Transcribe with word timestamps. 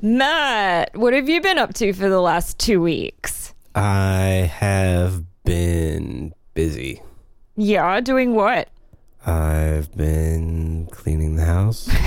Matt, 0.00 0.96
what 0.96 1.12
have 1.12 1.28
you 1.28 1.40
been 1.40 1.58
up 1.58 1.74
to 1.74 1.92
for 1.92 2.08
the 2.08 2.20
last 2.20 2.58
two 2.58 2.80
weeks? 2.80 3.54
I 3.74 4.50
have 4.54 5.24
been 5.44 6.34
busy. 6.54 7.02
Yeah, 7.56 8.00
doing 8.00 8.34
what? 8.34 8.68
I've 9.26 9.94
been 9.96 10.86
cleaning 10.92 11.36
the 11.36 11.44
house. 11.44 11.88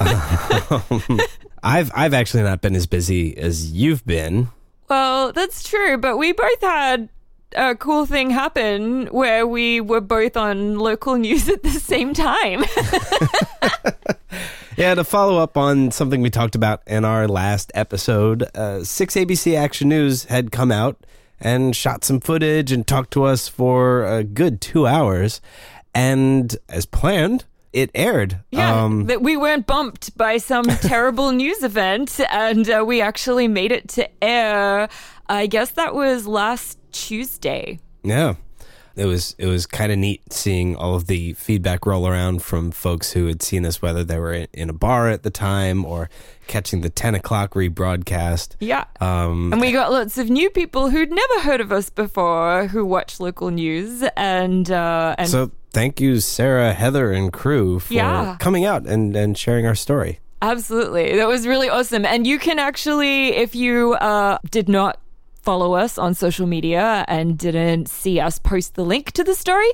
Um, 0.00 1.20
I've 1.62 1.92
I've 1.94 2.14
actually 2.14 2.42
not 2.42 2.60
been 2.60 2.74
as 2.74 2.86
busy 2.86 3.36
as 3.36 3.70
you've 3.72 4.04
been. 4.04 4.48
Well, 4.88 5.32
that's 5.32 5.62
true, 5.62 5.96
but 5.96 6.16
we 6.16 6.32
both 6.32 6.60
had 6.60 7.08
a 7.54 7.76
cool 7.76 8.06
thing 8.06 8.30
happen 8.30 9.06
where 9.06 9.46
we 9.46 9.80
were 9.80 10.00
both 10.00 10.36
on 10.36 10.78
local 10.78 11.14
news 11.18 11.48
at 11.48 11.62
the 11.62 11.70
same 11.70 12.14
time. 12.14 12.64
Yeah, 14.76 14.94
to 14.94 15.04
follow 15.04 15.38
up 15.38 15.56
on 15.56 15.90
something 15.90 16.22
we 16.22 16.30
talked 16.30 16.54
about 16.54 16.82
in 16.86 17.04
our 17.04 17.28
last 17.28 17.70
episode, 17.74 18.44
uh, 18.56 18.82
6 18.84 19.14
ABC 19.14 19.54
Action 19.56 19.88
News 19.88 20.24
had 20.24 20.50
come 20.50 20.72
out 20.72 20.96
and 21.40 21.76
shot 21.76 22.04
some 22.04 22.20
footage 22.20 22.72
and 22.72 22.86
talked 22.86 23.10
to 23.12 23.24
us 23.24 23.48
for 23.48 24.04
a 24.06 24.24
good 24.24 24.60
two 24.60 24.86
hours. 24.86 25.40
And 25.94 26.56
as 26.70 26.86
planned, 26.86 27.44
it 27.72 27.90
aired. 27.94 28.38
Yeah, 28.50 28.84
Um, 28.84 29.04
that 29.06 29.22
we 29.22 29.36
weren't 29.36 29.66
bumped 29.66 30.16
by 30.16 30.38
some 30.38 30.64
terrible 30.80 31.32
news 31.32 31.62
event, 31.62 32.18
and 32.30 32.68
uh, 32.70 32.84
we 32.86 33.00
actually 33.02 33.48
made 33.48 33.72
it 33.72 33.88
to 33.90 34.08
air. 34.24 34.88
I 35.28 35.46
guess 35.46 35.70
that 35.72 35.94
was 35.94 36.26
last 36.26 36.78
Tuesday. 36.92 37.78
Yeah. 38.02 38.34
It 38.96 39.06
was 39.06 39.34
it 39.38 39.46
was 39.46 39.66
kind 39.66 39.90
of 39.92 39.98
neat 39.98 40.20
seeing 40.32 40.76
all 40.76 40.94
of 40.94 41.06
the 41.06 41.32
feedback 41.34 41.86
roll 41.86 42.06
around 42.06 42.42
from 42.42 42.70
folks 42.70 43.12
who 43.12 43.26
had 43.26 43.42
seen 43.42 43.64
us, 43.66 43.80
whether 43.80 44.04
they 44.04 44.18
were 44.18 44.32
in, 44.32 44.46
in 44.52 44.70
a 44.70 44.72
bar 44.74 45.08
at 45.08 45.22
the 45.22 45.30
time 45.30 45.84
or 45.84 46.10
catching 46.46 46.80
the 46.82 46.90
ten 46.90 47.14
o'clock 47.14 47.54
rebroadcast. 47.54 48.56
Yeah. 48.60 48.84
Um, 49.00 49.52
And 49.52 49.60
we 49.60 49.72
got 49.72 49.90
lots 49.92 50.18
of 50.18 50.28
new 50.30 50.50
people 50.50 50.90
who'd 50.90 51.10
never 51.10 51.40
heard 51.40 51.60
of 51.60 51.72
us 51.72 51.90
before 51.90 52.66
who 52.68 52.84
watch 52.84 53.20
local 53.20 53.50
news 53.50 54.02
and 54.16 54.70
uh, 54.70 55.14
and 55.18 55.28
so 55.28 55.50
thank 55.72 56.00
you, 56.00 56.20
Sarah, 56.20 56.72
Heather, 56.74 57.12
and 57.12 57.32
crew 57.32 57.78
for 57.78 57.94
Yeah. 57.94 58.36
coming 58.38 58.64
out 58.64 58.86
and, 58.86 59.16
and 59.16 59.38
sharing 59.38 59.66
our 59.66 59.74
story. 59.74 60.18
Absolutely. 60.42 61.16
That 61.16 61.28
was 61.28 61.46
really 61.46 61.68
awesome. 61.68 62.04
And 62.04 62.26
you 62.26 62.38
can 62.38 62.58
actually, 62.58 63.28
if 63.28 63.54
you 63.54 63.94
uh, 63.94 64.38
did 64.50 64.68
not 64.68 64.98
follow 65.42 65.74
us 65.74 65.98
on 65.98 66.14
social 66.14 66.46
media 66.46 67.04
and 67.08 67.36
didn't 67.36 67.88
see 67.88 68.20
us 68.20 68.38
post 68.38 68.74
the 68.74 68.84
link 68.84 69.12
to 69.12 69.24
the 69.24 69.34
story, 69.34 69.70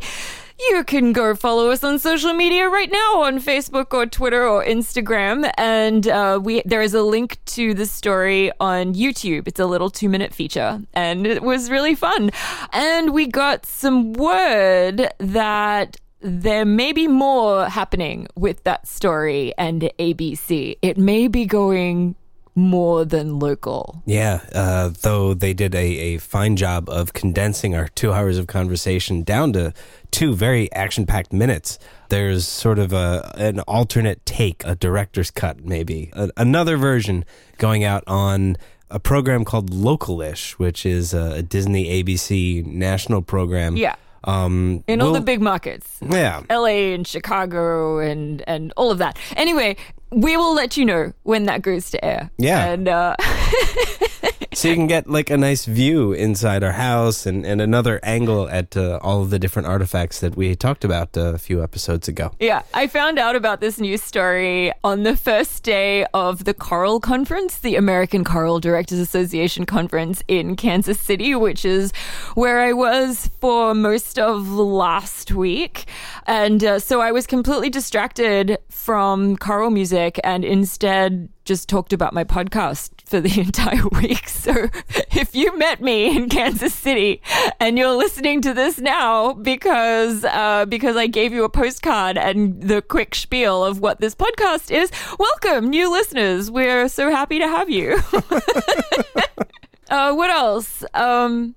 you 0.71 0.83
can 0.85 1.13
go 1.13 1.35
follow 1.35 1.71
us 1.71 1.85
on 1.85 1.99
social 1.99 2.33
media 2.33 2.69
right 2.69 2.91
now 2.91 3.23
on 3.23 3.39
Facebook 3.39 3.93
or 3.93 4.07
Twitter 4.07 4.47
or 4.47 4.65
Instagram. 4.65 5.51
And 5.57 6.09
uh, 6.09 6.41
we 6.43 6.63
there 6.65 6.83
is 6.83 6.95
a 6.95 7.03
link 7.03 7.39
to 7.47 7.75
the 7.75 7.87
story 7.87 8.51
on 8.59 8.95
YouTube. 8.95 9.47
It's 9.47 9.61
a 9.61 9.67
little 9.67 9.91
two 9.91 10.09
minute 10.09 10.35
feature, 10.35 10.81
and 10.95 11.27
it 11.27 11.43
was 11.43 11.71
really 11.71 11.95
fun. 11.95 12.31
And 12.73 13.13
we 13.13 13.27
got 13.27 13.67
some 13.67 14.15
word 14.15 15.09
that 15.19 15.97
there 16.21 16.65
may 16.65 16.93
be 16.93 17.07
more 17.07 17.69
happening 17.69 18.27
with 18.35 18.65
that 18.65 18.89
story 18.89 19.53
and 19.57 19.83
ABC. 20.01 20.77
It 20.83 20.99
may 20.99 21.29
be 21.29 21.47
going 21.47 22.17
more 22.59 23.05
than 23.05 23.39
local. 23.39 24.03
Yeah, 24.05 24.41
uh, 24.53 24.91
though 25.03 25.33
they 25.33 25.55
did 25.55 25.75
a, 25.75 25.79
a 26.15 26.19
fine 26.19 26.57
job 26.57 26.89
of 26.91 27.13
condensing 27.13 27.75
our 27.77 27.89
two 27.89 28.13
hours 28.13 28.37
of 28.37 28.47
conversation 28.49 29.23
down 29.23 29.53
to 29.53 29.73
two 30.11 30.35
very 30.35 30.71
action 30.73 31.07
packed 31.07 31.33
minutes. 31.33 31.79
There's 32.09 32.47
sort 32.47 32.79
of 32.79 32.93
a 32.93 33.33
an 33.37 33.61
alternate 33.61 34.25
take, 34.27 34.65
a 34.65 34.75
director's 34.75 35.31
cut, 35.31 35.65
maybe 35.65 36.11
a, 36.15 36.31
another 36.37 36.77
version 36.77 37.25
going 37.59 37.85
out 37.85 38.03
on 38.07 38.57
a 38.91 38.99
program 38.99 39.45
called 39.45 39.71
Localish, 39.71 40.53
which 40.53 40.85
is 40.87 41.15
a, 41.15 41.35
a 41.37 41.43
Disney 41.43 42.03
ABC 42.03 42.65
national 42.67 43.23
program. 43.23 43.77
Yeah. 43.77 43.95
Um, 44.25 44.83
In 44.89 45.01
all 45.01 45.13
we'll- 45.13 45.21
the 45.21 45.25
big 45.25 45.41
markets. 45.41 45.97
yeah, 46.03 46.43
LA 46.51 46.93
and 46.95 47.07
Chicago 47.07 47.99
and 48.01 48.43
and 48.49 48.73
all 48.77 48.91
of 48.91 48.99
that. 48.99 49.17
Anyway, 49.37 49.77
we 50.11 50.37
will 50.37 50.55
let 50.55 50.77
you 50.77 50.85
know 50.85 51.13
when 51.23 51.45
that 51.47 51.63
goes 51.63 51.91
to 51.91 52.05
air. 52.05 52.31
Yeah. 52.39 52.67
And 52.67 52.89
uh 52.89 53.17
so 54.55 54.69
you 54.69 54.75
can 54.75 54.87
get 54.87 55.09
like 55.09 55.31
a 55.31 55.37
nice 55.37 55.65
view 55.65 56.13
inside 56.13 56.65
our 56.65 56.73
house 56.73 57.27
and, 57.27 57.45
and 57.45 57.61
another 57.61 58.01
angle 58.03 58.49
at 58.49 58.77
uh, 58.77 58.99
all 59.03 59.23
of 59.23 59.31
the 59.31 59.39
different 59.39 59.69
artifacts 59.69 60.21
that 60.21 60.37
we 60.37 60.55
talked 60.55 60.85
about 60.85 61.17
a 61.17 61.39
few 61.39 61.63
episodes 61.63 62.09
ago. 62.09 62.33
Yeah, 62.41 62.63
I 62.75 62.87
found 62.87 63.19
out 63.19 63.37
about 63.37 63.61
this 63.61 63.79
news 63.79 64.03
story 64.03 64.73
on 64.83 65.03
the 65.03 65.17
first 65.17 65.63
day 65.63 66.07
of 66.15 66.45
the 66.45 66.55
Choral 66.55 67.01
Conference, 67.01 67.59
the 67.59 67.77
American 67.77 68.25
Choral 68.25 68.61
Directors 68.61 68.99
Association 68.99 69.67
conference 69.67 70.23
in 70.29 70.57
Kansas 70.57 70.99
City, 70.99 71.35
which 71.35 71.65
is 71.65 71.93
where 72.35 72.61
I 72.61 72.73
was 72.73 73.31
for 73.41 73.75
most 73.75 74.19
of 74.19 74.49
last 74.49 75.33
week. 75.33 75.87
And 76.27 76.65
uh, 76.65 76.79
so 76.79 77.01
I 77.01 77.13
was 77.13 77.27
completely 77.27 77.71
distracted 77.71 78.59
from 78.71 79.37
choral 79.37 79.71
music 79.71 80.19
and 80.25 80.45
instead 80.45 81.29
just 81.49 81.67
talked 81.67 81.95
about 81.95 82.13
my 82.13 82.25
podcast 82.25 82.91
for 83.07 83.23
the 83.23 83.41
entire 83.47 83.89
week. 83.89 84.29
So 84.29 84.69
if 85.17 85.35
you 85.35 85.57
met 85.57 85.81
me 85.81 86.15
in 86.15 86.29
Kansas 86.29 86.75
City 86.75 87.23
and 87.59 87.79
you're 87.79 87.97
listening 87.97 88.43
to 88.43 88.53
this 88.53 88.79
now 88.79 89.33
because 89.33 90.25
uh, 90.25 90.67
because 90.67 90.97
I 90.97 91.07
gave 91.07 91.33
you 91.33 91.45
a 91.45 91.49
postcard 91.49 92.19
and 92.19 92.63
the 92.63 92.83
quick 92.83 93.15
spiel 93.15 93.65
of 93.65 93.81
what 93.81 93.99
this 93.99 94.15
podcast 94.15 94.71
is, 94.71 94.93
welcome, 95.19 95.71
new 95.71 95.91
listeners. 95.91 96.51
We're 96.51 96.87
so 96.89 97.11
happy 97.11 97.39
to 97.39 97.49
have 97.49 97.71
you. 97.71 97.99
uh, 99.89 100.13
what 100.13 100.29
else? 100.29 100.85
Um, 100.93 101.55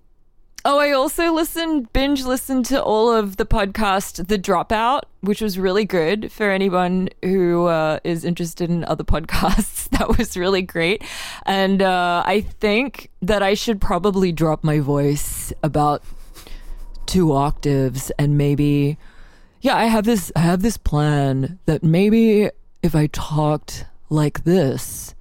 Oh, 0.64 0.78
I 0.78 0.92
also 0.92 1.34
listened, 1.34 1.92
binge 1.92 2.24
listened 2.24 2.66
to 2.68 2.84
all 2.84 3.12
of 3.12 3.38
the 3.38 3.48
podcast 3.48 4.28
The 4.28 4.38
Dropout, 4.38 5.02
which 5.22 5.42
was 5.42 5.58
really 5.58 5.86
good 5.86 6.32
for 6.32 6.52
anyone 6.52 7.10
who 7.24 7.66
uh, 7.66 8.00
is 8.04 8.24
interested 8.24 8.70
in 8.70 8.84
other 8.86 9.04
podcasts. 9.16 9.90
That 9.90 10.18
was 10.18 10.38
really 10.38 10.62
great. 10.62 11.04
And 11.46 11.82
uh, 11.82 12.24
I 12.26 12.42
think 12.42 13.10
that 13.22 13.42
I 13.42 13.56
should 13.56 13.82
probably 13.82 14.32
drop 14.32 14.64
my 14.64 14.80
voice 14.80 15.52
about 15.64 16.04
two 17.06 17.34
octaves 17.34 18.12
and 18.18 18.38
maybe 18.38 18.98
yeah, 19.62 19.76
I 19.76 19.86
have 19.86 20.06
this 20.06 20.32
I 20.36 20.40
have 20.40 20.62
this 20.62 20.78
plan 20.78 21.60
that 21.66 21.84
maybe 21.84 22.50
if 22.82 22.96
I 22.96 23.08
talked 23.08 23.86
like 24.10 24.44
this, 24.44 25.14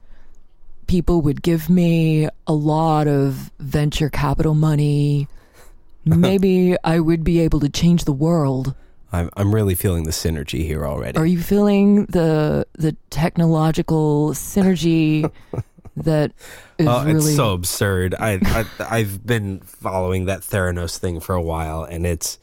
people 0.90 1.22
would 1.22 1.40
give 1.40 1.70
me 1.70 2.28
a 2.48 2.52
lot 2.52 3.06
of 3.06 3.52
venture 3.60 4.10
capital 4.10 4.54
money. 4.54 5.28
Maybe 6.04 6.74
I 6.82 6.98
would 6.98 7.22
be 7.22 7.38
able 7.38 7.60
to 7.60 7.68
change 7.68 8.06
the 8.06 8.12
world. 8.12 8.74
I'm, 9.12 9.30
I'm 9.36 9.54
really 9.54 9.76
feeling 9.76 10.02
the 10.02 10.10
synergy 10.10 10.66
here 10.66 10.84
already. 10.84 11.16
Are 11.16 11.26
you 11.26 11.40
feeling 11.40 12.06
the 12.06 12.66
the 12.72 12.96
technological 13.08 14.30
synergy 14.30 15.30
that 15.96 16.32
is 16.76 16.88
Oh, 16.88 17.04
really 17.04 17.18
it's 17.18 17.36
so 17.36 17.52
absurd. 17.52 18.16
I, 18.18 18.40
I 18.42 18.64
I've 18.80 19.24
been 19.24 19.60
following 19.60 20.24
that 20.24 20.40
Theranos 20.40 20.98
thing 20.98 21.20
for 21.20 21.36
a 21.36 21.42
while, 21.42 21.84
and 21.84 22.04
it's 22.04 22.38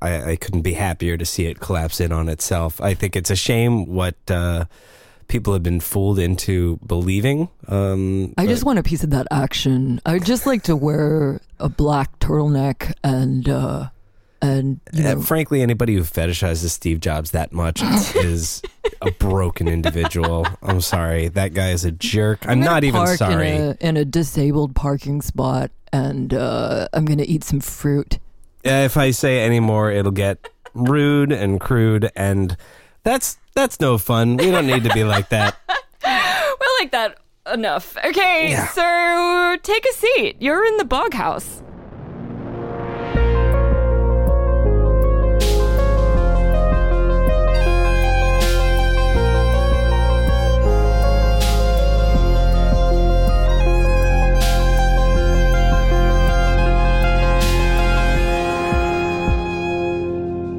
I, 0.00 0.32
I 0.32 0.36
couldn't 0.36 0.62
be 0.62 0.74
happier 0.74 1.16
to 1.16 1.26
see 1.26 1.46
it 1.46 1.58
collapse 1.58 2.00
in 2.00 2.12
on 2.12 2.28
itself. 2.28 2.80
I 2.80 2.94
think 2.94 3.16
it's 3.16 3.30
a 3.30 3.36
shame 3.36 3.86
what 3.86 4.14
uh, 4.30 4.66
people 5.28 5.52
have 5.52 5.62
been 5.62 5.80
fooled 5.80 6.18
into 6.18 6.78
believing. 6.86 7.48
Um, 7.68 8.34
I 8.36 8.46
just 8.46 8.64
want 8.64 8.78
a 8.78 8.82
piece 8.82 9.04
of 9.04 9.10
that 9.10 9.26
action. 9.30 10.00
I'd 10.04 10.24
just 10.24 10.46
like 10.46 10.62
to 10.64 10.74
wear 10.74 11.40
a 11.60 11.68
black 11.68 12.18
turtleneck 12.18 12.94
and 13.04 13.48
uh 13.48 13.88
and 14.40 14.80
you 14.92 15.04
uh, 15.04 15.14
know 15.14 15.22
frankly, 15.22 15.62
anybody 15.62 15.94
who 15.94 16.02
fetishizes 16.02 16.70
Steve 16.70 17.00
Jobs 17.00 17.32
that 17.32 17.52
much 17.52 17.82
is 18.16 18.62
a 19.02 19.10
broken 19.12 19.68
individual. 19.68 20.46
I'm 20.62 20.80
sorry, 20.80 21.28
that 21.28 21.54
guy 21.54 21.70
is 21.70 21.84
a 21.84 21.92
jerk. 21.92 22.40
I'm, 22.42 22.60
gonna 22.60 22.70
not 22.70 22.84
even 22.84 23.06
sorry. 23.16 23.50
in 23.50 23.62
a, 23.62 23.76
in 23.80 23.96
a 23.96 24.04
disabled 24.04 24.74
parking 24.74 25.22
spot 25.22 25.70
and 25.92 26.32
uh 26.34 26.88
I'm 26.92 27.04
gonna 27.04 27.24
eat 27.26 27.44
some 27.44 27.60
fruit. 27.60 28.18
If 28.64 28.96
I 28.96 29.12
say 29.12 29.40
any 29.40 29.60
more, 29.60 29.90
it'll 29.90 30.10
get 30.10 30.48
rude 30.74 31.32
and 31.32 31.60
crude, 31.60 32.10
and 32.14 32.56
that's 33.08 33.38
that's 33.54 33.80
no 33.80 33.96
fun. 33.96 34.36
We 34.36 34.50
don't 34.50 34.66
need 34.66 34.84
to 34.84 34.92
be 34.92 35.02
like 35.02 35.30
that. 35.30 35.56
We're 36.04 36.74
like 36.80 36.90
that 36.92 37.16
enough. 37.52 37.96
Okay, 38.04 38.50
Yeah. 38.50 38.68
so 38.68 39.56
take 39.62 39.86
a 39.86 39.92
seat. 39.94 40.36
You're 40.40 40.64
in 40.66 40.76
the 40.76 40.84
bog 40.84 41.14
house. 41.14 41.62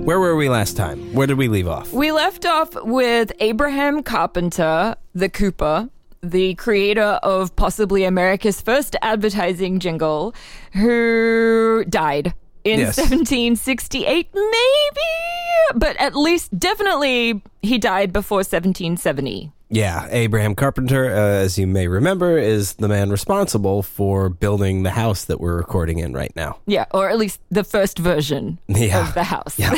Where 0.05 0.19
were 0.19 0.35
we 0.35 0.49
last 0.49 0.75
time? 0.75 1.13
Where 1.13 1.27
did 1.27 1.37
we 1.37 1.47
leave 1.47 1.67
off? 1.67 1.91
We 1.93 2.11
left 2.11 2.45
off 2.45 2.73
with 2.83 3.31
Abraham 3.39 4.01
Carpenter, 4.01 4.95
the 5.13 5.29
Cooper, 5.29 5.89
the 6.23 6.55
creator 6.55 7.19
of 7.21 7.55
possibly 7.55 8.03
America's 8.05 8.59
first 8.59 8.95
advertising 9.03 9.77
jingle, 9.79 10.33
who 10.73 11.85
died 11.89 12.33
in 12.63 12.79
Yes. 12.79 12.97
1768, 12.97 14.29
maybe, 14.33 15.75
but 15.75 15.95
at 15.97 16.15
least 16.15 16.57
definitely 16.57 17.41
he 17.61 17.77
died 17.77 18.11
before 18.11 18.37
1770. 18.39 19.51
Yeah, 19.71 20.07
Abraham 20.09 20.55
Carpenter, 20.55 21.05
uh, 21.13 21.17
as 21.19 21.59
you 21.59 21.67
may 21.67 21.87
remember, 21.87 22.37
is 22.39 22.73
the 22.73 22.87
man 22.87 23.11
responsible 23.11 23.83
for 23.83 24.27
building 24.29 24.81
the 24.81 24.89
house 24.89 25.25
that 25.25 25.39
we're 25.39 25.55
recording 25.57 25.99
in 25.99 26.11
right 26.13 26.35
now. 26.35 26.57
Yeah, 26.65 26.85
or 26.91 27.07
at 27.09 27.17
least 27.19 27.39
the 27.51 27.63
first 27.63 27.99
version 27.99 28.57
Yeah. 28.67 29.07
of 29.07 29.13
the 29.13 29.23
house. 29.23 29.59
Yeah. 29.59 29.77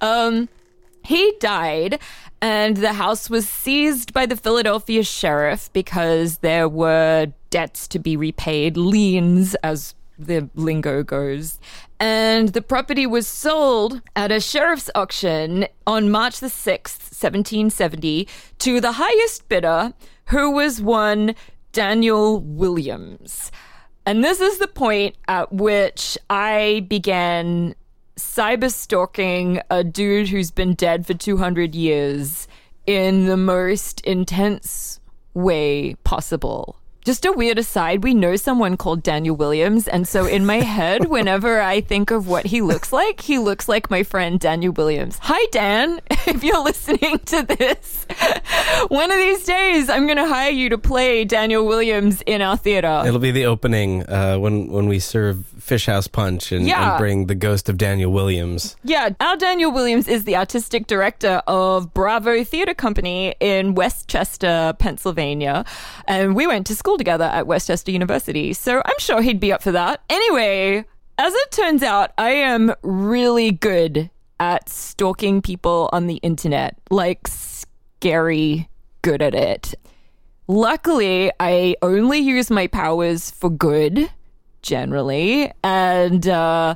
He 1.02 1.32
died, 1.38 2.00
and 2.42 2.76
the 2.78 2.92
house 2.94 3.30
was 3.30 3.48
seized 3.48 4.12
by 4.12 4.26
the 4.26 4.34
Philadelphia 4.34 5.04
sheriff 5.04 5.70
because 5.72 6.38
there 6.38 6.68
were 6.68 7.28
debts 7.50 7.86
to 7.88 8.00
be 8.00 8.16
repaid, 8.16 8.76
liens, 8.76 9.54
as 9.62 9.94
the 10.18 10.48
lingo 10.54 11.02
goes. 11.02 11.58
And 11.98 12.50
the 12.50 12.62
property 12.62 13.06
was 13.06 13.26
sold 13.26 14.02
at 14.14 14.30
a 14.30 14.40
sheriff's 14.40 14.90
auction 14.94 15.66
on 15.86 16.10
March 16.10 16.40
the 16.40 16.48
6th, 16.48 17.12
1770, 17.12 18.28
to 18.58 18.80
the 18.80 18.92
highest 18.92 19.48
bidder, 19.48 19.94
who 20.26 20.50
was 20.50 20.80
one 20.80 21.34
Daniel 21.72 22.40
Williams. 22.40 23.50
And 24.04 24.22
this 24.22 24.40
is 24.40 24.58
the 24.58 24.68
point 24.68 25.16
at 25.26 25.52
which 25.52 26.16
I 26.30 26.86
began 26.88 27.74
cyber 28.16 28.72
stalking 28.72 29.60
a 29.70 29.84
dude 29.84 30.28
who's 30.28 30.50
been 30.50 30.74
dead 30.74 31.06
for 31.06 31.14
200 31.14 31.74
years 31.74 32.48
in 32.86 33.26
the 33.26 33.36
most 33.36 34.00
intense 34.02 35.00
way 35.34 35.94
possible. 36.04 36.76
Just 37.06 37.24
a 37.24 37.30
weird 37.30 37.56
aside, 37.56 38.02
we 38.02 38.14
know 38.14 38.34
someone 38.34 38.76
called 38.76 39.04
Daniel 39.04 39.36
Williams. 39.36 39.86
And 39.86 40.08
so 40.08 40.26
in 40.26 40.44
my 40.44 40.56
head, 40.56 41.04
whenever 41.08 41.60
I 41.60 41.80
think 41.80 42.10
of 42.10 42.26
what 42.26 42.46
he 42.46 42.60
looks 42.60 42.92
like, 42.92 43.20
he 43.20 43.38
looks 43.38 43.68
like 43.68 43.88
my 43.92 44.02
friend 44.02 44.40
Daniel 44.40 44.72
Williams. 44.72 45.16
Hi, 45.22 45.46
Dan. 45.52 46.00
If 46.26 46.42
you're 46.42 46.64
listening 46.64 47.20
to 47.20 47.44
this, 47.44 48.04
one 48.88 49.12
of 49.12 49.16
these 49.16 49.44
days, 49.44 49.88
I'm 49.88 50.06
going 50.06 50.16
to 50.16 50.26
hire 50.26 50.50
you 50.50 50.70
to 50.70 50.76
play 50.76 51.24
Daniel 51.24 51.64
Williams 51.64 52.20
in 52.26 52.42
our 52.42 52.56
theater. 52.56 53.04
It'll 53.06 53.20
be 53.20 53.30
the 53.30 53.46
opening 53.46 54.02
uh, 54.08 54.36
when 54.38 54.66
when 54.66 54.88
we 54.88 54.98
serve 54.98 55.44
Fish 55.66 55.86
House 55.86 56.06
Punch 56.06 56.52
and, 56.52 56.66
Yeah. 56.66 56.90
and 56.92 56.98
bring 56.98 57.26
the 57.26 57.34
ghost 57.34 57.68
of 57.68 57.76
Daniel 57.76 58.12
Williams. 58.12 58.76
Yeah, 58.84 59.10
our 59.20 59.36
Daniel 59.36 59.72
Williams 59.72 60.06
is 60.06 60.24
the 60.24 60.36
artistic 60.36 60.86
director 60.86 61.42
of 61.48 61.92
Bravo 61.92 62.44
Theatre 62.44 62.72
Company 62.74 63.34
in 63.40 63.74
West 63.74 64.06
Chester, 64.08 64.74
Pennsylvania. 64.78 65.64
And 66.06 66.36
we 66.36 66.46
went 66.46 66.66
to 66.68 66.74
school 66.76 66.96
together 66.96 67.24
at 67.24 67.46
West 67.48 67.66
Chester 67.66 67.90
University. 67.90 68.52
So 68.52 68.80
I'm 68.84 68.98
sure 68.98 69.20
he'd 69.20 69.40
be 69.40 69.52
up 69.52 69.60
for 69.62 69.72
that. 69.72 70.02
Anyway, 70.08 70.84
as 71.18 71.34
it 71.34 71.50
turns 71.50 71.82
out, 71.82 72.12
I 72.16 72.30
am 72.30 72.72
really 72.82 73.50
good 73.50 74.08
at 74.38 74.68
stalking 74.68 75.42
people 75.42 75.88
on 75.92 76.06
the 76.06 76.16
internet. 76.16 76.78
Like, 76.90 77.26
scary 77.26 78.68
good 79.02 79.20
at 79.22 79.34
it. 79.34 79.74
Luckily, 80.48 81.32
I 81.40 81.74
only 81.82 82.18
use 82.20 82.50
my 82.50 82.68
powers 82.68 83.30
for 83.32 83.50
good, 83.50 84.10
generally, 84.66 85.52
and 85.62 86.26
uh, 86.28 86.74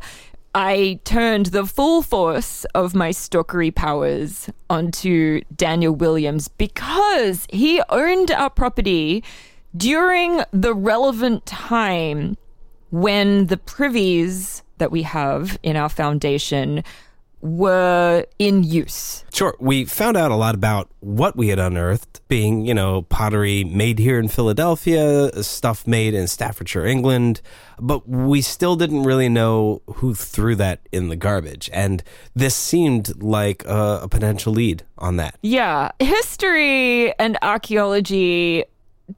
I 0.55 1.01
turned 1.05 1.47
the 1.47 1.67
full 1.67 2.03
force 2.03 2.65
of 2.75 2.95
my 2.95 3.11
stalkery 3.11 3.75
powers 3.75 4.49
onto 4.71 5.43
Daniel 5.55 5.95
Williams 5.95 6.49
because 6.49 7.47
he 7.51 7.83
owned 7.89 8.31
our 8.31 8.51
property 8.51 9.23
during 9.77 10.43
the 10.53 10.75
relevant 10.75 11.47
time 11.47 12.37
when 12.91 13.47
the 13.47 13.57
privies 13.57 14.63
that 14.79 14.91
we 14.91 15.03
have 15.03 15.59
in 15.63 15.77
our 15.77 15.89
foundation 15.89 16.83
were 17.41 18.27
in 18.39 18.63
use. 18.63 19.25
Sure, 19.33 19.57
we 19.59 19.85
found 19.85 20.17
out 20.17 20.31
a 20.31 20.35
lot 20.35 20.55
about 20.55 20.91
what 21.01 21.37
we 21.37 21.49
had 21.49 21.59
unearthed, 21.59 22.21
being, 22.29 22.67
you 22.67 22.75
know, 22.75 23.03
pottery 23.03 23.65
made 23.65 23.99
here 23.99 24.19
in 24.19 24.29
Philadelphia, 24.29 25.43
stuff 25.43 25.87
made 25.87 26.15
in 26.15 26.27
Staffordshire, 26.27 26.85
England, 26.85 27.41
but 27.79 28.09
we 28.09 28.43
still 28.43 28.77
didn't 28.77 29.05
really 29.05 29.29
know 29.29 29.81
who 29.87 30.15
threw 30.15 30.55
that 30.57 30.81
in 30.93 31.09
the 31.09 31.17
garbage. 31.17 31.71
And 31.73 32.03
this 32.35 32.55
seemed 32.55 33.23
like 33.23 33.65
a, 33.65 34.01
a 34.03 34.09
potential 34.09 34.53
lead 34.53 34.85
on 34.99 35.17
that. 35.17 35.39
Yeah, 35.43 35.93
history 35.99 37.13
and 37.19 37.39
archaeology, 37.43 38.65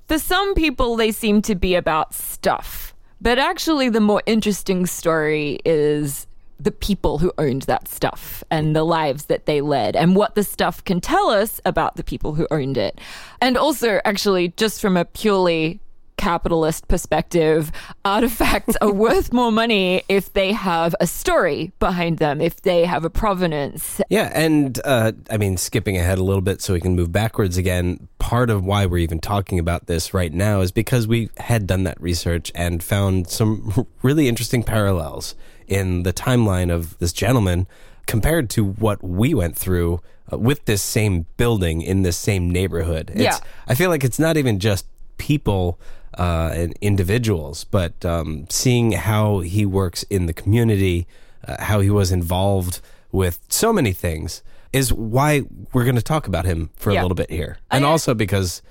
for 0.07 0.19
some 0.19 0.55
people, 0.55 0.97
they 0.97 1.11
seem 1.11 1.43
to 1.43 1.55
be 1.55 1.75
about 1.75 2.15
stuff. 2.15 2.95
But 3.21 3.39
actually, 3.39 3.89
the 3.89 4.01
more 4.01 4.23
interesting 4.27 4.87
story 4.87 5.61
is 5.65 6.27
the 6.63 6.71
people 6.71 7.19
who 7.19 7.33
owned 7.39 7.63
that 7.63 7.89
stuff 7.89 8.45
and 8.51 8.75
the 8.75 8.85
lives 8.85 9.25
that 9.25 9.47
they 9.47 9.61
led 9.61 9.97
and 9.97 10.15
what 10.15 10.35
the 10.35 10.45
stuff 10.45 10.83
can 10.85 11.01
tell 11.01 11.31
us 11.31 11.61
about 11.65 11.97
the 11.97 12.05
people 12.05 12.35
who 12.35 12.47
owned 12.51 12.77
it. 12.77 13.01
And 13.41 13.57
also, 13.57 14.01
actually, 14.05 14.49
just 14.57 14.81
from 14.81 14.97
a 14.97 15.05
purely 15.05 15.81
capitalist 16.23 16.87
perspective, 16.87 17.73
artifacts 18.05 18.77
are 18.81 18.93
worth 19.07 19.33
more 19.33 19.51
money 19.51 20.05
if 20.09 20.33
they 20.35 20.53
have 20.53 20.95
a 21.01 21.07
story 21.07 21.73
behind 21.81 22.19
them, 22.19 22.41
if 22.41 22.63
they 22.63 22.85
have 22.85 23.05
a 23.05 23.11
provenance. 23.11 24.01
Yeah, 24.09 24.31
and 24.33 24.81
uh, 24.85 25.13
I 25.31 25.37
mean, 25.37 25.57
skipping 25.57 25.97
ahead 25.97 26.19
a 26.19 26.23
little 26.23 26.41
bit 26.41 26.63
so 26.63 26.75
we 26.75 26.81
can 26.81 26.95
move 26.95 27.11
backwards 27.11 27.57
again, 27.57 28.07
part 28.21 28.51
of 28.51 28.65
why 28.65 28.87
we're 28.87 28.99
even 28.99 29.19
talking 29.19 29.59
about 29.59 29.87
this 29.87 30.15
right 30.15 30.33
now 30.33 30.61
is 30.61 30.71
because 30.71 31.09
we 31.09 31.29
had 31.39 31.67
done 31.67 31.83
that 31.85 32.01
research 32.01 32.53
and 32.55 32.85
found 32.85 33.29
some 33.29 33.89
really 34.03 34.29
interesting 34.29 34.63
parallels 34.63 35.35
in 35.69 36.03
the 36.03 36.13
timeline 36.13 36.71
of 36.73 36.99
this 36.99 37.13
gentleman 37.13 37.67
compared 38.07 38.51
to 38.51 38.65
what 38.65 39.03
we 39.03 39.33
went 39.35 39.57
through 39.57 40.01
uh, 40.33 40.39
with 40.39 40.65
this 40.65 40.83
same 40.83 41.27
building 41.37 41.83
in 41.83 42.03
this 42.03 42.17
same 42.17 42.51
neighborhood. 42.51 43.11
It's, 43.15 43.23
Yeah. 43.23 43.39
I 43.67 43.75
feel 43.75 43.91
like 43.91 44.05
it's 44.05 44.19
not 44.19 44.37
even 44.37 44.59
just 44.59 44.87
people 45.19 45.79
uh, 46.19 46.51
and 46.55 46.75
individuals, 46.81 47.65
but 47.65 48.05
um, 48.05 48.47
seeing 48.51 48.93
how 48.93 49.41
he 49.41 49.65
works 49.65 50.03
in 50.05 50.27
the 50.27 50.33
community, 50.35 51.07
uh, 51.47 51.63
how 51.65 51.81
he 51.81 51.91
was 51.91 52.13
involved 52.13 52.81
with 53.13 53.41
so 53.49 53.73
many 53.73 53.93
things, 53.93 54.43
is 54.73 54.93
why 54.93 55.43
we're 55.73 55.85
going 55.85 55.97
to 55.97 56.03
talk 56.03 56.27
about 56.27 56.45
him 56.45 56.71
for 56.77 56.91
a 56.91 56.95
little 57.03 57.15
bit 57.15 57.31
here. 57.31 57.59
And 57.71 57.85
I- 57.85 57.89
also 57.89 58.15
because 58.15 58.63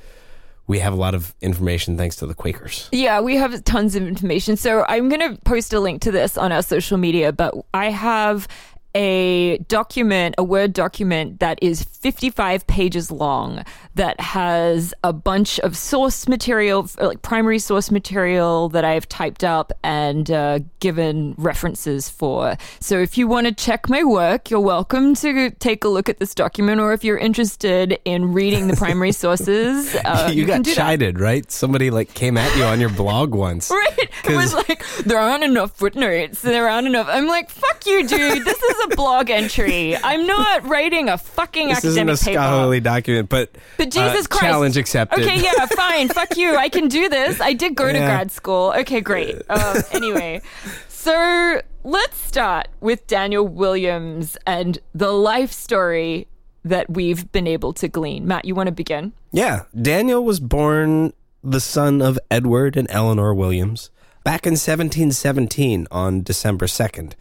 we 0.72 0.80
have 0.80 0.94
a 0.94 0.96
lot 0.96 1.14
of 1.14 1.36
information 1.42 1.98
thanks 1.98 2.16
to 2.16 2.26
the 2.26 2.34
Quakers. 2.34 2.88
Yeah, 2.94 3.20
we 3.20 3.36
have 3.36 3.62
tons 3.66 3.94
of 3.98 4.08
information. 4.08 4.56
So 4.56 4.86
I'm 4.88 5.10
going 5.10 5.36
to 5.36 5.42
post 5.42 5.74
a 5.74 5.82
link 5.82 6.02
to 6.04 6.12
this 6.12 6.38
on 6.38 6.54
our 6.54 6.64
social 6.64 6.98
media, 6.98 7.34
but 7.34 7.54
I 7.74 7.90
have 7.90 8.48
a 8.96 9.58
document, 9.68 10.36
a 10.38 10.44
Word 10.44 10.74
document 10.74 11.40
that 11.40 11.60
is 11.62 11.84
55 11.84 12.68
pages 12.68 13.12
long 13.12 13.64
that 13.96 14.20
has 14.20 14.94
a 15.04 15.14
bunch 15.14 15.60
of 15.60 15.78
source 15.78 16.28
material, 16.28 16.90
like 17.00 17.22
primary 17.22 17.60
source 17.60 17.92
material 17.92 18.70
that 18.70 18.86
I've 18.86 19.08
typed 19.08 19.44
up 19.44 19.72
and 19.84 20.30
uh, 20.32 20.60
given 20.80 21.36
references 21.38 22.10
for. 22.10 22.58
So 22.80 23.00
if 23.00 23.18
you 23.18 23.28
want 23.28 23.48
to 23.48 23.54
check 23.54 23.90
my 23.90 24.04
work, 24.04 24.50
you're 24.50 24.60
welcome 24.60 25.14
to 25.16 25.52
take 25.52 25.84
a 25.84 25.88
look 25.88 26.10
at 26.10 26.20
this 26.20 26.34
document, 26.34 26.80
or 26.80 26.94
if 26.94 27.04
you're 27.04 27.18
interested 27.18 28.00
in 28.06 28.34
reading 28.34 28.68
the 28.68 28.76
primary 28.76 29.12
sources, 29.12 29.96
uh, 30.06 30.32
you, 30.34 30.46
can 30.46 30.58
got 30.58 30.64
do 30.64 30.72
that. 30.72 30.82
chided, 30.82 31.20
right? 31.20 31.52
Somebody 31.52 31.92
like 31.92 32.14
came 32.14 32.38
at 32.38 32.56
you 32.58 32.64
on 32.64 32.80
your 32.80 32.90
blog 32.90 33.34
once. 33.34 33.72
Right. 33.82 34.10
It 34.26 34.36
was 34.36 34.54
like, 34.54 34.86
there 35.06 35.18
aren't 35.18 35.44
enough 35.44 35.72
footnotes. 35.76 36.42
There 36.42 36.70
aren't 36.70 36.86
enough. 36.86 37.08
I'm 37.10 37.28
like, 37.28 37.50
fuck 37.50 37.84
you, 37.88 38.08
dude. 38.08 38.46
This 38.46 38.62
is 38.62 38.81
a 38.92 38.96
blog 38.96 39.30
entry. 39.30 39.96
I'm 39.98 40.26
not 40.28 40.66
writing 40.68 41.10
a 41.10 41.18
fucking 41.18 41.70
This 41.70 41.84
isn't 41.84 42.10
academic 42.10 42.22
a 42.22 42.26
paper. 42.26 42.40
scholarly 42.40 42.80
document, 42.80 43.30
but, 43.30 43.50
But 43.78 43.92
Jesus 43.92 44.26
uh, 44.26 44.30
Christ. 44.30 44.42
challenge 44.44 44.78
accepted. 44.78 45.22
Okay, 45.24 45.42
yeah, 45.42 45.66
fine. 45.76 46.10
Fuck 46.10 46.38
you. 46.38 46.56
I 46.56 46.70
can 46.70 46.88
do 46.88 47.10
this. 47.10 47.40
I 47.42 47.54
did 47.54 47.76
go 47.76 47.88
to 47.92 47.98
grad 47.98 48.32
school. 48.32 48.74
Okay, 48.78 49.02
great. 49.02 49.42
Um, 49.50 49.78
anyway, 49.92 50.42
so 50.88 51.62
let's 51.84 52.18
start 52.18 52.68
with 52.80 53.08
Daniel 53.08 53.48
Williams 53.48 54.38
and 54.46 54.80
the 54.94 55.12
life 55.12 55.52
story 55.52 56.28
that 56.64 56.90
we've 56.90 57.32
been 57.32 57.48
able 57.48 57.74
to 57.74 57.88
glean. 57.88 58.28
Matt, 58.28 58.46
you 58.46 58.54
want 58.54 58.68
to 58.68 58.72
begin? 58.72 59.14
Yeah, 59.32 59.64
Daniel 59.80 60.24
was 60.24 60.40
born 60.40 61.14
the 61.44 61.60
son 61.60 62.02
of 62.04 62.20
Edward 62.30 62.78
and 62.78 62.88
Eleanor 62.92 63.34
Williams 63.34 63.90
back 64.24 64.46
in 64.46 64.52
1717 64.52 65.88
on 65.90 66.22
December 66.22 66.68
2nd 66.68 67.14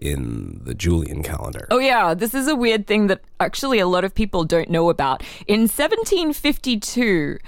in 0.00 0.60
the 0.64 0.74
Julian 0.74 1.22
calendar. 1.22 1.66
Oh, 1.70 1.78
yeah. 1.78 2.14
This 2.14 2.34
is 2.34 2.48
a 2.48 2.54
weird 2.54 2.86
thing 2.86 3.06
that 3.08 3.20
actually 3.40 3.78
a 3.78 3.86
lot 3.86 4.04
of 4.04 4.14
people 4.14 4.44
don't 4.44 4.70
know 4.70 4.90
about. 4.90 5.22
In 5.46 5.62
1752, 5.62 7.38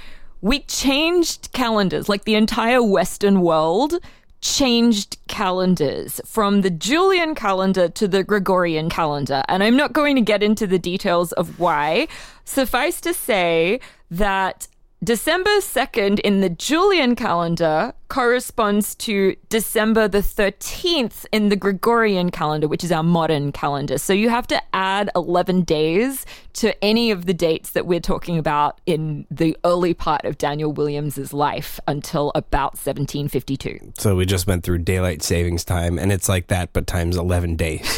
we 0.41 0.61
changed 0.61 1.53
calendars, 1.53 2.09
like 2.09 2.25
the 2.25 2.35
entire 2.35 2.83
Western 2.83 3.41
world 3.41 3.95
changed 4.41 5.19
calendars 5.29 6.21
from 6.25 6.63
the 6.63 6.71
Julian 6.71 7.35
calendar 7.35 7.89
to 7.91 8.09
the 8.09 8.25
Gregorian 8.25 8.89
calendar. 8.89 9.43
And 9.49 9.63
I'm 9.63 9.77
not 9.77 9.93
going 9.93 10.17
to 10.17 10.23
get 10.23 10.43
into 10.43 10.67
the 10.67 10.79
details 10.79 11.33
of 11.33 11.59
why. 11.59 12.09
Suffice 12.45 13.01
to 13.03 13.13
say 13.13 13.81
that 14.11 14.67
December 15.03 15.51
2nd 15.61 16.21
in 16.21 16.43
the 16.43 16.51
Julian 16.51 17.17
calendar 17.17 17.95
corresponds 18.09 18.95
to 18.97 19.35
December 19.49 20.07
the 20.09 20.19
13th 20.19 21.25
in 21.33 21.49
the 21.49 21.57
Gregorian 21.57 22.31
calendar, 22.31 22.69
which 22.69 22.85
is 22.85 22.93
our 22.93 23.03
modern 23.03 23.51
calendar. 23.51 23.97
So 23.97 24.13
you 24.13 24.29
have 24.29 24.47
to 24.49 24.61
add 24.75 25.11
11 25.17 25.63
days 25.63 26.27
to 26.55 26.85
any 26.85 27.11
of 27.11 27.25
the 27.25 27.33
dates 27.33 27.71
that 27.71 27.87
we're 27.87 28.01
talking 28.01 28.37
about 28.37 28.79
in 28.85 29.25
the 29.31 29.57
early 29.65 29.95
part 29.95 30.27
of 30.27 30.37
Daniel 30.37 30.71
Williams's 30.71 31.33
life 31.33 31.81
until 31.89 32.31
about 32.35 32.73
1752. 32.73 33.95
So 33.97 34.17
we 34.17 34.27
just 34.27 34.47
went 34.47 34.65
through 34.65 34.79
daylight 34.81 35.23
savings 35.23 35.65
time, 35.65 35.99
and 35.99 36.13
it's 36.13 36.29
like 36.29 36.49
that, 36.49 36.75
but 36.75 36.87
times 36.87 37.17
11 37.17 37.57
days. 37.57 37.89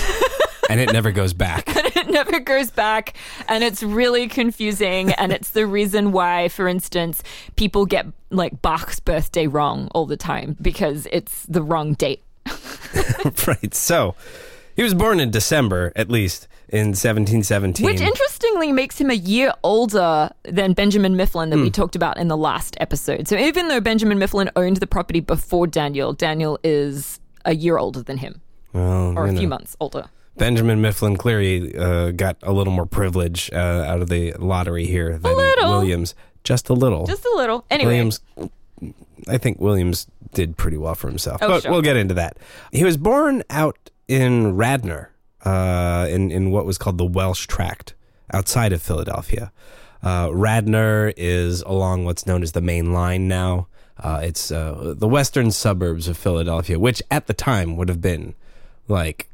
and 0.71 0.79
it 0.79 0.93
never 0.93 1.11
goes 1.11 1.33
back. 1.33 1.69
never 2.13 2.39
goes 2.41 2.71
back 2.71 3.15
and 3.49 3.65
it's 3.65 3.83
really 3.83 4.29
confusing 4.29 5.13
and 5.15 5.33
it's 5.33 5.51
the 5.51 5.67
reason 5.67 6.13
why 6.13 6.49
for 6.49 6.69
instance 6.69 7.23
people 7.57 7.87
get 7.87 8.07
like 8.31 8.63
bach's 8.63 9.01
birthday 9.01 9.47
wrong 9.47 9.89
all 9.95 10.07
the 10.07 10.17
time 10.17 10.57
because 10.63 11.07
it's 11.11 11.45
the 11.47 11.63
wrong 11.63 11.95
date 11.95 12.23
right. 13.47 13.75
So 13.75 14.15
he 14.77 14.83
was 14.83 14.95
born 14.95 15.21
in 15.21 15.31
December, 15.31 15.93
at 15.95 16.09
least 16.11 16.49
in 16.69 16.89
1717. 16.89 17.85
which 17.85 18.01
interestingly 18.01 18.73
makes 18.73 18.99
him 18.99 19.11
a 19.11 19.15
year 19.15 19.53
older 19.63 20.31
than 20.45 20.73
benjamin 20.73 21.15
mifflin 21.17 21.51
that 21.51 21.59
we 21.59 21.65
Hmm. 21.65 21.71
talked 21.71 21.95
about 21.97 22.17
in 22.17 22.29
the 22.29 22.37
last 22.37 22.77
episode 22.81 23.29
so 23.29 23.37
even 23.37 23.69
though 23.69 23.81
benjamin 23.81 24.19
mifflin 24.19 24.51
owned 24.57 24.79
the 24.79 24.87
property 24.87 25.21
before 25.21 25.67
daniel 25.67 26.15
daniel 26.15 26.59
is 26.65 27.21
a 27.45 27.55
year 27.55 27.77
older 27.77 28.03
than 28.03 28.17
him 28.17 28.41
well, 28.73 29.13
or 29.19 29.27
a 29.27 29.37
few 29.37 29.49
months 29.49 29.77
older 29.81 30.07
Benjamin 30.37 30.81
Mifflin 30.81 31.17
Cleary 31.17 31.77
uh, 31.77 32.11
got 32.13 32.37
a 32.43 32.53
little 32.53 32.73
more 32.73 32.87
privilege 32.87 33.51
uh, 33.53 33.57
out 33.87 34.01
of 34.03 34.09
the 34.09 34.33
lottery 34.39 34.87
here 34.87 35.19
than. 35.19 35.35
Williams. 35.59 36.15
Just 36.45 36.69
a 36.69 36.73
little. 36.75 37.07
just 37.07 37.25
a 37.25 37.33
little 37.37 37.65
anyway 37.71 37.91
Williams, 37.93 38.21
I 39.29 39.39
think 39.39 39.61
Williams 39.61 40.09
did 40.35 40.57
pretty 40.57 40.77
well 40.77 40.95
for 40.97 41.09
himself, 41.09 41.41
Oh, 41.41 41.47
but 41.49 41.63
sure. 41.63 41.71
we'll 41.71 41.83
get 41.83 41.97
into 41.97 42.15
that. 42.15 42.37
He 42.73 42.83
was 42.83 42.97
born 42.97 43.45
out 43.49 43.91
in 44.09 44.57
Radnor, 44.57 45.11
uh, 45.45 46.09
in 46.11 46.33
in 46.33 46.51
what 46.51 46.67
was 46.67 46.79
called 46.79 46.99
the 46.99 47.05
Welsh 47.05 47.47
Tract, 47.47 47.95
outside 48.33 48.73
of 48.73 48.83
Philadelphia. 48.83 49.53
Uh, 50.03 50.31
Radnor 50.33 51.13
is 51.17 51.63
along 51.63 52.07
what's 52.07 52.27
known 52.27 52.43
as 52.43 52.51
the 52.53 52.61
Main 52.61 52.93
Line 52.93 53.29
now. 53.29 53.69
Uh, 53.97 54.21
it's 54.25 54.51
uh, 54.51 54.95
the 54.97 55.07
western 55.07 55.53
suburbs 55.53 56.09
of 56.09 56.17
Philadelphia, 56.17 56.77
which 56.79 57.01
at 57.09 57.29
the 57.29 57.35
time 57.35 57.77
would 57.77 57.89
have 57.89 58.01
been 58.01 58.35
like 58.89 59.29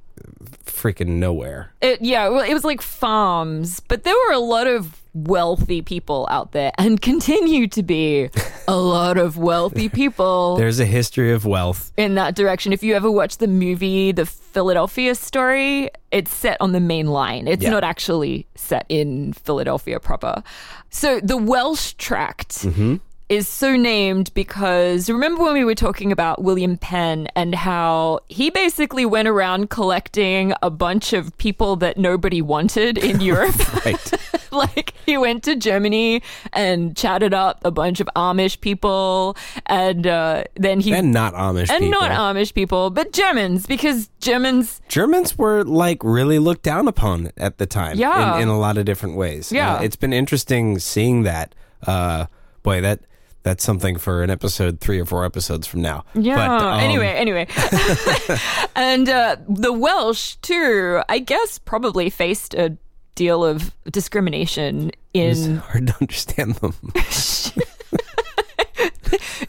freaking 0.65 1.19
nowhere. 1.19 1.73
It, 1.81 2.01
yeah, 2.03 2.29
well, 2.29 2.43
it 2.45 2.55
was 2.55 2.65
like 2.65 2.83
farms, 2.83 3.81
but 3.81 4.05
there 4.05 4.15
were 4.29 4.33
a 4.35 4.39
lot 4.39 4.67
of 4.67 5.03
wealthy 5.15 5.83
people 5.83 6.29
out 6.31 6.53
there 6.53 6.71
and 6.79 7.01
continue 7.01 7.67
to 7.67 7.83
be 7.83 8.31
a 8.69 8.77
lot 8.77 9.17
of 9.17 9.37
wealthy 9.37 9.89
people 10.01 10.57
There's 10.57 10.79
a 10.79 10.85
history 10.85 11.33
of 11.33 11.45
wealth. 11.45 11.93
in 11.97 12.15
that 12.15 12.37
direction. 12.37 12.73
If 12.73 12.83
you 12.85 12.95
ever 12.95 13.11
watch 13.11 13.39
the 13.39 13.49
movie 13.49 14.13
The 14.13 14.27
Philadelphia 14.27 15.15
Story, 15.17 15.91
it's 16.13 16.33
set 16.33 16.57
on 16.61 16.73
the 16.73 16.81
main 16.81 17.09
line. 17.09 17.49
It's 17.49 17.63
Yeah. 17.65 17.71
not 17.71 17.85
actually 17.85 18.47
set 18.55 18.87
in 18.89 19.33
Philadelphia 19.33 19.99
proper. 19.99 20.43
So 20.91 21.21
the 21.21 21.37
Welsh 21.37 21.95
tract 21.95 22.51
mm-hmm. 22.59 22.97
Is 23.29 23.47
so 23.47 23.77
named 23.77 24.33
because 24.35 25.11
remember 25.11 25.43
when 25.43 25.53
we 25.53 25.65
were 25.65 25.75
talking 25.75 26.13
about 26.13 26.43
William 26.43 26.79
Penn 26.79 27.29
and 27.37 27.55
how 27.55 28.21
he 28.29 28.49
basically 28.51 29.05
went 29.05 29.29
around 29.29 29.69
collecting 29.69 30.55
a 30.63 30.71
bunch 30.71 31.13
of 31.13 31.37
people 31.37 31.77
that 31.77 31.99
nobody 31.99 32.41
wanted 32.41 32.97
in 32.97 33.21
Europe? 33.33 33.85
Right. 33.85 34.13
like 34.53 34.95
he 35.05 35.19
went 35.19 35.43
to 35.45 35.57
Germany 35.57 36.23
and 36.55 36.97
chatted 36.97 37.35
up 37.35 37.61
a 37.65 37.71
bunch 37.71 38.01
of 38.01 38.09
Amish 38.17 38.61
people 38.61 39.37
and 39.67 40.07
uh, 40.07 40.45
then 40.55 40.81
he 40.81 40.93
and 40.93 41.13
not 41.13 41.35
Amish 41.35 41.69
and 41.71 41.85
people. 41.85 42.01
not 42.01 42.11
Amish 42.11 42.55
people, 42.55 42.89
but 42.91 43.13
Germans, 43.13 43.67
because 43.67 44.09
Germans, 44.21 44.81
Germans 44.89 45.37
were 45.37 45.65
like 45.65 46.03
really 46.03 46.39
looked 46.39 46.63
down 46.63 46.89
upon 46.89 47.31
at 47.37 47.59
the 47.59 47.67
time. 47.67 47.99
Yeah. 47.99 48.37
In, 48.37 48.45
in 48.45 48.49
a 48.49 48.59
lot 48.59 48.79
of 48.79 48.87
different 48.87 49.17
ways. 49.17 49.53
Yeah. 49.53 49.75
Uh, 49.75 49.83
it's 49.83 49.97
been 49.97 50.13
interesting 50.13 50.79
seeing 50.79 51.25
that. 51.25 51.55
Uh, 51.87 52.27
boy, 52.63 52.81
that 52.81 53.01
that's 53.43 53.65
something 53.65 53.97
for 53.99 54.23
an 54.23 54.31
episode 54.31 54.81
three 54.81 54.99
or 55.01 55.05
four 55.05 55.25
episodes 55.25 55.67
from 55.67 55.81
now. 55.83 56.05
yeah. 56.15 56.37
But, 56.37 56.63
um, 56.63 56.81
anyway, 56.81 57.09
anyway, 57.09 57.47
and 58.77 59.09
uh, 59.09 59.37
the 59.49 59.73
Welsh 59.73 60.37
too, 60.43 61.01
I 61.09 61.19
guess, 61.19 61.59
probably 61.59 62.11
faced 62.11 62.55
a 62.55 62.77
deal 63.15 63.45
of 63.45 63.73
discrimination 63.91 64.93
It's 65.15 65.45
in. 65.45 65.57
hard 65.57 65.87
to 65.89 65.97
understand 66.01 66.55
them. 66.57 66.75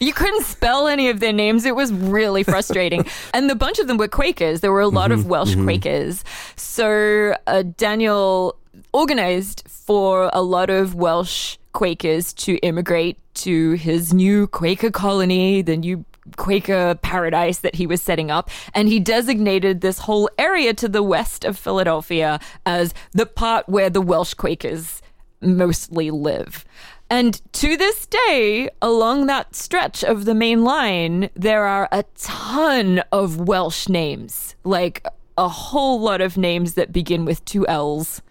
You 0.00 0.14
couldn't 0.14 0.44
spell 0.44 0.88
any 0.88 1.10
of 1.10 1.20
their 1.20 1.32
names. 1.32 1.66
It 1.66 1.76
was 1.76 1.92
really 1.92 2.42
frustrating. 2.42 3.04
and 3.34 3.50
the 3.50 3.54
bunch 3.54 3.78
of 3.78 3.86
them 3.86 3.98
were 3.98 4.08
Quakers. 4.08 4.60
There 4.62 4.72
were 4.72 4.80
a 4.80 4.88
lot 4.88 5.12
of 5.12 5.26
Welsh 5.26 5.54
Quakers. 5.56 6.24
So 6.56 7.34
uh, 7.46 7.64
Daniel 7.76 8.56
organized 8.94 9.62
for 9.68 10.30
a 10.32 10.40
lot 10.40 10.70
of 10.70 10.94
Welsh 10.94 11.58
Quakers 11.72 12.32
to 12.34 12.56
immigrate 12.58 13.18
to 13.34 13.72
his 13.72 14.12
new 14.12 14.46
Quaker 14.46 14.90
colony, 14.90 15.62
the 15.62 15.76
new 15.76 16.04
Quaker 16.36 16.94
paradise 16.96 17.58
that 17.60 17.74
he 17.74 17.86
was 17.86 18.02
setting 18.02 18.30
up. 18.30 18.50
And 18.74 18.88
he 18.88 19.00
designated 19.00 19.80
this 19.80 20.00
whole 20.00 20.28
area 20.38 20.74
to 20.74 20.88
the 20.88 21.02
west 21.02 21.44
of 21.44 21.58
Philadelphia 21.58 22.40
as 22.66 22.94
the 23.12 23.26
part 23.26 23.68
where 23.68 23.90
the 23.90 24.00
Welsh 24.00 24.34
Quakers 24.34 25.02
mostly 25.40 26.10
live. 26.10 26.64
And 27.08 27.40
to 27.54 27.76
this 27.76 28.06
day, 28.06 28.70
along 28.80 29.26
that 29.26 29.56
stretch 29.56 30.04
of 30.04 30.26
the 30.26 30.34
main 30.34 30.62
line, 30.62 31.30
there 31.34 31.64
are 31.64 31.88
a 31.90 32.04
ton 32.16 33.02
of 33.10 33.48
Welsh 33.48 33.88
names, 33.88 34.54
like 34.62 35.04
a 35.36 35.48
whole 35.48 36.00
lot 36.00 36.20
of 36.20 36.36
names 36.36 36.74
that 36.74 36.92
begin 36.92 37.24
with 37.24 37.44
two 37.44 37.66
L's 37.66 38.22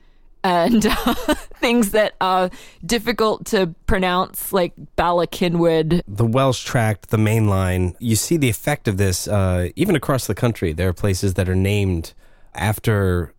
and 0.44 0.86
uh, 1.06 1.36
things 1.60 1.92
that 1.92 2.16
are 2.22 2.50
difficult 2.86 3.46
to 3.48 3.74
pronounce, 3.86 4.52
like 4.52 4.74
Bala 4.96 5.28
Cynwyd. 5.28 6.02
the 6.08 6.26
Welsh 6.26 6.64
tract, 6.64 7.10
the 7.10 7.18
main 7.18 7.48
line, 7.48 7.96
you 8.00 8.16
see 8.16 8.38
the 8.38 8.50
effect 8.50 8.88
of 8.88 8.98
this 8.98 9.28
uh, 9.28 9.70
even 9.76 9.96
across 9.96 10.28
the 10.28 10.36
country. 10.36 10.74
There 10.74 10.90
are 10.90 10.94
places 10.94 11.36
that 11.36 11.50
are 11.50 11.56
named 11.56 12.14
after 12.56 13.34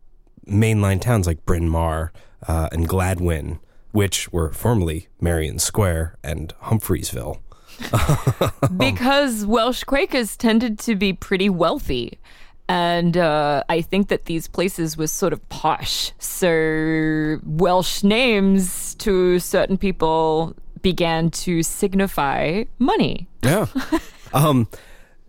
mainline 0.47 1.01
towns 1.01 1.27
like 1.27 1.45
Bryn 1.45 1.69
Mawr 1.69 2.13
uh, 2.47 2.69
and 2.73 2.89
Gladwyne, 2.89 3.59
which 3.93 4.33
were 4.33 4.53
formerly 4.53 5.09
Merion 5.21 5.59
Square 5.59 6.17
and 6.23 6.55
Humphreysville. 6.63 7.41
because 8.77 9.47
Welsh 9.47 9.85
Quakers 9.85 10.37
tended 10.37 10.79
to 10.81 10.95
be 10.95 11.13
pretty 11.13 11.49
wealthy. 11.49 12.19
And 12.71 13.17
uh, 13.17 13.65
I 13.69 13.83
think 13.83 14.11
that 14.11 14.27
these 14.27 14.47
places 14.47 14.97
were 14.97 15.09
sort 15.09 15.33
of 15.33 15.47
posh. 15.49 16.13
So 16.21 17.41
Welsh 17.43 18.05
names 18.05 18.95
to 18.97 19.41
certain 19.41 19.77
people 19.77 20.55
began 20.81 21.31
to 21.31 21.65
signify 21.65 22.63
money. 22.79 23.27
Yeah. 23.43 23.67
um, 24.33 24.69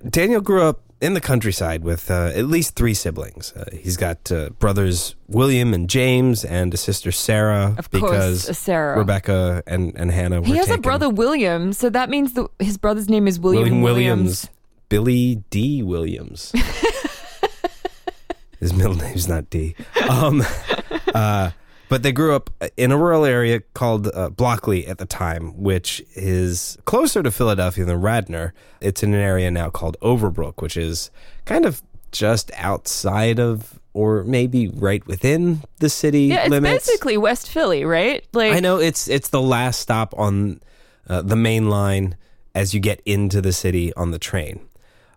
Daniel 0.08 0.42
grew 0.42 0.62
up 0.62 0.82
in 1.02 1.16
the 1.16 1.20
countryside 1.20 1.84
with 1.84 2.12
uh, 2.12 2.32
at 2.36 2.46
least 2.46 2.76
three 2.76 2.94
siblings. 2.94 3.54
Uh, 3.54 3.66
he's 3.74 3.98
got 3.98 4.32
uh, 4.32 4.50
brothers 4.60 5.16
William 5.28 5.74
and 5.74 5.90
James 5.90 6.46
and 6.46 6.72
a 6.76 6.78
sister 6.78 7.12
Sarah. 7.12 7.74
Of 7.76 7.90
course, 7.90 8.02
because 8.04 8.50
a 8.50 8.54
Sarah. 8.54 9.00
Rebecca 9.00 9.64
and, 9.66 9.94
and 9.96 10.12
Hannah 10.12 10.42
were 10.42 10.46
He 10.46 10.58
has 10.58 10.70
a 10.70 10.78
brother, 10.78 11.10
William. 11.10 11.74
So 11.74 11.90
that 11.90 12.12
means 12.12 12.34
the, 12.34 12.48
his 12.60 12.78
brother's 12.78 13.10
name 13.10 13.28
is 13.28 13.40
William, 13.40 13.64
William 13.64 13.82
Williams. 13.82 14.20
Williams. 14.22 14.50
Billy 14.90 15.36
Dee 15.50 15.82
Williams. 15.82 16.52
His 18.62 18.72
middle 18.74 18.94
name's 19.06 19.28
not 19.28 19.50
D. 19.50 19.76
Um, 20.10 20.42
uh, 21.14 21.52
but 21.90 22.04
they 22.04 22.14
grew 22.14 22.34
up 22.34 22.50
in 22.78 22.94
a 22.94 22.98
rural 22.98 23.26
area 23.26 23.60
called 23.74 24.08
uh, 24.08 24.30
Blockley 24.30 24.88
at 24.88 24.98
the 24.98 25.06
time, 25.06 25.62
which 25.62 26.02
is 26.16 26.78
closer 26.86 27.22
to 27.22 27.32
Philadelphia 27.32 27.84
than 27.84 28.00
Radnor. 28.00 28.54
It's 28.80 29.04
in 29.04 29.14
an 29.14 29.20
area 29.20 29.52
now 29.52 29.70
called 29.70 29.98
Overbrook, 30.02 30.62
which 30.62 30.78
is 30.78 31.12
kind 31.44 31.66
of 31.66 31.82
just 32.14 32.50
outside 32.56 33.40
of, 33.40 33.78
or 33.94 34.24
maybe 34.24 34.70
right 34.70 35.06
within 35.06 35.64
the 35.80 35.90
city 35.90 36.26
Yeah, 36.28 36.44
it's 36.44 36.50
limits. 36.50 36.86
basically 36.88 37.18
West 37.18 37.50
Philly, 37.50 37.84
right? 37.84 38.26
Like 38.32 38.54
I 38.54 38.62
know 38.62 38.78
it's 38.78 39.10
it's 39.10 39.28
the 39.30 39.42
last 39.42 39.82
stop 39.82 40.14
on 40.18 40.62
uh, 41.10 41.22
the 41.24 41.36
main 41.36 41.70
line 41.70 42.16
as 42.56 42.74
you 42.74 42.80
get 42.80 43.02
into 43.06 43.42
the 43.42 43.52
city 43.52 43.94
on 43.96 44.12
the 44.12 44.20
train. 44.20 44.62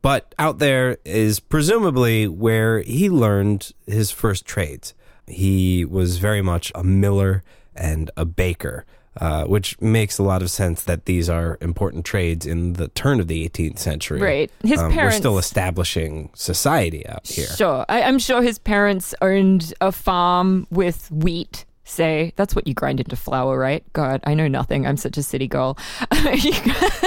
But 0.05 0.35
out 0.39 0.59
there 0.59 0.99
is 1.07 1.41
presumably 1.41 2.29
where 2.29 2.83
he 2.83 3.09
learned 3.09 3.73
his 3.87 4.11
first 4.11 4.45
trades. 4.45 4.93
He 5.27 5.87
was 5.87 6.19
very 6.19 6.43
much 6.43 6.71
a 6.75 6.85
miller 6.85 7.43
and 7.75 8.11
a 8.15 8.27
baker, 8.27 8.85
uh, 9.19 9.45
which 9.45 9.81
makes 9.81 10.19
a 10.19 10.23
lot 10.23 10.43
of 10.43 10.51
sense 10.51 10.83
that 10.83 11.07
these 11.07 11.31
are 11.31 11.57
important 11.63 12.05
trades 12.05 12.45
in 12.45 12.75
the 12.75 12.89
turn 12.89 13.19
of 13.19 13.29
the 13.29 13.49
18th 13.49 13.79
century. 13.79 14.21
Right. 14.21 14.51
His 14.63 14.79
Um, 14.79 14.95
We're 14.95 15.11
still 15.11 15.39
establishing 15.39 16.29
society 16.35 17.07
out 17.07 17.27
here. 17.27 17.47
Sure. 17.47 17.87
I, 17.89 18.03
I'm 18.03 18.19
sure 18.19 18.43
his 18.43 18.59
parents 18.59 19.15
owned 19.23 19.73
a 19.81 19.91
farm 19.91 20.67
with 20.71 21.11
wheat 21.11 21.65
say 21.85 22.33
that's 22.37 22.55
what 22.55 22.67
you 22.67 22.75
grind 22.75 23.01
into 23.01 23.17
flour, 23.17 23.59
right? 23.59 23.85
God, 23.93 24.21
I 24.25 24.35
know 24.35 24.49
nothing. 24.49 24.87
I'm 24.87 24.97
such 24.97 25.17
a 25.17 25.23
city 25.23 25.47
girl. 25.47 25.79
you, 26.35 26.53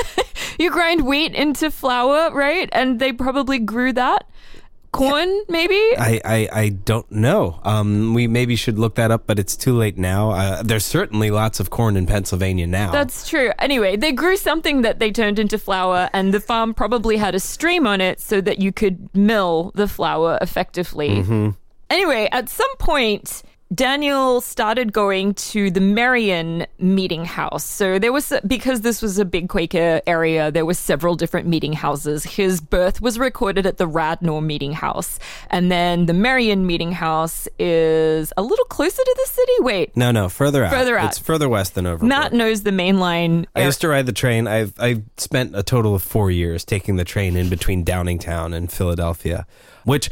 you 0.60 0.72
grind 0.72 1.05
wheat 1.05 1.34
into 1.34 1.72
flour, 1.72 2.31
right? 2.34 2.69
And 2.72 3.00
they 3.00 3.12
probably 3.12 3.60
grew 3.60 3.93
that 3.93 4.27
corn, 4.91 5.41
maybe. 5.48 5.75
I, 5.98 6.22
I, 6.24 6.50
I 6.51 6.69
don't 6.69 7.10
know. 7.12 7.60
Um, 7.63 8.13
we 8.13 8.27
maybe 8.27 8.55
should 8.55 8.79
look 8.79 8.96
that 8.96 9.12
up, 9.12 9.27
but 9.27 9.39
it's 9.39 9.55
too 9.55 9.75
late 9.75 9.98
now. 9.98 10.31
Uh, 10.31 10.63
there's 10.63 10.86
certainly 10.86 11.31
lots 11.31 11.60
of 11.60 11.69
corn 11.69 11.98
in 11.98 12.05
Pennsylvania 12.05 12.67
now. 12.67 12.91
That's 12.91 13.27
true. 13.27 13.51
Anyway, 13.60 13.96
they 13.96 14.12
grew 14.12 14.38
something 14.38 14.81
that 14.81 15.00
they 15.00 15.12
turned 15.12 15.39
into 15.39 15.57
flour, 15.57 16.10
and 16.13 16.34
the 16.34 16.39
farm 16.39 16.74
probably 16.74 17.17
had 17.17 17.36
a 17.36 17.39
stream 17.39 17.86
on 17.86 18.01
it 18.01 18.19
so 18.19 18.41
that 18.41 18.60
you 18.60 18.72
could 18.72 19.13
mill 19.15 19.72
the 19.75 19.88
flour 19.88 20.38
effectively. 20.41 21.10
Mm-hmm. 21.10 21.50
Anyway, 21.89 22.27
at 22.31 22.50
some 22.50 22.75
point, 22.77 23.43
Daniel 23.74 24.39
started 24.39 24.93
going 24.93 25.33
to 25.33 25.69
the 25.69 25.81
Merion 25.81 26.65
meeting 26.79 27.25
house. 27.25 27.65
So 27.65 28.00
there 28.00 28.13
was, 28.13 28.31
because 28.47 28.81
this 28.81 29.01
was 29.01 29.19
a 29.19 29.25
big 29.25 29.50
Quaker 29.50 30.01
area, 30.07 30.51
there 30.51 30.65
were 30.65 30.74
several 30.74 31.15
different 31.15 31.47
meeting 31.47 31.74
houses. 31.74 32.24
His 32.24 32.62
birth 32.62 33.01
was 33.01 33.19
recorded 33.19 33.65
at 33.65 33.77
the 33.77 33.86
Radnor 33.86 34.41
meeting 34.41 34.71
house. 34.71 35.19
And 35.50 35.69
then 35.69 36.05
the 36.05 36.13
Merion 36.13 36.65
meeting 36.65 36.93
house 36.93 37.47
is 37.59 38.31
a 38.38 38.41
little 38.41 38.65
closer 38.65 39.03
to 39.03 39.15
the 39.17 39.29
city. 39.29 39.53
Wait. 39.59 39.97
No, 39.97 40.12
no, 40.12 40.29
further 40.29 40.63
out. 40.63 40.71
Further 40.71 40.97
out. 40.97 41.09
It's 41.09 41.19
further 41.19 41.50
west 41.50 41.75
than 41.75 41.86
over. 41.86 42.05
Matt 42.05 42.31
knows 42.31 42.63
the 42.63 42.71
main 42.71 43.00
line. 43.00 43.47
I 43.53 43.65
used 43.65 43.81
to 43.81 43.89
ride 43.89 44.05
the 44.05 44.13
train. 44.13 44.47
I've 44.47 44.74
I 44.79 45.03
spent 45.17 45.55
a 45.55 45.63
total 45.63 45.93
of 45.93 46.03
four 46.03 46.31
years 46.31 46.63
taking 46.63 46.95
the 46.95 47.03
train 47.05 47.36
in 47.36 47.50
between 47.50 47.83
Downingtown 47.83 48.55
and 48.55 48.71
Philadelphia, 48.71 49.45
which 49.83 50.09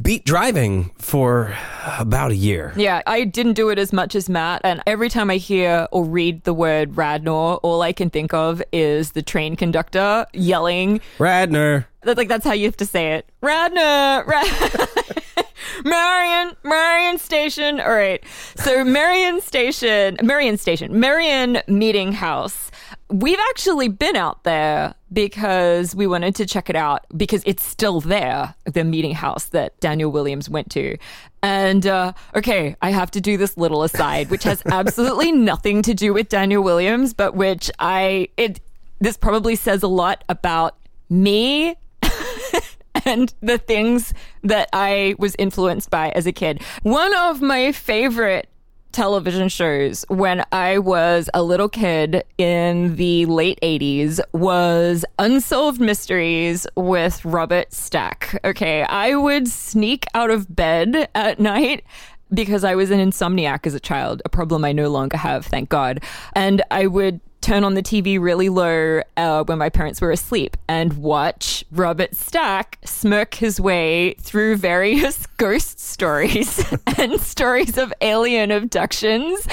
beat 0.00 0.24
driving 0.24 0.90
for 0.98 1.54
about 1.98 2.30
a 2.30 2.36
year. 2.36 2.72
Yeah, 2.76 3.02
I 3.06 3.24
didn't 3.24 3.54
do 3.54 3.68
it 3.68 3.78
as 3.78 3.92
much 3.92 4.14
as 4.14 4.28
Matt. 4.28 4.60
And 4.64 4.82
every 4.86 5.08
time 5.08 5.30
I 5.30 5.36
hear 5.36 5.86
or 5.92 6.04
read 6.04 6.44
the 6.44 6.54
word 6.54 6.96
Radnor, 6.96 7.56
all 7.56 7.82
I 7.82 7.92
can 7.92 8.10
think 8.10 8.32
of 8.32 8.62
is 8.72 9.12
the 9.12 9.22
train 9.22 9.56
conductor 9.56 10.26
yelling, 10.32 11.00
Radnor. 11.18 11.86
That's 12.02 12.16
like 12.18 12.28
that's 12.28 12.44
how 12.44 12.52
you 12.52 12.64
have 12.66 12.76
to 12.78 12.86
say 12.86 13.12
it. 13.14 13.28
Radnor, 13.42 14.24
Rad- 14.26 14.88
Merion, 15.84 16.56
Merion 16.64 17.18
Station. 17.18 17.80
All 17.80 17.92
right. 17.92 18.22
So 18.56 18.84
Merion 18.84 19.40
Station, 19.40 20.16
Merion 20.22 20.56
Station, 20.58 20.98
Merion 20.98 21.62
Meeting 21.68 22.12
House. 22.12 22.70
We've 23.12 23.38
actually 23.50 23.88
been 23.88 24.16
out 24.16 24.44
there 24.44 24.94
because 25.12 25.94
we 25.94 26.06
wanted 26.06 26.34
to 26.36 26.46
check 26.46 26.70
it 26.70 26.76
out 26.76 27.04
because 27.14 27.42
it's 27.44 27.62
still 27.62 28.00
there, 28.00 28.54
the 28.64 28.84
meeting 28.84 29.12
house 29.12 29.44
that 29.46 29.78
Daniel 29.80 30.10
Williams 30.10 30.48
went 30.48 30.70
to. 30.70 30.96
And 31.42 31.86
uh, 31.86 32.14
okay, 32.34 32.74
I 32.80 32.90
have 32.90 33.10
to 33.10 33.20
do 33.20 33.36
this 33.36 33.58
little 33.58 33.82
aside, 33.82 34.30
which 34.30 34.44
has 34.44 34.62
absolutely 34.66 35.30
nothing 35.30 35.82
to 35.82 35.92
do 35.92 36.14
with 36.14 36.30
Daniel 36.30 36.62
Williams, 36.62 37.12
but 37.12 37.34
which 37.34 37.70
I 37.78 38.28
it 38.38 38.60
this 39.00 39.16
probably 39.18 39.56
says 39.56 39.82
a 39.82 39.88
lot 39.88 40.24
about 40.30 40.78
me 41.10 41.76
and 43.04 43.34
the 43.42 43.58
things 43.58 44.14
that 44.42 44.68
I 44.72 45.16
was 45.18 45.36
influenced 45.38 45.90
by 45.90 46.10
as 46.10 46.26
a 46.26 46.32
kid. 46.32 46.62
One 46.82 47.14
of 47.14 47.42
my 47.42 47.72
favorite 47.72 48.48
television 48.92 49.48
shows 49.48 50.04
when 50.08 50.44
I 50.52 50.78
was 50.78 51.28
a 51.34 51.42
little 51.42 51.68
kid 51.68 52.24
in 52.38 52.96
the 52.96 53.26
late 53.26 53.58
80s 53.62 54.20
was 54.32 55.04
Unsolved 55.18 55.80
Mysteries 55.80 56.66
with 56.76 57.24
Robert 57.24 57.72
Stack. 57.72 58.38
Okay, 58.44 58.82
I 58.82 59.14
would 59.14 59.48
sneak 59.48 60.06
out 60.14 60.30
of 60.30 60.54
bed 60.54 61.08
at 61.14 61.40
night 61.40 61.84
because 62.32 62.64
I 62.64 62.74
was 62.74 62.90
an 62.90 62.98
insomniac 62.98 63.66
as 63.66 63.74
a 63.74 63.80
child, 63.80 64.22
a 64.24 64.28
problem 64.28 64.64
I 64.64 64.72
no 64.72 64.88
longer 64.88 65.16
have, 65.16 65.44
thank 65.46 65.68
God. 65.68 66.02
And 66.34 66.62
I 66.70 66.86
would 66.86 67.20
turn 67.42 67.64
on 67.64 67.74
the 67.74 67.82
TV 67.82 68.20
really 68.20 68.48
low 68.48 69.02
uh, 69.16 69.44
when 69.44 69.58
my 69.58 69.68
parents 69.68 70.00
were 70.00 70.12
asleep 70.12 70.56
and 70.68 70.94
watch 70.94 71.64
Robert 71.72 72.14
Stack 72.14 72.78
smirk 72.84 73.34
his 73.34 73.60
way 73.60 74.14
through 74.14 74.56
various 74.56 75.26
ghost 75.36 75.80
stories 75.80 76.64
and 76.98 77.20
stories 77.20 77.76
of 77.76 77.92
alien 78.00 78.50
abductions 78.50 79.46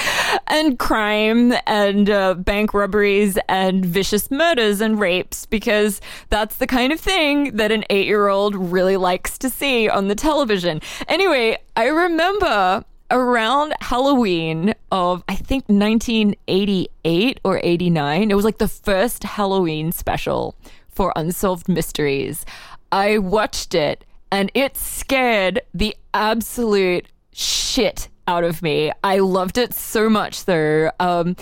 and 0.46 0.78
crime 0.78 1.52
and 1.66 2.08
uh, 2.08 2.34
bank 2.34 2.72
robberies 2.72 3.36
and 3.48 3.84
vicious 3.84 4.30
murders 4.30 4.80
and 4.80 5.00
rapes 5.00 5.44
because 5.46 6.00
that's 6.28 6.56
the 6.56 6.66
kind 6.66 6.92
of 6.92 7.00
thing 7.00 7.56
that 7.56 7.72
an 7.72 7.84
eight 7.90 8.06
year 8.06 8.28
old 8.28 8.54
really 8.54 8.96
likes 8.96 9.36
to 9.38 9.50
see 9.50 9.88
on 9.88 10.08
the 10.08 10.14
television. 10.14 10.80
Anyway, 11.08 11.58
I 11.76 11.86
remember 11.86 12.84
around 13.10 13.74
Halloween 13.80 14.74
of 14.92 15.24
I 15.28 15.34
think 15.36 15.64
1988 15.68 17.40
or 17.44 17.60
89. 17.62 18.30
It 18.30 18.34
was 18.34 18.44
like 18.44 18.58
the 18.58 18.68
first 18.68 19.24
Halloween 19.24 19.92
special 19.92 20.54
for 20.88 21.12
Unsolved 21.16 21.68
Mysteries. 21.68 22.44
I 22.92 23.18
watched 23.18 23.74
it 23.74 24.04
and 24.32 24.50
it 24.54 24.76
scared 24.76 25.60
the 25.74 25.96
absolute 26.14 27.06
shit 27.32 28.08
out 28.26 28.44
of 28.44 28.62
me. 28.62 28.92
I 29.02 29.18
loved 29.18 29.58
it 29.58 29.74
so 29.74 30.08
much 30.08 30.44
though. 30.44 30.90
Um, 31.00 31.36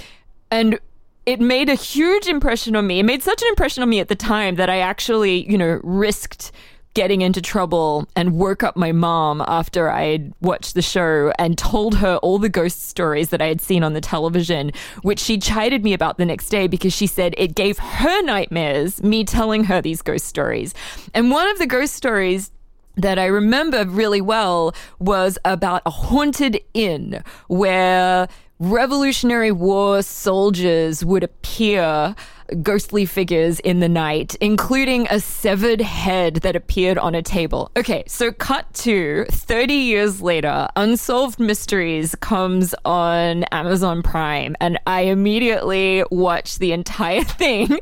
and 0.51 0.79
it 1.27 1.41
made 1.41 1.69
a 1.69 1.75
huge 1.75 2.27
impression 2.27 2.75
on 2.75 2.87
me. 2.87 3.01
It 3.01 3.03
made 3.03 3.23
such 3.23 3.43
an 3.43 3.49
impression 3.49 3.83
on 3.83 3.91
me 3.91 4.01
at 4.01 4.09
the 4.09 4.15
time 4.15 4.55
that 4.55 4.71
I 4.71 4.79
actually, 4.79 5.51
you 5.51 5.59
know, 5.59 5.81
risked 5.83 6.53
getting 6.99 7.21
into 7.21 7.41
trouble 7.41 8.09
and 8.17 8.33
woke 8.33 8.65
up 8.65 8.77
my 8.77 8.91
mom 8.91 9.41
after 9.47 9.89
I'd 9.89 10.33
watched 10.41 10.75
the 10.75 10.83
show 10.83 11.33
and 11.39 11.57
told 11.57 11.95
her 11.99 12.17
all 12.25 12.41
the 12.41 12.49
ghost 12.49 12.89
stories 12.89 13.29
that 13.29 13.41
I 13.41 13.47
had 13.47 13.61
seen 13.61 13.85
on 13.85 13.93
the 13.93 14.01
television, 14.01 14.73
which 15.03 15.21
she 15.21 15.39
chided 15.39 15.85
me 15.85 15.93
about 15.93 16.19
the 16.19 16.25
next 16.25 16.49
day 16.49 16.67
because 16.67 16.93
she 16.93 17.07
said 17.07 17.37
it 17.39 17.55
gave 17.55 17.79
her 17.79 18.23
nightmares, 18.23 19.01
me 19.01 19.23
telling 19.23 19.63
her 19.63 19.81
these 19.81 20.03
ghost 20.03 20.27
stories. 20.27 20.75
And 21.15 21.31
one 21.31 21.47
of 21.49 21.61
the 21.61 21.69
ghost 21.69 21.95
stories 21.95 22.51
that 22.97 23.17
I 23.17 23.27
remember 23.27 23.85
really 23.85 24.21
well 24.21 24.75
was 24.99 25.39
about 25.45 25.83
a 25.87 25.91
haunted 25.91 26.61
inn 26.75 27.23
where 27.47 28.27
Revolutionary 28.61 29.53
War 29.53 30.03
soldiers 30.03 31.05
would 31.05 31.23
appear 31.23 32.17
ghostly 32.63 33.07
figures 33.07 33.61
in 33.61 33.79
the 33.79 33.89
night, 33.89 34.35
including 34.41 35.07
a 35.11 35.21
severed 35.21 35.81
head 35.81 36.37
that 36.37 36.57
appeared 36.57 36.99
on 36.99 37.15
a 37.15 37.23
table. 37.23 37.71
Okay, 37.77 38.03
so 38.09 38.33
cut 38.33 38.73
to 38.75 39.27
30 39.31 39.75
years 39.75 40.21
later, 40.21 40.67
Unsolved 40.75 41.39
Mysteries 41.39 42.17
comes 42.17 42.75
on 42.85 43.45
Amazon 43.45 44.03
Prime, 44.03 44.57
and 44.61 44.81
I 44.87 45.03
immediately 45.03 46.03
watched 46.11 46.59
the 46.59 46.73
entire 46.73 47.23
thing. 47.25 47.79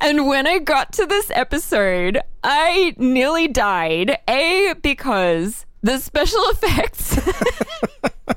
And 0.00 0.26
when 0.26 0.46
I 0.46 0.58
got 0.58 0.92
to 0.94 1.06
this 1.06 1.30
episode, 1.34 2.20
I 2.42 2.94
nearly 2.98 3.48
died. 3.48 4.18
A, 4.28 4.74
because 4.82 5.64
the 5.82 5.98
special 5.98 6.44
effects. 6.50 7.18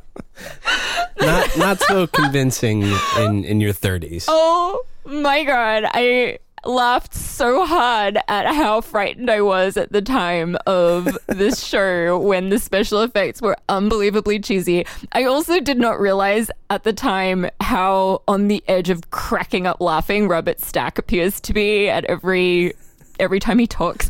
not 1.21 1.57
not 1.57 1.79
so 1.79 2.07
convincing 2.07 2.83
in 3.19 3.43
in 3.43 3.61
your 3.61 3.73
30s. 3.73 4.25
Oh 4.27 4.83
my 5.05 5.43
god, 5.43 5.85
I 5.93 6.39
laughed 6.65 7.13
so 7.13 7.65
hard 7.65 8.17
at 8.27 8.53
how 8.53 8.81
frightened 8.81 9.29
I 9.29 9.41
was 9.41 9.77
at 9.77 9.91
the 9.91 10.01
time 10.01 10.57
of 10.65 11.17
this 11.27 11.63
show 11.65 12.17
when 12.19 12.49
the 12.49 12.59
special 12.59 13.01
effects 13.01 13.41
were 13.41 13.55
unbelievably 13.69 14.39
cheesy. 14.39 14.85
I 15.13 15.23
also 15.23 15.59
did 15.59 15.77
not 15.77 15.99
realize 15.99 16.51
at 16.69 16.83
the 16.83 16.93
time 16.93 17.49
how 17.61 18.21
on 18.27 18.47
the 18.47 18.63
edge 18.67 18.89
of 18.89 19.09
cracking 19.11 19.65
up 19.65 19.79
laughing 19.79 20.27
Robert 20.27 20.59
Stack 20.59 20.97
appears 20.97 21.39
to 21.41 21.53
be 21.53 21.89
at 21.89 22.05
every 22.05 22.73
every 23.19 23.39
time 23.39 23.59
he 23.59 23.67
talks. 23.67 24.09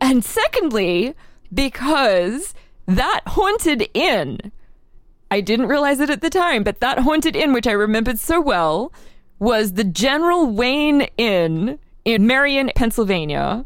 And 0.00 0.24
secondly, 0.24 1.14
because 1.52 2.54
that 2.86 3.20
haunted 3.26 3.88
inn 3.94 4.52
I 5.32 5.40
didn't 5.40 5.68
realize 5.68 5.98
it 5.98 6.10
at 6.10 6.20
the 6.20 6.28
time, 6.28 6.62
but 6.62 6.80
that 6.80 6.98
haunted 6.98 7.36
inn, 7.36 7.54
which 7.54 7.66
I 7.66 7.72
remembered 7.72 8.18
so 8.18 8.38
well, 8.38 8.92
was 9.38 9.72
the 9.72 9.82
General 9.82 10.46
Wayne 10.46 11.08
Inn 11.16 11.78
in 12.04 12.26
Merion, 12.26 12.70
Pennsylvania. 12.76 13.64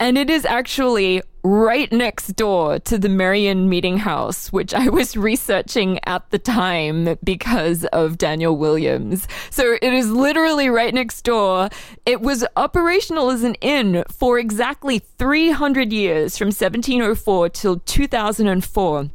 And 0.00 0.18
it 0.18 0.28
is 0.28 0.44
actually 0.44 1.22
right 1.44 1.92
next 1.92 2.34
door 2.34 2.80
to 2.80 2.98
the 2.98 3.08
Merion 3.08 3.68
Meeting 3.68 3.98
House, 3.98 4.52
which 4.52 4.74
I 4.74 4.88
was 4.88 5.16
researching 5.16 6.00
at 6.06 6.28
the 6.30 6.40
time 6.40 7.16
because 7.22 7.84
of 7.92 8.18
Daniel 8.18 8.56
Williams. 8.56 9.28
So 9.50 9.78
it 9.80 9.92
is 9.92 10.10
literally 10.10 10.68
right 10.68 10.92
next 10.92 11.22
door. 11.22 11.68
It 12.04 12.20
was 12.20 12.44
operational 12.56 13.30
as 13.30 13.44
an 13.44 13.54
inn 13.60 14.02
for 14.10 14.40
exactly 14.40 14.98
300 14.98 15.92
years 15.92 16.36
from 16.36 16.46
1704 16.46 17.48
till 17.50 17.78
2004. 17.78 19.10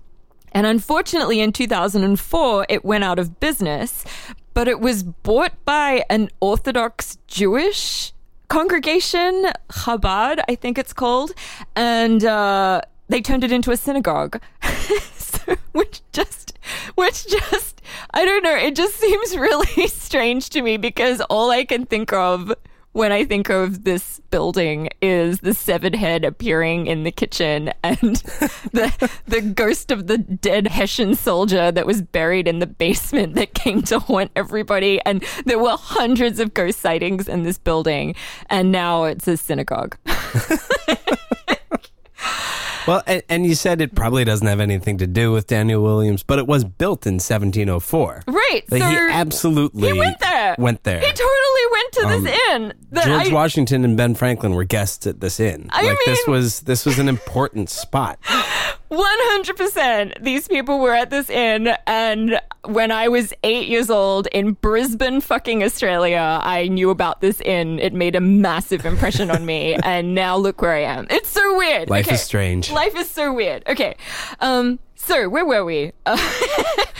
And 0.52 0.66
unfortunately, 0.66 1.40
in 1.40 1.52
2004, 1.54 2.66
it 2.70 2.84
went 2.84 3.04
out 3.04 3.20
of 3.20 3.40
business, 3.40 4.04
but 4.54 4.68
it 4.68 4.80
was 4.80 5.04
bought 5.04 5.54
by 5.66 6.04
an 6.10 6.30
Orthodox 6.40 7.18
Jewish 7.28 8.14
congregation, 8.50 9.48
Chabad, 9.70 10.44
I 10.50 10.56
think 10.56 10.78
it's 10.78 10.92
called, 10.92 11.32
and 11.76 12.24
uh, 12.26 12.82
they 13.08 13.22
turned 13.22 13.46
it 13.46 13.52
into 13.52 13.72
a 13.72 13.78
synagogue. 13.78 14.42
so 15.14 15.56
which 15.72 16.02
just 16.12 16.58
which 16.96 17.28
just 17.28 17.82
I 18.14 18.26
don't 18.26 18.44
know, 18.44 18.56
it 18.56 18.76
just 18.76 18.96
seems 18.96 19.38
really 19.38 19.88
strange 19.88 20.50
to 20.50 20.62
me 20.62 20.76
because 20.78 21.22
all 21.22 21.50
I 21.50 21.64
can 21.64 21.86
think 21.86 22.12
of 22.12 22.54
when 22.94 23.12
I 23.12 23.26
think 23.26 23.50
of 23.50 23.84
this 23.84 24.22
building 24.32 24.90
is 25.02 25.40
the 25.40 25.54
severed 25.54 25.96
head 25.96 26.26
appearing 26.26 26.88
in 26.88 27.04
the 27.04 27.12
kitchen 27.12 27.72
and 27.84 28.16
the 28.74 29.10
the 29.26 29.42
ghost 29.42 29.92
of 29.92 30.08
the 30.08 30.18
dead 30.18 30.68
Hessian 30.68 31.16
soldier 31.16 31.72
that 31.72 31.86
was 31.86 32.02
buried 32.02 32.48
in 32.48 32.60
the 32.60 32.68
basement 32.68 33.36
that 33.36 33.54
came 33.54 33.82
to 33.84 34.00
haunt 34.00 34.32
everybody 34.36 35.00
and 35.06 35.24
there 35.46 35.60
were 35.60 35.78
hundreds 35.78 36.40
of 36.40 36.54
ghost 36.54 36.80
sightings 36.80 37.28
in 37.28 37.44
this 37.44 37.58
building 37.58 38.16
and 38.50 38.72
now 38.72 39.06
it's 39.06 39.28
a 39.28 39.38
synagogue. 39.38 39.98
Well, 42.88 43.04
and, 43.06 43.24
and, 43.30 43.46
you 43.46 43.56
said 43.56 43.82
it 43.82 43.96
probably 43.96 44.24
doesn't 44.24 44.48
have 44.48 44.60
anything 44.60 44.98
to 45.00 45.08
do 45.08 45.32
with 45.32 45.48
Daniel 45.48 45.84
Williams, 45.84 46.24
but 46.24 46.39
it 46.39 46.48
was 46.48 46.63
built 46.63 47.06
in 47.06 47.15
1704. 47.15 48.24
Right. 48.28 48.63
Like 48.70 48.82
so 48.82 48.89
he 48.89 48.98
absolutely 49.12 49.91
he 49.91 50.00
went 50.00 50.20
there. 50.20 50.56
Went 50.58 50.84
there. 50.84 51.00
He 51.00 51.08
totally 51.08 51.65
went 51.72 51.91
to 51.94 52.02
um, 52.06 52.24
this 52.24 52.39
inn. 52.50 52.74
George 52.94 53.30
I, 53.30 53.34
Washington 53.34 53.86
and 53.86 53.96
Ben 53.96 54.15
Franklin 54.15 54.54
were 54.54 54.63
guests 54.63 55.06
at 55.08 55.20
this 55.20 55.39
inn. 55.39 55.70
I 55.72 55.84
like 55.84 55.89
mean, 55.91 55.98
this 56.06 56.28
was 56.28 56.60
this 56.62 56.86
was 56.86 57.00
an 57.00 57.10
important 57.10 57.70
spot. 57.70 58.20
100% 58.91 60.22
these 60.22 60.48
people 60.50 60.80
were 60.80 60.94
at 60.94 61.10
this 61.10 61.30
inn 61.30 61.70
and 61.88 62.41
when 62.65 62.91
I 62.91 63.08
was 63.08 63.34
8 63.43 63.67
years 63.67 63.89
old 63.89 64.28
in 64.28 64.54
Brisbane 64.54 65.21
fucking 65.21 65.63
Australia 65.63 66.39
I 66.43 66.67
knew 66.67 66.89
about 66.89 67.21
this 67.21 67.41
inn. 67.41 67.80
It 67.80 67.93
made 67.93 68.15
a 68.15 68.21
massive 68.21 68.86
impression 68.86 69.32
on 69.32 69.45
me. 69.45 69.78
And 69.84 70.15
now 70.15 70.38
look 70.38 70.62
where 70.62 70.74
I 70.74 70.84
am. 70.84 71.08
It's 71.10 71.30
so 71.30 71.58
weird. 71.58 71.89
Life 71.89 72.08
okay. 72.08 72.15
is 72.15 72.21
strange. 72.21 72.71
Life 72.71 72.95
is 72.95 73.10
so 73.10 73.34
weird. 73.34 73.63
Okay. 73.67 73.95
Um 74.39 74.80
so 74.95 75.28
where 75.28 75.45
were 75.45 75.65
we? 75.65 75.91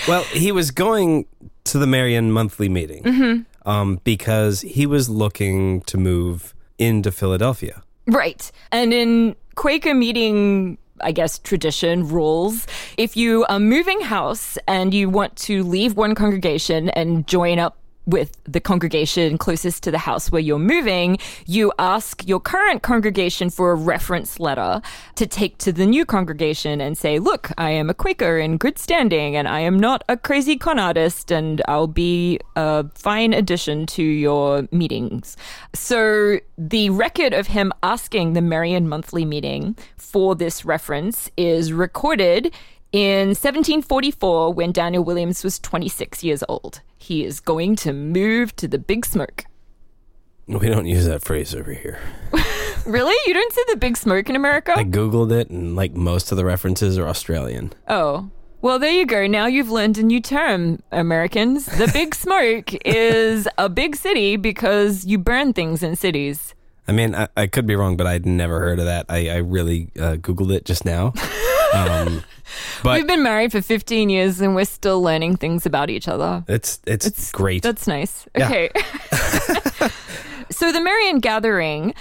Well 0.08 0.24
he 0.24 0.52
was 0.52 0.72
going 0.72 1.26
to 1.66 1.78
the 1.78 1.88
Merion 1.88 2.32
monthly 2.32 2.70
meeting 2.70 3.04
mm-hmm. 3.04 3.70
um, 3.70 4.00
because 4.04 4.62
he 4.62 4.86
was 4.86 5.10
looking 5.10 5.82
to 5.82 5.98
move 5.98 6.56
into 6.78 7.12
Philadelphia. 7.12 7.84
Right. 8.08 8.52
And 8.72 8.94
in 8.94 9.36
Quaker 9.56 9.94
meeting 9.94 10.78
I 11.04 11.12
guess, 11.12 11.40
tradition, 11.40 12.08
rules. 12.08 12.68
If 12.98 13.18
you 13.18 13.46
are 13.50 13.60
moving 13.60 14.02
house 14.02 14.58
and 14.68 14.94
you 14.94 15.10
want 15.10 15.36
to 15.38 15.64
leave 15.64 15.96
one 15.96 16.16
congregation 16.16 16.90
and 16.90 17.28
join 17.28 17.60
up 17.60 17.78
with 18.06 18.38
the 18.44 18.60
congregation 18.60 19.38
closest 19.38 19.84
to 19.84 19.92
the 19.92 19.98
house 19.98 20.32
where 20.32 20.42
you're 20.42 20.60
moving, 20.60 21.18
you 21.46 21.72
ask 21.80 22.28
your 22.28 22.40
current 22.40 22.82
congregation 22.82 23.50
for 23.50 23.72
a 23.72 23.76
reference 23.76 24.40
letter 24.40 24.82
to 25.16 25.28
take 25.28 25.58
to 25.60 25.72
the 25.72 25.86
new 25.86 26.06
congregation 26.06 26.82
and 26.82 26.98
say, 26.98 27.20
look, 27.20 27.52
I 27.58 27.72
am 27.72 27.90
a 27.90 27.94
Quaker 27.94 28.38
in 28.38 28.58
good 28.58 28.78
standing 28.78 29.36
and 29.36 29.48
I 29.48 29.60
am 29.62 29.80
not 29.80 30.04
a 30.10 30.18
crazy 30.18 30.58
con 30.58 30.80
artist 30.80 31.32
and 31.32 31.62
I'll 31.68 31.88
be 31.88 32.40
a 32.56 32.88
fine 32.96 33.34
addition 33.34 33.86
to 33.88 34.04
your 34.04 34.68
meetings. 34.72 35.38
So 35.74 36.40
the 36.58 36.90
record 36.90 37.34
of 37.34 37.48
him 37.48 37.72
asking 37.84 38.34
the 38.34 38.42
Merion 38.42 38.88
monthly 38.88 39.26
meeting 39.26 39.76
for 39.98 40.36
this 40.36 40.66
reference 40.66 41.30
is 41.38 41.72
recorded 41.72 42.54
in 42.92 43.30
1744, 43.30 44.54
when 44.54 44.72
Daniel 44.72 45.04
Williams 45.04 45.44
was 45.44 45.60
26 45.60 46.24
years 46.24 46.44
old, 46.50 46.82
he 46.98 47.24
is 47.24 47.40
going 47.40 47.76
to 47.78 47.94
move 47.94 48.56
to 48.58 48.68
the 48.68 48.78
Big 48.78 49.06
Smoke. 49.06 49.46
We 50.48 50.68
don't 50.68 50.86
use 50.86 51.06
that 51.06 51.22
phrase 51.24 51.56
over 51.56 51.72
here. 51.72 52.00
really? 52.86 53.16
You 53.26 53.34
don't 53.34 53.54
say 53.54 53.62
the 53.70 53.78
Big 53.78 53.96
Smoke 53.96 54.30
in 54.30 54.36
America? 54.36 54.74
I 54.76 54.84
Googled 54.84 55.32
it, 55.32 55.50
and 55.50 55.76
like 55.76 55.94
most 55.94 56.32
of 56.32 56.38
the 56.38 56.44
references 56.44 56.98
are 56.98 57.08
Australian. 57.08 57.72
Oh. 57.88 58.30
Well, 58.62 58.78
there 58.78 58.92
you 58.92 59.06
go. 59.06 59.26
Now 59.26 59.48
you've 59.48 59.72
learned 59.72 59.98
a 59.98 60.04
new 60.04 60.20
term, 60.20 60.84
Americans. 60.92 61.66
The 61.66 61.90
Big 61.94 62.14
Smoke 62.16 62.74
is 62.86 63.48
a 63.58 63.70
big 63.70 63.96
city 63.96 64.36
because 64.36 65.06
you 65.06 65.18
burn 65.18 65.54
things 65.54 65.82
in 65.82 65.96
cities. 65.96 66.54
I 66.88 66.92
mean, 66.92 67.16
I, 67.16 67.30
I 67.38 67.48
could 67.48 67.66
be 67.66 67.76
wrong, 67.76 67.96
but 67.96 68.06
I'd 68.06 68.26
never 68.26 68.60
heard 68.60 68.80
of 68.80 68.86
that. 68.86 69.06
I, 69.08 69.30
I 69.30 69.38
really 69.38 69.92
uh, 69.98 70.18
Googled 70.18 70.54
it 70.54 70.66
just 70.66 70.84
now. 70.84 71.14
Um, 71.74 72.24
but 72.84 72.98
We've 72.98 73.08
been 73.08 73.24
married 73.24 73.52
for 73.52 73.62
15 73.62 74.10
years 74.10 74.42
and 74.42 74.56
we're 74.56 74.66
still 74.66 75.02
learning 75.02 75.38
things 75.38 75.66
about 75.66 75.90
each 75.90 76.08
other. 76.08 76.44
It's 76.48 76.80
it's, 76.86 77.06
it's 77.06 77.32
great. 77.32 77.64
That's 77.64 77.88
nice. 77.88 78.28
Okay. 78.36 78.70
so 80.52 80.72
the 80.72 80.80
Merion 80.80 81.20
Gathering 81.20 81.94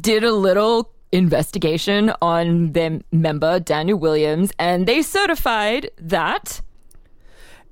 did 0.00 0.24
a 0.24 0.32
little 0.32 0.92
investigation 1.10 2.12
on 2.20 2.72
their 2.72 3.00
member 3.10 3.58
Daniel 3.60 3.98
Williams 3.98 4.52
and 4.58 4.86
they 4.86 5.02
certified 5.02 5.90
that 5.98 6.60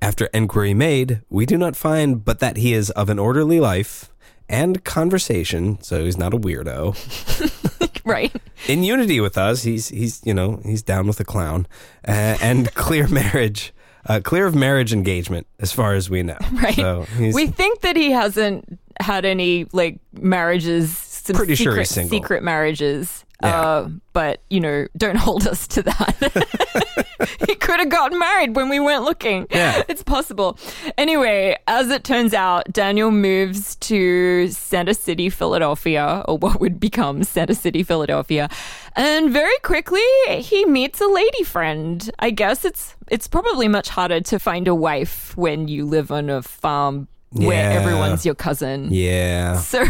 after 0.01 0.25
inquiry 0.27 0.73
made, 0.73 1.21
we 1.29 1.45
do 1.45 1.57
not 1.57 1.75
find 1.75 2.23
but 2.23 2.39
that 2.39 2.57
he 2.57 2.73
is 2.73 2.89
of 2.91 3.09
an 3.09 3.19
orderly 3.19 3.59
life 3.59 4.11
and 4.49 4.83
conversation, 4.83 5.81
so 5.81 6.05
he's 6.05 6.17
not 6.17 6.33
a 6.33 6.37
weirdo. 6.37 6.95
right. 8.13 8.33
In 8.67 8.83
unity 8.83 9.19
with 9.19 9.37
us, 9.37 9.63
he's 9.63 9.89
he's 9.89 10.21
you 10.25 10.33
know 10.33 10.59
he's 10.63 10.81
down 10.81 11.07
with 11.07 11.17
the 11.17 11.25
clown, 11.25 11.67
uh, 12.07 12.37
and 12.41 12.73
clear 12.85 13.07
marriage, 13.07 13.73
uh, 14.05 14.19
clear 14.23 14.47
of 14.47 14.55
marriage 14.55 14.93
engagement 14.93 15.47
as 15.59 15.71
far 15.71 15.93
as 15.93 16.09
we 16.09 16.23
know. 16.23 16.37
Right. 16.53 16.75
So 16.75 17.05
we 17.19 17.47
think 17.47 17.81
that 17.81 17.95
he 17.95 18.11
hasn't 18.11 18.79
had 18.99 19.25
any 19.25 19.65
like 19.73 19.99
marriages. 20.13 21.03
Pretty 21.33 21.55
secret, 21.55 21.73
sure 21.73 21.77
he's 21.77 21.89
single. 21.89 22.17
Secret 22.17 22.41
marriages. 22.41 23.25
Yeah. 23.43 23.61
Uh, 23.61 23.89
but 24.13 24.41
you 24.49 24.59
know, 24.61 24.87
don't 24.95 25.17
hold 25.17 25.45
us 25.45 25.67
to 25.67 25.83
that. 25.83 27.06
he 27.51 27.55
could 27.55 27.79
have 27.79 27.89
gotten 27.89 28.19
married 28.19 28.55
when 28.55 28.67
we 28.67 28.79
weren't 28.79 29.03
looking. 29.03 29.47
Yeah. 29.49 29.83
It's 29.87 30.03
possible. 30.03 30.59
Anyway, 30.97 31.57
as 31.67 31.89
it 31.89 32.03
turns 32.03 32.33
out, 32.33 32.71
Daniel 32.71 33.09
moves 33.09 33.75
to 33.77 34.49
Center 34.49 34.93
City, 34.93 35.29
Philadelphia, 35.29 36.23
or 36.27 36.37
what 36.37 36.59
would 36.59 36.79
become 36.79 37.23
Center 37.23 37.53
City, 37.53 37.83
Philadelphia. 37.83 38.49
And 38.95 39.31
very 39.31 39.57
quickly 39.63 40.03
he 40.27 40.65
meets 40.65 40.99
a 40.99 41.07
lady 41.07 41.43
friend. 41.43 42.09
I 42.19 42.31
guess 42.31 42.65
it's 42.65 42.95
it's 43.09 43.27
probably 43.27 43.67
much 43.67 43.87
harder 43.89 44.19
to 44.19 44.39
find 44.39 44.67
a 44.67 44.75
wife 44.75 45.35
when 45.37 45.69
you 45.69 45.85
live 45.85 46.11
on 46.11 46.29
a 46.29 46.41
farm 46.41 47.07
yeah. 47.31 47.47
where 47.47 47.71
everyone's 47.71 48.25
your 48.25 48.35
cousin. 48.35 48.89
Yeah. 48.91 49.57
So, 49.57 49.85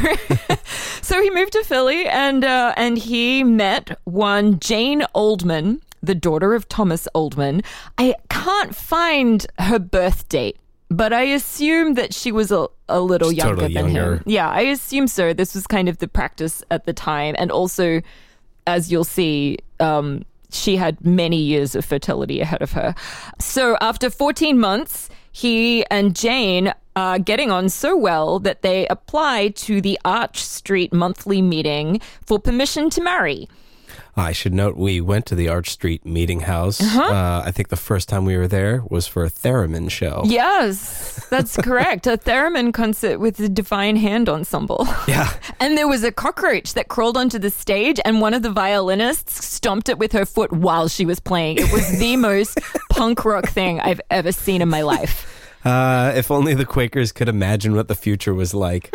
so 1.01 1.21
he 1.21 1.29
moved 1.31 1.53
to 1.53 1.63
Philly 1.63 2.07
and 2.07 2.43
uh, 2.43 2.73
and 2.77 2.97
he 2.97 3.43
met 3.43 3.99
one 4.03 4.59
Jane 4.59 5.03
Oldman, 5.15 5.81
the 6.07 6.15
daughter 6.15 6.55
of 6.55 6.67
Thomas 6.67 7.07
Oldman. 7.13 7.63
I 7.97 8.15
can't 8.29 8.75
find 8.75 9.45
her 9.59 9.77
birth 9.79 10.27
date. 10.29 10.57
But 10.89 11.11
I 11.11 11.23
assume 11.23 11.95
that 11.95 12.13
she 12.13 12.31
was 12.31 12.49
a, 12.49 12.67
a 12.87 13.01
little 13.01 13.29
She's 13.29 13.39
younger 13.39 13.55
totally 13.63 13.73
than 13.73 13.93
younger. 13.93 14.15
him. 14.15 14.23
Yeah, 14.25 14.49
I 14.49 14.61
assume 14.61 15.07
so. 15.07 15.33
This 15.33 15.53
was 15.53 15.67
kind 15.67 15.89
of 15.89 15.97
the 15.97 16.07
practice 16.07 16.63
at 16.71 16.85
the 16.85 16.93
time. 16.93 17.35
And 17.37 17.51
also, 17.51 18.01
as 18.65 18.89
you'll 18.89 19.03
see, 19.03 19.57
um, 19.81 20.23
she 20.49 20.77
had 20.77 21.03
many 21.05 21.41
years 21.41 21.75
of 21.75 21.83
fertility 21.83 22.39
ahead 22.39 22.61
of 22.61 22.71
her. 22.71 22.95
So 23.37 23.75
after 23.81 24.09
14 24.09 24.57
months, 24.57 25.09
he 25.33 25.85
and 25.87 26.15
Jane 26.15 26.73
are 26.95 27.19
getting 27.19 27.51
on 27.51 27.67
so 27.67 27.95
well 27.97 28.39
that 28.39 28.61
they 28.61 28.87
apply 28.87 29.49
to 29.49 29.81
the 29.81 29.99
Arch 30.05 30.41
Street 30.41 30.93
monthly 30.93 31.41
meeting 31.41 31.99
for 32.25 32.39
permission 32.39 32.89
to 32.91 33.01
marry. 33.01 33.49
I 34.17 34.31
should 34.31 34.53
note 34.53 34.75
we 34.77 34.99
went 34.99 35.27
to 35.27 35.35
the 35.35 35.47
Arch 35.47 35.69
Street 35.69 36.03
Meeting 36.03 36.39
House. 36.39 36.81
Uh-huh. 36.81 37.03
Uh, 37.03 37.43
I 37.45 37.51
think 37.51 37.67
the 37.67 37.75
first 37.75 38.09
time 38.09 38.25
we 38.25 38.35
were 38.35 38.47
there 38.47 38.83
was 38.89 39.05
for 39.05 39.23
a 39.23 39.29
theremin 39.29 39.91
show. 39.91 40.23
Yes, 40.25 41.23
that's 41.29 41.55
correct. 41.63 42.07
a 42.07 42.17
theremin 42.17 42.73
concert 42.73 43.19
with 43.19 43.37
the 43.37 43.47
Divine 43.47 43.95
Hand 43.95 44.27
Ensemble. 44.27 44.87
Yeah. 45.07 45.31
and 45.61 45.77
there 45.77 45.87
was 45.87 46.03
a 46.03 46.11
cockroach 46.11 46.73
that 46.73 46.89
crawled 46.89 47.15
onto 47.15 47.39
the 47.39 47.49
stage, 47.49 47.99
and 48.03 48.19
one 48.19 48.33
of 48.33 48.41
the 48.41 48.51
violinists 48.51 49.45
stomped 49.45 49.87
it 49.87 49.97
with 49.97 50.11
her 50.11 50.25
foot 50.25 50.51
while 50.51 50.89
she 50.89 51.05
was 51.05 51.19
playing. 51.19 51.59
It 51.59 51.71
was 51.71 51.97
the 51.99 52.17
most 52.17 52.59
punk 52.89 53.23
rock 53.23 53.47
thing 53.47 53.79
I've 53.79 54.01
ever 54.09 54.31
seen 54.31 54.61
in 54.61 54.67
my 54.67 54.81
life. 54.81 55.25
Uh, 55.63 56.11
if 56.15 56.29
only 56.31 56.55
the 56.55 56.65
Quakers 56.65 57.11
could 57.11 57.29
imagine 57.29 57.75
what 57.75 57.87
the 57.87 57.95
future 57.95 58.33
was 58.33 58.53
like. 58.53 58.93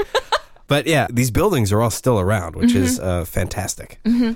but 0.66 0.86
yeah, 0.86 1.06
these 1.08 1.30
buildings 1.30 1.72
are 1.72 1.80
all 1.80 1.90
still 1.90 2.20
around, 2.20 2.56
which 2.56 2.70
mm-hmm. 2.70 2.84
is 2.84 3.00
uh, 3.00 3.24
fantastic. 3.24 4.00
Mm-hmm. 4.04 4.32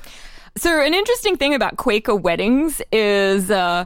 So, 0.57 0.81
an 0.81 0.95
interesting 0.95 1.37
thing 1.37 1.55
about 1.55 1.77
Quaker 1.77 2.17
weddings 2.17 2.81
is 2.91 3.51
uh, 3.51 3.85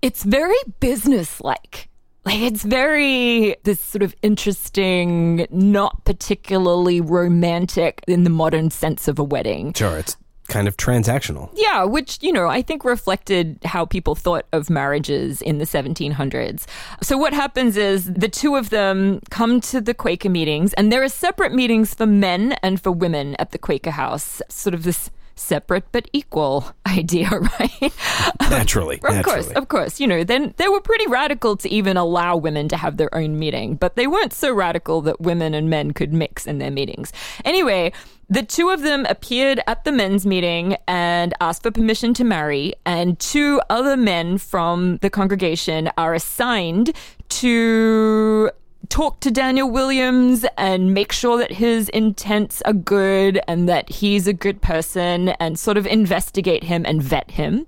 it's 0.00 0.22
very 0.24 0.56
business-like. 0.80 1.88
Like 2.24 2.40
it's 2.40 2.64
very 2.64 3.54
this 3.62 3.80
sort 3.80 4.02
of 4.02 4.14
interesting, 4.22 5.46
not 5.50 6.04
particularly 6.04 7.00
romantic 7.00 8.02
in 8.08 8.24
the 8.24 8.30
modern 8.30 8.70
sense 8.70 9.06
of 9.06 9.18
a 9.20 9.22
wedding. 9.22 9.74
Sure, 9.74 9.96
it's 9.98 10.16
kind 10.48 10.66
of 10.66 10.76
transactional. 10.76 11.50
Yeah, 11.54 11.84
which, 11.84 12.18
you 12.22 12.32
know, 12.32 12.48
I 12.48 12.62
think 12.62 12.84
reflected 12.84 13.58
how 13.64 13.84
people 13.84 14.14
thought 14.14 14.46
of 14.52 14.70
marriages 14.70 15.42
in 15.42 15.58
the 15.58 15.64
1700s. 15.64 16.66
So 17.02 17.16
what 17.16 17.32
happens 17.32 17.76
is 17.76 18.12
the 18.12 18.28
two 18.28 18.56
of 18.56 18.70
them 18.70 19.20
come 19.30 19.60
to 19.62 19.80
the 19.80 19.94
Quaker 19.94 20.30
meetings, 20.30 20.72
and 20.74 20.90
there 20.90 21.02
are 21.02 21.08
separate 21.08 21.52
meetings 21.52 21.94
for 21.94 22.06
men 22.06 22.52
and 22.62 22.80
for 22.80 22.90
women 22.90 23.36
at 23.38 23.52
the 23.52 23.58
Quaker 23.58 23.90
house. 23.90 24.40
Sort 24.48 24.74
of 24.74 24.82
this 24.82 25.10
separate 25.36 25.84
but 25.92 26.08
equal 26.12 26.72
idea, 26.86 27.28
right? 27.30 27.92
Naturally. 28.40 28.96
of 28.96 29.02
naturally. 29.02 29.22
course, 29.22 29.50
of 29.52 29.68
course. 29.68 30.00
You 30.00 30.06
know, 30.06 30.24
then 30.24 30.54
they 30.56 30.68
were 30.68 30.80
pretty 30.80 31.06
radical 31.06 31.56
to 31.58 31.68
even 31.68 31.96
allow 31.96 32.36
women 32.36 32.68
to 32.68 32.76
have 32.76 32.96
their 32.96 33.14
own 33.14 33.38
meeting, 33.38 33.76
but 33.76 33.96
they 33.96 34.06
weren't 34.06 34.32
so 34.32 34.52
radical 34.52 35.00
that 35.02 35.20
women 35.20 35.54
and 35.54 35.68
men 35.70 35.92
could 35.92 36.12
mix 36.12 36.46
in 36.46 36.58
their 36.58 36.70
meetings. 36.70 37.12
Anyway, 37.44 37.92
the 38.28 38.42
two 38.42 38.70
of 38.70 38.82
them 38.82 39.06
appeared 39.06 39.60
at 39.66 39.84
the 39.84 39.92
men's 39.92 40.26
meeting 40.26 40.76
and 40.88 41.34
asked 41.40 41.62
for 41.62 41.70
permission 41.70 42.14
to 42.14 42.24
marry, 42.24 42.72
and 42.84 43.18
two 43.18 43.60
other 43.70 43.96
men 43.96 44.38
from 44.38 44.96
the 44.98 45.10
congregation 45.10 45.90
are 45.96 46.14
assigned 46.14 46.92
to 47.28 48.50
talk 48.88 49.20
to 49.20 49.30
Daniel 49.30 49.70
Williams 49.70 50.44
and 50.56 50.94
make 50.94 51.12
sure 51.12 51.38
that 51.38 51.52
his 51.52 51.88
intents 51.90 52.62
are 52.62 52.72
good 52.72 53.40
and 53.46 53.68
that 53.68 53.88
he's 53.88 54.26
a 54.26 54.32
good 54.32 54.62
person 54.62 55.30
and 55.40 55.58
sort 55.58 55.76
of 55.76 55.86
investigate 55.86 56.64
him 56.64 56.84
and 56.86 57.02
vet 57.02 57.30
him. 57.32 57.66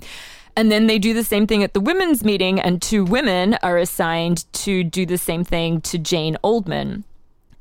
And 0.57 0.73
then 0.73 0.89
they 0.89 0.99
do 0.99 1.15
the 1.15 1.23
same 1.23 1.47
thing 1.47 1.63
at 1.63 1.73
the 1.73 1.81
women's 1.81 2.25
meeting, 2.25 2.59
and 2.59 2.83
two 2.83 3.05
women 3.05 3.57
are 3.63 3.79
assigned 3.79 4.53
to 4.55 4.83
do 4.83 5.07
the 5.07 5.17
same 5.17 5.45
thing 5.45 5.81
to 5.83 5.99
Jane 5.99 6.37
Oldman. 6.43 7.05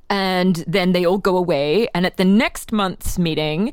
And 0.10 0.64
then 0.66 0.94
they 0.94 1.06
all 1.06 1.20
go 1.20 1.38
away. 1.38 1.88
And 1.94 2.08
at 2.08 2.18
the 2.18 2.26
next 2.26 2.72
month's 2.72 3.20
meeting, 3.20 3.72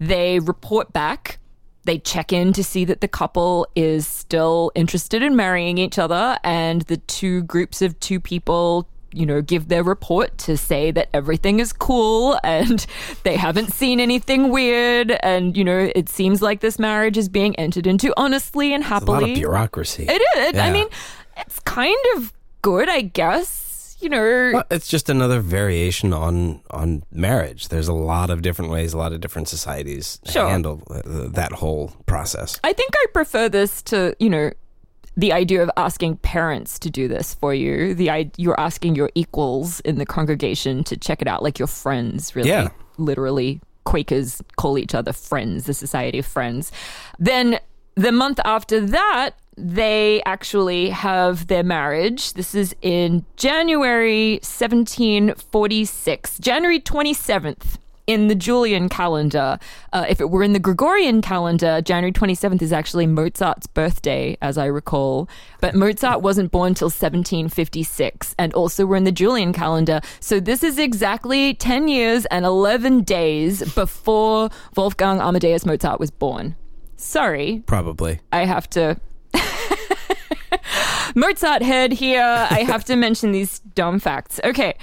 they 0.00 0.40
report 0.40 0.92
back. 0.92 1.38
They 1.84 1.98
check 1.98 2.32
in 2.32 2.52
to 2.54 2.64
see 2.64 2.84
that 2.86 3.00
the 3.00 3.06
couple 3.06 3.68
is 3.76 4.04
still 4.04 4.72
interested 4.74 5.22
in 5.22 5.36
marrying 5.36 5.78
each 5.78 5.96
other. 5.96 6.36
And 6.42 6.82
the 6.82 6.96
two 6.96 7.44
groups 7.44 7.82
of 7.82 8.00
two 8.00 8.18
people 8.18 8.88
you 9.16 9.24
know, 9.26 9.40
give 9.40 9.68
their 9.68 9.82
report 9.82 10.36
to 10.38 10.56
say 10.56 10.90
that 10.90 11.08
everything 11.14 11.58
is 11.60 11.72
cool 11.72 12.38
and 12.44 12.86
they 13.22 13.36
haven't 13.36 13.72
seen 13.72 13.98
anything 14.00 14.50
weird. 14.50 15.10
And, 15.22 15.56
you 15.56 15.64
know, 15.64 15.90
it 15.94 16.08
seems 16.08 16.42
like 16.42 16.60
this 16.60 16.78
marriage 16.78 17.16
is 17.16 17.28
being 17.28 17.56
entered 17.56 17.86
into 17.86 18.12
honestly 18.16 18.74
and 18.74 18.84
happily. 18.84 19.06
A 19.06 19.14
happily. 19.14 19.28
lot 19.30 19.30
of 19.30 19.36
bureaucracy. 19.40 20.06
It 20.08 20.22
is. 20.54 20.60
I 20.60 20.70
mean, 20.70 20.86
it's 21.38 21.58
kind 21.60 21.96
of 22.16 22.32
good, 22.62 22.88
I 22.88 23.00
guess. 23.02 23.62
You 23.98 24.10
know, 24.10 24.50
Well, 24.52 24.64
it's 24.70 24.88
just 24.88 25.08
another 25.08 25.40
variation 25.40 26.12
on 26.12 26.60
on 26.70 27.02
marriage. 27.10 27.68
There's 27.68 27.88
a 27.88 27.94
lot 27.94 28.28
of 28.28 28.42
different 28.42 28.70
ways, 28.70 28.92
a 28.92 28.98
lot 28.98 29.14
of 29.14 29.22
different 29.22 29.48
societies 29.48 30.20
Sure. 30.26 30.46
handle 30.46 30.82
that 31.06 31.52
whole 31.52 31.94
process. 32.04 32.60
I 32.62 32.74
think 32.74 32.90
I 32.94 33.06
prefer 33.14 33.48
this 33.48 33.80
to, 33.84 34.14
you 34.18 34.28
know, 34.28 34.50
the 35.16 35.32
idea 35.32 35.62
of 35.62 35.70
asking 35.76 36.16
parents 36.18 36.78
to 36.80 36.90
do 36.90 37.08
this 37.08 37.34
for 37.34 37.54
you. 37.54 37.94
The 37.94 38.30
you're 38.36 38.60
asking 38.60 38.96
your 38.96 39.10
equals 39.14 39.80
in 39.80 39.96
the 39.96 40.06
congregation 40.06 40.84
to 40.84 40.96
check 40.96 41.22
it 41.22 41.28
out, 41.28 41.42
like 41.42 41.58
your 41.58 41.68
friends, 41.68 42.36
really. 42.36 42.50
Yeah. 42.50 42.68
Literally, 42.98 43.60
Quakers 43.84 44.42
call 44.56 44.78
each 44.78 44.94
other 44.94 45.12
friends, 45.12 45.64
the 45.64 45.74
Society 45.74 46.18
of 46.18 46.26
Friends. 46.26 46.72
Then 47.18 47.58
the 47.94 48.12
month 48.12 48.40
after 48.44 48.80
that, 48.80 49.30
they 49.56 50.22
actually 50.26 50.90
have 50.90 51.46
their 51.46 51.62
marriage. 51.62 52.34
This 52.34 52.54
is 52.54 52.76
in 52.82 53.24
January 53.36 54.34
1746, 54.42 56.38
January 56.40 56.80
27th 56.80 57.78
in 58.06 58.28
the 58.28 58.34
Julian 58.34 58.88
calendar. 58.88 59.58
Uh, 59.92 60.06
if 60.08 60.20
it 60.20 60.30
were 60.30 60.42
in 60.42 60.52
the 60.52 60.58
Gregorian 60.58 61.22
calendar, 61.22 61.80
January 61.80 62.12
27th 62.12 62.62
is 62.62 62.72
actually 62.72 63.06
Mozart's 63.06 63.66
birthday, 63.66 64.36
as 64.40 64.56
I 64.58 64.66
recall. 64.66 65.28
But 65.60 65.74
Mozart 65.74 66.22
wasn't 66.22 66.52
born 66.52 66.74
till 66.74 66.86
1756, 66.86 68.34
and 68.38 68.54
also 68.54 68.86
we're 68.86 68.96
in 68.96 69.04
the 69.04 69.12
Julian 69.12 69.52
calendar. 69.52 70.00
So 70.20 70.40
this 70.40 70.62
is 70.62 70.78
exactly 70.78 71.54
10 71.54 71.88
years 71.88 72.26
and 72.26 72.44
11 72.44 73.02
days 73.02 73.74
before 73.74 74.50
Wolfgang 74.76 75.20
Amadeus 75.20 75.66
Mozart 75.66 76.00
was 76.00 76.10
born. 76.10 76.56
Sorry, 76.96 77.62
Probably. 77.66 78.20
I 78.32 78.44
have 78.44 78.70
to. 78.70 78.98
Mozart 81.14 81.62
head 81.62 81.92
here. 81.92 82.22
I 82.22 82.62
have 82.62 82.84
to 82.84 82.96
mention 82.96 83.32
these 83.32 83.60
dumb 83.74 83.98
facts. 83.98 84.40
Okay. 84.44 84.74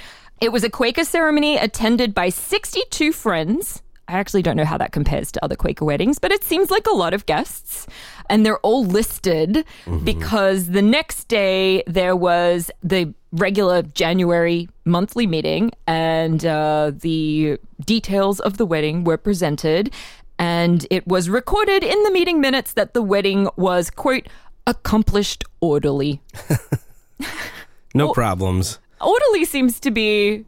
It 0.43 0.51
was 0.51 0.65
a 0.65 0.69
Quaker 0.69 1.05
ceremony 1.05 1.55
attended 1.55 2.13
by 2.13 2.27
62 2.27 3.13
friends. 3.13 3.81
I 4.09 4.19
actually 4.19 4.41
don't 4.41 4.57
know 4.57 4.65
how 4.65 4.77
that 4.77 4.91
compares 4.91 5.31
to 5.31 5.41
other 5.41 5.55
Quaker 5.55 5.85
weddings, 5.85 6.19
but 6.19 6.33
it 6.33 6.43
seems 6.43 6.69
like 6.69 6.85
a 6.85 6.91
lot 6.91 7.13
of 7.13 7.25
guests. 7.25 7.87
And 8.29 8.45
they're 8.45 8.59
all 8.59 8.83
listed 8.83 9.63
because 10.03 10.67
the 10.67 10.81
next 10.81 11.29
day 11.29 11.81
there 11.87 12.17
was 12.17 12.69
the 12.83 13.13
regular 13.31 13.83
January 13.83 14.67
monthly 14.83 15.27
meeting, 15.27 15.71
and 15.87 16.45
uh, 16.45 16.91
the 16.93 17.57
details 17.85 18.41
of 18.41 18.57
the 18.57 18.65
wedding 18.65 19.05
were 19.05 19.17
presented. 19.17 19.93
And 20.37 20.85
it 20.89 21.07
was 21.07 21.29
recorded 21.29 21.85
in 21.85 22.03
the 22.03 22.11
meeting 22.11 22.41
minutes 22.41 22.73
that 22.73 22.93
the 22.93 23.01
wedding 23.01 23.47
was, 23.55 23.89
quote, 23.89 24.27
accomplished 24.67 25.45
orderly. 25.61 26.21
No 27.93 28.11
problems. 28.11 28.79
Orderly 29.03 29.45
seems 29.45 29.79
to 29.81 29.91
be, 29.91 30.45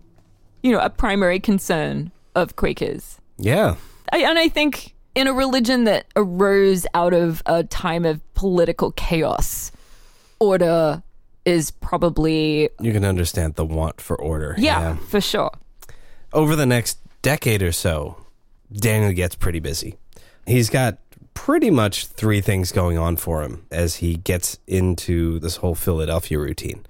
you 0.64 0.72
know, 0.72 0.80
a 0.80 0.90
primary 0.90 1.40
concern 1.40 2.12
of 2.36 2.56
Quakers. 2.56 3.20
Yeah. 3.38 3.76
I, 4.12 4.20
and 4.20 4.38
I 4.40 4.48
think 4.50 4.94
in 5.16 5.28
a 5.28 5.34
religion 5.34 5.84
that 5.86 6.06
arose 6.16 6.86
out 6.94 7.14
of 7.14 7.42
a 7.46 7.64
time 7.64 8.06
of 8.06 8.22
political 8.34 8.92
chaos, 8.92 9.72
order 10.40 11.02
is 11.46 11.72
probably, 11.72 12.70
You 12.82 12.92
can 12.92 13.06
understand 13.06 13.56
the 13.56 13.66
want 13.66 14.02
for 14.02 14.16
order. 14.20 14.56
yeah, 14.58 14.96
for 14.96 15.22
sure. 15.22 15.52
Over 16.34 16.56
the 16.56 16.66
next 16.66 16.98
decade 17.22 17.62
or 17.62 17.72
so, 17.72 18.18
Daniel 18.74 19.14
gets 19.14 19.36
pretty 19.36 19.60
busy. 19.60 19.96
He's 20.48 20.70
got 20.70 20.98
pretty 21.34 21.70
much 21.70 22.08
three 22.08 22.42
things 22.42 22.72
going 22.72 22.98
on 22.98 23.16
for 23.16 23.42
him 23.44 23.66
as 23.72 23.98
he 23.98 24.16
gets 24.16 24.58
into 24.68 25.38
this 25.40 25.58
whole 25.58 25.76
Philadelphia 25.76 26.40
routine. 26.40 26.86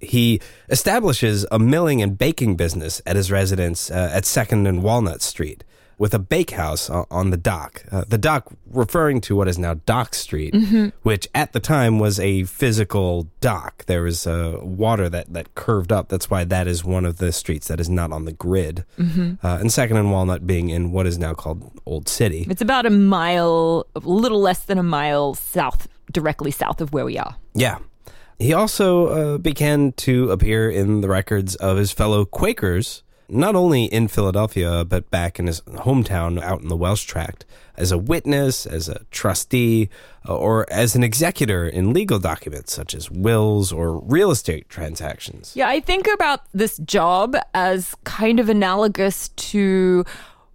He 0.00 0.40
establishes 0.68 1.46
a 1.50 1.58
milling 1.58 2.02
and 2.02 2.16
baking 2.18 2.56
business 2.56 3.00
at 3.06 3.16
his 3.16 3.30
residence 3.30 3.90
uh, 3.90 4.10
at 4.12 4.24
2nd 4.24 4.68
and 4.68 4.82
Walnut 4.82 5.22
Street 5.22 5.64
with 5.98 6.12
a 6.12 6.18
bakehouse 6.18 6.90
on 6.90 7.30
the 7.30 7.36
dock. 7.36 7.82
Uh, 7.90 8.04
the 8.06 8.18
dock 8.18 8.52
referring 8.70 9.20
to 9.22 9.34
what 9.34 9.48
is 9.48 9.58
now 9.58 9.74
Dock 9.86 10.14
Street, 10.14 10.54
which 11.02 11.26
at 11.34 11.52
the 11.54 11.60
time 11.60 11.98
was 11.98 12.20
a 12.20 12.44
physical 12.44 13.28
dock. 13.40 13.84
There 13.86 14.02
was 14.02 14.26
uh, 14.26 14.58
water 14.60 15.08
that, 15.08 15.32
that 15.32 15.54
curved 15.54 15.92
up. 15.92 16.08
That's 16.08 16.28
why 16.28 16.44
that 16.44 16.66
is 16.66 16.84
one 16.84 17.06
of 17.06 17.16
the 17.16 17.32
streets 17.32 17.68
that 17.68 17.80
is 17.80 17.88
not 17.88 18.12
on 18.12 18.26
the 18.26 18.32
grid. 18.32 18.84
Uh, 18.98 19.56
and 19.58 19.70
2nd 19.70 19.96
and 19.98 20.12
Walnut 20.12 20.46
being 20.46 20.68
in 20.68 20.92
what 20.92 21.06
is 21.06 21.18
now 21.18 21.32
called 21.32 21.72
Old 21.86 22.08
City. 22.08 22.46
It's 22.50 22.62
about 22.62 22.84
a 22.84 22.90
mile, 22.90 23.86
a 23.94 24.00
little 24.00 24.40
less 24.40 24.64
than 24.64 24.76
a 24.76 24.82
mile 24.82 25.32
south, 25.34 25.88
directly 26.12 26.50
south 26.50 26.82
of 26.82 26.92
where 26.92 27.06
we 27.06 27.16
are. 27.16 27.36
Yeah. 27.54 27.78
He 28.38 28.52
also 28.52 29.06
uh, 29.06 29.38
began 29.38 29.92
to 29.92 30.30
appear 30.30 30.70
in 30.70 31.00
the 31.00 31.08
records 31.08 31.54
of 31.56 31.78
his 31.78 31.92
fellow 31.92 32.24
Quakers, 32.24 33.02
not 33.28 33.56
only 33.56 33.84
in 33.86 34.08
Philadelphia, 34.08 34.84
but 34.84 35.10
back 35.10 35.38
in 35.38 35.46
his 35.46 35.62
hometown 35.62 36.40
out 36.40 36.60
in 36.60 36.68
the 36.68 36.76
Welsh 36.76 37.04
Tract, 37.04 37.46
as 37.76 37.90
a 37.90 37.98
witness, 37.98 38.66
as 38.66 38.88
a 38.88 39.00
trustee, 39.10 39.88
uh, 40.28 40.36
or 40.36 40.70
as 40.70 40.94
an 40.94 41.02
executor 41.02 41.66
in 41.66 41.92
legal 41.92 42.18
documents 42.18 42.72
such 42.72 42.94
as 42.94 43.10
wills 43.10 43.72
or 43.72 44.00
real 44.00 44.30
estate 44.30 44.68
transactions. 44.68 45.52
Yeah, 45.54 45.68
I 45.68 45.80
think 45.80 46.06
about 46.12 46.42
this 46.52 46.76
job 46.78 47.36
as 47.54 47.94
kind 48.04 48.38
of 48.38 48.48
analogous 48.48 49.28
to 49.30 50.04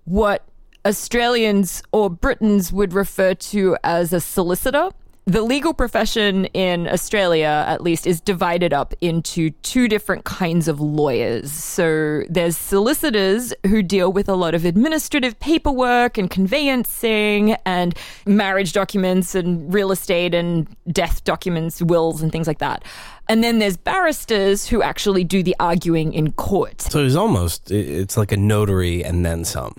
what 0.05 0.45
Australians 0.85 1.83
or 1.91 2.09
Britons 2.09 2.71
would 2.71 2.93
refer 2.93 3.33
to 3.33 3.77
as 3.83 4.13
a 4.13 4.19
solicitor. 4.19 4.89
The 5.25 5.43
legal 5.43 5.75
profession 5.75 6.45
in 6.45 6.87
Australia, 6.87 7.63
at 7.67 7.81
least, 7.81 8.07
is 8.07 8.19
divided 8.19 8.73
up 8.73 8.95
into 9.01 9.51
two 9.61 9.87
different 9.87 10.25
kinds 10.25 10.67
of 10.67 10.81
lawyers. 10.81 11.51
So 11.51 12.23
there's 12.27 12.57
solicitors 12.57 13.53
who 13.67 13.83
deal 13.83 14.11
with 14.11 14.27
a 14.27 14.33
lot 14.33 14.55
of 14.55 14.65
administrative 14.65 15.39
paperwork 15.39 16.17
and 16.17 16.27
conveyancing 16.27 17.53
and 17.67 17.95
marriage 18.25 18.73
documents 18.73 19.35
and 19.35 19.71
real 19.71 19.91
estate 19.91 20.33
and 20.33 20.67
death 20.91 21.23
documents, 21.23 21.83
wills, 21.83 22.23
and 22.23 22.31
things 22.31 22.47
like 22.47 22.57
that. 22.57 22.83
And 23.29 23.43
then 23.43 23.59
there's 23.59 23.77
barristers 23.77 24.67
who 24.67 24.81
actually 24.81 25.23
do 25.23 25.43
the 25.43 25.55
arguing 25.59 26.13
in 26.13 26.31
court. 26.31 26.81
So 26.81 27.05
it's 27.05 27.15
almost, 27.15 27.69
it's 27.69 28.17
like 28.17 28.31
a 28.31 28.37
notary 28.37 29.03
and 29.03 29.23
then 29.23 29.45
some. 29.45 29.75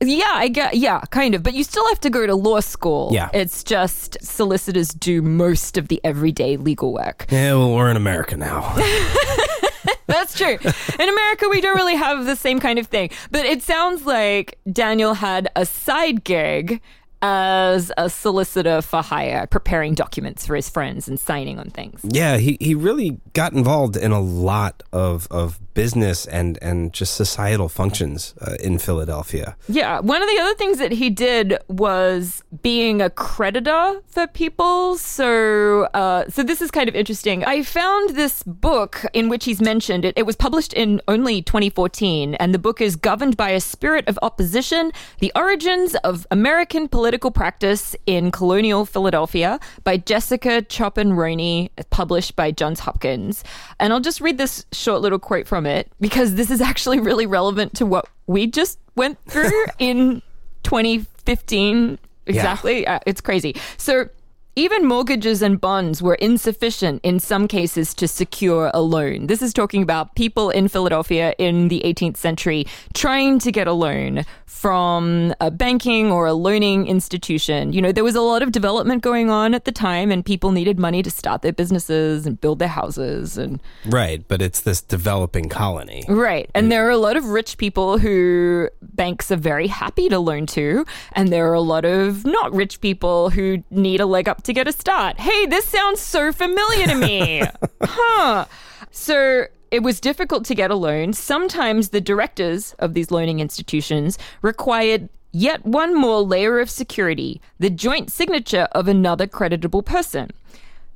Yeah, 0.00 0.32
I 0.34 0.48
get 0.48 0.76
yeah, 0.76 1.00
kind 1.10 1.34
of. 1.34 1.42
But 1.42 1.54
you 1.54 1.64
still 1.64 1.86
have 1.88 2.00
to 2.00 2.10
go 2.10 2.26
to 2.26 2.34
law 2.34 2.60
school. 2.60 3.10
Yeah. 3.12 3.30
It's 3.32 3.64
just 3.64 4.18
solicitors 4.22 4.88
do 4.88 5.22
most 5.22 5.78
of 5.78 5.88
the 5.88 6.00
everyday 6.04 6.56
legal 6.56 6.92
work. 6.92 7.26
Yeah, 7.30 7.54
well, 7.54 7.74
we're 7.74 7.90
in 7.90 7.96
America 7.96 8.36
now. 8.36 8.74
That's 10.06 10.36
true. 10.38 10.58
In 10.98 11.08
America, 11.08 11.48
we 11.48 11.60
don't 11.60 11.76
really 11.76 11.96
have 11.96 12.26
the 12.26 12.36
same 12.36 12.60
kind 12.60 12.78
of 12.78 12.86
thing. 12.86 13.10
But 13.30 13.44
it 13.44 13.62
sounds 13.62 14.06
like 14.06 14.58
Daniel 14.70 15.14
had 15.14 15.48
a 15.56 15.66
side 15.66 16.24
gig 16.24 16.80
as 17.22 17.90
a 17.96 18.08
solicitor 18.10 18.82
for 18.82 19.02
hire, 19.02 19.46
preparing 19.46 19.94
documents 19.94 20.46
for 20.46 20.54
his 20.54 20.68
friends 20.68 21.08
and 21.08 21.18
signing 21.18 21.58
on 21.58 21.70
things. 21.70 22.00
Yeah, 22.04 22.36
he, 22.36 22.56
he 22.60 22.74
really 22.74 23.20
got 23.32 23.52
involved 23.52 23.96
in 23.96 24.12
a 24.12 24.20
lot 24.20 24.82
of, 24.92 25.26
of 25.30 25.58
business 25.76 26.26
and 26.26 26.58
and 26.62 26.92
just 26.92 27.14
societal 27.14 27.68
functions 27.68 28.34
uh, 28.40 28.56
in 28.58 28.78
Philadelphia. 28.78 29.56
Yeah, 29.68 30.00
one 30.00 30.22
of 30.22 30.28
the 30.28 30.38
other 30.40 30.54
things 30.54 30.78
that 30.78 30.90
he 30.90 31.10
did 31.10 31.58
was 31.68 32.42
being 32.62 33.00
a 33.02 33.10
creditor 33.10 34.00
for 34.06 34.26
people. 34.26 34.96
So, 34.96 35.84
uh, 35.92 36.28
so 36.28 36.42
this 36.42 36.60
is 36.62 36.70
kind 36.70 36.88
of 36.88 36.96
interesting. 36.96 37.44
I 37.44 37.62
found 37.62 38.16
this 38.16 38.42
book 38.42 39.04
in 39.12 39.28
which 39.28 39.44
he's 39.44 39.60
mentioned 39.60 40.04
it. 40.04 40.14
It 40.16 40.24
was 40.24 40.34
published 40.34 40.72
in 40.72 41.02
only 41.06 41.42
2014, 41.42 42.34
and 42.36 42.54
the 42.54 42.58
book 42.58 42.80
is 42.80 42.96
"Governed 42.96 43.36
by 43.36 43.50
a 43.50 43.60
Spirit 43.60 44.08
of 44.08 44.18
Opposition: 44.22 44.92
The 45.20 45.30
Origins 45.36 45.94
of 45.96 46.26
American 46.30 46.88
Political 46.88 47.30
Practice 47.32 47.94
in 48.06 48.30
Colonial 48.30 48.86
Philadelphia" 48.86 49.60
by 49.84 49.98
Jessica 49.98 50.62
Choppin 50.62 51.12
Roney, 51.12 51.70
published 51.90 52.34
by 52.34 52.50
Johns 52.50 52.80
Hopkins. 52.80 53.44
And 53.78 53.92
I'll 53.92 54.00
just 54.00 54.22
read 54.22 54.38
this 54.38 54.64
short 54.72 55.02
little 55.02 55.18
quote 55.18 55.46
from 55.46 55.65
it 55.66 55.90
because 56.00 56.34
this 56.34 56.50
is 56.50 56.60
actually 56.60 57.00
really 57.00 57.26
relevant 57.26 57.74
to 57.74 57.86
what 57.86 58.08
we 58.26 58.46
just 58.46 58.78
went 58.94 59.18
through 59.28 59.66
in 59.78 60.22
2015. 60.62 61.98
Exactly. 62.26 62.86
Uh, 62.86 62.98
it's 63.06 63.20
crazy. 63.20 63.54
So, 63.76 64.08
even 64.58 64.86
mortgages 64.86 65.42
and 65.42 65.60
bonds 65.60 66.00
were 66.00 66.14
insufficient 66.14 66.98
in 67.04 67.20
some 67.20 67.46
cases 67.46 67.92
to 67.92 68.08
secure 68.08 68.70
a 68.72 68.80
loan. 68.80 69.26
This 69.26 69.42
is 69.42 69.52
talking 69.52 69.82
about 69.82 70.14
people 70.14 70.48
in 70.48 70.68
Philadelphia 70.68 71.34
in 71.36 71.68
the 71.68 71.82
18th 71.84 72.16
century 72.16 72.66
trying 72.94 73.38
to 73.40 73.52
get 73.52 73.66
a 73.66 73.74
loan 73.74 74.24
from 74.46 75.34
a 75.42 75.50
banking 75.50 76.10
or 76.10 76.24
a 76.26 76.32
loaning 76.32 76.86
institution. 76.86 77.74
You 77.74 77.82
know, 77.82 77.92
there 77.92 78.02
was 78.02 78.14
a 78.14 78.22
lot 78.22 78.42
of 78.42 78.50
development 78.50 79.02
going 79.02 79.28
on 79.28 79.52
at 79.52 79.66
the 79.66 79.72
time 79.72 80.10
and 80.10 80.24
people 80.24 80.52
needed 80.52 80.78
money 80.78 81.02
to 81.02 81.10
start 81.10 81.42
their 81.42 81.52
businesses 81.52 82.24
and 82.24 82.40
build 82.40 82.58
their 82.58 82.68
houses 82.68 83.36
and 83.36 83.60
Right, 83.84 84.26
but 84.26 84.40
it's 84.40 84.62
this 84.62 84.80
developing 84.80 85.50
colony. 85.50 86.04
Right. 86.08 86.50
And 86.54 86.72
there 86.72 86.86
are 86.86 86.90
a 86.90 86.96
lot 86.96 87.18
of 87.18 87.26
rich 87.26 87.58
people 87.58 87.98
who 87.98 88.70
banks 88.80 89.30
are 89.30 89.36
very 89.36 89.66
happy 89.66 90.08
to 90.08 90.18
loan 90.18 90.46
to. 90.46 90.86
And 91.12 91.28
there 91.28 91.50
are 91.50 91.54
a 91.54 91.60
lot 91.60 91.84
of 91.84 92.24
not 92.24 92.54
rich 92.54 92.80
people 92.80 93.28
who 93.28 93.62
need 93.70 94.00
a 94.00 94.06
leg 94.06 94.30
up 94.30 94.45
to 94.46 94.52
get 94.52 94.66
a 94.66 94.72
start. 94.72 95.18
Hey, 95.20 95.46
this 95.46 95.66
sounds 95.66 96.00
so 96.00 96.32
familiar 96.32 96.86
to 96.86 96.94
me. 96.94 97.42
huh. 97.82 98.46
So 98.90 99.46
it 99.70 99.82
was 99.82 100.00
difficult 100.00 100.44
to 100.46 100.54
get 100.54 100.70
a 100.70 100.74
loan. 100.74 101.12
Sometimes 101.12 101.90
the 101.90 102.00
directors 102.00 102.74
of 102.78 102.94
these 102.94 103.10
loaning 103.10 103.40
institutions 103.40 104.18
required 104.42 105.08
yet 105.32 105.66
one 105.66 105.94
more 105.94 106.22
layer 106.22 106.60
of 106.60 106.70
security 106.70 107.42
the 107.58 107.68
joint 107.68 108.10
signature 108.10 108.68
of 108.72 108.88
another 108.88 109.26
creditable 109.26 109.82
person. 109.82 110.30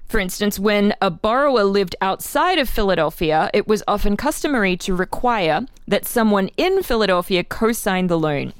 For 0.07 0.19
instance, 0.19 0.59
when 0.59 0.95
a 1.01 1.11
borrower 1.11 1.63
lived 1.63 1.95
outside 2.01 2.59
of 2.59 2.69
Philadelphia, 2.69 3.51
it 3.55 3.69
was 3.69 3.83
often 3.87 4.17
customary 4.17 4.77
to 4.79 4.95
require 4.95 5.67
that 5.87 6.05
someone 6.05 6.49
in 6.57 6.83
Philadelphia 6.83 7.45
co 7.45 7.73
sign 7.73 8.07
the 8.07 8.19
loan. 8.19 8.53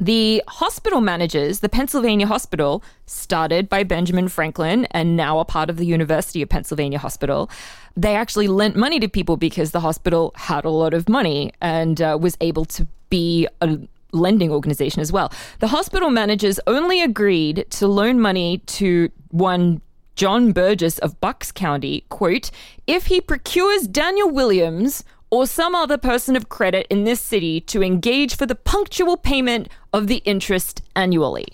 The 0.00 0.42
hospital 0.48 1.00
managers, 1.00 1.60
the 1.60 1.68
Pennsylvania 1.68 2.26
Hospital, 2.26 2.82
started 3.06 3.68
by 3.68 3.84
Benjamin 3.84 4.28
Franklin 4.28 4.86
and 4.90 5.16
now 5.16 5.38
a 5.38 5.44
part 5.44 5.70
of 5.70 5.76
the 5.76 5.86
University 5.86 6.42
of 6.42 6.48
Pennsylvania 6.48 6.98
Hospital, 6.98 7.48
they 7.96 8.16
actually 8.16 8.48
lent 8.48 8.76
money 8.76 8.98
to 9.00 9.08
people 9.08 9.36
because 9.36 9.70
the 9.70 9.80
hospital 9.80 10.32
had 10.36 10.64
a 10.64 10.70
lot 10.70 10.94
of 10.94 11.08
money 11.08 11.52
and 11.60 12.00
uh, 12.00 12.18
was 12.20 12.36
able 12.40 12.64
to 12.64 12.86
be 13.08 13.46
a 13.60 13.78
lending 14.12 14.50
organization 14.50 15.00
as 15.00 15.12
well. 15.12 15.32
The 15.60 15.68
hospital 15.68 16.10
managers 16.10 16.58
only 16.66 17.02
agreed 17.02 17.66
to 17.70 17.86
loan 17.86 18.20
money 18.20 18.58
to 18.58 19.10
one 19.30 19.80
John 20.16 20.52
Burgess 20.52 20.98
of 21.00 21.20
Bucks 21.20 21.50
County, 21.50 22.04
quote, 22.08 22.50
if 22.86 23.06
he 23.06 23.20
procures 23.20 23.88
Daniel 23.88 24.30
Williams 24.30 25.02
or 25.34 25.48
some 25.48 25.74
other 25.74 25.98
person 25.98 26.36
of 26.36 26.48
credit 26.48 26.86
in 26.90 27.02
this 27.02 27.20
city 27.20 27.60
to 27.60 27.82
engage 27.82 28.36
for 28.36 28.46
the 28.46 28.54
punctual 28.54 29.16
payment 29.16 29.68
of 29.92 30.06
the 30.06 30.18
interest 30.18 30.80
annually. 30.94 31.48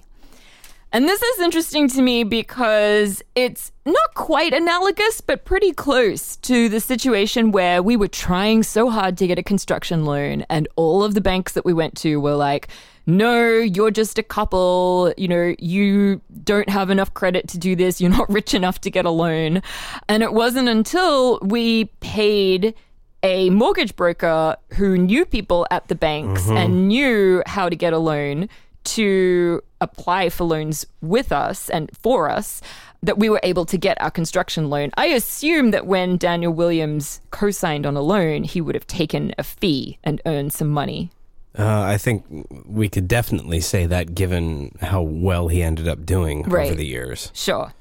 And 0.93 1.09
this 1.09 1.23
is 1.23 1.41
interesting 1.41 1.89
to 1.91 2.03
me 2.03 2.23
because 2.23 3.23
it's 3.35 3.73
not 3.87 4.15
quite 4.15 4.53
analogous, 4.53 5.23
but 5.23 5.47
pretty 5.47 5.73
close 5.73 6.37
to 6.39 6.69
the 6.69 6.79
situation 6.81 7.53
where 7.53 7.83
we 7.83 7.97
were 7.97 8.09
trying 8.09 8.65
so 8.65 8.91
hard 8.91 9.17
to 9.17 9.27
get 9.27 9.39
a 9.39 9.43
construction 9.43 10.05
loan, 10.05 10.45
and 10.51 10.69
all 10.77 11.03
of 11.03 11.15
the 11.15 11.23
banks 11.23 11.55
that 11.55 11.65
we 11.65 11.73
went 11.73 11.97
to 11.99 12.21
were 12.21 12.35
like, 12.35 12.69
no, 13.07 13.49
you're 13.49 13.91
just 13.91 14.19
a 14.19 14.23
couple. 14.23 15.15
You 15.17 15.29
know, 15.29 15.55
you 15.59 16.21
don't 16.45 16.69
have 16.69 16.91
enough 16.91 17.15
credit 17.15 17.49
to 17.49 17.59
do 17.59 17.75
this. 17.75 17.99
You're 17.99 18.11
not 18.11 18.29
rich 18.29 18.53
enough 18.53 18.81
to 18.83 18.91
get 18.91 19.07
a 19.07 19.11
loan. 19.11 19.63
And 20.07 20.23
it 20.23 20.35
wasn't 20.35 20.69
until 20.69 21.39
we 21.41 21.87
paid 22.01 22.75
a 23.23 23.51
mortgage 23.51 23.97
broker 23.97 24.57
who 24.75 24.97
knew 24.97 25.25
people 25.25 25.67
at 25.71 25.89
the 25.89 25.95
banks 25.95 26.43
mm-hmm. 26.43 26.57
and 26.57 26.89
knew 26.89 27.43
how 27.47 27.69
to 27.69 27.77
get 27.77 27.93
a 27.93 27.99
loan 27.99 28.49
to 28.83 29.63
apply 29.81 30.31
for 30.31 30.45
loans 30.45 30.87
with 31.01 31.33
us 31.33 31.69
and 31.69 31.91
for 31.97 32.31
us 32.31 32.63
that 33.03 33.19
we 33.19 33.29
were 33.29 33.41
able 33.43 33.65
to 33.65 33.79
get 33.79 34.01
our 34.01 34.11
construction 34.11 34.69
loan. 34.69 34.91
I 34.97 35.07
assume 35.07 35.71
that 35.71 35.87
when 35.87 36.17
Daniel 36.17 36.53
Williams 36.53 37.21
co 37.31 37.51
signed 37.51 37.87
on 37.87 37.97
a 37.97 38.03
loan, 38.03 38.45
he 38.45 38.61
would 38.61 38.75
have 38.75 38.87
taken 38.87 39.33
a 39.39 39.43
fee 39.43 39.99
and 40.05 40.21
earned 40.27 40.53
some 40.53 40.69
money. 40.69 41.11
Uh, 41.59 41.81
I 41.81 41.99
think 41.99 42.25
we 42.65 42.89
could 42.89 43.09
definitely 43.09 43.61
say 43.61 43.87
that 43.87 44.15
given 44.15 44.77
how 44.81 45.03
well 45.03 45.49
he 45.49 45.63
ended 45.63 45.89
up 45.89 46.07
doing 46.07 46.43
right. 46.43 46.67
over 46.67 46.77
the 46.77 46.87
years. 46.87 47.31
Sure. 47.35 47.73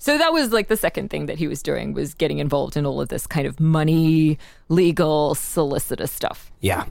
So 0.00 0.16
that 0.16 0.32
was 0.32 0.50
like 0.50 0.68
the 0.68 0.78
second 0.78 1.10
thing 1.10 1.26
that 1.26 1.38
he 1.38 1.46
was 1.46 1.62
doing 1.62 1.92
was 1.92 2.14
getting 2.14 2.38
involved 2.38 2.74
in 2.74 2.86
all 2.86 3.02
of 3.02 3.10
this 3.10 3.26
kind 3.26 3.46
of 3.46 3.60
money, 3.60 4.38
legal, 4.70 5.34
solicitor 5.34 6.06
stuff. 6.06 6.50
Yeah. 6.60 6.86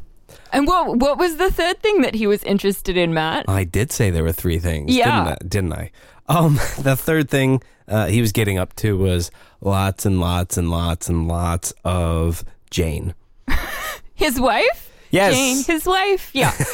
And 0.53 0.67
what 0.67 0.97
what 0.97 1.17
was 1.17 1.37
the 1.37 1.51
third 1.51 1.81
thing 1.81 2.01
that 2.01 2.13
he 2.13 2.27
was 2.27 2.43
interested 2.43 2.97
in, 2.97 3.11
Matt? 3.15 3.45
I 3.47 3.63
did 3.63 3.91
say 3.91 4.11
there 4.11 4.23
were 4.23 4.31
three 4.31 4.59
things, 4.59 4.95
yeah. 4.95 5.05
didn't 5.05 5.27
I? 5.27 5.37
Didn't 5.47 5.73
I? 5.73 5.91
Um, 6.27 6.55
the 6.79 6.95
third 6.95 7.31
thing 7.31 7.63
uh, 7.87 8.05
he 8.05 8.21
was 8.21 8.31
getting 8.31 8.59
up 8.59 8.75
to 8.77 8.95
was 8.95 9.31
lots 9.59 10.05
and 10.05 10.19
lots 10.19 10.55
and 10.55 10.69
lots 10.69 11.09
and 11.09 11.27
lots 11.27 11.73
of 11.83 12.45
Jane. 12.69 13.15
His 14.13 14.39
wife? 14.39 14.88
Yes. 15.11 15.33
Jane, 15.33 15.63
his 15.63 15.85
wife. 15.85 16.29
Yeah. 16.33 16.53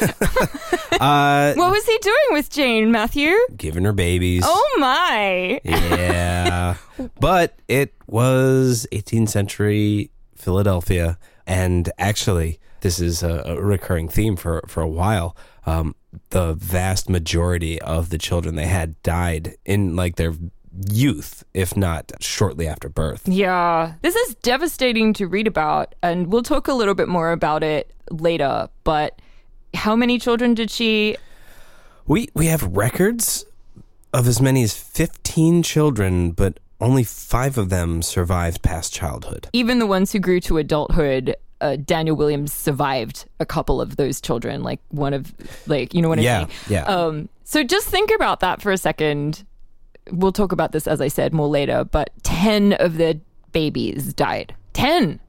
uh, 1.00 1.54
what 1.54 1.72
was 1.72 1.86
he 1.86 1.98
doing 1.98 2.26
with 2.30 2.50
Jane, 2.50 2.90
Matthew? 2.90 3.34
Giving 3.56 3.84
her 3.84 3.92
babies. 3.92 4.44
Oh, 4.46 4.76
my. 4.78 5.60
Yeah. 5.64 6.76
but 7.20 7.58
it 7.68 7.94
was 8.06 8.86
18th 8.92 9.30
century 9.30 10.10
Philadelphia. 10.36 11.18
And 11.46 11.90
actually, 11.98 12.58
this 12.80 13.00
is 13.00 13.22
a, 13.22 13.42
a 13.46 13.60
recurring 13.60 14.08
theme 14.08 14.36
for, 14.36 14.62
for 14.66 14.82
a 14.82 14.88
while. 14.88 15.36
Um, 15.64 15.94
the 16.30 16.54
vast 16.54 17.08
majority 17.08 17.80
of 17.82 18.10
the 18.10 18.18
children 18.18 18.54
they 18.54 18.66
had 18.66 19.00
died 19.02 19.56
in 19.64 19.96
like 19.96 20.16
their 20.16 20.34
youth, 20.90 21.44
if 21.56 21.76
not 21.76 22.12
shortly 22.20 22.68
after 22.68 22.88
birth. 22.88 23.26
Yeah, 23.26 23.94
this 24.02 24.14
is 24.14 24.34
devastating 24.36 25.14
to 25.14 25.26
read 25.26 25.46
about, 25.46 25.94
and 26.02 26.28
we'll 26.28 26.42
talk 26.42 26.68
a 26.68 26.74
little 26.74 26.94
bit 26.94 27.08
more 27.08 27.32
about 27.32 27.64
it 27.64 27.90
later. 28.10 28.68
But 28.84 29.18
how 29.74 29.96
many 29.96 30.18
children 30.18 30.54
did 30.54 30.70
she? 30.70 31.16
We 32.06 32.28
we 32.34 32.46
have 32.46 32.62
records 32.62 33.46
of 34.12 34.28
as 34.28 34.40
many 34.40 34.62
as 34.62 34.76
fifteen 34.76 35.62
children, 35.62 36.32
but 36.32 36.60
only 36.78 37.04
five 37.04 37.56
of 37.56 37.70
them 37.70 38.02
survived 38.02 38.62
past 38.62 38.92
childhood. 38.92 39.48
Even 39.54 39.78
the 39.78 39.86
ones 39.86 40.12
who 40.12 40.18
grew 40.18 40.40
to 40.40 40.58
adulthood 40.58 41.34
uh, 41.62 41.76
Daniel 41.76 42.16
Williams 42.16 42.52
survived 42.52 43.24
a 43.40 43.46
couple 43.46 43.80
of 43.80 43.96
those 43.96 44.20
children, 44.20 44.62
like 44.62 44.80
one 44.90 45.14
of, 45.14 45.32
like 45.66 45.94
you 45.94 46.02
know 46.02 46.08
what 46.10 46.18
I 46.18 46.22
yeah, 46.22 46.40
mean? 46.40 46.48
Yeah. 46.68 46.84
Um, 46.84 47.28
so 47.44 47.64
just 47.64 47.88
think 47.88 48.10
about 48.14 48.40
that 48.40 48.60
for 48.60 48.72
a 48.72 48.78
second. 48.78 49.44
We'll 50.10 50.32
talk 50.32 50.52
about 50.52 50.72
this 50.72 50.86
as 50.86 51.00
I 51.00 51.08
said 51.08 51.32
more 51.32 51.48
later, 51.48 51.84
but 51.84 52.10
ten 52.22 52.72
of 52.74 52.96
the 52.96 53.20
babies 53.52 54.14
died. 54.14 54.54
Ten. 54.72 55.20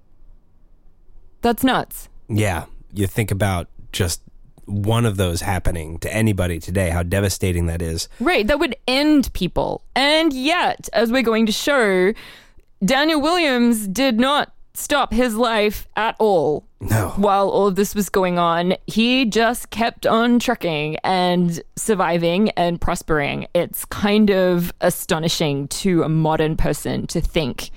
That's 1.41 1.63
nuts. 1.63 2.09
Yeah, 2.27 2.65
you 2.93 3.07
think 3.07 3.31
about 3.31 3.67
just 3.91 4.21
one 4.65 5.05
of 5.05 5.15
those 5.15 5.41
happening 5.41 5.97
to 5.99 6.13
anybody 6.13 6.59
today, 6.59 6.89
how 6.89 7.03
devastating 7.03 7.67
that 7.67 7.81
is. 7.81 8.09
Right, 8.19 8.45
that 8.47 8.59
would 8.59 8.75
end 8.87 9.31
people. 9.33 9.81
And 9.95 10.33
yet, 10.33 10.89
as 10.93 11.11
we're 11.11 11.21
going 11.23 11.45
to 11.45 11.51
show, 11.51 12.13
Daniel 12.83 13.21
Williams 13.21 13.87
did 13.87 14.19
not 14.19 14.53
stop 14.77 15.11
his 15.11 15.35
life 15.35 15.87
at 15.95 16.15
all. 16.19 16.63
No. 16.79 17.09
While 17.15 17.49
all 17.49 17.67
of 17.67 17.75
this 17.75 17.95
was 17.95 18.09
going 18.09 18.37
on, 18.37 18.75
he 18.85 19.25
just 19.25 19.71
kept 19.71 20.05
on 20.05 20.37
trucking 20.37 20.97
and 21.03 21.59
surviving 21.75 22.51
and 22.51 22.79
prospering. 22.79 23.47
It's 23.55 23.85
kind 23.85 24.29
of 24.29 24.71
astonishing 24.79 25.67
to 25.69 26.03
a 26.03 26.09
modern 26.09 26.55
person 26.55 27.07
to 27.07 27.19
think 27.19 27.71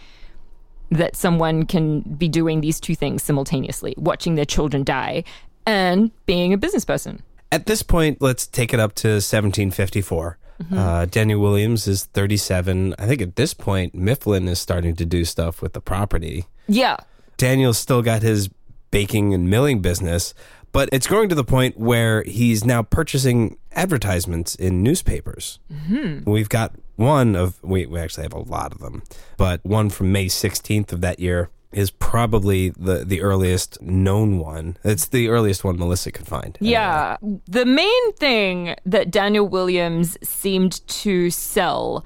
that 0.90 1.16
someone 1.16 1.64
can 1.64 2.00
be 2.00 2.28
doing 2.28 2.60
these 2.60 2.78
two 2.78 2.94
things 2.94 3.22
simultaneously 3.22 3.94
watching 3.96 4.34
their 4.34 4.44
children 4.44 4.84
die 4.84 5.24
and 5.64 6.10
being 6.26 6.52
a 6.52 6.58
business 6.58 6.84
person. 6.84 7.22
At 7.50 7.66
this 7.66 7.82
point, 7.82 8.20
let's 8.20 8.46
take 8.46 8.74
it 8.74 8.80
up 8.80 8.94
to 8.96 9.08
1754. 9.08 10.38
Mm-hmm. 10.62 10.78
Uh, 10.78 11.06
Daniel 11.06 11.40
Williams 11.40 11.88
is 11.88 12.04
37. 12.04 12.94
I 12.98 13.06
think 13.06 13.22
at 13.22 13.36
this 13.36 13.54
point, 13.54 13.94
Mifflin 13.94 14.46
is 14.48 14.58
starting 14.60 14.94
to 14.96 15.06
do 15.06 15.24
stuff 15.24 15.62
with 15.62 15.72
the 15.72 15.80
property. 15.80 16.44
Yeah. 16.70 16.96
Daniel's 17.36 17.78
still 17.78 18.02
got 18.02 18.22
his 18.22 18.48
baking 18.90 19.34
and 19.34 19.48
milling 19.48 19.80
business, 19.80 20.34
but 20.72 20.88
it's 20.92 21.06
growing 21.06 21.28
to 21.28 21.34
the 21.34 21.44
point 21.44 21.78
where 21.78 22.22
he's 22.22 22.64
now 22.64 22.82
purchasing 22.82 23.56
advertisements 23.72 24.54
in 24.54 24.82
newspapers. 24.82 25.58
Mm-hmm. 25.72 26.30
We've 26.30 26.48
got 26.48 26.74
one 26.96 27.34
of, 27.34 27.62
we, 27.62 27.86
we 27.86 27.98
actually 27.98 28.24
have 28.24 28.32
a 28.32 28.38
lot 28.38 28.72
of 28.72 28.78
them, 28.78 29.02
but 29.36 29.64
one 29.64 29.90
from 29.90 30.12
May 30.12 30.26
16th 30.26 30.92
of 30.92 31.00
that 31.00 31.18
year 31.18 31.50
is 31.72 31.90
probably 31.90 32.70
the 32.70 33.04
the 33.04 33.22
earliest 33.22 33.80
known 33.80 34.38
one. 34.38 34.76
It's 34.82 35.06
the 35.06 35.28
earliest 35.28 35.62
one 35.62 35.78
Melissa 35.78 36.10
could 36.10 36.26
find. 36.26 36.58
Yeah. 36.60 37.16
The 37.46 37.64
main 37.64 38.12
thing 38.14 38.74
that 38.84 39.12
Daniel 39.12 39.46
Williams 39.46 40.18
seemed 40.22 40.86
to 40.88 41.30
sell 41.30 42.04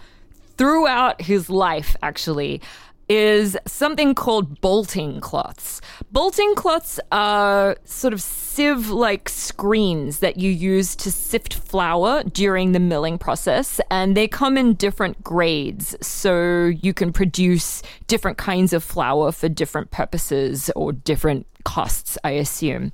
throughout 0.57 1.23
his 1.23 1.51
life 1.51 1.97
actually 2.03 2.61
is 3.09 3.57
something 3.67 4.15
called 4.15 4.61
bolting 4.61 5.21
cloths. 5.21 5.81
Bolting 6.11 6.55
cloths 6.55 6.99
are 7.13 7.77
sort 7.85 8.13
of 8.15 8.23
sieve 8.23 8.89
like 8.91 9.29
screens 9.29 10.21
that 10.21 10.37
you 10.37 10.51
use 10.51 10.95
to 10.97 11.11
sift 11.11 11.55
flour 11.55 12.23
during 12.25 12.73
the 12.73 12.81
milling 12.81 13.19
process, 13.19 13.81
and 13.91 14.17
they 14.17 14.29
come 14.29 14.57
in 14.57 14.75
different 14.75 15.23
grades. 15.23 15.97
So 16.01 16.67
you 16.67 16.95
can 16.95 17.13
produce 17.13 17.83
different 18.07 18.39
kinds 18.39 18.73
of 18.73 18.85
flour 18.85 19.33
for 19.33 19.49
different 19.49 19.91
purposes 19.91 20.71
or 20.77 20.93
different 20.93 21.47
costs, 21.65 22.17
I 22.25 22.33
assume. 22.33 22.93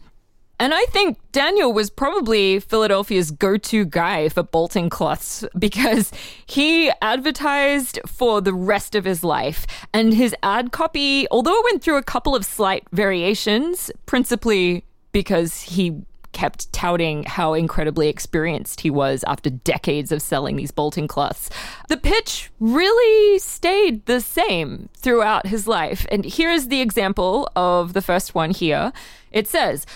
And 0.61 0.75
I 0.75 0.85
think 0.91 1.19
Daniel 1.33 1.73
was 1.73 1.89
probably 1.89 2.61
Philadelphia's 2.61 3.31
go 3.31 3.57
to 3.57 3.87
guy 3.87 4.29
for 4.29 4.43
bolting 4.43 4.91
cloths 4.91 5.43
because 5.59 6.13
he 6.45 6.93
advertised 7.01 7.99
for 8.07 8.43
the 8.43 8.53
rest 8.53 8.95
of 8.95 9.07
his 9.07 9.25
life. 9.25 9.67
And 9.95 10.13
his 10.13 10.35
ad 10.43 10.71
copy, 10.71 11.27
although 11.31 11.59
it 11.59 11.65
went 11.65 11.83
through 11.83 11.97
a 11.97 12.03
couple 12.03 12.37
of 12.37 12.45
slight 12.45 12.85
variations, 12.93 13.91
principally 14.05 14.85
because 15.13 15.63
he 15.63 16.03
kept 16.33 16.71
touting 16.75 17.25
how 17.25 17.55
incredibly 17.55 18.09
experienced 18.09 18.83
he 18.83 18.91
was 18.91 19.25
after 19.27 19.49
decades 19.51 20.13
of 20.13 20.21
selling 20.21 20.57
these 20.57 20.71
bolting 20.71 21.09
cloths. 21.09 21.49
The 21.89 21.97
pitch 21.97 22.51
really 22.61 23.39
stayed 23.39 24.05
the 24.05 24.21
same 24.21 24.91
throughout 24.95 25.47
his 25.47 25.67
life. 25.67 26.07
And 26.11 26.25
here's 26.25 26.69
the 26.69 26.83
example 26.83 27.51
of 27.57 27.95
the 27.95 28.03
first 28.03 28.35
one 28.35 28.51
here. 28.51 28.93
It 29.33 29.49
says, 29.49 29.87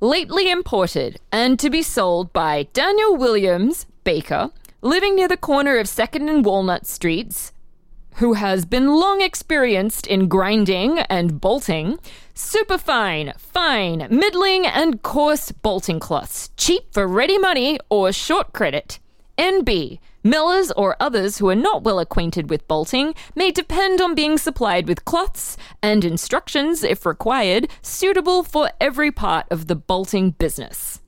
lately 0.00 0.50
imported 0.50 1.20
and 1.32 1.58
to 1.58 1.70
be 1.70 1.82
sold 1.82 2.32
by 2.32 2.68
Daniel 2.72 3.16
Williams, 3.16 3.86
baker, 4.04 4.50
living 4.80 5.16
near 5.16 5.28
the 5.28 5.36
corner 5.36 5.76
of 5.78 5.86
2nd 5.86 6.30
and 6.30 6.44
Walnut 6.44 6.86
Streets, 6.86 7.52
who 8.16 8.34
has 8.34 8.64
been 8.64 8.88
long 8.96 9.20
experienced 9.20 10.06
in 10.06 10.28
grinding 10.28 11.00
and 11.00 11.40
bolting, 11.40 11.98
superfine, 12.34 13.32
fine, 13.38 14.06
middling, 14.10 14.66
and 14.66 15.02
coarse 15.02 15.52
bolting 15.52 16.00
cloths, 16.00 16.50
cheap 16.56 16.82
for 16.92 17.06
ready 17.06 17.38
money 17.38 17.78
or 17.88 18.12
short 18.12 18.52
credit. 18.52 18.98
NB. 19.38 19.98
Millers 20.24 20.70
or 20.72 20.96
others 21.00 21.38
who 21.38 21.48
are 21.48 21.54
not 21.54 21.84
well 21.84 22.00
acquainted 22.00 22.50
with 22.50 22.66
bolting 22.68 23.14
may 23.34 23.50
depend 23.50 24.00
on 24.00 24.14
being 24.14 24.36
supplied 24.36 24.88
with 24.88 25.04
cloths 25.04 25.56
and 25.82 26.04
instructions, 26.04 26.82
if 26.82 27.06
required, 27.06 27.70
suitable 27.80 28.42
for 28.42 28.70
every 28.80 29.12
part 29.12 29.46
of 29.50 29.68
the 29.68 29.76
bolting 29.76 30.32
business. 30.32 31.00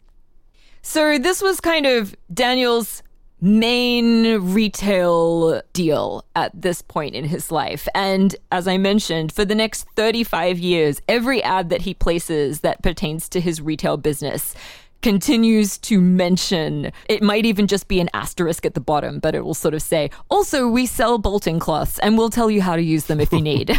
So, 0.80 1.18
this 1.18 1.42
was 1.42 1.60
kind 1.60 1.84
of 1.84 2.14
Daniel's 2.32 3.02
main 3.40 4.38
retail 4.52 5.62
deal 5.72 6.24
at 6.36 6.52
this 6.60 6.82
point 6.82 7.14
in 7.14 7.24
his 7.24 7.50
life. 7.50 7.88
And 7.94 8.36
as 8.52 8.68
I 8.68 8.76
mentioned, 8.76 9.32
for 9.32 9.44
the 9.44 9.54
next 9.54 9.86
35 9.96 10.58
years, 10.58 11.00
every 11.08 11.42
ad 11.42 11.70
that 11.70 11.82
he 11.82 11.94
places 11.94 12.60
that 12.60 12.82
pertains 12.82 13.28
to 13.30 13.40
his 13.40 13.60
retail 13.60 13.96
business 13.96 14.54
continues 15.02 15.78
to 15.78 16.00
mention 16.00 16.92
it 17.08 17.22
might 17.22 17.44
even 17.46 17.66
just 17.66 17.88
be 17.88 18.00
an 18.00 18.08
asterisk 18.14 18.66
at 18.66 18.74
the 18.74 18.80
bottom 18.80 19.18
but 19.18 19.34
it 19.34 19.44
will 19.44 19.54
sort 19.54 19.74
of 19.74 19.82
say 19.82 20.10
also 20.28 20.68
we 20.68 20.86
sell 20.86 21.18
bolting 21.18 21.58
cloths 21.58 21.98
and 22.00 22.18
we'll 22.18 22.30
tell 22.30 22.50
you 22.50 22.60
how 22.60 22.76
to 22.76 22.82
use 22.82 23.06
them 23.06 23.20
if 23.20 23.32
you 23.32 23.40
need 23.40 23.78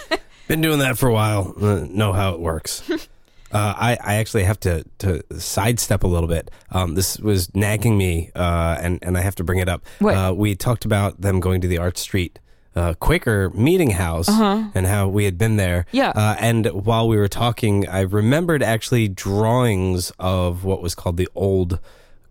been 0.48 0.60
doing 0.60 0.78
that 0.78 0.98
for 0.98 1.08
a 1.08 1.12
while 1.12 1.54
uh, 1.60 1.86
know 1.90 2.12
how 2.12 2.32
it 2.32 2.40
works 2.40 2.82
Uh, 3.54 3.72
I, 3.76 3.98
I 4.02 4.14
actually 4.16 4.42
have 4.42 4.58
to, 4.60 4.84
to 4.98 5.22
sidestep 5.38 6.02
a 6.02 6.08
little 6.08 6.28
bit. 6.28 6.50
Um, 6.72 6.96
this 6.96 7.20
was 7.20 7.54
nagging 7.54 7.96
me, 7.96 8.32
uh, 8.34 8.78
and, 8.80 8.98
and 9.00 9.16
I 9.16 9.20
have 9.20 9.36
to 9.36 9.44
bring 9.44 9.60
it 9.60 9.68
up. 9.68 9.84
Uh, 10.04 10.32
we 10.34 10.56
talked 10.56 10.84
about 10.84 11.20
them 11.20 11.38
going 11.38 11.60
to 11.60 11.68
the 11.68 11.78
Arch 11.78 11.96
Street 11.96 12.40
uh, 12.74 12.94
Quaker 12.94 13.50
meeting 13.50 13.90
house 13.90 14.28
uh-huh. 14.28 14.70
and 14.74 14.86
how 14.86 15.08
we 15.08 15.24
had 15.24 15.38
been 15.38 15.56
there. 15.56 15.86
Yeah. 15.92 16.10
Uh, 16.10 16.36
and 16.38 16.66
while 16.66 17.08
we 17.08 17.16
were 17.16 17.28
talking, 17.28 17.88
I 17.88 18.00
remembered 18.00 18.62
actually 18.62 19.08
drawings 19.08 20.12
of 20.18 20.64
what 20.64 20.82
was 20.82 20.94
called 20.94 21.16
the 21.16 21.28
old 21.34 21.78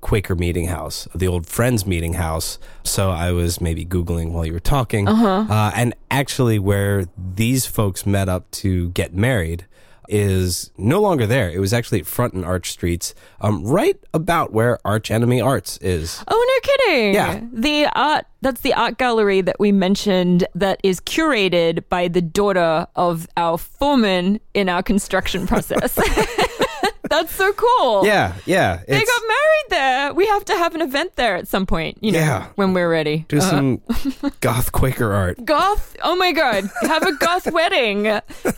Quaker 0.02 0.36
meeting 0.36 0.68
house, 0.68 1.08
the 1.16 1.28
old 1.28 1.48
Friends 1.48 1.86
meeting 1.86 2.14
house. 2.14 2.60
So 2.84 3.10
I 3.10 3.32
was 3.32 3.62
maybe 3.62 3.86
Googling 3.86 4.32
while 4.32 4.46
you 4.46 4.52
were 4.52 4.60
talking. 4.60 5.08
Uh-huh. 5.08 5.46
Uh, 5.50 5.72
and 5.76 5.96
actually, 6.12 6.60
where 6.60 7.06
these 7.18 7.66
folks 7.66 8.06
met 8.06 8.28
up 8.28 8.52
to 8.52 8.90
get 8.90 9.14
married 9.14 9.66
is 10.10 10.72
no 10.78 11.02
longer 11.02 11.26
there. 11.26 11.50
It 11.50 11.60
was 11.60 11.74
actually 11.74 12.04
Front 12.04 12.34
and 12.34 12.46
Arch 12.46 12.72
Streets, 12.72 13.14
um, 13.42 13.64
right 13.64 13.98
about 14.14 14.52
where 14.54 14.80
Arch 14.86 15.12
Enemy 15.12 15.42
Arts 15.42 15.78
is. 15.78 16.24
Oh, 16.28 16.60
no 16.64 16.70
kidding. 16.70 17.14
Yeah. 17.14 17.42
The 17.52 17.88
art, 17.96 18.26
that's 18.42 18.62
the 18.62 18.74
art 18.74 18.98
gallery 18.98 19.42
that 19.42 19.60
we 19.60 19.72
mentioned 19.72 20.48
that 20.56 20.80
is 20.84 21.00
curated 21.00 21.84
by 21.90 22.08
the 22.08 22.22
daughter 22.22 22.88
of 22.96 23.28
our 23.38 23.58
foreman 23.58 24.40
in 24.54 24.70
our 24.70 24.84
construction 24.84 25.48
process. 25.48 25.98
That's 27.14 27.34
so 27.36 27.54
cool. 27.54 28.06
Yeah, 28.08 28.34
yeah. 28.48 28.82
They 28.88 29.00
got 29.06 29.22
married 29.28 29.68
there. 29.70 30.14
We 30.16 30.26
have 30.28 30.44
to 30.46 30.54
have 30.58 30.74
an 30.74 30.82
event 30.82 31.16
there 31.16 31.36
at 31.36 31.48
some 31.48 31.68
point, 31.68 32.00
you 32.02 32.12
know, 32.12 32.18
Yeah. 32.20 32.48
when 32.56 32.74
we're 32.74 32.90
ready. 32.90 33.26
do 33.28 33.40
some 33.40 33.82
goth 34.42 34.72
Quaker 34.72 35.14
art. 35.14 35.46
Goth, 35.46 35.96
oh 36.04 36.16
my 36.16 36.32
god, 36.32 36.64
have 36.82 37.04
a 37.04 37.14
goth 37.18 37.52
wedding 37.52 38.06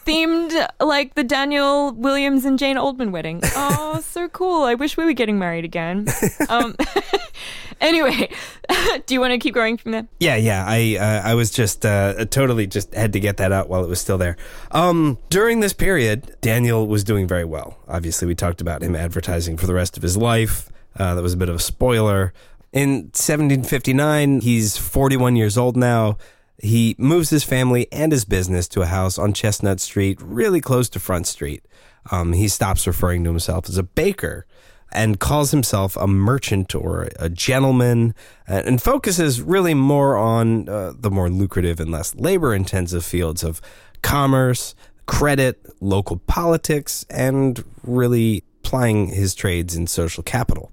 themed 0.08 0.68
like 0.80 1.16
the 1.16 1.24
Daniel 1.26 1.92
Williams 1.92 2.46
and 2.46 2.58
Jane 2.58 2.78
Oldman 2.78 3.12
wedding. 3.12 3.42
Oh, 3.58 4.00
so 4.02 4.28
cool. 4.30 4.64
I 4.64 4.74
wish 4.76 4.96
we 4.98 5.04
were 5.06 5.14
getting 5.14 5.38
married 5.40 5.66
again. 5.66 6.06
Um, 6.50 6.76
anyway, 7.82 8.30
do 9.06 9.14
you 9.14 9.20
want 9.20 9.32
to 9.32 9.38
keep 9.38 9.54
going 9.54 9.78
from 9.78 9.92
there? 9.92 10.08
Yeah, 10.20 10.36
yeah. 10.36 10.66
I 10.68 10.98
uh, 11.00 11.30
I 11.30 11.36
was 11.36 11.52
just 11.52 11.86
uh, 11.86 12.26
totally 12.26 12.68
just 12.68 12.94
had 12.94 13.14
to 13.14 13.20
get 13.20 13.38
that 13.38 13.52
out 13.52 13.70
while 13.70 13.84
it 13.84 13.90
was 13.90 14.00
still 14.00 14.18
there. 14.18 14.38
Um, 14.72 15.18
during 15.30 15.60
this 15.60 15.74
period, 15.74 16.36
Daniel 16.42 16.88
was 16.88 17.04
doing 17.04 17.28
very 17.28 17.46
well. 17.46 17.78
Obviously, 17.88 18.28
we 18.28 18.36
talked 18.36 18.62
about 18.62 18.82
him 18.82 18.96
advertising 18.96 19.58
for 19.58 19.68
the 19.68 19.74
rest 19.74 19.98
of 19.98 20.04
his 20.04 20.18
life. 20.18 20.70
Uh, 20.98 21.16
that 21.16 21.22
was 21.22 21.34
a 21.34 21.38
bit 21.38 21.50
of 21.50 21.56
a 21.56 21.60
spoiler. 21.60 22.34
In 22.72 23.06
1759, 23.14 24.42
he's 24.42 24.78
41 24.78 25.36
years 25.36 25.58
old 25.58 25.78
now. 25.78 26.18
He 26.58 26.96
moves 26.98 27.30
his 27.30 27.44
family 27.44 27.88
and 27.92 28.12
his 28.12 28.26
business 28.26 28.68
to 28.70 28.82
a 28.82 28.86
house 28.86 29.18
on 29.18 29.34
Chestnut 29.34 29.80
Street, 29.80 30.18
really 30.22 30.62
close 30.62 30.90
to 30.90 31.00
Front 31.00 31.28
Street. 31.28 31.66
Um, 32.12 32.34
he 32.34 32.48
stops 32.48 32.88
referring 32.88 33.24
to 33.24 33.30
himself 33.30 33.68
as 33.68 33.78
a 33.78 33.84
baker 33.84 34.46
and 34.92 35.20
calls 35.20 35.52
himself 35.52 35.98
a 35.98 36.08
merchant 36.08 36.74
or 36.74 37.10
a 37.20 37.30
gentleman 37.30 38.16
uh, 38.48 38.62
and 38.66 38.82
focuses 38.82 39.42
really 39.42 39.74
more 39.74 40.16
on 40.16 40.70
uh, 40.70 40.94
the 40.98 41.12
more 41.12 41.30
lucrative 41.30 41.80
and 41.80 41.92
less 41.92 42.16
labor 42.16 42.54
intensive 42.54 43.04
fields 43.04 43.44
of 43.44 43.62
commerce, 44.02 44.76
credit, 45.06 45.60
local 45.82 46.18
politics, 46.18 47.06
and 47.10 47.64
really 47.84 48.44
plying 48.64 49.08
his 49.08 49.36
trades 49.36 49.76
in 49.76 49.88
social 49.88 50.24
capital. 50.24 50.72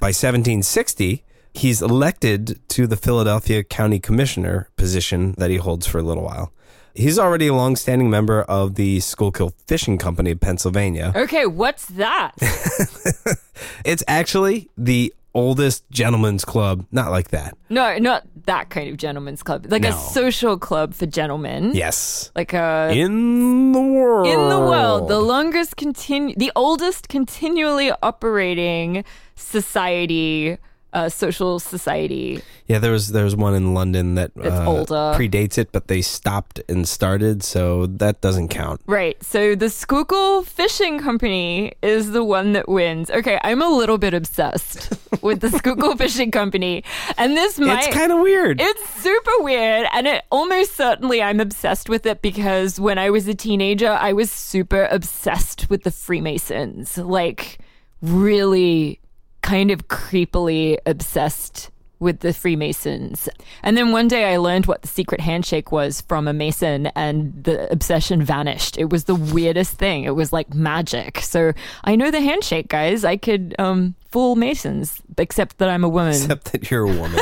By 0.00 0.08
1760, 0.08 1.24
he's 1.54 1.80
elected 1.80 2.60
to 2.70 2.86
the 2.86 2.96
Philadelphia 2.96 3.62
County 3.62 3.98
Commissioner 4.00 4.68
position 4.76 5.34
that 5.38 5.50
he 5.50 5.56
holds 5.56 5.86
for 5.86 5.98
a 5.98 6.02
little 6.02 6.24
while. 6.24 6.52
He's 6.94 7.18
already 7.18 7.48
a 7.48 7.54
longstanding 7.54 8.08
member 8.08 8.42
of 8.42 8.76
the 8.76 9.00
Schuylkill 9.00 9.52
Fishing 9.66 9.98
Company 9.98 10.30
of 10.30 10.40
Pennsylvania. 10.40 11.12
Okay, 11.16 11.46
what's 11.46 11.86
that? 11.86 12.32
It's 13.84 14.02
actually 14.08 14.68
the 14.76 15.12
oldest 15.32 15.88
gentlemen's 15.90 16.44
club, 16.44 16.86
not 16.90 17.10
like 17.10 17.28
that. 17.28 17.56
No, 17.68 17.98
not 17.98 18.24
that 18.46 18.70
kind 18.70 18.88
of 18.88 18.96
gentleman's 18.96 19.42
club. 19.42 19.66
Like 19.68 19.84
a 19.84 19.92
social 19.92 20.58
club 20.58 20.94
for 20.94 21.06
gentlemen. 21.06 21.72
Yes. 21.74 22.30
Like 22.34 22.52
a 22.52 22.90
In 22.92 23.72
the 23.72 23.80
world. 23.80 24.26
in 24.26 24.48
the 24.48 24.58
world, 24.58 25.08
the 25.08 25.18
longest 25.20 25.76
continue, 25.76 26.34
the 26.36 26.50
oldest 26.56 27.08
continually 27.08 27.92
operating 28.02 29.04
society, 29.36 30.58
uh, 30.94 31.08
social 31.08 31.58
society. 31.58 32.40
Yeah, 32.66 32.78
there 32.78 32.92
was 32.92 33.10
there 33.10 33.24
was 33.24 33.36
one 33.36 33.54
in 33.54 33.74
London 33.74 34.14
that 34.14 34.30
uh, 34.42 34.64
older. 34.64 35.12
predates 35.18 35.58
it, 35.58 35.72
but 35.72 35.88
they 35.88 36.00
stopped 36.00 36.60
and 36.68 36.88
started, 36.88 37.42
so 37.42 37.86
that 37.86 38.20
doesn't 38.20 38.48
count. 38.48 38.80
Right. 38.86 39.22
So 39.22 39.54
the 39.54 39.68
Schuylkill 39.68 40.44
Fishing 40.44 40.98
Company 40.98 41.72
is 41.82 42.12
the 42.12 42.24
one 42.24 42.52
that 42.52 42.68
wins. 42.68 43.10
Okay, 43.10 43.38
I'm 43.42 43.60
a 43.60 43.68
little 43.68 43.98
bit 43.98 44.14
obsessed 44.14 44.96
with 45.22 45.40
the 45.40 45.50
Schuylkill 45.50 45.96
Fishing 45.96 46.30
Company. 46.30 46.84
And 47.18 47.36
this 47.36 47.58
might 47.58 47.88
it's 47.88 47.96
kind 47.96 48.12
of 48.12 48.20
weird. 48.20 48.60
it's 48.60 48.88
super 49.02 49.32
weird, 49.40 49.86
and 49.92 50.06
it 50.06 50.24
almost 50.30 50.76
certainly 50.76 51.20
I'm 51.20 51.40
obsessed 51.40 51.88
with 51.88 52.06
it 52.06 52.22
because 52.22 52.78
when 52.80 52.98
I 52.98 53.10
was 53.10 53.26
a 53.28 53.34
teenager, 53.34 53.90
I 53.90 54.12
was 54.12 54.30
super 54.30 54.88
obsessed 54.90 55.68
with 55.68 55.82
the 55.82 55.90
Freemasons. 55.90 56.96
Like, 56.96 57.58
really 58.00 59.00
kind 59.44 59.70
of 59.70 59.88
creepily 59.88 60.78
obsessed 60.86 61.70
with 62.00 62.20
the 62.20 62.32
Freemasons. 62.32 63.28
And 63.62 63.76
then 63.76 63.92
one 63.92 64.08
day 64.08 64.32
I 64.32 64.38
learned 64.38 64.66
what 64.66 64.82
the 64.82 64.88
secret 64.88 65.20
handshake 65.20 65.70
was 65.70 66.00
from 66.00 66.26
a 66.26 66.32
Mason, 66.32 66.86
and 66.96 67.44
the 67.44 67.70
obsession 67.70 68.22
vanished. 68.22 68.78
It 68.78 68.90
was 68.90 69.04
the 69.04 69.14
weirdest 69.14 69.78
thing. 69.78 70.04
It 70.04 70.14
was 70.16 70.32
like 70.32 70.52
magic. 70.54 71.20
So 71.20 71.52
I 71.84 71.94
know 71.94 72.10
the 72.10 72.20
handshake, 72.20 72.68
guys. 72.68 73.04
I 73.04 73.16
could 73.16 73.54
um, 73.58 73.94
fool 74.10 74.34
Masons, 74.34 75.00
except 75.18 75.58
that 75.58 75.68
I'm 75.68 75.84
a 75.84 75.88
woman. 75.88 76.14
Except 76.14 76.52
that 76.52 76.70
you're 76.70 76.84
a 76.84 76.98
woman. 77.00 77.20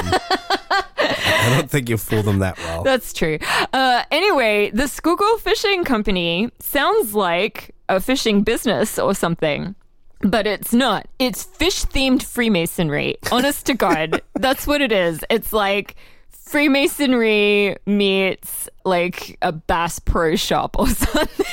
I 0.99 1.57
don't 1.57 1.69
think 1.69 1.89
you 1.89 1.97
fool 1.97 2.23
them 2.23 2.39
that 2.39 2.57
well. 2.59 2.85
That's 2.85 3.13
true. 3.13 3.39
Uh, 3.73 4.05
anyway, 4.13 4.71
the 4.71 4.87
Schuylkill 4.87 5.39
Fishing 5.39 5.85
Company 5.85 6.51
sounds 6.61 7.15
like 7.15 7.75
a 7.89 8.01
fishing 8.01 8.43
business 8.43 8.99
or 8.99 9.13
something. 9.15 9.75
But 10.23 10.47
it's 10.47 10.73
not. 10.73 11.07
It's 11.19 11.43
fish 11.43 11.85
themed 11.85 12.23
Freemasonry. 12.23 13.17
Honest 13.31 13.67
to 13.67 13.75
God. 13.75 14.23
That's 14.35 14.67
what 14.67 14.81
it 14.81 14.93
is. 14.93 15.25
It's 15.29 15.53
like 15.53 15.97
Freemasonry 16.31 17.77
meets 17.87 18.69
like 18.85 19.39
a 19.43 19.53
Bass 19.53 19.99
Pro 19.99 20.37
shop 20.37 20.79
or 20.79 20.87
something. 20.89 21.47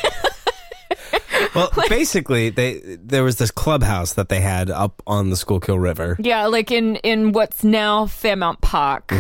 Well, 1.55 1.71
basically, 1.89 2.49
they 2.49 2.97
there 3.01 3.23
was 3.23 3.37
this 3.37 3.49
clubhouse 3.49 4.13
that 4.13 4.29
they 4.29 4.39
had 4.39 4.69
up 4.69 5.01
on 5.07 5.29
the 5.29 5.35
Schuylkill 5.35 5.79
River. 5.79 6.15
Yeah, 6.19 6.45
like 6.45 6.69
in 6.71 6.97
in 6.97 7.31
what's 7.31 7.63
now 7.63 8.05
Fairmount 8.05 8.61
Park, 8.61 9.11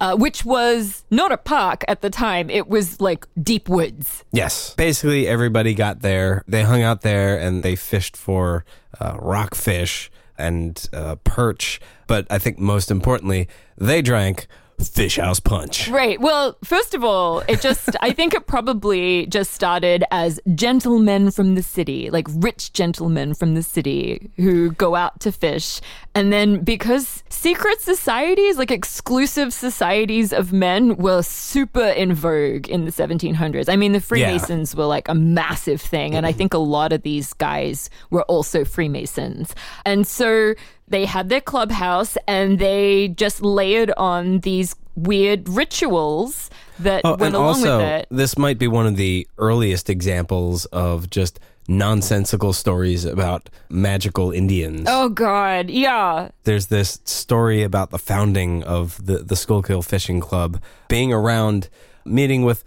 uh, 0.00 0.16
which 0.16 0.44
was 0.44 1.04
not 1.10 1.32
a 1.32 1.36
park 1.36 1.84
at 1.86 2.00
the 2.00 2.10
time. 2.10 2.50
It 2.50 2.68
was 2.68 3.00
like 3.00 3.26
deep 3.40 3.68
woods. 3.68 4.24
Yes. 4.32 4.74
Basically, 4.74 5.28
everybody 5.28 5.74
got 5.74 6.00
there. 6.00 6.42
They 6.48 6.62
hung 6.62 6.82
out 6.82 7.02
there 7.02 7.38
and 7.38 7.62
they 7.62 7.76
fished 7.76 8.16
for 8.16 8.64
uh, 9.00 9.16
rockfish 9.20 10.10
and 10.38 10.88
uh, 10.92 11.16
perch. 11.24 11.80
But 12.06 12.26
I 12.30 12.38
think 12.38 12.58
most 12.58 12.90
importantly, 12.90 13.48
they 13.76 14.02
drank 14.02 14.46
fish 14.82 15.16
house 15.16 15.40
punch. 15.40 15.88
Right. 15.88 16.20
Well, 16.20 16.56
first 16.64 16.94
of 16.94 17.04
all, 17.04 17.40
it 17.48 17.60
just, 17.60 17.90
I 18.00 18.12
think 18.12 18.34
it 18.34 18.46
probably 18.46 19.26
just 19.26 19.52
started 19.52 20.04
as 20.10 20.40
gentlemen 20.54 21.30
from 21.30 21.54
the 21.54 21.62
city, 21.62 22.10
like 22.10 22.26
rich 22.30 22.72
gentlemen 22.72 23.34
from 23.34 23.54
the 23.54 23.62
city 23.62 24.30
who 24.36 24.70
go 24.72 24.94
out 24.94 25.20
to 25.20 25.32
fish. 25.32 25.80
And 26.14 26.32
then 26.32 26.62
because 26.64 27.22
secret 27.28 27.80
societies, 27.80 28.58
like 28.58 28.70
exclusive 28.70 29.52
societies 29.52 30.32
of 30.32 30.52
men, 30.52 30.96
were 30.96 31.22
super 31.22 31.86
in 31.88 32.14
vogue 32.14 32.68
in 32.68 32.84
the 32.84 32.92
1700s. 32.92 33.68
I 33.68 33.76
mean, 33.76 33.92
the 33.92 34.00
Freemasons 34.00 34.74
were 34.74 34.86
like 34.86 35.08
a 35.08 35.14
massive 35.14 35.80
thing. 35.80 36.14
And 36.14 36.26
I 36.26 36.32
think 36.32 36.54
a 36.54 36.58
lot 36.58 36.92
of 36.92 37.02
these 37.02 37.32
guys 37.32 37.90
were 38.10 38.22
also 38.24 38.64
Freemasons. 38.64 39.54
And 39.84 40.06
so 40.06 40.54
they 40.88 41.04
had 41.04 41.28
their 41.28 41.40
clubhouse 41.40 42.16
and 42.28 42.58
they 42.58 43.08
just 43.08 43.42
layered 43.42 43.90
on 43.96 44.40
these 44.40 44.74
weird 44.94 45.48
rituals 45.48 46.48
that 46.78 47.02
Oh, 47.04 47.16
went 47.16 47.34
along 47.34 47.46
also, 47.48 47.78
with 47.78 47.86
it. 47.86 48.06
this 48.10 48.38
might 48.38 48.58
be 48.58 48.68
one 48.68 48.86
of 48.86 48.96
the 48.96 49.26
earliest 49.38 49.90
examples 49.90 50.64
of 50.66 51.10
just 51.10 51.38
nonsensical 51.68 52.52
stories 52.52 53.04
about 53.04 53.50
magical 53.68 54.30
Indians. 54.30 54.86
Oh 54.88 55.08
God, 55.08 55.68
yeah. 55.68 56.28
There's 56.44 56.66
this 56.68 57.00
story 57.04 57.62
about 57.62 57.90
the 57.90 57.98
founding 57.98 58.62
of 58.62 59.04
the, 59.04 59.18
the 59.18 59.34
Schuylkill 59.36 59.82
Fishing 59.82 60.20
Club 60.20 60.60
being 60.88 61.12
around, 61.12 61.68
meeting 62.04 62.44
with 62.44 62.62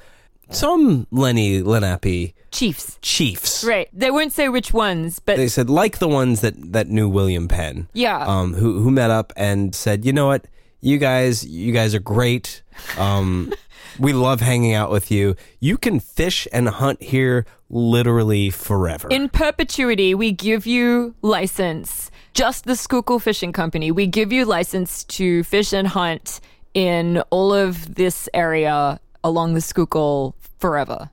some 0.52 1.08
Lenni 1.12 1.64
Lenape 1.64 2.34
Chiefs. 2.52 2.98
chiefs. 3.02 3.64
Right. 3.64 3.88
They 3.94 4.12
won't 4.12 4.34
say 4.34 4.50
which 4.50 4.74
ones, 4.74 5.20
but 5.20 5.38
They 5.38 5.48
said 5.48 5.70
like 5.70 6.00
the 6.00 6.08
ones 6.08 6.42
that 6.42 6.74
that 6.74 6.88
knew 6.88 7.08
William 7.10 7.48
Penn. 7.48 7.88
Yeah. 7.94 8.26
Um, 8.26 8.54
who 8.54 8.82
who 8.82 8.92
met 8.92 9.12
up 9.12 9.32
and 9.38 9.74
said, 9.76 10.06
you 10.06 10.14
know 10.14 10.28
what, 10.28 10.46
you 10.82 10.98
guys, 10.98 11.46
you 11.46 11.72
guys 11.74 11.94
are 11.94 12.00
great. 12.00 12.64
Um, 12.98 13.54
we 14.00 14.14
love 14.14 14.42
hanging 14.42 14.74
out 14.74 14.90
with 14.92 15.12
you. 15.12 15.36
You 15.60 15.78
can 15.78 16.00
fish 16.00 16.48
and 16.54 16.70
hunt 16.70 17.02
here 17.04 17.46
literally 17.70 18.50
forever. 18.50 19.08
in 19.10 19.30
perpetuity, 19.30 20.16
we 20.16 20.32
give 20.32 20.66
you 20.66 21.14
license. 21.22 22.10
Just 22.34 22.66
the 22.66 22.76
Schuylkill 22.76 23.20
Fishing 23.20 23.52
Company. 23.54 23.92
We 23.92 24.08
give 24.08 24.32
you 24.32 24.46
license 24.46 25.04
to 25.06 25.44
fish 25.44 25.74
and 25.74 25.88
hunt 25.88 26.40
in 26.74 27.22
all 27.30 27.54
of 27.54 27.96
this 27.96 28.30
area 28.34 29.00
along 29.24 29.54
the 29.56 29.62
Schuylkill 29.62 30.36
forever. 30.60 31.10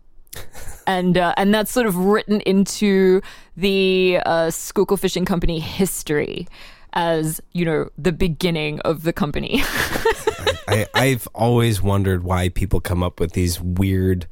And 0.86 1.16
uh, 1.16 1.34
and 1.36 1.54
that's 1.54 1.70
sort 1.70 1.86
of 1.86 1.96
written 1.96 2.40
into 2.42 3.20
the 3.56 4.20
uh, 4.24 4.50
Schuylkill 4.50 4.96
Fishing 4.96 5.24
Company 5.24 5.60
history 5.60 6.46
as 6.92 7.40
you 7.52 7.64
know 7.64 7.90
the 7.98 8.12
beginning 8.12 8.80
of 8.80 9.02
the 9.02 9.12
company. 9.12 9.62
I, 10.68 10.86
I've 10.94 11.28
always 11.34 11.82
wondered 11.82 12.24
why 12.24 12.48
people 12.48 12.80
come 12.80 13.02
up 13.02 13.20
with 13.20 13.32
these 13.32 13.60
weird 13.60 14.26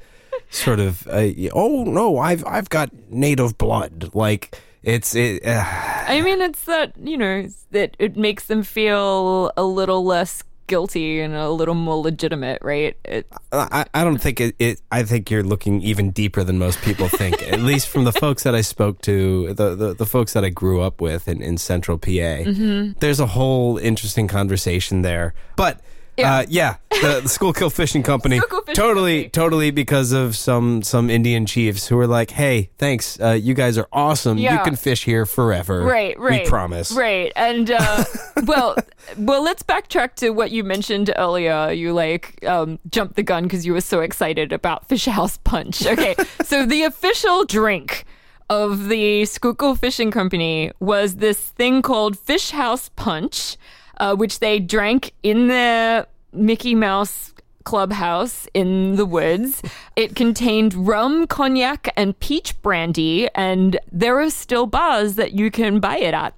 sort 0.50 0.80
of 0.80 1.06
uh, 1.08 1.30
oh 1.52 1.84
no 1.84 2.18
I've 2.18 2.44
I've 2.46 2.68
got 2.68 2.90
native 3.10 3.58
blood 3.58 4.10
like 4.14 4.60
it's 4.82 5.14
it 5.14 5.44
uh, 5.44 5.64
I 6.06 6.20
mean, 6.20 6.40
it's 6.40 6.64
that 6.64 6.92
you 7.02 7.16
know 7.16 7.48
that 7.70 7.96
it 7.98 8.16
makes 8.16 8.46
them 8.46 8.62
feel 8.62 9.52
a 9.56 9.64
little 9.64 10.04
less 10.04 10.42
guilty 10.66 11.20
and 11.20 11.34
a 11.34 11.50
little 11.50 11.74
more 11.74 11.96
legitimate, 11.96 12.60
right? 12.62 12.96
It, 13.04 13.26
I, 13.52 13.84
I 13.92 14.04
don't 14.04 14.18
think 14.18 14.40
it, 14.40 14.54
it 14.58 14.80
I 14.90 15.02
think 15.02 15.30
you're 15.30 15.42
looking 15.42 15.80
even 15.82 16.10
deeper 16.10 16.42
than 16.44 16.58
most 16.58 16.80
people 16.82 17.08
think 17.08 17.42
at 17.42 17.60
least 17.70 17.88
from 17.88 18.04
the 18.04 18.12
folks 18.12 18.42
that 18.44 18.54
I 18.54 18.60
spoke 18.60 19.02
to 19.02 19.52
the, 19.54 19.74
the, 19.74 19.94
the 19.94 20.06
folks 20.06 20.32
that 20.32 20.44
I 20.44 20.48
grew 20.48 20.80
up 20.80 21.00
with 21.00 21.28
in, 21.28 21.42
in 21.42 21.58
central 21.58 21.98
PA 21.98 22.10
Mm-hmm. 22.14 22.98
there's 23.00 23.20
a 23.20 23.26
whole 23.26 23.76
interesting 23.78 24.28
conversation 24.28 25.02
there 25.02 25.34
but 25.56 25.80
Yeah. 26.16 26.34
uh, 26.36 26.44
yeah 26.48 26.76
the, 26.90 27.20
the 27.22 27.28
Schuylkill 27.28 27.70
Fishing 27.70 28.02
Company 28.12 28.38
Fishing 28.40 28.74
totally 28.74 29.14
Company. 29.24 29.28
totally 29.30 29.70
because 29.72 30.12
of 30.12 30.36
some 30.36 30.82
some 30.82 31.10
Indian 31.10 31.44
chiefs 31.46 31.86
who 31.88 31.96
were 31.96 32.06
like 32.06 32.30
hey 32.30 32.70
thanks 32.78 33.18
uh, 33.20 33.30
you 33.32 33.52
guys 33.54 33.76
are 33.78 33.88
awesome 33.92 34.38
you 34.38 34.48
can 34.64 34.76
fish 34.76 35.04
here 35.04 35.26
forever 35.26 35.82
right, 35.82 36.18
right. 36.18 36.44
we 36.44 36.48
promise 36.48 36.92
Right. 36.92 37.32
And 37.36 37.70
uh 37.70 38.04
well, 38.44 38.76
well, 39.18 39.42
let's 39.42 39.62
backtrack 39.62 40.14
to 40.16 40.30
what 40.30 40.50
you 40.50 40.62
mentioned 40.64 41.12
earlier. 41.16 41.70
You 41.72 41.92
like 41.92 42.44
um 42.46 42.78
jumped 42.90 43.16
the 43.16 43.22
gun 43.22 43.42
because 43.44 43.66
you 43.66 43.72
were 43.72 43.80
so 43.80 44.00
excited 44.00 44.52
about 44.52 44.88
Fish 44.88 45.06
House 45.06 45.38
Punch. 45.44 45.84
Okay. 45.94 46.14
so 46.44 46.64
the 46.66 46.82
official 46.84 47.44
drink 47.44 48.04
of 48.50 48.88
the 48.88 49.24
Schuylkill 49.24 49.74
Fishing 49.74 50.10
Company 50.10 50.70
was 50.80 51.16
this 51.16 51.38
thing 51.40 51.82
called 51.82 52.18
Fish 52.18 52.50
House 52.50 52.90
Punch, 52.96 53.56
uh, 53.98 54.14
which 54.14 54.38
they 54.40 54.58
drank 54.60 55.12
in 55.22 55.48
the 55.48 56.06
Mickey 56.32 56.74
Mouse 56.74 57.32
clubhouse 57.64 58.46
in 58.54 58.96
the 58.96 59.06
woods. 59.06 59.62
It 59.96 60.14
contained 60.14 60.74
rum, 60.74 61.26
cognac, 61.26 61.92
and 61.96 62.18
peach 62.20 62.60
brandy, 62.62 63.28
and 63.34 63.78
there 63.90 64.20
are 64.20 64.30
still 64.30 64.66
bars 64.66 65.14
that 65.16 65.32
you 65.32 65.50
can 65.50 65.80
buy 65.80 65.98
it 65.98 66.14
at. 66.14 66.34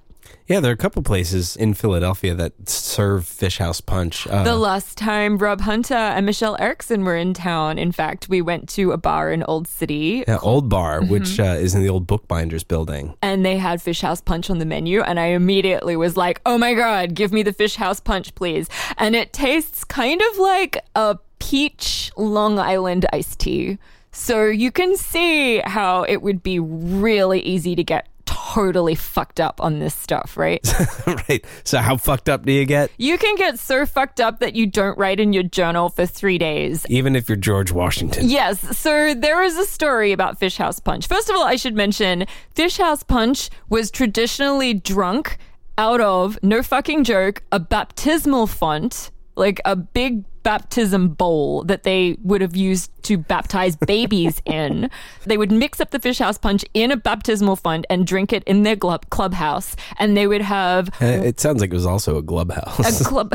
Yeah 0.47 0.59
there 0.59 0.71
are 0.71 0.73
a 0.73 0.77
couple 0.77 1.01
places 1.03 1.55
in 1.55 1.73
Philadelphia 1.73 2.33
that 2.35 2.53
serve 2.69 3.27
fish 3.27 3.57
house 3.57 3.81
punch. 3.81 4.25
Uh, 4.27 4.43
The 4.43 4.55
last 4.55 4.97
time 4.97 5.37
Rob 5.37 5.61
Hunter 5.61 5.93
and 5.93 6.25
Michelle 6.25 6.55
Erickson 6.59 7.03
were 7.03 7.15
in 7.17 7.33
town, 7.33 7.77
in 7.77 7.91
fact, 7.91 8.29
we 8.29 8.41
went 8.41 8.67
to 8.69 8.91
a 8.91 8.97
bar 8.97 9.31
in 9.31 9.43
Old 9.43 9.67
City. 9.67 10.23
Yeah, 10.27 10.39
old 10.41 10.69
bar 10.69 11.01
Mm-hmm. 11.01 11.11
which 11.11 11.39
uh, 11.39 11.43
is 11.59 11.75
in 11.75 11.81
the 11.83 11.89
old 11.89 12.07
bookbinders 12.07 12.63
building. 12.63 13.13
And 13.21 13.45
they 13.45 13.57
had 13.57 13.81
fish 13.81 14.01
house 14.01 14.21
punch 14.21 14.49
on 14.49 14.57
the 14.59 14.65
menu 14.65 15.01
and 15.01 15.19
i 15.19 15.25
immediately 15.27 15.95
was 15.95 16.15
like 16.17 16.41
oh 16.45 16.57
my 16.57 16.73
god 16.73 17.13
give 17.13 17.31
me 17.33 17.43
the 17.43 17.53
fish 17.53 17.75
house 17.75 17.99
punch 17.99 18.33
please. 18.35 18.69
And 18.97 19.15
it 19.15 19.33
tastes 19.33 19.83
kind 19.83 20.21
of 20.31 20.37
like 20.37 20.83
a 20.95 21.17
peach 21.39 22.11
long 22.17 22.57
island 22.59 23.05
iced 23.13 23.39
tea. 23.39 23.77
So 24.11 24.45
you 24.45 24.71
can 24.71 24.95
see 24.97 25.59
how 25.59 26.03
it 26.03 26.21
would 26.23 26.41
be 26.41 26.57
really 26.59 27.39
easy 27.41 27.75
to 27.75 27.83
get 27.83 28.07
totally 28.53 28.95
fucked 28.95 29.39
up 29.39 29.61
on 29.61 29.79
this 29.79 29.93
stuff 29.93 30.37
right 30.37 30.65
right. 31.07 31.45
So 31.63 31.79
how 31.79 31.97
fucked 31.97 32.29
up 32.29 32.45
do 32.45 32.51
you 32.51 32.65
get? 32.65 32.91
you 32.97 33.17
can 33.17 33.35
get 33.35 33.59
so 33.59 33.85
fucked 33.85 34.19
up 34.21 34.39
that 34.39 34.55
you 34.55 34.65
don't 34.67 34.97
write 34.97 35.19
in 35.19 35.33
your 35.33 35.43
journal 35.43 35.89
for 35.89 36.05
three 36.05 36.37
days 36.37 36.85
Even 36.89 37.15
if 37.15 37.27
you're 37.29 37.35
George 37.35 37.71
Washington. 37.71 38.29
Yes. 38.29 38.77
So 38.77 39.13
there 39.13 39.41
is 39.43 39.57
a 39.57 39.65
story 39.65 40.11
about 40.11 40.39
Fish 40.39 40.57
House 40.57 40.79
Punch. 40.79 41.07
First 41.07 41.29
of 41.29 41.35
all, 41.35 41.43
I 41.43 41.55
should 41.55 41.75
mention 41.75 42.25
Fish 42.55 42.77
House 42.77 43.03
Punch 43.03 43.49
was 43.69 43.91
traditionally 43.91 44.73
drunk 44.73 45.37
out 45.77 46.01
of, 46.01 46.39
no 46.41 46.63
fucking 46.63 47.03
joke, 47.03 47.43
a 47.51 47.59
baptismal 47.59 48.47
font, 48.47 49.11
like 49.35 49.61
a 49.65 49.75
big 49.75 50.23
baptism 50.47 51.09
bowl 51.09 51.63
that 51.65 51.83
they 51.83 52.15
would 52.23 52.39
have 52.39 52.55
used 52.55 52.89
to 53.03 53.17
baptize 53.17 53.75
babies 53.75 54.41
in. 54.45 54.89
They 55.25 55.37
would 55.37 55.51
mix 55.51 55.81
up 55.81 55.89
the 55.91 55.99
fish 55.99 56.19
house 56.19 56.37
punch 56.37 56.63
in 56.73 56.89
a 56.91 56.95
baptismal 56.95 57.57
font 57.57 57.85
and 57.89 58.07
drink 58.07 58.31
it 58.31 58.43
in 58.45 58.63
their 58.63 58.77
club- 58.77 59.09
clubhouse. 59.09 59.75
And 59.99 60.15
they 60.15 60.25
would 60.25 60.41
have 60.41 60.87
Uh, 61.01 61.05
It 61.29 61.39
sounds 61.41 61.59
like 61.59 61.71
it 61.71 61.73
was 61.81 61.85
also 61.85 62.17
a 62.17 62.21
glub 62.21 62.51
a 62.51 63.03
club. 63.03 63.33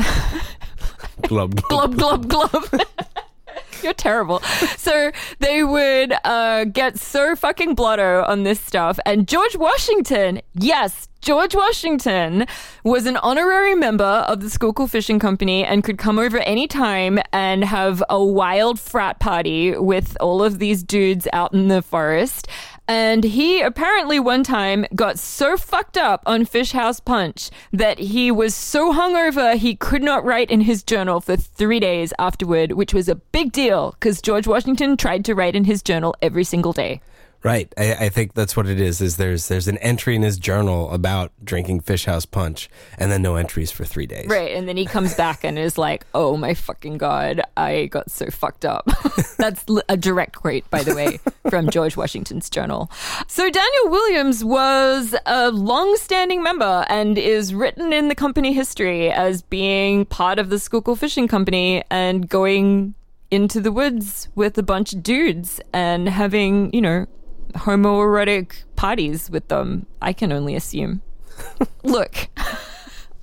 glub, 1.21 1.55
glub. 1.67 1.95
glub 1.95 2.27
glub 2.27 2.49
glub. 2.51 2.81
You're 3.83 3.93
terrible. 3.93 4.39
So 4.77 5.11
they 5.39 5.63
would 5.63 6.13
uh, 6.23 6.63
get 6.65 6.97
so 6.99 7.35
fucking 7.35 7.75
blotto 7.75 8.23
on 8.23 8.43
this 8.43 8.59
stuff. 8.61 8.97
And 9.05 9.27
George 9.27 9.55
Washington, 9.57 10.41
yes, 10.55 11.07
George 11.23 11.55
Washington 11.55 12.45
was 12.83 13.05
an 13.05 13.15
honorary 13.15 13.75
member 13.75 14.03
of 14.03 14.41
the 14.41 14.49
Schuylkill 14.49 14.87
Fishing 14.87 15.19
Company 15.19 15.63
and 15.63 15.81
could 15.81 15.97
come 15.97 16.19
over 16.19 16.39
anytime 16.39 17.17
and 17.31 17.63
have 17.63 18.03
a 18.09 18.21
wild 18.21 18.77
frat 18.77 19.21
party 19.21 19.71
with 19.77 20.17
all 20.19 20.43
of 20.43 20.59
these 20.59 20.83
dudes 20.83 21.25
out 21.31 21.53
in 21.53 21.69
the 21.69 21.81
forest. 21.81 22.49
And 22.89 23.23
he 23.23 23.61
apparently 23.61 24.19
one 24.19 24.43
time 24.43 24.85
got 24.95 25.17
so 25.17 25.55
fucked 25.55 25.97
up 25.97 26.23
on 26.25 26.43
Fish 26.43 26.73
House 26.73 26.99
Punch 26.99 27.51
that 27.71 27.99
he 27.99 28.29
was 28.29 28.53
so 28.53 28.91
hungover 28.91 29.55
he 29.55 29.77
could 29.77 30.03
not 30.03 30.25
write 30.25 30.51
in 30.51 30.59
his 30.59 30.83
journal 30.83 31.21
for 31.21 31.37
three 31.37 31.79
days 31.79 32.11
afterward, 32.19 32.73
which 32.73 32.93
was 32.93 33.07
a 33.07 33.15
big 33.15 33.53
deal 33.53 33.91
because 33.91 34.21
George 34.21 34.45
Washington 34.45 34.97
tried 34.97 35.23
to 35.23 35.35
write 35.35 35.55
in 35.55 35.63
his 35.63 35.81
journal 35.81 36.13
every 36.21 36.43
single 36.43 36.73
day. 36.73 36.99
Right. 37.43 37.71
I, 37.77 37.93
I 37.93 38.09
think 38.09 38.33
that's 38.33 38.55
what 38.55 38.67
it 38.67 38.79
is. 38.79 39.01
Is 39.01 39.17
there's 39.17 39.49
there's 39.49 39.67
an 39.67 39.77
entry 39.79 40.15
in 40.15 40.21
his 40.21 40.37
journal 40.37 40.91
about 40.91 41.31
drinking 41.43 41.81
fish 41.81 42.05
house 42.05 42.25
punch, 42.25 42.69
and 42.97 43.11
then 43.11 43.21
no 43.21 43.35
entries 43.35 43.69
for 43.69 43.83
three 43.83 44.05
days. 44.05 44.27
Right. 44.27 44.55
And 44.55 44.67
then 44.67 44.77
he 44.77 44.85
comes 44.85 45.13
back 45.13 45.43
and 45.43 45.59
is 45.59 45.77
like, 45.77 46.05
oh 46.15 46.37
my 46.37 46.53
fucking 46.53 46.97
God, 46.97 47.41
I 47.57 47.87
got 47.87 48.09
so 48.09 48.29
fucked 48.29 48.63
up. 48.63 48.89
That's 49.37 49.65
a 49.89 49.97
direct 49.97 50.35
quote, 50.35 50.69
by 50.69 50.83
the 50.83 50.95
way, 50.95 51.19
from 51.49 51.69
George 51.69 51.97
Washington's 51.97 52.49
journal. 52.49 52.89
So 53.27 53.49
Daniel 53.49 53.89
Williams 53.89 54.43
was 54.43 55.13
a 55.25 55.51
long 55.51 55.97
standing 55.97 56.41
member 56.43 56.85
and 56.87 57.17
is 57.17 57.53
written 57.53 57.91
in 57.91 58.07
the 58.07 58.15
company 58.15 58.53
history 58.53 59.11
as 59.11 59.41
being 59.41 60.05
part 60.05 60.39
of 60.39 60.49
the 60.49 60.59
Schuylkill 60.59 60.95
Fishing 60.95 61.27
Company 61.27 61.83
and 61.91 62.29
going 62.29 62.95
into 63.31 63.59
the 63.59 63.71
woods 63.71 64.29
with 64.35 64.57
a 64.57 64.63
bunch 64.63 64.93
of 64.93 65.01
dudes 65.01 65.59
and 65.73 66.07
having, 66.07 66.71
you 66.73 66.81
know, 66.81 67.07
homoerotic 67.53 68.63
parties 68.75 69.29
with 69.29 69.47
them. 69.47 69.85
I 70.01 70.13
can 70.13 70.31
only 70.31 70.55
assume. 70.55 71.01
Look, 71.83 72.27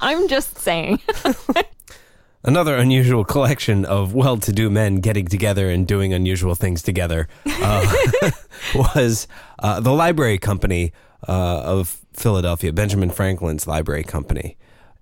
I'm 0.00 0.28
just 0.28 0.58
saying. 0.58 1.00
Another 2.42 2.74
unusual 2.76 3.22
collection 3.22 3.84
of 3.84 4.14
well-to-do 4.14 4.70
men 4.70 4.96
getting 4.96 5.26
together 5.26 5.68
and 5.68 5.86
doing 5.86 6.14
unusual 6.14 6.54
things 6.54 6.82
together 6.82 7.28
uh, 7.46 7.94
was 8.74 9.28
uh, 9.58 9.78
the 9.80 9.92
Library 9.92 10.38
Company 10.38 10.92
uh, 11.28 11.60
of 11.60 12.00
Philadelphia, 12.14 12.72
Benjamin 12.72 13.10
Franklin's 13.10 13.66
Library 13.66 14.04
Company. 14.04 14.56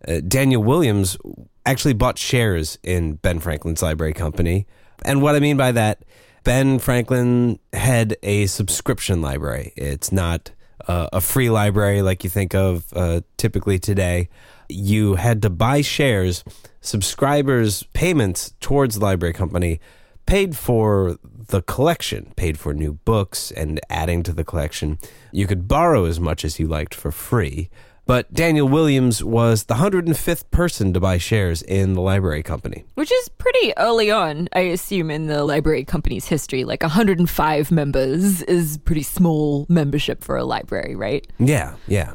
Uh, 0.07 0.21
Daniel 0.27 0.65
Williams 0.65 1.17
actually 1.65 1.95
bought 1.95 2.19
shares 2.19 2.77
in 2.83 3.15
Ben 3.15 3.39
Franklin's 3.39 3.83
Library 3.83 4.15
Company, 4.15 4.67
and 5.05 5.23
what 5.23 5.37
I 5.37 5.39
mean 5.39 5.57
by 5.57 5.71
that, 5.71 6.05
Ben 6.45 6.79
Franklin 6.79 7.59
had 7.73 8.17
a 8.23 8.47
subscription 8.47 9.21
library. 9.21 9.73
It's 9.77 10.13
not 10.13 10.51
uh, 10.87 11.09
a 11.13 11.21
free 11.21 11.51
library 11.51 12.03
like 12.03 12.25
you 12.25 12.31
think 12.31 12.55
of 12.55 12.87
uh, 12.95 13.21
typically 13.37 13.79
today. 13.79 14.29
You 14.69 15.17
had 15.17 15.43
to 15.43 15.51
buy 15.51 15.81
shares. 15.81 16.45
Subscribers' 16.81 17.83
payments 17.93 18.55
towards 18.61 18.99
the 18.99 19.05
library 19.05 19.35
company 19.35 19.81
paid 20.27 20.57
for 20.57 21.19
the 21.49 21.63
collection, 21.63 22.33
paid 22.37 22.59
for 22.59 22.75
new 22.75 22.93
books 22.93 23.51
and 23.51 23.81
adding 23.89 24.23
to 24.23 24.33
the 24.33 24.45
collection. 24.45 24.99
You 25.33 25.47
could 25.47 25.67
borrow 25.67 26.05
as 26.05 26.21
much 26.21 26.45
as 26.45 26.59
you 26.59 26.67
liked 26.67 26.95
for 26.95 27.11
free. 27.11 27.71
But 28.09 28.33
Daniel 28.33 28.67
Williams 28.67 29.23
was 29.23 29.65
the 29.65 29.75
105th 29.75 30.51
person 30.51 30.95
to 30.95 30.99
buy 30.99 31.19
shares 31.19 31.61
in 31.61 31.93
the 31.93 32.01
library 32.01 32.43
company. 32.43 32.87
Which 32.95 33.13
is 33.13 33.29
pretty 33.29 33.75
early 33.77 34.11
on, 34.11 34.49
I 34.55 34.61
assume, 34.61 35.11
in 35.11 35.27
the 35.27 35.45
library 35.45 35.85
company's 35.85 36.27
history. 36.27 36.65
Like 36.65 36.83
105 36.83 37.71
members 37.71 38.41
is 38.45 38.79
pretty 38.79 39.03
small 39.03 39.67
membership 39.69 40.25
for 40.25 40.39
a 40.39 40.45
library, 40.45 40.97
right? 40.97 41.27
Yeah, 41.39 41.75
yeah. 41.87 42.15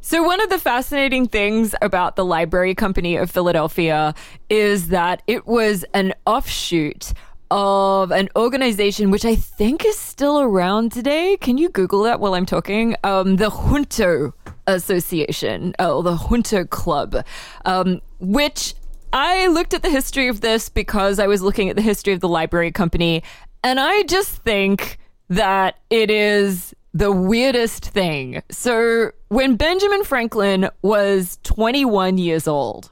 So, 0.00 0.24
one 0.24 0.40
of 0.40 0.50
the 0.50 0.58
fascinating 0.58 1.28
things 1.28 1.76
about 1.80 2.16
the 2.16 2.24
Library 2.24 2.74
Company 2.74 3.14
of 3.14 3.30
Philadelphia 3.30 4.16
is 4.48 4.88
that 4.88 5.22
it 5.28 5.46
was 5.46 5.84
an 5.94 6.12
offshoot 6.26 7.12
of 7.50 8.12
an 8.12 8.28
organization 8.36 9.10
which 9.10 9.24
I 9.24 9.34
think 9.34 9.84
is 9.84 9.98
still 9.98 10.40
around 10.40 10.92
today. 10.92 11.36
Can 11.40 11.58
you 11.58 11.68
Google 11.68 12.02
that 12.04 12.20
while 12.20 12.34
I'm 12.34 12.46
talking? 12.46 12.96
Um, 13.02 13.36
the 13.36 13.50
Junto 13.50 14.34
Association, 14.74 15.74
or 15.78 16.02
the 16.02 16.16
Junto 16.16 16.64
Club, 16.64 17.24
um, 17.64 18.00
which 18.18 18.74
I 19.12 19.46
looked 19.48 19.74
at 19.74 19.82
the 19.82 19.90
history 19.90 20.28
of 20.28 20.40
this 20.40 20.68
because 20.68 21.18
I 21.18 21.26
was 21.26 21.42
looking 21.42 21.68
at 21.68 21.76
the 21.76 21.82
history 21.82 22.12
of 22.12 22.20
the 22.20 22.28
Library 22.28 22.72
Company, 22.72 23.22
and 23.62 23.80
I 23.80 24.02
just 24.04 24.42
think 24.42 24.98
that 25.28 25.78
it 25.90 26.10
is 26.10 26.74
the 26.92 27.12
weirdest 27.12 27.86
thing. 27.86 28.42
So, 28.50 29.12
when 29.28 29.56
Benjamin 29.56 30.04
Franklin 30.04 30.68
was 30.82 31.38
21 31.44 32.18
years 32.18 32.48
old, 32.48 32.90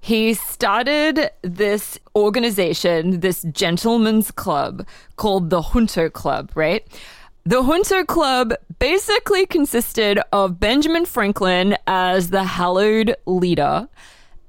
he 0.00 0.34
started 0.34 1.30
this 1.42 1.98
organization, 2.16 3.20
this 3.20 3.42
gentleman's 3.52 4.32
club 4.32 4.84
called 5.16 5.50
the 5.50 5.62
Junto 5.62 6.10
Club, 6.10 6.50
right? 6.56 6.84
The 7.44 7.60
Junto 7.60 8.04
Club 8.04 8.54
basically 8.78 9.46
consisted 9.46 10.20
of 10.32 10.60
Benjamin 10.60 11.04
Franklin 11.04 11.76
as 11.88 12.30
the 12.30 12.44
hallowed 12.44 13.16
leader 13.26 13.88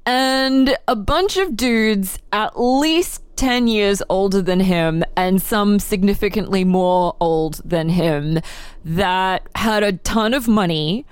and 0.05 0.77
a 0.87 0.95
bunch 0.95 1.37
of 1.37 1.57
dudes 1.57 2.19
at 2.31 2.59
least 2.59 3.23
10 3.37 3.67
years 3.67 4.03
older 4.09 4.43
than 4.43 4.59
him 4.59 5.03
and 5.17 5.41
some 5.41 5.79
significantly 5.79 6.63
more 6.63 7.15
old 7.19 7.61
than 7.65 7.89
him 7.89 8.39
that 8.85 9.47
had 9.55 9.81
a 9.81 9.93
ton 9.93 10.35
of 10.35 10.47
money 10.47 11.03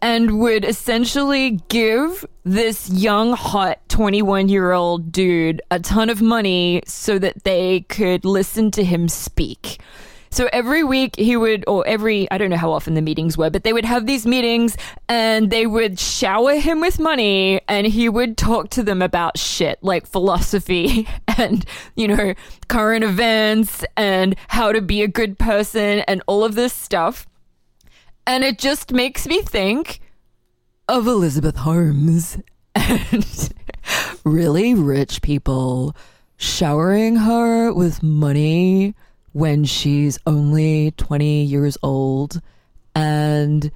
and 0.00 0.40
would 0.40 0.64
essentially 0.64 1.60
give 1.68 2.24
this 2.44 2.88
young, 2.88 3.34
hot 3.34 3.86
21 3.90 4.48
year 4.48 4.72
old 4.72 5.12
dude 5.12 5.60
a 5.70 5.80
ton 5.80 6.08
of 6.08 6.22
money 6.22 6.82
so 6.86 7.18
that 7.18 7.44
they 7.44 7.80
could 7.90 8.24
listen 8.24 8.70
to 8.70 8.82
him 8.82 9.06
speak. 9.06 9.78
So 10.36 10.50
every 10.52 10.84
week 10.84 11.16
he 11.16 11.34
would, 11.34 11.64
or 11.66 11.86
every, 11.86 12.30
I 12.30 12.36
don't 12.36 12.50
know 12.50 12.58
how 12.58 12.70
often 12.70 12.92
the 12.92 13.00
meetings 13.00 13.38
were, 13.38 13.48
but 13.48 13.64
they 13.64 13.72
would 13.72 13.86
have 13.86 14.04
these 14.04 14.26
meetings 14.26 14.76
and 15.08 15.48
they 15.48 15.66
would 15.66 15.98
shower 15.98 16.56
him 16.56 16.82
with 16.82 17.00
money 17.00 17.62
and 17.68 17.86
he 17.86 18.10
would 18.10 18.36
talk 18.36 18.68
to 18.72 18.82
them 18.82 19.00
about 19.00 19.38
shit 19.38 19.78
like 19.80 20.06
philosophy 20.06 21.08
and, 21.38 21.64
you 21.94 22.06
know, 22.06 22.34
current 22.68 23.02
events 23.02 23.82
and 23.96 24.36
how 24.48 24.72
to 24.72 24.82
be 24.82 25.00
a 25.00 25.08
good 25.08 25.38
person 25.38 26.00
and 26.00 26.22
all 26.26 26.44
of 26.44 26.54
this 26.54 26.74
stuff. 26.74 27.26
And 28.26 28.44
it 28.44 28.58
just 28.58 28.92
makes 28.92 29.26
me 29.26 29.40
think 29.40 30.00
of 30.86 31.06
Elizabeth 31.06 31.56
Holmes 31.56 32.36
and 32.74 33.54
really 34.22 34.74
rich 34.74 35.22
people 35.22 35.96
showering 36.36 37.16
her 37.16 37.72
with 37.72 38.02
money 38.02 38.94
when 39.36 39.64
she's 39.64 40.18
only 40.26 40.92
20 40.92 41.42
years 41.42 41.76
old. 41.82 42.40
And, 42.94 43.70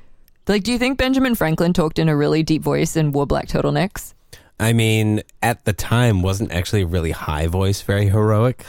like, 0.49 0.63
do 0.63 0.73
you 0.73 0.79
think 0.79 0.97
Benjamin 0.97 1.35
Franklin 1.35 1.75
talked 1.75 1.99
in 1.99 2.09
a 2.09 2.17
really 2.17 2.43
deep 2.43 2.63
voice 2.63 2.97
and 2.97 3.13
wore 3.13 3.27
black 3.27 3.47
turtlenecks? 3.47 4.15
I 4.59 4.73
mean, 4.73 5.21
at 5.43 5.67
the 5.67 5.75
time, 5.75 6.23
wasn't 6.23 6.51
actually 6.51 6.81
a 6.81 6.87
really 6.87 7.11
high 7.11 7.47
voice 7.47 7.83
very 7.83 8.09
heroic? 8.09 8.65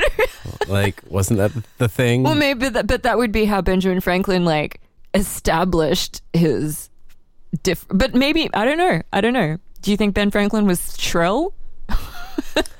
like, 0.68 1.02
wasn't 1.08 1.38
that 1.38 1.50
the 1.78 1.88
thing? 1.88 2.22
Well, 2.22 2.36
maybe 2.36 2.68
that, 2.68 2.86
but 2.86 3.02
that 3.02 3.18
would 3.18 3.32
be 3.32 3.44
how 3.44 3.60
Benjamin 3.60 4.00
Franklin, 4.00 4.44
like, 4.44 4.80
established 5.14 6.22
his 6.32 6.88
diff. 7.64 7.84
But 7.88 8.14
maybe, 8.14 8.48
I 8.54 8.64
don't 8.64 8.78
know. 8.78 9.02
I 9.12 9.20
don't 9.20 9.32
know. 9.32 9.58
Do 9.82 9.90
you 9.90 9.96
think 9.96 10.14
Ben 10.14 10.30
Franklin 10.30 10.66
was 10.68 10.96
shrill? 11.00 11.52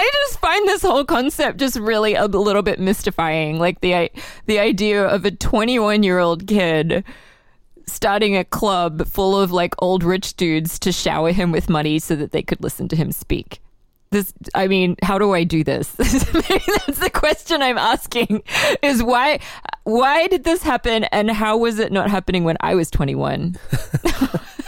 I 0.00 0.10
just 0.26 0.40
find 0.40 0.66
this 0.66 0.80
whole 0.80 1.04
concept 1.04 1.58
just 1.58 1.78
really 1.78 2.14
a 2.14 2.24
little 2.24 2.62
bit 2.62 2.80
mystifying. 2.80 3.58
Like 3.58 3.80
the 3.80 4.10
the 4.46 4.58
idea 4.58 5.06
of 5.06 5.26
a 5.26 5.30
21 5.30 6.02
year 6.02 6.18
old 6.18 6.46
kid 6.46 7.04
starting 7.86 8.34
a 8.34 8.44
club 8.44 9.06
full 9.06 9.38
of 9.38 9.52
like 9.52 9.74
old 9.78 10.02
rich 10.02 10.34
dudes 10.36 10.78
to 10.78 10.92
shower 10.92 11.32
him 11.32 11.52
with 11.52 11.68
money 11.68 11.98
so 11.98 12.16
that 12.16 12.32
they 12.32 12.42
could 12.42 12.62
listen 12.62 12.88
to 12.88 12.96
him 12.96 13.12
speak. 13.12 13.60
This, 14.10 14.32
I 14.54 14.68
mean, 14.68 14.96
how 15.02 15.18
do 15.18 15.34
I 15.34 15.44
do 15.44 15.62
this? 15.62 15.92
That's 15.92 16.98
the 16.98 17.10
question 17.12 17.60
I'm 17.60 17.78
asking: 17.78 18.42
is 18.82 19.02
why, 19.02 19.38
why 19.84 20.28
did 20.28 20.44
this 20.44 20.62
happen, 20.62 21.04
and 21.04 21.30
how 21.30 21.58
was 21.58 21.78
it 21.78 21.92
not 21.92 22.10
happening 22.10 22.44
when 22.44 22.56
I 22.60 22.74
was 22.74 22.90
21? 22.90 23.56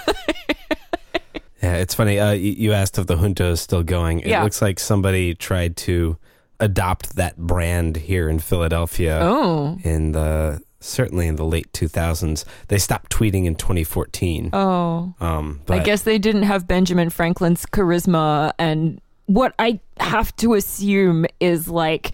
Yeah, 1.63 1.75
it's 1.77 1.95
funny. 1.95 2.19
Uh, 2.19 2.33
you, 2.33 2.73
asked 2.73 2.99
if 2.99 3.07
the 3.07 3.17
Junto 3.17 3.53
is 3.53 3.61
still 3.61 3.83
going. 3.85 4.21
It 4.21 4.27
Yeah. 4.29 4.43
looks 4.43 4.61
like 4.61 4.81
somebody 4.81 5.35
tried 5.35 5.77
to 5.79 6.17
adopt 6.59 7.17
that 7.17 7.37
brand 7.37 7.97
here 7.97 8.29
in 8.29 8.39
Philadelphia 8.41 9.19
Oh. 9.23 9.79
in 9.83 10.13
the 10.13 10.61
certainly 10.81 11.29
in 11.29 11.37
the 11.37 11.45
late 11.45 11.73
2000s. 11.73 12.45
They 12.67 12.79
stopped 12.79 13.13
tweeting 13.13 13.45
in 13.45 13.55
2014. 13.55 14.51
Oh. 14.53 15.15
Um, 15.21 15.61
I 15.69 15.79
guess 15.79 16.03
they 16.03 16.19
didn't 16.19 16.43
have 16.43 16.67
Benjamin 16.67 17.09
Franklin's 17.11 17.65
charisma 17.67 18.53
and 18.59 19.01
what 19.27 19.55
I 19.61 19.79
have 20.01 20.35
to 20.37 20.55
assume 20.55 21.27
is 21.39 21.69
like 21.69 22.11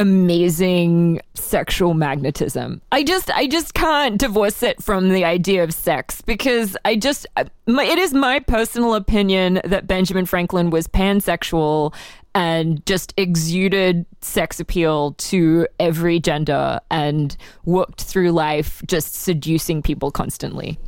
amazing 0.00 1.20
sexual 1.34 1.92
magnetism. 1.92 2.80
I 2.90 3.02
just 3.02 3.30
I 3.30 3.46
just 3.46 3.74
can't 3.74 4.18
divorce 4.18 4.62
it 4.62 4.82
from 4.82 5.10
the 5.10 5.26
idea 5.26 5.62
of 5.62 5.74
sex 5.74 6.22
because 6.22 6.74
I 6.86 6.96
just 6.96 7.26
my, 7.66 7.84
it 7.84 7.98
is 7.98 8.14
my 8.14 8.40
personal 8.40 8.94
opinion 8.94 9.60
that 9.64 9.86
Benjamin 9.86 10.24
Franklin 10.24 10.70
was 10.70 10.88
pansexual 10.88 11.94
and 12.34 12.84
just 12.86 13.12
exuded 13.18 14.06
sex 14.22 14.58
appeal 14.58 15.12
to 15.14 15.66
every 15.78 16.18
gender 16.18 16.80
and 16.90 17.36
walked 17.66 18.02
through 18.02 18.30
life 18.30 18.80
just 18.86 19.14
seducing 19.14 19.82
people 19.82 20.10
constantly. 20.10 20.78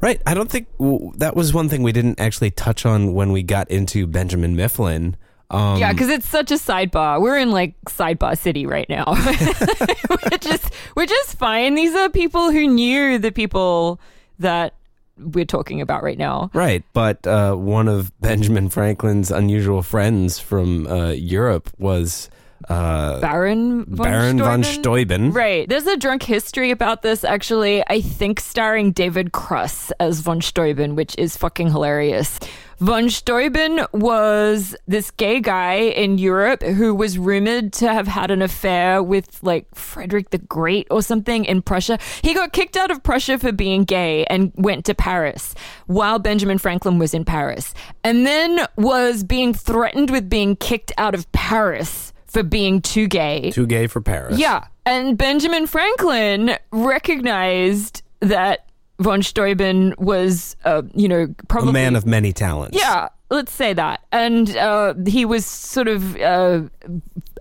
Right. 0.00 0.22
I 0.26 0.32
don't 0.32 0.50
think 0.50 0.68
that 1.18 1.36
was 1.36 1.52
one 1.52 1.68
thing 1.68 1.82
we 1.82 1.92
didn't 1.92 2.18
actually 2.18 2.52
touch 2.52 2.86
on 2.86 3.12
when 3.12 3.30
we 3.30 3.42
got 3.42 3.70
into 3.70 4.06
Benjamin 4.06 4.56
Mifflin. 4.56 5.16
Um, 5.50 5.78
Yeah, 5.78 5.92
because 5.92 6.08
it's 6.08 6.28
such 6.28 6.50
a 6.50 6.54
sidebar. 6.56 7.20
We're 7.20 7.38
in 7.38 7.50
like 7.50 7.74
sidebar 7.86 8.36
city 8.38 8.66
right 8.66 8.88
now, 8.88 9.14
which 10.30 10.46
is 10.46 10.64
which 10.94 11.10
is 11.10 11.34
fine. 11.34 11.74
These 11.74 11.94
are 11.94 12.08
people 12.08 12.50
who 12.50 12.66
knew 12.66 13.18
the 13.18 13.32
people 13.32 14.00
that 14.38 14.74
we're 15.18 15.44
talking 15.44 15.80
about 15.80 16.02
right 16.02 16.18
now. 16.18 16.50
Right. 16.54 16.84
But 16.92 17.26
uh, 17.26 17.54
one 17.54 17.88
of 17.88 18.12
Benjamin 18.20 18.68
Franklin's 18.68 19.30
unusual 19.30 19.82
friends 19.82 20.38
from 20.38 20.86
uh, 20.86 21.10
Europe 21.10 21.70
was 21.78 22.30
uh, 22.68 23.20
Baron 23.20 23.84
von 23.84 24.04
Baron 24.04 24.38
von 24.38 24.64
Steuben? 24.64 24.82
Steuben. 24.82 25.32
Right. 25.32 25.68
There's 25.68 25.86
a 25.86 25.96
drunk 25.96 26.22
history 26.22 26.70
about 26.70 27.02
this, 27.02 27.24
actually, 27.24 27.82
I 27.88 28.00
think 28.00 28.40
starring 28.40 28.92
David 28.92 29.32
Cross 29.32 29.90
as 30.00 30.20
von 30.20 30.40
Steuben, 30.40 30.96
which 30.96 31.14
is 31.18 31.36
fucking 31.36 31.70
hilarious. 31.70 32.38
Von 32.80 33.10
Steuben 33.10 33.84
was 33.92 34.76
this 34.86 35.10
gay 35.10 35.40
guy 35.40 35.74
in 35.74 36.16
Europe 36.16 36.62
who 36.62 36.94
was 36.94 37.18
rumored 37.18 37.72
to 37.72 37.92
have 37.92 38.06
had 38.06 38.30
an 38.30 38.40
affair 38.40 39.02
with 39.02 39.42
like 39.42 39.66
Frederick 39.74 40.30
the 40.30 40.38
Great 40.38 40.86
or 40.88 41.02
something 41.02 41.44
in 41.44 41.60
Prussia. 41.60 41.98
He 42.22 42.34
got 42.34 42.52
kicked 42.52 42.76
out 42.76 42.92
of 42.92 43.02
Prussia 43.02 43.36
for 43.38 43.50
being 43.50 43.82
gay 43.82 44.24
and 44.26 44.52
went 44.54 44.84
to 44.84 44.94
Paris 44.94 45.56
while 45.86 46.20
Benjamin 46.20 46.58
Franklin 46.58 46.98
was 46.98 47.14
in 47.14 47.24
Paris. 47.24 47.74
And 48.04 48.24
then 48.24 48.64
was 48.76 49.24
being 49.24 49.54
threatened 49.54 50.10
with 50.10 50.30
being 50.30 50.54
kicked 50.54 50.92
out 50.98 51.16
of 51.16 51.30
Paris 51.32 52.12
for 52.28 52.42
being 52.42 52.80
too 52.80 53.08
gay. 53.08 53.50
Too 53.50 53.66
gay 53.66 53.86
for 53.86 54.00
Paris. 54.00 54.38
Yeah. 54.38 54.66
And 54.86 55.18
Benjamin 55.18 55.66
Franklin 55.66 56.56
recognized 56.70 58.02
that 58.20 58.66
von 59.00 59.22
Steuben 59.22 59.94
was, 59.98 60.56
uh, 60.64 60.82
you 60.94 61.08
know, 61.08 61.34
A 61.50 61.72
man 61.72 61.96
of 61.96 62.06
many 62.06 62.32
talents. 62.32 62.76
Yeah, 62.76 63.08
let's 63.30 63.52
say 63.52 63.72
that. 63.72 64.00
And 64.12 64.56
uh, 64.56 64.94
he 65.06 65.24
was 65.24 65.46
sort 65.46 65.88
of 65.88 66.16
uh, 66.16 66.62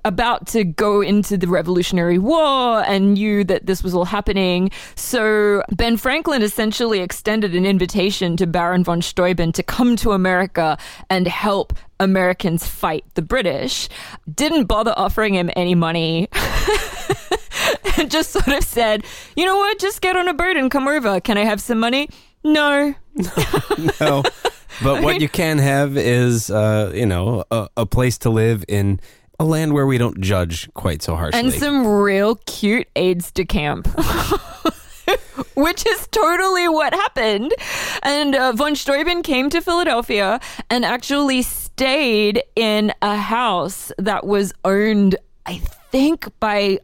about 0.08 0.48
to 0.48 0.64
go 0.64 1.02
into 1.02 1.38
the 1.38 1.48
Revolutionary 1.48 2.18
War 2.18 2.84
and 2.84 3.14
knew 3.14 3.44
that 3.44 3.66
this 3.66 3.84
was 3.84 3.94
all 3.94 4.06
happening. 4.06 4.72
So 4.96 5.64
Ben 5.72 5.98
Franklin 5.98 6.42
essentially 6.42 7.00
extended 7.00 7.54
an 7.54 7.66
invitation 7.66 8.38
to 8.38 8.48
Baron 8.48 8.84
von 8.84 9.02
Steuben 9.02 9.52
to 9.52 9.64
come 9.64 9.96
to 9.98 10.12
America 10.14 10.78
and 11.10 11.28
help 11.28 11.74
Americans 12.00 12.66
fight 12.66 13.06
the 13.16 13.22
British. 13.22 13.90
Didn't 14.34 14.66
bother 14.66 14.94
offering 14.96 15.34
him 15.34 15.50
any 15.56 15.76
money. 15.76 16.30
and 17.98 18.10
just 18.10 18.32
sort 18.32 18.48
of 18.48 18.64
said, 18.64 19.04
you 19.36 19.46
know 19.46 19.58
what, 19.58 19.80
just 19.80 20.02
get 20.02 20.16
on 20.16 20.28
a 20.28 20.34
boat 20.34 20.58
and 20.58 20.72
come 20.72 20.88
over. 20.88 21.20
Can 21.20 21.38
I 21.38 21.44
have 21.44 21.62
some 21.62 21.80
money? 21.80 22.10
No, 22.44 22.96
No. 24.00 24.24
But 24.84 25.02
what 25.02 25.22
you 25.22 25.30
can 25.30 25.58
have 25.58 25.98
is, 25.98 26.52
uh, 26.52 26.92
you 26.94 27.06
know, 27.06 27.44
a, 27.50 27.68
a 27.78 27.86
place 27.86 28.18
to 28.20 28.30
live 28.30 28.64
in 28.68 29.00
a 29.40 29.46
land 29.46 29.74
where 29.74 29.86
we 29.86 29.98
don't 29.98 30.20
judge 30.22 30.70
quite 30.74 31.02
so 31.02 31.16
harshly. 31.16 31.40
and 31.40 31.54
some 31.54 31.86
real 31.86 32.36
cute 32.46 32.88
aides 32.96 33.32
de 33.32 33.46
camp. 33.46 33.88
Which 35.56 35.86
is 35.88 36.08
totally 36.12 36.68
what 36.68 36.94
happened. 36.94 37.54
And 38.04 38.36
uh, 38.36 38.52
von 38.52 38.76
Steuben 38.76 39.24
came 39.24 39.50
to 39.50 39.62
Philadelphia 39.62 40.40
and 40.70 40.84
actually 40.86 41.42
stayed 41.44 42.44
in 42.56 42.94
a 43.02 43.16
house 43.16 43.92
that 43.98 44.26
was 44.26 44.54
owned, 44.66 45.16
I 45.46 45.58
think, 45.92 46.28
by 46.40 46.80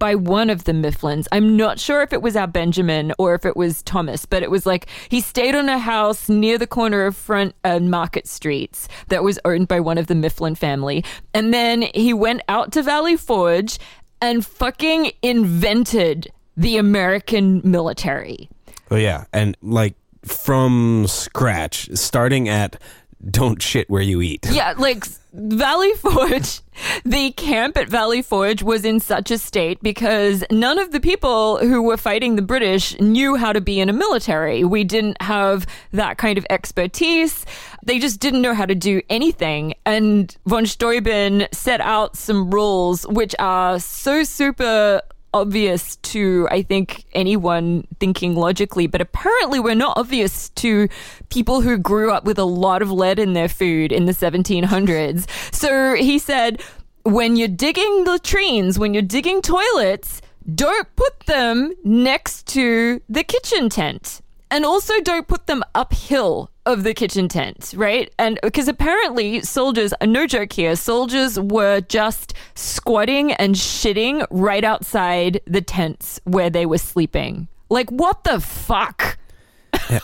by 0.00 0.16
one 0.16 0.50
of 0.50 0.64
the 0.64 0.72
Mifflins. 0.72 1.28
I'm 1.30 1.56
not 1.56 1.78
sure 1.78 2.02
if 2.02 2.12
it 2.12 2.22
was 2.22 2.34
our 2.34 2.48
Benjamin 2.48 3.12
or 3.18 3.34
if 3.34 3.46
it 3.46 3.56
was 3.56 3.84
Thomas, 3.84 4.26
but 4.26 4.42
it 4.42 4.50
was 4.50 4.66
like 4.66 4.88
he 5.08 5.20
stayed 5.20 5.54
on 5.54 5.68
a 5.68 5.78
house 5.78 6.28
near 6.28 6.58
the 6.58 6.66
corner 6.66 7.06
of 7.06 7.14
Front 7.14 7.54
and 7.62 7.88
Market 7.88 8.26
Streets 8.26 8.88
that 9.08 9.22
was 9.22 9.38
owned 9.44 9.68
by 9.68 9.78
one 9.78 9.98
of 9.98 10.08
the 10.08 10.16
Mifflin 10.16 10.56
family. 10.56 11.04
And 11.32 11.54
then 11.54 11.82
he 11.94 12.12
went 12.12 12.42
out 12.48 12.72
to 12.72 12.82
Valley 12.82 13.16
Forge 13.16 13.78
and 14.20 14.44
fucking 14.44 15.12
invented 15.22 16.32
the 16.56 16.78
American 16.78 17.60
military. 17.62 18.48
oh, 18.90 18.96
yeah. 18.96 19.24
And 19.32 19.56
like 19.62 19.94
from 20.24 21.06
scratch, 21.08 21.88
starting 21.94 22.48
at 22.48 22.80
don't 23.28 23.60
shit 23.60 23.90
where 23.90 24.02
you 24.02 24.20
eat. 24.22 24.46
Yeah, 24.50 24.74
like 24.78 25.04
Valley 25.32 25.92
Forge, 25.94 26.60
the 27.04 27.32
camp 27.32 27.76
at 27.76 27.88
Valley 27.88 28.22
Forge 28.22 28.62
was 28.62 28.84
in 28.84 29.00
such 29.00 29.30
a 29.30 29.38
state 29.38 29.82
because 29.82 30.44
none 30.50 30.78
of 30.78 30.90
the 30.92 31.00
people 31.00 31.58
who 31.58 31.82
were 31.82 31.96
fighting 31.96 32.36
the 32.36 32.42
British 32.42 32.98
knew 32.98 33.36
how 33.36 33.52
to 33.52 33.60
be 33.60 33.80
in 33.80 33.88
a 33.88 33.92
military. 33.92 34.64
We 34.64 34.84
didn't 34.84 35.20
have 35.22 35.66
that 35.92 36.18
kind 36.18 36.38
of 36.38 36.46
expertise. 36.50 37.44
They 37.84 37.98
just 37.98 38.20
didn't 38.20 38.42
know 38.42 38.54
how 38.54 38.66
to 38.66 38.74
do 38.74 39.02
anything. 39.08 39.74
And 39.84 40.34
von 40.46 40.66
Steuben 40.66 41.46
set 41.52 41.80
out 41.80 42.16
some 42.16 42.50
rules 42.50 43.06
which 43.06 43.34
are 43.38 43.78
so 43.78 44.24
super 44.24 45.02
obvious 45.32 45.96
to 45.96 46.48
I 46.50 46.62
think 46.62 47.04
anyone 47.12 47.86
thinking 47.98 48.34
logically, 48.34 48.86
but 48.86 49.00
apparently 49.00 49.60
we're 49.60 49.74
not 49.74 49.96
obvious 49.96 50.48
to 50.50 50.88
people 51.28 51.60
who 51.60 51.78
grew 51.78 52.10
up 52.10 52.24
with 52.24 52.38
a 52.38 52.44
lot 52.44 52.82
of 52.82 52.90
lead 52.90 53.18
in 53.18 53.32
their 53.32 53.48
food 53.48 53.92
in 53.92 54.06
the 54.06 54.12
1700s. 54.12 55.28
So 55.54 55.94
he 55.94 56.18
said, 56.18 56.62
when 57.04 57.36
you're 57.36 57.48
digging 57.48 58.04
latrines, 58.04 58.78
when 58.78 58.94
you're 58.94 59.02
digging 59.02 59.42
toilets, 59.42 60.20
don't 60.54 60.94
put 60.96 61.20
them 61.20 61.72
next 61.84 62.46
to 62.48 63.00
the 63.08 63.24
kitchen 63.24 63.68
tent. 63.68 64.20
And 64.50 64.64
also 64.64 65.00
don't 65.02 65.28
put 65.28 65.46
them 65.46 65.62
uphill 65.74 66.50
of 66.70 66.84
the 66.84 66.94
kitchen 66.94 67.28
tent, 67.28 67.74
right? 67.76 68.12
And 68.18 68.38
because 68.42 68.68
apparently 68.68 69.42
soldiers, 69.42 69.92
no 70.02 70.26
joke 70.26 70.52
here, 70.52 70.76
soldiers 70.76 71.38
were 71.38 71.80
just 71.82 72.34
squatting 72.54 73.32
and 73.32 73.54
shitting 73.54 74.26
right 74.30 74.64
outside 74.64 75.40
the 75.46 75.60
tents 75.60 76.20
where 76.24 76.50
they 76.50 76.66
were 76.66 76.78
sleeping. 76.78 77.48
Like, 77.68 77.90
what 77.90 78.24
the 78.24 78.40
fuck? 78.40 79.18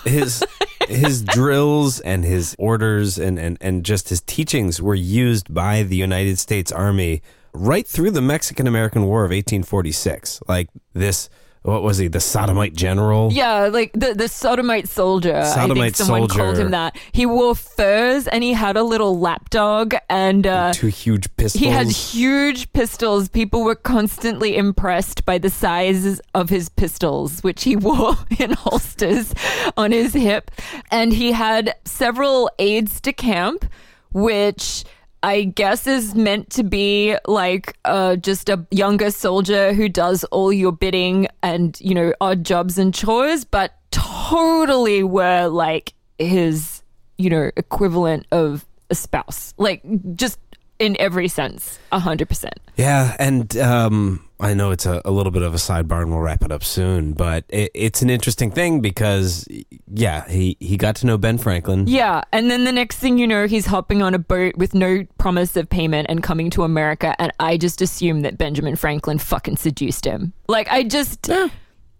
his 0.04 0.44
his 0.88 1.22
drills 1.22 2.00
and 2.00 2.24
his 2.24 2.54
orders 2.58 3.18
and, 3.18 3.38
and, 3.38 3.58
and 3.60 3.84
just 3.84 4.08
his 4.08 4.20
teachings 4.22 4.80
were 4.80 4.94
used 4.94 5.52
by 5.52 5.82
the 5.82 5.96
United 5.96 6.38
States 6.38 6.70
Army 6.70 7.22
right 7.52 7.86
through 7.86 8.10
the 8.10 8.20
Mexican 8.20 8.66
American 8.66 9.06
War 9.06 9.24
of 9.24 9.30
1846. 9.30 10.40
Like 10.46 10.68
this, 10.92 11.28
what 11.66 11.82
was 11.82 11.98
he? 11.98 12.06
The 12.06 12.20
sodomite 12.20 12.74
general. 12.74 13.32
Yeah, 13.32 13.66
like 13.66 13.92
the, 13.92 14.14
the 14.14 14.28
sodomite 14.28 14.88
soldier. 14.88 15.36
I 15.36 15.42
think 15.42 15.54
Sodomite 15.54 15.96
someone 15.96 16.28
called 16.28 16.58
him 16.58 16.70
that. 16.70 16.96
He 17.10 17.26
wore 17.26 17.56
furs 17.56 18.28
and 18.28 18.44
he 18.44 18.52
had 18.52 18.76
a 18.76 18.84
little 18.84 19.18
lapdog 19.18 19.94
and 20.08 20.46
uh, 20.46 20.72
Two 20.72 20.86
huge 20.86 21.34
pistols. 21.36 21.60
He 21.60 21.68
had 21.68 21.88
huge 21.88 22.72
pistols. 22.72 23.28
People 23.28 23.64
were 23.64 23.74
constantly 23.74 24.56
impressed 24.56 25.24
by 25.26 25.38
the 25.38 25.50
sizes 25.50 26.20
of 26.34 26.50
his 26.50 26.68
pistols, 26.68 27.40
which 27.42 27.64
he 27.64 27.74
wore 27.86 28.14
in 28.38 28.52
holsters 28.52 29.34
on 29.76 29.90
his 29.90 30.12
hip. 30.12 30.52
And 30.92 31.12
he 31.12 31.32
had 31.32 31.74
several 31.84 32.48
aides 32.60 33.00
de 33.00 33.12
camp, 33.12 33.66
which 34.12 34.84
I 35.26 35.42
guess 35.42 35.88
is 35.88 36.14
meant 36.14 36.50
to 36.50 36.62
be 36.62 37.16
like 37.26 37.76
uh, 37.84 38.14
just 38.14 38.48
a 38.48 38.64
younger 38.70 39.10
soldier 39.10 39.72
who 39.72 39.88
does 39.88 40.22
all 40.22 40.52
your 40.52 40.70
bidding 40.70 41.26
and, 41.42 41.76
you 41.80 41.96
know, 41.96 42.14
odd 42.20 42.44
jobs 42.44 42.78
and 42.78 42.94
chores, 42.94 43.44
but 43.44 43.72
totally 43.90 45.02
were 45.02 45.48
like 45.48 45.94
his, 46.20 46.80
you 47.18 47.28
know, 47.28 47.50
equivalent 47.56 48.24
of 48.30 48.64
a 48.88 48.94
spouse. 48.94 49.52
Like 49.58 49.82
just 50.14 50.38
in 50.78 50.96
every 51.00 51.26
sense, 51.26 51.80
a 51.90 51.98
hundred 51.98 52.28
percent. 52.28 52.60
Yeah, 52.76 53.16
and 53.18 53.56
um, 53.56 54.25
I 54.38 54.52
know 54.54 54.70
it's 54.70 54.84
a, 54.86 55.00
a 55.04 55.10
little 55.10 55.32
bit 55.32 55.42
of 55.42 55.54
a 55.54 55.56
sidebar 55.56 56.02
and 56.02 56.10
we'll 56.10 56.20
wrap 56.20 56.42
it 56.44 56.52
up 56.52 56.62
soon, 56.62 57.12
but 57.12 57.44
it, 57.48 57.70
it's 57.74 58.02
an 58.02 58.10
interesting 58.10 58.50
thing 58.50 58.80
because, 58.80 59.46
yeah, 59.92 60.28
he, 60.28 60.56
he 60.60 60.76
got 60.76 60.96
to 60.96 61.06
know 61.06 61.16
Ben 61.16 61.38
Franklin. 61.38 61.86
Yeah, 61.86 62.22
and 62.32 62.50
then 62.50 62.64
the 62.64 62.72
next 62.72 62.96
thing 62.98 63.16
you 63.18 63.26
know, 63.26 63.46
he's 63.46 63.66
hopping 63.66 64.02
on 64.02 64.12
a 64.14 64.18
boat 64.18 64.56
with 64.56 64.74
no 64.74 65.04
promise 65.18 65.56
of 65.56 65.70
payment 65.70 66.06
and 66.10 66.22
coming 66.22 66.50
to 66.50 66.64
America, 66.64 67.16
and 67.18 67.32
I 67.40 67.56
just 67.56 67.80
assume 67.80 68.20
that 68.22 68.36
Benjamin 68.36 68.76
Franklin 68.76 69.18
fucking 69.18 69.56
seduced 69.56 70.04
him. 70.04 70.34
Like, 70.48 70.68
I 70.70 70.82
just, 70.82 71.28
Yeah. 71.28 71.48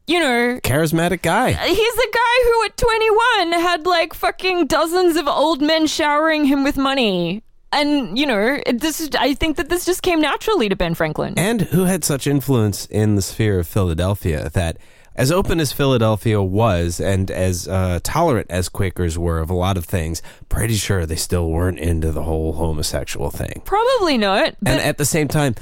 you 0.07 0.20
know, 0.20 0.61
Charismatic 0.62 1.22
guy. 1.22 1.53
Uh, 1.53 1.66
he's 1.66 1.95
a 1.95 2.11
guy 2.12 2.45
who 2.45 2.64
at 2.66 2.76
21 2.76 3.53
had 3.62 3.87
like 3.87 4.12
fucking 4.12 4.66
dozens 4.66 5.16
of 5.16 5.26
old 5.26 5.62
men 5.62 5.87
showering 5.87 6.45
him 6.45 6.64
with 6.64 6.76
money. 6.76 7.43
And, 7.73 8.19
you 8.19 8.27
know, 8.27 8.59
it, 8.64 8.81
this 8.81 9.01
is, 9.01 9.11
I 9.19 9.35
think 9.35 9.57
that 9.57 9.69
this 9.69 9.85
just 9.85 10.03
came 10.03 10.21
naturally 10.21 10.69
to 10.69 10.77
Ben 10.77 10.95
Franklin. 10.95 11.35
And 11.37 11.62
who 11.62 11.85
had 11.85 12.05
such 12.05 12.27
influence 12.27 12.87
in 12.87 13.17
the 13.17 13.23
sphere 13.23 13.59
of 13.59 13.67
Philadelphia 13.67 14.49
that, 14.51 14.79
as 15.14 15.33
open 15.33 15.61
as 15.61 15.73
Philadelphia 15.73 16.43
was 16.43 17.01
and 17.01 17.31
as 17.31 17.67
uh, 17.67 18.01
tolerant 18.03 18.47
as 18.51 18.69
Quakers 18.69 19.19
were 19.19 19.39
of 19.39 19.51
a 19.51 19.55
lot 19.55 19.77
of 19.77 19.85
things, 19.87 20.23
pretty 20.49 20.75
sure 20.75 21.07
they 21.07 21.17
still 21.17 21.51
weren't 21.51 21.79
into 21.79 22.12
the 22.12 22.23
whole 22.23 22.53
homosexual 22.55 23.31
thing. 23.31 23.62
Probably 23.64 24.19
not. 24.19 24.55
And 24.64 24.81
at 24.81 24.99
the 24.99 25.07
same 25.07 25.27
time, 25.29 25.55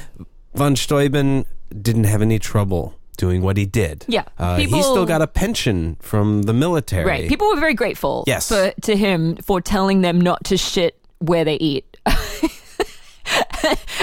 von 0.55 0.75
Steuben 0.77 1.47
didn't 1.81 2.05
have 2.05 2.21
any 2.21 2.39
trouble 2.39 2.95
doing 3.17 3.43
what 3.43 3.57
he 3.57 3.65
did. 3.65 4.05
Yeah, 4.09 4.25
Uh, 4.39 4.57
he 4.57 4.67
still 4.67 5.07
got 5.07 5.23
a 5.23 5.29
pension 5.29 5.97
from 6.01 6.43
the 6.43 6.53
military. 6.53 7.05
Right. 7.07 7.29
People 7.29 7.47
were 7.49 7.61
very 7.61 7.75
grateful 7.75 8.25
Yes. 8.27 8.49
for, 8.49 8.73
to 8.83 8.97
him 8.97 9.37
for 9.37 9.61
telling 9.61 10.01
them 10.01 10.21
not 10.21 10.43
to 10.47 10.57
shit 10.57 10.99
where 11.27 11.45
they 11.45 11.57
eat. 11.57 11.97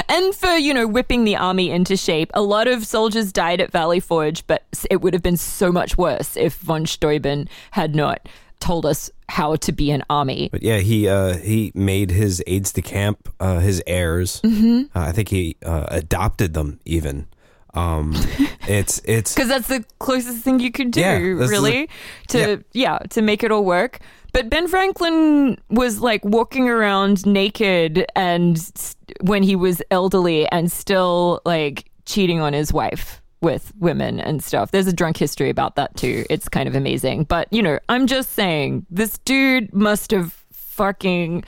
and 0.09 0.35
for, 0.35 0.55
you 0.55 0.73
know, 0.73 0.87
whipping 0.87 1.23
the 1.23 1.35
army 1.35 1.69
into 1.71 1.95
shape. 1.95 2.31
A 2.33 2.41
lot 2.41 2.67
of 2.67 2.85
soldiers 2.85 3.31
died 3.31 3.61
at 3.61 3.71
Valley 3.71 3.99
Forge, 3.99 4.45
but 4.47 4.63
it 4.89 5.01
would 5.01 5.13
have 5.13 5.23
been 5.23 5.37
so 5.37 5.71
much 5.71 5.97
worse 5.97 6.35
if 6.35 6.55
von 6.55 6.85
Steuben 6.85 7.47
had 7.71 7.95
not 7.95 8.27
told 8.59 8.85
us 8.85 9.09
how 9.27 9.55
to 9.57 9.71
be 9.71 9.91
an 9.91 10.03
army. 10.09 10.49
But 10.51 10.63
yeah, 10.63 10.77
he 10.77 11.07
uh, 11.07 11.37
he 11.37 11.71
made 11.75 12.11
his 12.11 12.43
aides 12.47 12.71
de 12.71 12.81
camp 12.81 13.33
uh, 13.39 13.59
his 13.59 13.81
heirs. 13.87 14.39
Mm-hmm. 14.41 14.97
Uh, 14.97 15.01
I 15.01 15.11
think 15.11 15.29
he 15.29 15.57
uh, 15.65 15.87
adopted 15.89 16.53
them 16.53 16.79
even. 16.85 17.27
Um, 17.73 18.13
it's 18.67 19.01
it's 19.05 19.33
Because 19.33 19.47
that's 19.49 19.67
the 19.67 19.83
closest 19.99 20.43
thing 20.43 20.59
you 20.59 20.71
could 20.71 20.91
do, 20.91 20.99
Yeah, 21.01 21.17
really, 21.17 21.89
to 22.29 22.63
yeah, 22.73 22.99
to 23.11 23.21
make 23.21 23.43
it 23.43 23.51
all 23.51 23.63
work. 23.65 23.99
But 24.33 24.49
Ben 24.49 24.67
Franklin 24.67 25.57
was 25.69 25.99
like 25.99 26.23
walking 26.23 26.69
around 26.69 27.25
naked 27.25 28.05
and 28.15 28.57
s- 28.57 28.95
when 29.21 29.43
he 29.43 29.55
was 29.57 29.81
elderly 29.91 30.47
and 30.51 30.71
still 30.71 31.41
like 31.45 31.85
cheating 32.05 32.39
on 32.39 32.53
his 32.53 32.71
wife 32.71 33.21
with 33.41 33.73
women 33.79 34.19
and 34.21 34.41
stuff. 34.43 34.71
There's 34.71 34.87
a 34.87 34.93
drunk 34.93 35.17
history 35.17 35.49
about 35.49 35.75
that 35.75 35.95
too. 35.97 36.25
It's 36.29 36.47
kind 36.47 36.69
of 36.69 36.75
amazing. 36.75 37.23
But, 37.25 37.51
you 37.51 37.61
know, 37.61 37.79
I'm 37.89 38.07
just 38.07 38.31
saying 38.33 38.85
this 38.89 39.17
dude 39.25 39.73
must 39.73 40.11
have 40.11 40.31
fucking 40.51 41.43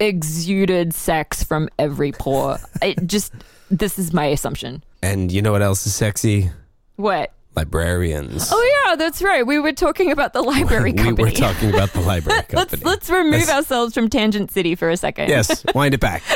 exuded 0.00 0.94
sex 0.94 1.42
from 1.42 1.68
every 1.78 2.12
pore. 2.12 2.58
It 2.82 3.06
just 3.06 3.32
this 3.70 3.98
is 3.98 4.12
my 4.12 4.26
assumption. 4.26 4.84
And 5.12 5.30
you 5.32 5.42
know 5.42 5.52
what 5.52 5.62
else 5.62 5.86
is 5.86 5.94
sexy? 5.94 6.50
What? 6.96 7.32
Librarians. 7.54 8.48
Oh 8.52 8.84
yeah, 8.86 8.96
that's 8.96 9.22
right. 9.22 9.46
We 9.46 9.58
were 9.58 9.72
talking 9.72 10.10
about 10.12 10.32
the 10.34 10.42
library 10.42 10.92
we 10.92 10.98
company. 11.04 11.24
We 11.24 11.30
were 11.30 11.36
talking 11.36 11.70
about 11.70 11.92
the 11.92 12.00
library 12.00 12.42
company. 12.48 12.82
let's 12.82 12.84
let's 12.84 13.10
remove 13.10 13.40
Yes. 13.40 13.50
ourselves 13.50 13.94
from 13.94 14.08
Tangent 14.10 14.50
City 14.50 14.74
for 14.74 14.90
a 14.90 14.96
second. 14.96 15.28
yes, 15.28 15.64
wind 15.74 15.94
it 15.94 16.00
back. 16.00 16.22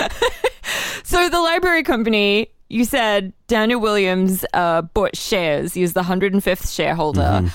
So 1.02 1.28
the 1.28 1.40
library 1.40 1.82
company, 1.82 2.50
you 2.68 2.84
said 2.84 3.32
Daniel 3.48 3.80
Williams 3.80 4.44
uh, 4.54 4.82
bought 4.82 5.16
shares. 5.16 5.74
He 5.74 5.82
was 5.82 5.92
the 5.94 6.02
105th 6.02 6.72
shareholder. 6.72 7.20
Mm-hmm. 7.22 7.48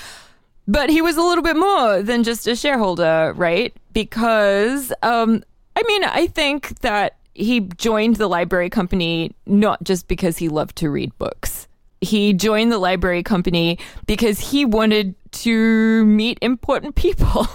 But 0.68 0.90
he 0.90 1.00
was 1.00 1.16
a 1.16 1.22
little 1.22 1.42
bit 1.44 1.56
more 1.56 2.02
than 2.02 2.22
just 2.22 2.46
a 2.46 2.54
shareholder, 2.54 3.32
right? 3.34 3.74
Because 3.94 4.92
um, 5.02 5.42
I 5.74 5.82
mean, 5.84 6.04
I 6.04 6.26
think 6.26 6.80
that 6.80 7.16
he 7.36 7.60
joined 7.60 8.16
the 8.16 8.28
library 8.28 8.70
company 8.70 9.32
not 9.46 9.82
just 9.84 10.08
because 10.08 10.38
he 10.38 10.48
loved 10.48 10.76
to 10.76 10.90
read 10.90 11.16
books. 11.18 11.68
He 12.00 12.34
joined 12.34 12.70
the 12.70 12.78
library 12.78 13.22
company 13.22 13.78
because 14.06 14.38
he 14.38 14.64
wanted 14.64 15.14
to 15.32 16.04
meet 16.04 16.38
important 16.40 16.94
people 16.94 17.46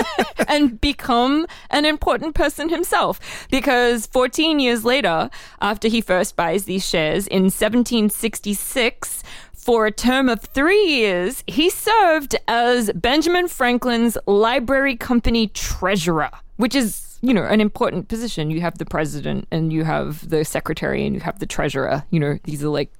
and 0.48 0.80
become 0.80 1.46
an 1.70 1.84
important 1.84 2.34
person 2.34 2.68
himself. 2.68 3.18
Because 3.50 4.06
14 4.06 4.60
years 4.60 4.84
later, 4.84 5.30
after 5.60 5.88
he 5.88 6.00
first 6.00 6.36
buys 6.36 6.64
these 6.64 6.86
shares 6.86 7.26
in 7.26 7.44
1766, 7.44 9.22
for 9.66 9.84
a 9.84 9.90
term 9.90 10.28
of 10.28 10.40
three 10.42 10.84
years, 10.84 11.42
he 11.48 11.68
served 11.68 12.36
as 12.46 12.88
Benjamin 12.94 13.48
Franklin's 13.48 14.16
library 14.26 14.96
company 14.96 15.48
treasurer, 15.48 16.30
which 16.54 16.76
is, 16.76 17.05
you 17.22 17.32
know, 17.34 17.44
an 17.44 17.60
important 17.60 18.08
position. 18.08 18.50
You 18.50 18.60
have 18.60 18.78
the 18.78 18.84
president 18.84 19.46
and 19.50 19.72
you 19.72 19.84
have 19.84 20.28
the 20.28 20.44
secretary 20.44 21.06
and 21.06 21.14
you 21.14 21.20
have 21.20 21.38
the 21.38 21.46
treasurer. 21.46 22.04
You 22.10 22.20
know, 22.20 22.38
these 22.44 22.62
are 22.64 22.68
like. 22.68 22.92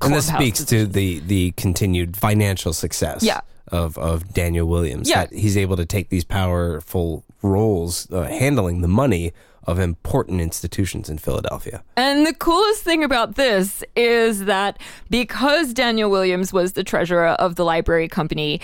And 0.00 0.14
this 0.14 0.28
speaks 0.28 0.64
to 0.64 0.86
the 0.86 1.20
the 1.20 1.52
continued 1.56 2.16
financial 2.16 2.72
success 2.72 3.22
Yeah. 3.22 3.40
of 3.72 3.98
of 3.98 4.32
Daniel 4.32 4.66
Williams. 4.66 5.08
Yeah. 5.08 5.26
That 5.26 5.32
he's 5.34 5.56
able 5.56 5.76
to 5.76 5.84
take 5.86 6.08
these 6.08 6.24
powerful 6.24 7.24
roles, 7.42 8.10
uh, 8.12 8.22
handling 8.22 8.80
the 8.80 8.88
money 8.88 9.32
of 9.64 9.78
important 9.78 10.40
institutions 10.40 11.10
in 11.10 11.18
Philadelphia. 11.18 11.82
And 11.96 12.26
the 12.26 12.32
coolest 12.32 12.82
thing 12.84 13.04
about 13.04 13.34
this 13.34 13.84
is 13.96 14.46
that 14.46 14.78
because 15.10 15.74
Daniel 15.74 16.10
Williams 16.10 16.52
was 16.54 16.72
the 16.72 16.82
treasurer 16.82 17.28
of 17.38 17.56
the 17.56 17.64
library 17.66 18.08
company, 18.08 18.62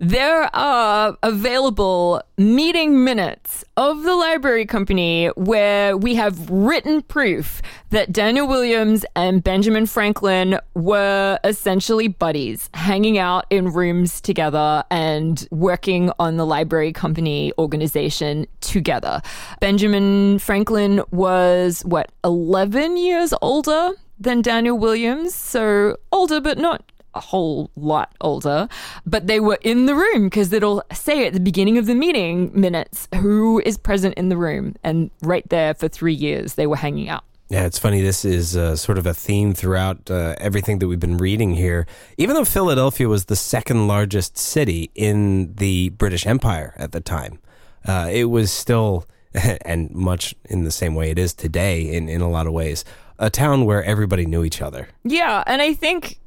there 0.00 0.48
are 0.56 1.14
available 1.22 2.22
meeting 2.38 3.04
minutes 3.04 3.62
of 3.76 4.02
the 4.02 4.16
library 4.16 4.64
company 4.64 5.26
where 5.36 5.94
we 5.94 6.14
have 6.14 6.48
written 6.48 7.02
proof 7.02 7.60
that 7.90 8.10
Daniel 8.10 8.48
Williams 8.48 9.04
and 9.14 9.44
Benjamin 9.44 9.84
Franklin 9.84 10.58
were 10.74 11.38
essentially 11.44 12.08
buddies, 12.08 12.70
hanging 12.72 13.18
out 13.18 13.44
in 13.50 13.66
rooms 13.74 14.22
together 14.22 14.82
and 14.90 15.46
working 15.50 16.10
on 16.18 16.38
the 16.38 16.46
library 16.46 16.94
company 16.94 17.52
organization 17.58 18.46
together. 18.62 19.20
Benjamin 19.60 20.38
Franklin 20.38 21.02
was, 21.10 21.82
what, 21.82 22.10
11 22.24 22.96
years 22.96 23.34
older 23.42 23.90
than 24.18 24.40
Daniel 24.40 24.78
Williams? 24.78 25.34
So 25.34 25.98
older, 26.10 26.40
but 26.40 26.56
not 26.56 26.89
a 27.14 27.20
whole 27.20 27.70
lot 27.76 28.14
older, 28.20 28.68
but 29.06 29.26
they 29.26 29.40
were 29.40 29.58
in 29.62 29.86
the 29.86 29.94
room 29.94 30.24
because 30.24 30.52
it'll 30.52 30.82
say 30.92 31.26
at 31.26 31.32
the 31.32 31.40
beginning 31.40 31.78
of 31.78 31.86
the 31.86 31.94
meeting 31.94 32.50
minutes 32.58 33.08
who 33.16 33.60
is 33.64 33.76
present 33.76 34.14
in 34.14 34.28
the 34.28 34.36
room. 34.36 34.76
And 34.82 35.10
right 35.22 35.48
there 35.48 35.74
for 35.74 35.88
three 35.88 36.14
years, 36.14 36.54
they 36.54 36.66
were 36.66 36.76
hanging 36.76 37.08
out. 37.08 37.24
Yeah, 37.50 37.66
it's 37.66 37.80
funny. 37.80 38.00
This 38.00 38.24
is 38.24 38.56
uh, 38.56 38.76
sort 38.76 38.96
of 38.96 39.06
a 39.06 39.12
theme 39.12 39.54
throughout 39.54 40.08
uh, 40.08 40.36
everything 40.38 40.78
that 40.78 40.86
we've 40.86 41.00
been 41.00 41.16
reading 41.16 41.54
here. 41.54 41.84
Even 42.16 42.36
though 42.36 42.44
Philadelphia 42.44 43.08
was 43.08 43.24
the 43.24 43.34
second 43.34 43.88
largest 43.88 44.38
city 44.38 44.92
in 44.94 45.54
the 45.56 45.88
British 45.88 46.26
Empire 46.26 46.74
at 46.76 46.92
the 46.92 47.00
time, 47.00 47.40
uh, 47.88 48.08
it 48.08 48.26
was 48.26 48.52
still, 48.52 49.04
and 49.62 49.90
much 49.90 50.32
in 50.44 50.62
the 50.62 50.70
same 50.70 50.94
way 50.94 51.10
it 51.10 51.18
is 51.18 51.34
today 51.34 51.92
in, 51.92 52.08
in 52.08 52.20
a 52.20 52.30
lot 52.30 52.46
of 52.46 52.52
ways, 52.52 52.84
a 53.18 53.30
town 53.30 53.64
where 53.64 53.82
everybody 53.82 54.26
knew 54.26 54.44
each 54.44 54.62
other. 54.62 54.86
Yeah, 55.02 55.42
and 55.44 55.60
I 55.60 55.74
think 55.74 56.20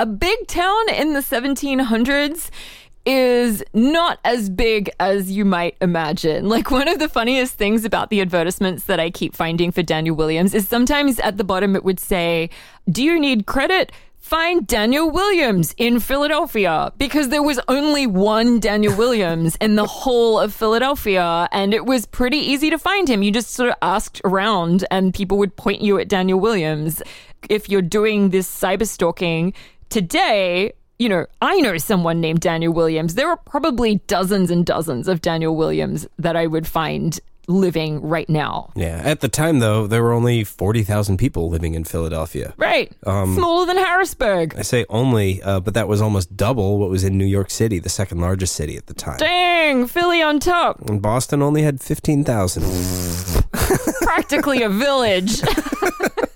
a 0.00 0.06
big 0.06 0.46
town 0.46 0.88
in 0.94 1.12
the 1.12 1.20
1700s 1.20 2.48
is 3.04 3.62
not 3.74 4.18
as 4.24 4.48
big 4.48 4.88
as 4.98 5.30
you 5.30 5.44
might 5.44 5.76
imagine. 5.82 6.48
Like 6.48 6.70
one 6.70 6.88
of 6.88 6.98
the 6.98 7.08
funniest 7.08 7.56
things 7.56 7.84
about 7.84 8.08
the 8.08 8.22
advertisements 8.22 8.84
that 8.84 8.98
I 8.98 9.10
keep 9.10 9.36
finding 9.36 9.70
for 9.70 9.82
Daniel 9.82 10.16
Williams 10.16 10.54
is 10.54 10.66
sometimes 10.66 11.20
at 11.20 11.36
the 11.36 11.44
bottom 11.44 11.76
it 11.76 11.84
would 11.84 12.00
say, 12.00 12.48
"Do 12.90 13.02
you 13.02 13.20
need 13.20 13.44
credit?" 13.44 13.92
Find 14.16 14.66
Daniel 14.66 15.10
Williams 15.10 15.74
in 15.76 16.00
Philadelphia 16.00 16.92
because 16.96 17.28
there 17.28 17.42
was 17.42 17.60
only 17.68 18.06
one 18.06 18.58
Daniel 18.58 18.96
Williams 18.96 19.56
in 19.60 19.76
the 19.76 19.86
whole 19.86 20.38
of 20.38 20.54
Philadelphia 20.54 21.46
and 21.52 21.74
it 21.74 21.84
was 21.84 22.06
pretty 22.06 22.38
easy 22.38 22.70
to 22.70 22.78
find 22.78 23.08
him. 23.08 23.22
You 23.22 23.32
just 23.32 23.50
sort 23.50 23.68
of 23.70 23.76
asked 23.82 24.20
around 24.24 24.86
and 24.90 25.12
people 25.12 25.36
would 25.38 25.56
point 25.56 25.82
you 25.82 25.98
at 25.98 26.08
Daniel 26.08 26.40
Williams. 26.40 27.02
If 27.48 27.68
you're 27.68 27.82
doing 27.82 28.30
this 28.30 28.48
cyber 28.48 28.86
stalking 28.86 29.52
today, 29.90 30.72
you 30.98 31.08
know, 31.08 31.26
I 31.42 31.60
know 31.60 31.76
someone 31.78 32.20
named 32.20 32.40
Daniel 32.40 32.72
Williams. 32.72 33.14
There 33.14 33.28
are 33.28 33.36
probably 33.36 33.96
dozens 34.06 34.50
and 34.50 34.64
dozens 34.64 35.08
of 35.08 35.20
Daniel 35.20 35.54
Williams 35.56 36.06
that 36.18 36.36
I 36.36 36.46
would 36.46 36.66
find 36.66 37.18
living 37.50 38.00
right 38.00 38.28
now. 38.28 38.70
Yeah. 38.76 39.00
At 39.04 39.20
the 39.20 39.28
time, 39.28 39.58
though, 39.58 39.86
there 39.86 40.02
were 40.02 40.12
only 40.12 40.44
40,000 40.44 41.16
people 41.16 41.48
living 41.50 41.74
in 41.74 41.84
Philadelphia. 41.84 42.54
Right. 42.56 42.92
Smaller 43.02 43.66
than 43.66 43.76
Harrisburg. 43.76 44.54
I 44.56 44.62
say 44.62 44.86
only, 44.88 45.42
uh, 45.42 45.60
but 45.60 45.74
that 45.74 45.88
was 45.88 46.00
almost 46.00 46.36
double 46.36 46.78
what 46.78 46.90
was 46.90 47.02
in 47.02 47.18
New 47.18 47.26
York 47.26 47.50
City, 47.50 47.78
the 47.78 47.88
second 47.88 48.20
largest 48.20 48.54
city 48.54 48.76
at 48.76 48.86
the 48.86 48.94
time. 48.94 49.18
Dang, 49.18 49.86
Philly 49.86 50.22
on 50.22 50.38
top. 50.38 50.88
And 50.88 51.02
Boston 51.02 51.42
only 51.42 51.62
had 51.62 51.80
15,000. 51.80 52.62
Practically 54.02 54.62
a 54.62 54.68
village. 54.68 55.42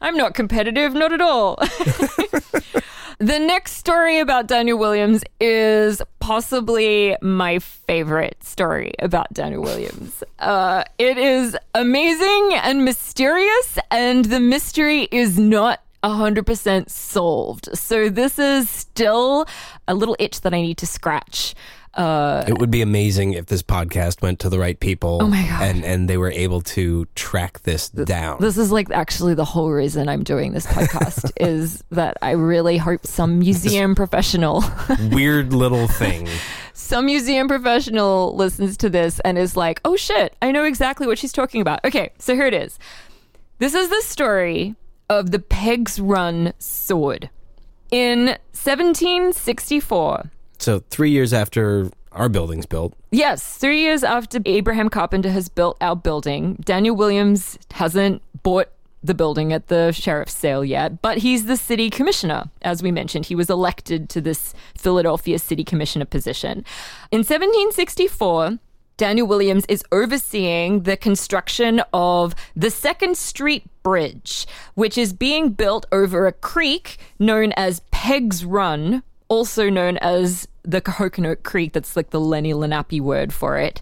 I'm 0.00 0.16
not 0.16 0.34
competitive, 0.34 0.94
not 0.94 1.12
at 1.12 1.20
all. 1.20 1.56
the 3.18 3.38
next 3.38 3.72
story 3.72 4.20
about 4.20 4.46
Daniel 4.46 4.78
Williams 4.78 5.24
is 5.40 6.00
possibly 6.20 7.16
my 7.20 7.58
favorite 7.58 8.42
story 8.44 8.92
about 9.00 9.32
Daniel 9.32 9.62
Williams. 9.62 10.22
Uh, 10.38 10.84
it 10.98 11.18
is 11.18 11.56
amazing 11.74 12.54
and 12.62 12.84
mysterious, 12.84 13.78
and 13.90 14.26
the 14.26 14.40
mystery 14.40 15.08
is 15.10 15.38
not 15.38 15.80
100% 16.04 16.88
solved. 16.88 17.68
So 17.76 18.08
this 18.08 18.38
is 18.38 18.70
still 18.70 19.46
a 19.88 19.94
little 19.94 20.16
itch 20.18 20.42
that 20.42 20.54
I 20.54 20.60
need 20.60 20.78
to 20.78 20.86
scratch. 20.86 21.54
Uh, 21.98 22.44
it 22.46 22.58
would 22.58 22.70
be 22.70 22.80
amazing 22.80 23.32
if 23.32 23.46
this 23.46 23.62
podcast 23.62 24.22
went 24.22 24.38
to 24.38 24.48
the 24.48 24.58
right 24.58 24.78
people 24.78 25.18
Oh 25.20 25.26
my 25.26 25.42
God. 25.46 25.62
and 25.62 25.84
and 25.84 26.08
they 26.08 26.16
were 26.16 26.30
able 26.30 26.60
to 26.78 27.06
track 27.16 27.60
this 27.64 27.88
down. 27.88 28.38
this 28.40 28.56
is 28.56 28.70
like 28.70 28.88
actually 28.92 29.34
the 29.34 29.44
whole 29.44 29.70
reason 29.72 30.08
I'm 30.08 30.22
doing 30.22 30.52
this 30.52 30.64
podcast 30.66 31.32
is 31.40 31.82
that 31.90 32.16
I 32.22 32.30
really 32.32 32.76
hope 32.78 33.04
some 33.04 33.40
museum 33.40 33.94
professional, 33.96 34.62
Weird 35.10 35.52
little 35.52 35.88
thing. 35.88 36.28
some 36.72 37.06
museum 37.06 37.48
professional 37.48 38.34
listens 38.36 38.76
to 38.78 38.88
this 38.88 39.18
and 39.24 39.36
is 39.36 39.56
like, 39.56 39.80
"Oh 39.84 39.96
shit, 39.96 40.36
I 40.40 40.52
know 40.52 40.62
exactly 40.64 41.06
what 41.08 41.18
she's 41.18 41.32
talking 41.32 41.60
about." 41.60 41.84
Okay, 41.84 42.10
so 42.20 42.34
here 42.36 42.46
it 42.46 42.54
is. 42.54 42.78
This 43.58 43.74
is 43.74 43.88
the 43.88 44.02
story 44.02 44.76
of 45.10 45.32
the 45.32 45.40
Pegs 45.40 45.98
Run 45.98 46.52
sword. 46.60 47.28
In 47.90 48.36
1764, 48.52 50.30
So 50.58 50.80
three 50.90 51.10
years 51.10 51.32
after 51.32 51.90
our 52.12 52.28
building's 52.28 52.66
built, 52.66 52.94
Yes, 53.10 53.56
three 53.56 53.80
years 53.80 54.02
after 54.02 54.40
Abraham 54.44 54.88
Carpenter 54.88 55.30
has 55.30 55.48
built 55.48 55.76
our 55.80 55.96
building, 55.96 56.56
Daniel 56.64 56.96
Williams 56.96 57.58
hasn't 57.72 58.22
bought 58.42 58.68
the 59.02 59.14
building 59.14 59.52
at 59.52 59.68
the 59.68 59.92
sheriff's 59.92 60.34
sale 60.34 60.64
yet, 60.64 61.00
but 61.00 61.18
he's 61.18 61.46
the 61.46 61.56
city 61.56 61.88
commissioner. 61.88 62.50
As 62.62 62.82
we 62.82 62.90
mentioned, 62.90 63.26
he 63.26 63.34
was 63.36 63.48
elected 63.48 64.08
to 64.10 64.20
this 64.20 64.54
Philadelphia 64.76 65.38
city 65.38 65.62
commissioner 65.62 66.04
position. 66.04 66.64
In 67.12 67.18
1764, 67.20 68.58
Daniel 68.96 69.28
Williams 69.28 69.64
is 69.68 69.84
overseeing 69.92 70.82
the 70.82 70.96
construction 70.96 71.80
of 71.92 72.34
the 72.56 72.70
Second 72.70 73.16
Street 73.16 73.64
Bridge, 73.84 74.44
which 74.74 74.98
is 74.98 75.12
being 75.12 75.50
built 75.50 75.86
over 75.92 76.26
a 76.26 76.32
creek 76.32 76.98
known 77.20 77.52
as 77.52 77.80
Peg's 77.92 78.44
Run, 78.44 79.04
also 79.28 79.70
known 79.70 79.96
as 79.98 80.48
the 80.62 80.80
Coconut 80.80 81.42
Creek. 81.42 81.72
That's 81.72 81.96
like 81.96 82.10
the 82.10 82.20
Lenni 82.20 82.54
Lenape 82.54 83.00
word 83.00 83.32
for 83.32 83.58
it. 83.58 83.80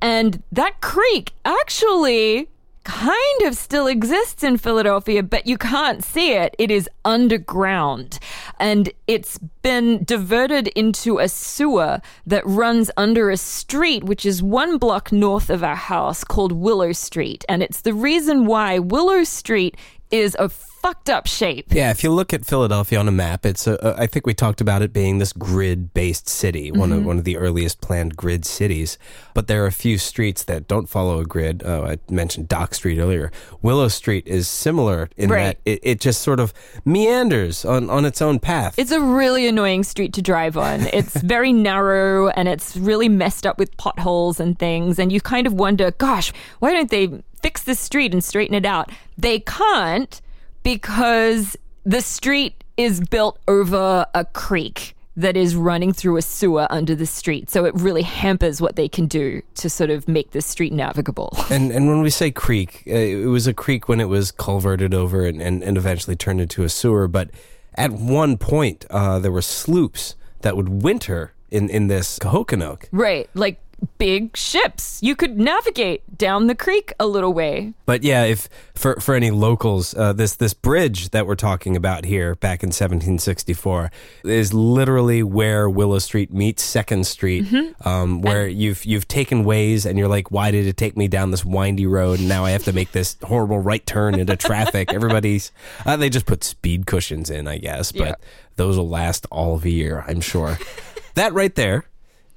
And 0.00 0.42
that 0.52 0.80
creek 0.80 1.32
actually 1.44 2.48
kind 2.88 3.42
of 3.44 3.54
still 3.54 3.86
exists 3.86 4.42
in 4.42 4.56
Philadelphia, 4.56 5.22
but 5.22 5.46
you 5.46 5.58
can't 5.58 6.02
see 6.02 6.32
it. 6.32 6.54
It 6.58 6.70
is 6.70 6.88
underground. 7.04 8.18
And 8.58 8.90
it's 9.06 9.36
been 9.60 10.04
diverted 10.04 10.68
into 10.68 11.18
a 11.18 11.28
sewer 11.28 12.00
that 12.26 12.46
runs 12.46 12.90
under 12.96 13.28
a 13.30 13.36
street, 13.36 14.04
which 14.04 14.24
is 14.24 14.42
one 14.42 14.78
block 14.78 15.12
north 15.12 15.50
of 15.50 15.62
our 15.62 15.76
house 15.76 16.24
called 16.24 16.52
Willow 16.52 16.92
Street. 16.92 17.44
And 17.46 17.62
it's 17.62 17.82
the 17.82 17.92
reason 17.92 18.46
why 18.46 18.78
Willow 18.78 19.22
Street 19.22 19.76
is 20.10 20.34
a 20.38 20.48
fucked 20.82 21.10
up 21.10 21.26
shape. 21.26 21.66
Yeah, 21.70 21.90
if 21.90 22.02
you 22.04 22.10
look 22.10 22.32
at 22.32 22.44
Philadelphia 22.44 22.98
on 22.98 23.08
a 23.08 23.12
map, 23.12 23.44
it's 23.46 23.66
a, 23.66 23.74
a, 23.82 24.02
I 24.02 24.06
think 24.06 24.26
we 24.26 24.34
talked 24.34 24.60
about 24.60 24.82
it 24.82 24.92
being 24.92 25.18
this 25.18 25.32
grid-based 25.32 26.28
city, 26.28 26.70
one 26.70 26.88
Mm-hmm. 26.90 26.98
of 26.98 27.04
one 27.04 27.18
of 27.18 27.24
the 27.24 27.36
earliest 27.36 27.80
planned 27.80 28.16
grid 28.16 28.44
cities. 28.44 28.98
But 29.34 29.46
there 29.46 29.62
are 29.64 29.66
a 29.66 29.72
few 29.72 29.98
streets 29.98 30.44
that 30.44 30.66
don't 30.68 30.88
follow 30.88 31.20
a 31.20 31.24
grid. 31.24 31.62
Oh, 31.64 31.84
I 31.84 31.98
mentioned 32.10 32.48
Dock 32.48 32.74
Street 32.74 32.98
earlier. 32.98 33.30
Willow 33.62 33.88
Street 33.88 34.26
is 34.26 34.48
similar 34.48 35.10
in 35.16 35.30
Right. 35.30 35.44
that 35.44 35.58
it, 35.70 35.80
it 35.82 36.00
just 36.00 36.22
sort 36.22 36.40
of 36.40 36.52
meanders 36.84 37.64
on, 37.64 37.90
on 37.90 38.04
its 38.04 38.20
own 38.22 38.38
path. 38.38 38.78
It's 38.78 38.90
a 38.92 39.00
really 39.00 39.46
annoying 39.46 39.84
street 39.84 40.12
to 40.14 40.22
drive 40.22 40.56
on. 40.56 40.86
It's 40.98 41.16
very 41.20 41.52
narrow 41.52 42.28
and 42.28 42.48
it's 42.48 42.76
really 42.76 43.08
messed 43.08 43.46
up 43.46 43.58
with 43.58 43.76
potholes 43.76 44.40
and 44.40 44.58
things. 44.58 44.98
And 44.98 45.12
you 45.12 45.20
kind 45.20 45.46
of 45.46 45.52
wonder, 45.52 45.90
gosh, 45.92 46.32
why 46.58 46.72
don't 46.72 46.90
they 46.90 47.22
fix 47.40 47.62
this 47.62 47.78
street 47.78 48.12
and 48.12 48.24
straighten 48.24 48.54
it 48.54 48.64
out? 48.66 48.90
They 49.16 49.38
can't 49.40 50.20
because 50.62 51.56
the 51.84 52.00
street 52.00 52.64
is 52.76 53.00
built 53.00 53.38
over 53.48 54.06
a 54.14 54.24
creek 54.24 54.94
that 55.18 55.36
is 55.36 55.56
running 55.56 55.92
through 55.92 56.16
a 56.16 56.22
sewer 56.22 56.68
under 56.70 56.94
the 56.94 57.04
street. 57.04 57.50
So 57.50 57.64
it 57.64 57.74
really 57.74 58.02
hampers 58.02 58.60
what 58.60 58.76
they 58.76 58.88
can 58.88 59.06
do 59.08 59.42
to 59.56 59.68
sort 59.68 59.90
of 59.90 60.06
make 60.06 60.30
this 60.30 60.46
street 60.46 60.72
navigable. 60.72 61.36
And 61.50 61.72
and 61.72 61.88
when 61.88 62.02
we 62.02 62.10
say 62.10 62.30
creek, 62.30 62.84
uh, 62.86 62.92
it 62.92 63.26
was 63.26 63.46
a 63.46 63.54
creek 63.54 63.88
when 63.88 64.00
it 64.00 64.08
was 64.08 64.30
culverted 64.30 64.94
over 64.94 65.24
and, 65.24 65.42
and, 65.42 65.62
and 65.64 65.76
eventually 65.76 66.14
turned 66.14 66.40
into 66.40 66.62
a 66.62 66.68
sewer. 66.68 67.08
But 67.08 67.30
at 67.74 67.90
one 67.90 68.36
point, 68.36 68.84
uh, 68.90 69.18
there 69.18 69.32
were 69.32 69.42
sloops 69.42 70.14
that 70.42 70.56
would 70.56 70.82
winter 70.82 71.32
in, 71.50 71.68
in 71.68 71.88
this 71.88 72.18
Cohoquinoque. 72.18 72.88
right. 72.92 73.28
Like 73.34 73.60
big 73.98 74.36
ships. 74.36 75.00
You 75.02 75.14
could 75.16 75.38
navigate 75.38 76.18
down 76.18 76.46
the 76.46 76.54
creek 76.54 76.92
a 76.98 77.06
little 77.06 77.32
way. 77.32 77.74
But 77.86 78.02
yeah, 78.02 78.24
if 78.24 78.48
for 78.74 78.96
for 79.00 79.14
any 79.14 79.30
locals, 79.30 79.94
uh, 79.94 80.12
this 80.12 80.36
this 80.36 80.54
bridge 80.54 81.10
that 81.10 81.26
we're 81.26 81.34
talking 81.36 81.76
about 81.76 82.04
here 82.04 82.34
back 82.36 82.62
in 82.62 82.68
1764 82.68 83.90
is 84.24 84.52
literally 84.54 85.22
where 85.22 85.68
Willow 85.70 85.98
Street 85.98 86.32
meets 86.32 86.62
Second 86.62 87.06
Street, 87.06 87.46
um, 87.84 88.20
where 88.22 88.46
you've 88.46 88.84
you've 88.84 89.08
taken 89.08 89.44
ways 89.44 89.86
and 89.86 89.98
you're 89.98 90.08
like, 90.08 90.30
why 90.30 90.50
did 90.50 90.66
it 90.66 90.76
take 90.76 90.96
me 90.96 91.08
down 91.08 91.30
this 91.30 91.44
windy 91.44 91.86
road? 91.86 92.18
And 92.18 92.28
now 92.28 92.44
I 92.44 92.50
have 92.50 92.64
to 92.64 92.72
make 92.72 92.92
this 92.92 93.16
horrible 93.22 93.58
right 93.58 93.84
turn 93.86 94.14
into 94.14 94.36
traffic. 94.48 94.92
Everybody's 94.92 95.52
uh, 95.86 95.96
they 95.96 96.08
just 96.10 96.26
put 96.26 96.44
speed 96.44 96.86
cushions 96.86 97.30
in, 97.30 97.46
I 97.48 97.58
guess, 97.58 97.92
but 97.92 98.00
Yeah. 98.08 98.14
those 98.56 98.76
will 98.76 98.88
last 98.88 99.26
all 99.30 99.54
of 99.54 99.64
a 99.64 99.70
year, 99.70 100.04
I'm 100.06 100.20
sure. 100.20 100.58
that 101.14 101.32
right 101.32 101.54
there 101.54 101.84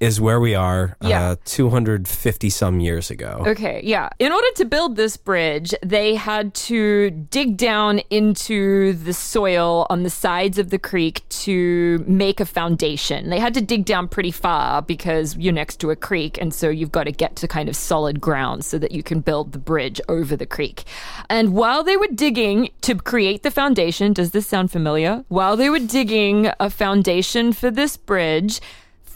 is 0.02 0.20
where 0.20 0.40
we 0.40 0.52
are 0.52 0.96
Yeah. 1.00 1.30
uh, 1.30 1.36
250 1.44 2.50
some 2.50 2.80
years 2.80 3.08
ago. 3.08 3.44
Okay, 3.46 3.80
yeah. 3.84 4.08
In 4.18 4.32
order 4.32 4.48
to 4.56 4.64
build 4.64 4.96
this 4.96 5.16
bridge, 5.16 5.72
they 5.80 6.16
had 6.16 6.54
to 6.70 7.10
dig 7.10 7.56
down 7.56 8.00
into 8.10 8.94
the 8.94 9.12
soil 9.14 9.86
on 9.90 10.02
the 10.02 10.10
sides 10.10 10.58
of 10.58 10.70
the 10.70 10.78
creek 10.78 11.22
to 11.44 12.02
make 12.06 12.40
a 12.40 12.44
foundation. 12.44 13.30
They 13.30 13.38
had 13.38 13.54
to 13.54 13.60
dig 13.60 13.84
down 13.84 14.08
pretty 14.08 14.32
far 14.32 14.82
because 14.82 15.36
you're 15.36 15.52
next 15.52 15.76
to 15.80 15.90
a 15.90 15.96
creek, 15.96 16.36
and 16.40 16.52
so 16.52 16.68
you've 16.68 16.90
got 16.92 17.04
to 17.04 17.12
get 17.12 17.36
to 17.36 17.46
kind 17.46 17.68
of 17.68 17.76
solid 17.76 18.20
ground 18.20 18.64
so 18.64 18.78
that 18.78 18.90
you 18.90 19.04
can 19.04 19.20
build 19.20 19.52
the 19.52 19.58
bridge 19.60 20.00
over 20.08 20.34
the 20.36 20.46
creek. 20.46 20.82
And 21.30 21.54
while 21.54 21.84
they 21.84 21.96
were 21.96 22.08
digging 22.12 22.70
to 22.80 22.96
create 22.96 23.44
the 23.44 23.52
foundation, 23.52 24.12
does 24.12 24.32
this 24.32 24.48
sound 24.48 24.72
familiar? 24.72 25.24
While 25.28 25.56
they 25.56 25.70
were 25.70 25.78
digging 25.78 26.50
a 26.58 26.68
foundation 26.70 27.52
for 27.52 27.70
this 27.70 27.96
bridge, 27.96 28.60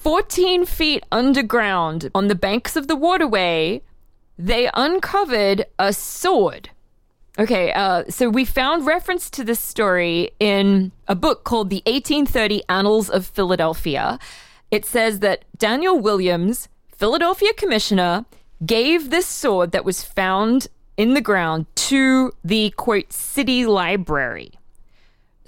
14 0.06 0.66
feet 0.66 1.04
underground 1.10 2.12
on 2.14 2.28
the 2.28 2.36
banks 2.36 2.76
of 2.76 2.86
the 2.86 2.94
waterway, 2.94 3.82
they 4.38 4.70
uncovered 4.72 5.66
a 5.80 5.92
sword. 5.92 6.70
Okay, 7.40 7.72
uh, 7.72 8.04
so 8.08 8.28
we 8.28 8.44
found 8.44 8.86
reference 8.86 9.28
to 9.30 9.42
this 9.42 9.58
story 9.58 10.30
in 10.38 10.92
a 11.08 11.16
book 11.16 11.42
called 11.42 11.70
The 11.70 11.82
1830 11.86 12.62
Annals 12.68 13.10
of 13.10 13.26
Philadelphia. 13.26 14.20
It 14.70 14.84
says 14.84 15.18
that 15.26 15.44
Daniel 15.58 15.98
Williams, 15.98 16.68
Philadelphia 16.96 17.52
commissioner, 17.54 18.26
gave 18.64 19.10
this 19.10 19.26
sword 19.26 19.72
that 19.72 19.84
was 19.84 20.04
found 20.04 20.68
in 20.96 21.14
the 21.14 21.20
ground 21.20 21.66
to 21.74 22.30
the 22.44 22.70
quote 22.76 23.12
city 23.12 23.66
library. 23.66 24.52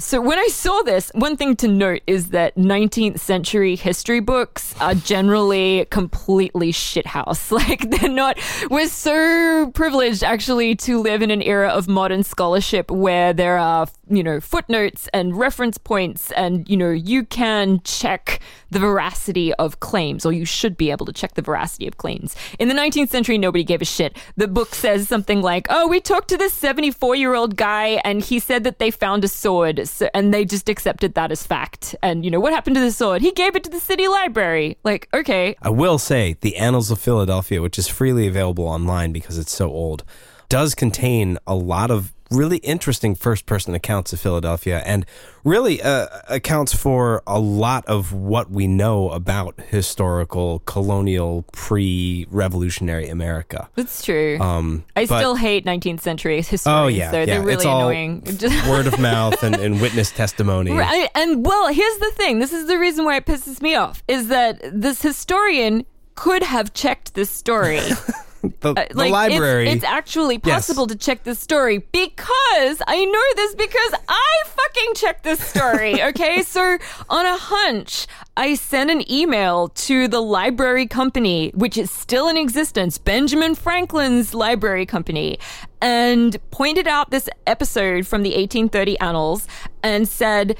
So 0.00 0.20
when 0.20 0.38
I 0.38 0.46
saw 0.46 0.82
this, 0.82 1.10
one 1.16 1.36
thing 1.36 1.56
to 1.56 1.66
note 1.66 2.02
is 2.06 2.28
that 2.28 2.54
19th 2.54 3.18
century 3.18 3.74
history 3.74 4.20
books 4.20 4.72
are 4.80 4.94
generally 4.94 5.86
completely 5.90 6.72
shithouse. 6.72 7.50
Like 7.58 7.90
they're 7.90 8.08
not. 8.08 8.38
We're 8.70 8.86
so 8.86 9.72
privileged 9.74 10.22
actually 10.22 10.76
to 10.76 11.00
live 11.00 11.22
in 11.22 11.32
an 11.32 11.42
era 11.42 11.70
of 11.70 11.88
modern 11.88 12.22
scholarship 12.22 12.88
where 12.88 13.32
there 13.32 13.58
are, 13.58 13.88
you 14.10 14.22
know, 14.22 14.40
footnotes 14.40 15.08
and 15.12 15.36
reference 15.36 15.78
points, 15.78 16.32
and 16.32 16.68
you 16.68 16.76
know 16.76 16.90
you 16.90 17.24
can 17.24 17.80
check 17.84 18.40
the 18.70 18.78
veracity 18.78 19.54
of 19.54 19.80
claims, 19.80 20.26
or 20.26 20.32
you 20.32 20.44
should 20.44 20.76
be 20.76 20.90
able 20.90 21.06
to 21.06 21.12
check 21.12 21.34
the 21.34 21.42
veracity 21.42 21.86
of 21.86 21.96
claims. 21.96 22.36
In 22.58 22.68
the 22.68 22.74
19th 22.74 23.08
century, 23.08 23.38
nobody 23.38 23.64
gave 23.64 23.82
a 23.82 23.84
shit. 23.84 24.16
The 24.36 24.48
book 24.48 24.74
says 24.74 25.08
something 25.08 25.42
like, 25.42 25.66
"Oh, 25.70 25.86
we 25.86 26.00
talked 26.00 26.28
to 26.28 26.36
this 26.36 26.52
74 26.52 27.14
year 27.16 27.34
old 27.34 27.56
guy, 27.56 28.00
and 28.04 28.22
he 28.22 28.38
said 28.38 28.64
that 28.64 28.78
they 28.78 28.90
found 28.90 29.24
a 29.24 29.28
sword." 29.28 29.88
So, 29.88 30.08
and 30.14 30.32
they 30.32 30.44
just 30.44 30.68
accepted 30.68 31.14
that 31.14 31.32
as 31.32 31.46
fact. 31.46 31.94
And 32.02 32.24
you 32.24 32.30
know 32.30 32.40
what 32.40 32.52
happened 32.52 32.76
to 32.76 32.82
the 32.82 32.92
sword? 32.92 33.22
He 33.22 33.32
gave 33.32 33.56
it 33.56 33.64
to 33.64 33.70
the 33.70 33.80
city 33.80 34.08
library. 34.08 34.78
Like, 34.84 35.08
okay, 35.14 35.56
I 35.62 35.70
will 35.70 35.98
say 35.98 36.36
the 36.40 36.56
Annals 36.56 36.90
of 36.90 37.00
Philadelphia, 37.00 37.62
which 37.62 37.78
is 37.78 37.88
freely 37.88 38.26
available 38.26 38.64
online 38.64 39.12
because 39.12 39.38
it's 39.38 39.54
so 39.54 39.68
old, 39.70 40.04
does 40.48 40.74
contain 40.74 41.38
a 41.46 41.54
lot 41.54 41.90
of 41.90 42.12
really 42.30 42.58
interesting 42.58 43.14
first 43.14 43.46
person 43.46 43.74
accounts 43.74 44.12
of 44.12 44.20
Philadelphia 44.20 44.82
and 44.84 45.06
really 45.44 45.80
uh, 45.80 46.06
accounts 46.28 46.74
for 46.74 47.22
a 47.26 47.38
lot 47.38 47.86
of 47.86 48.12
what 48.12 48.50
we 48.50 48.66
know 48.66 49.10
about 49.10 49.58
historical, 49.68 50.58
colonial, 50.60 51.44
pre 51.52 52.26
revolutionary 52.30 53.08
America. 53.08 53.68
That's 53.76 54.04
true. 54.04 54.38
Um, 54.40 54.84
I 54.96 55.06
but- 55.06 55.18
still 55.18 55.34
hate 55.36 55.64
19th 55.64 56.00
century 56.00 56.42
historians, 56.42 56.84
Oh, 56.84 56.88
yeah. 56.88 57.10
though. 57.10 57.18
yeah. 57.20 57.24
They're 57.26 57.40
really 57.40 57.54
it's 57.54 57.64
all 57.64 57.80
annoying. 57.88 58.22
word 58.68 58.86
of 58.86 58.98
mouth 58.98 59.42
and, 59.42 59.54
and 59.56 59.80
witness 59.80 60.10
testimony. 60.10 60.72
Right, 60.72 61.08
and 61.14 61.46
well, 61.46 61.72
here's 61.72 61.98
the 61.98 62.10
thing. 62.12 62.38
This 62.40 62.52
is 62.52 62.66
the 62.66 62.78
reason 62.78 63.04
why 63.04 63.16
it 63.16 63.26
pisses 63.26 63.62
me 63.62 63.74
off 63.74 64.02
is 64.08 64.28
that 64.28 64.60
this 64.72 65.00
historian 65.02 65.84
could 66.14 66.42
have 66.42 66.74
checked 66.74 67.14
this 67.14 67.30
story. 67.30 67.80
The, 68.42 68.52
the 68.60 68.68
Uh, 68.80 68.86
Like, 68.94 69.12
library. 69.12 69.68
It's, 69.68 69.76
it's 69.76 69.84
actually 69.84 70.38
possible 70.38 70.86
to 70.86 70.96
check 70.96 71.24
this 71.24 71.38
story 71.38 71.78
because 71.78 72.82
I 72.86 73.04
know 73.04 73.22
this 73.36 73.54
because 73.54 73.94
I 74.08 74.42
fucking 74.46 74.94
checked 74.94 75.24
this 75.24 75.40
story. 75.40 76.02
Okay, 76.08 76.42
so 76.42 76.78
on 77.10 77.26
a 77.26 77.36
hunch, 77.36 78.06
I 78.36 78.54
sent 78.54 78.90
an 78.90 79.10
email 79.10 79.68
to 79.68 80.08
the 80.08 80.20
library 80.20 80.86
company, 80.86 81.50
which 81.54 81.76
is 81.76 81.90
still 81.90 82.28
in 82.28 82.36
existence, 82.36 82.96
Benjamin 82.98 83.54
Franklin's 83.54 84.32
library 84.34 84.86
company, 84.86 85.38
and 85.82 86.36
pointed 86.50 86.86
out 86.88 87.10
this 87.10 87.28
episode 87.46 88.06
from 88.06 88.22
the 88.22 88.30
1830 88.30 88.98
annals 89.00 89.46
and 89.82 90.08
said. 90.08 90.56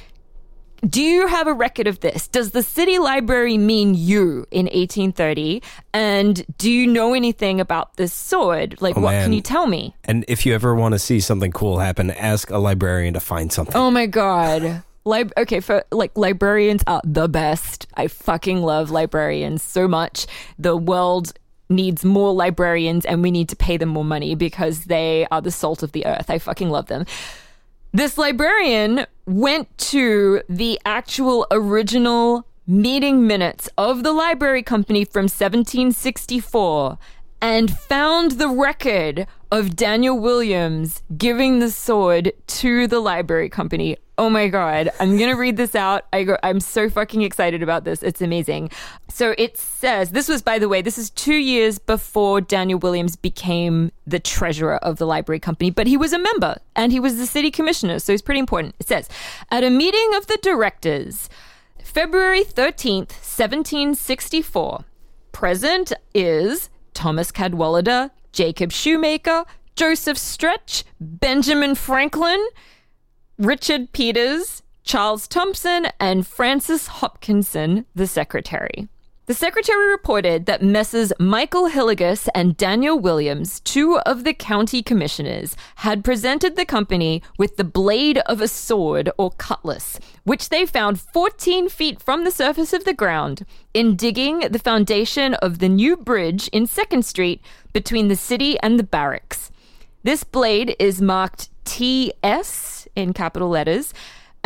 Do 0.87 1.03
you 1.03 1.27
have 1.27 1.47
a 1.49 1.53
record 1.53 1.87
of 1.89 2.01
this? 2.01 2.29
Does 2.29 2.53
the 2.53 2.63
city 2.63 2.99
library 2.99 3.59
mean 3.59 3.95
you 3.95 4.47
in 4.51 4.67
1830? 4.67 5.63
And 5.93 6.45
do 6.57 6.71
you 6.71 6.87
know 6.87 7.15
anything 7.15 7.61
about 7.61 7.97
this 7.97 8.13
sword? 8.13 8.81
Like, 8.81 8.97
Oh, 8.97 9.01
what 9.01 9.11
man. 9.11 9.25
can 9.25 9.33
you 9.33 9.41
tell 9.41 9.67
me? 9.67 9.95
and 10.05 10.25
if 10.29 10.47
you 10.47 10.55
ever 10.55 10.75
want 10.75 10.93
to 10.93 10.99
see 10.99 11.19
something 11.21 11.51
cool 11.51 11.79
happen, 11.79 12.11
ask 12.13 12.51
a 12.51 12.59
librarian 12.59 13.15
to 13.15 13.21
find 13.21 13.53
something. 13.53 13.75
Oh 13.77 13.91
my 13.91 14.07
god. 14.07 14.83
Lib- 15.05 15.33
okay, 15.37 15.61
for 15.61 15.85
like 15.91 16.17
librarians 16.17 16.83
are 16.87 17.01
the 17.05 17.29
best. 17.29 17.87
I 17.95 18.07
fucking 18.09 18.63
love 18.63 18.91
librarians 18.91 19.63
so 19.63 19.89
much. 19.89 20.27
The 20.59 20.77
world 20.77 21.33
needs 21.71 22.05
more 22.05 22.33
librarians 22.33 23.05
and 23.05 23.23
we 23.23 23.31
need 23.31 23.49
to 23.49 23.57
pay 23.57 23.77
them 23.79 23.89
more 23.91 24.05
money 24.05 24.35
because 24.35 24.85
they 24.85 25.27
are 25.31 25.41
the 25.41 25.51
salt 25.51 25.83
of 25.83 25.93
the 25.93 26.07
earth. 26.07 26.31
I 26.31 26.39
fucking 26.39 26.71
love 26.71 26.87
them. 26.87 27.05
This 27.93 28.19
librarian 28.19 29.07
went 29.25 29.77
to 29.79 30.43
the 30.49 30.79
actual 30.85 31.47
original 31.51 32.47
meeting 32.67 33.27
minutes 33.27 33.69
of 33.79 34.03
the 34.03 34.13
library 34.13 34.63
company 34.63 35.07
from 35.07 35.23
1764 35.25 36.99
and 37.41 37.71
found 37.79 38.33
the 38.33 38.49
record 38.49 39.27
of 39.51 39.77
Daniel 39.77 40.19
Williams 40.19 41.03
giving 41.17 41.59
the 41.59 41.71
sword 41.71 42.33
to 42.47 42.87
the 42.87 43.01
library 43.01 43.49
company. 43.49 43.97
Oh 44.19 44.29
my 44.29 44.49
god, 44.49 44.91
I'm 44.99 45.17
going 45.17 45.31
to 45.31 45.37
read 45.37 45.57
this 45.57 45.75
out. 45.75 46.07
I 46.13 46.25
go 46.25 46.37
I'm 46.43 46.61
so 46.61 46.91
fucking 46.91 47.23
excited 47.23 47.63
about 47.63 47.85
this. 47.85 48.03
It's 48.03 48.21
amazing. 48.21 48.71
So 49.09 49.35
it 49.39 49.57
says, 49.57 50.11
this 50.11 50.29
was 50.29 50.43
by 50.43 50.59
the 50.59 50.69
way, 50.69 50.83
this 50.83 50.99
is 50.99 51.09
2 51.11 51.35
years 51.35 51.79
before 51.79 52.41
Daniel 52.41 52.79
Williams 52.81 53.17
became 53.17 53.93
the 54.07 54.19
treasurer 54.19 54.77
of 54.77 54.97
the 54.97 55.07
library 55.07 55.39
company, 55.39 55.71
but 55.71 55.87
he 55.87 55.97
was 55.97 56.13
a 56.13 56.19
member 56.19 56.59
and 56.75 56.91
he 56.91 57.01
was 57.01 57.17
the 57.17 57.27
city 57.27 57.51
commissioner, 57.51 58.01
so 58.01 58.13
it's 58.13 58.23
pretty 58.23 58.41
important. 58.41 58.75
It 58.81 58.89
says, 58.89 59.09
at 59.51 59.65
a 59.65 59.71
meeting 59.71 60.11
of 60.17 60.27
the 60.27 60.39
directors, 60.43 61.31
February 61.83 62.43
13th, 62.45 63.13
1764, 63.13 64.85
present 65.31 65.93
is 66.13 66.69
Thomas 66.93 67.31
Cadwalader, 67.31 68.11
Jacob 68.39 68.71
Shoemaker, 68.71 69.47
Joseph 69.75 70.17
Stretch, 70.17 70.85
Benjamin 71.01 71.75
Franklin, 71.75 72.39
Richard 73.37 73.91
Peters, 73.91 74.63
Charles 74.85 75.27
Thomson, 75.27 75.89
and 75.99 76.25
Francis 76.25 76.87
Hopkinson, 76.87 77.85
the 77.97 78.07
secretary. 78.07 78.87
The 79.29 79.35
secretary 79.35 79.91
reported 79.91 80.47
that 80.47 80.63
Messrs. 80.63 81.13
Michael 81.19 81.69
Hillegas 81.69 82.31
and 82.35 82.57
Daniel 82.57 82.99
Williams, 82.99 83.61
two 83.61 83.99
of 84.07 84.25
the 84.25 84.33
county 84.33 84.83
commissioners, 84.83 85.55
had 85.77 86.03
presented 86.03 86.57
the 86.57 86.65
company 86.65 87.23
with 87.37 87.59
the 87.59 87.63
blade 87.63 88.17
of 88.25 88.41
a 88.41 88.49
sword 88.49 89.11
or 89.19 89.33
cutlass, 89.33 90.01
which 90.25 90.49
they 90.49 90.65
found 90.65 90.99
14 90.99 91.69
feet 91.69 92.01
from 92.01 92.25
the 92.25 92.31
surface 92.31 92.73
of 92.73 92.85
the 92.85 92.95
ground 92.95 93.45
in 93.75 93.97
digging 93.97 94.39
the 94.51 94.59
foundation 94.59 95.35
of 95.35 95.59
the 95.59 95.69
new 95.69 95.95
bridge 95.95 96.49
in 96.49 96.67
2nd 96.67 97.05
Street 97.05 97.43
between 97.75 98.09
the 98.09 98.17
city 98.17 98.59
and 98.61 98.79
the 98.79 98.83
barracks. 98.83 99.51
This 100.05 100.25
blade 100.25 100.75
is 100.79 101.03
marked 101.03 101.51
TS 101.67 102.89
in 102.97 103.13
capital 103.13 103.51
letters 103.51 103.93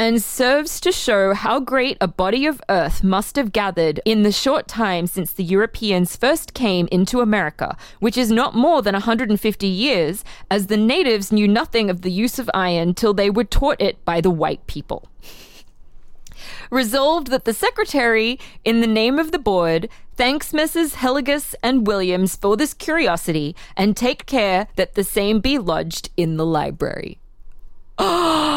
and 0.02 0.20
serves 0.20 0.80
to 0.80 0.90
show 0.90 1.32
how 1.32 1.60
great 1.60 1.96
a 2.00 2.08
body 2.08 2.44
of 2.44 2.60
earth 2.68 3.04
must 3.04 3.36
have 3.36 3.52
gathered 3.52 4.00
in 4.04 4.24
the 4.24 4.32
short 4.32 4.66
time 4.66 5.06
since 5.06 5.30
the 5.30 5.44
Europeans 5.44 6.16
first 6.16 6.54
came 6.54 6.88
into 6.90 7.20
America, 7.20 7.76
which 8.00 8.18
is 8.18 8.28
not 8.28 8.52
more 8.52 8.82
than 8.82 8.94
150 8.94 9.66
years, 9.68 10.24
as 10.50 10.66
the 10.66 10.76
natives 10.76 11.30
knew 11.30 11.46
nothing 11.46 11.88
of 11.88 12.02
the 12.02 12.10
use 12.10 12.40
of 12.40 12.50
iron 12.52 12.94
till 12.94 13.14
they 13.14 13.30
were 13.30 13.44
taught 13.44 13.80
it 13.80 14.04
by 14.04 14.20
the 14.20 14.30
white 14.30 14.66
people 14.66 15.08
resolved 16.70 17.28
that 17.28 17.44
the 17.44 17.52
secretary, 17.52 18.40
in 18.64 18.80
the 18.80 18.86
name 18.86 19.18
of 19.18 19.30
the 19.30 19.38
board, 19.38 19.88
thanks 20.16 20.52
Messrs. 20.52 20.94
Hillegas 20.94 21.54
and 21.62 21.86
Williams 21.86 22.34
for 22.34 22.56
this 22.56 22.74
curiosity 22.74 23.54
and 23.76 23.96
take 23.96 24.26
care 24.26 24.66
that 24.76 24.94
the 24.94 25.04
same 25.04 25.38
be 25.38 25.58
lodged 25.58 26.10
in 26.16 26.38
the 26.38 26.46
library. 26.46 27.18
Oh, 27.98 28.51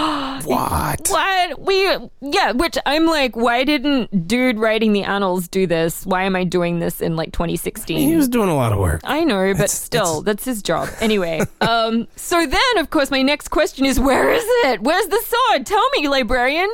what? 0.46 1.08
What? 1.10 1.62
We, 1.62 1.82
yeah, 2.22 2.52
which 2.52 2.78
I'm 2.86 3.06
like, 3.06 3.36
why 3.36 3.64
didn't 3.64 4.28
dude 4.28 4.58
writing 4.60 4.94
the 4.94 5.04
annals 5.04 5.48
do 5.48 5.68
this? 5.68 6.06
Why 6.06 6.24
am 6.24 6.36
I 6.36 6.44
doing 6.44 6.80
this 6.80 7.02
in 7.02 7.16
like 7.16 7.32
2016? 7.34 7.98
He 7.98 8.16
was 8.16 8.28
doing 8.28 8.50
a 8.50 8.56
lot 8.56 8.72
of 8.72 8.80
work. 8.80 9.02
I 9.04 9.24
know, 9.24 9.54
but 9.54 9.64
It's- 9.66 9.72
still, 9.74 10.22
that's 10.22 10.46
his 10.46 10.62
job. 10.62 10.90
Anyway, 11.00 11.42
um, 11.62 12.08
so 12.16 12.46
then, 12.46 12.78
of 12.78 12.90
course, 12.90 13.12
my 13.12 13.22
next 13.22 13.50
question 13.50 13.86
is, 13.86 14.00
where 14.00 14.32
is 14.32 14.44
it? 14.66 14.82
Where's 14.82 15.08
the 15.08 15.22
sword? 15.26 15.66
Tell 15.66 15.90
me, 15.98 16.08
librarian. 16.08 16.70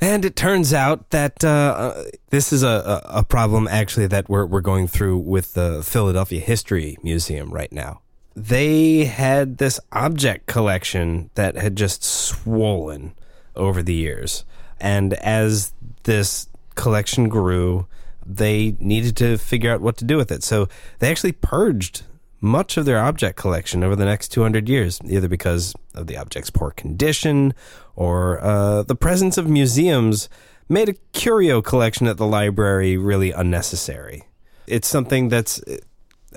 And 0.00 0.24
it 0.24 0.36
turns 0.36 0.74
out 0.74 1.10
that 1.10 1.42
uh, 1.44 1.48
uh, 1.48 2.04
this 2.30 2.52
is 2.52 2.62
a, 2.62 3.02
a, 3.06 3.18
a 3.20 3.24
problem 3.24 3.68
actually 3.68 4.06
that 4.08 4.28
we're, 4.28 4.44
we're 4.44 4.60
going 4.60 4.86
through 4.88 5.18
with 5.18 5.54
the 5.54 5.82
Philadelphia 5.84 6.40
History 6.40 6.96
Museum 7.02 7.50
right 7.52 7.72
now. 7.72 8.00
They 8.36 9.04
had 9.04 9.58
this 9.58 9.78
object 9.92 10.46
collection 10.46 11.30
that 11.34 11.56
had 11.56 11.76
just 11.76 12.02
swollen 12.02 13.14
over 13.54 13.82
the 13.82 13.94
years. 13.94 14.44
And 14.80 15.14
as 15.14 15.72
this 16.02 16.48
collection 16.74 17.28
grew, 17.28 17.86
they 18.26 18.76
needed 18.80 19.16
to 19.18 19.38
figure 19.38 19.72
out 19.72 19.80
what 19.80 19.96
to 19.98 20.04
do 20.04 20.16
with 20.16 20.32
it. 20.32 20.42
So 20.42 20.68
they 20.98 21.10
actually 21.10 21.32
purged 21.32 22.02
much 22.40 22.76
of 22.76 22.84
their 22.84 22.98
object 22.98 23.38
collection 23.38 23.82
over 23.82 23.96
the 23.96 24.04
next 24.04 24.28
200 24.28 24.68
years, 24.68 25.00
either 25.04 25.28
because 25.28 25.74
of 25.94 26.06
the 26.06 26.16
object's 26.16 26.50
poor 26.50 26.70
condition 26.70 27.54
or 27.96 28.38
uh, 28.42 28.82
the 28.82 28.94
presence 28.94 29.38
of 29.38 29.48
museums 29.48 30.28
made 30.68 30.88
a 30.88 30.94
curio 31.12 31.62
collection 31.62 32.06
at 32.06 32.16
the 32.16 32.26
library 32.26 32.96
really 32.96 33.30
unnecessary. 33.30 34.24
It's 34.66 34.88
something 34.88 35.28
that's 35.28 35.62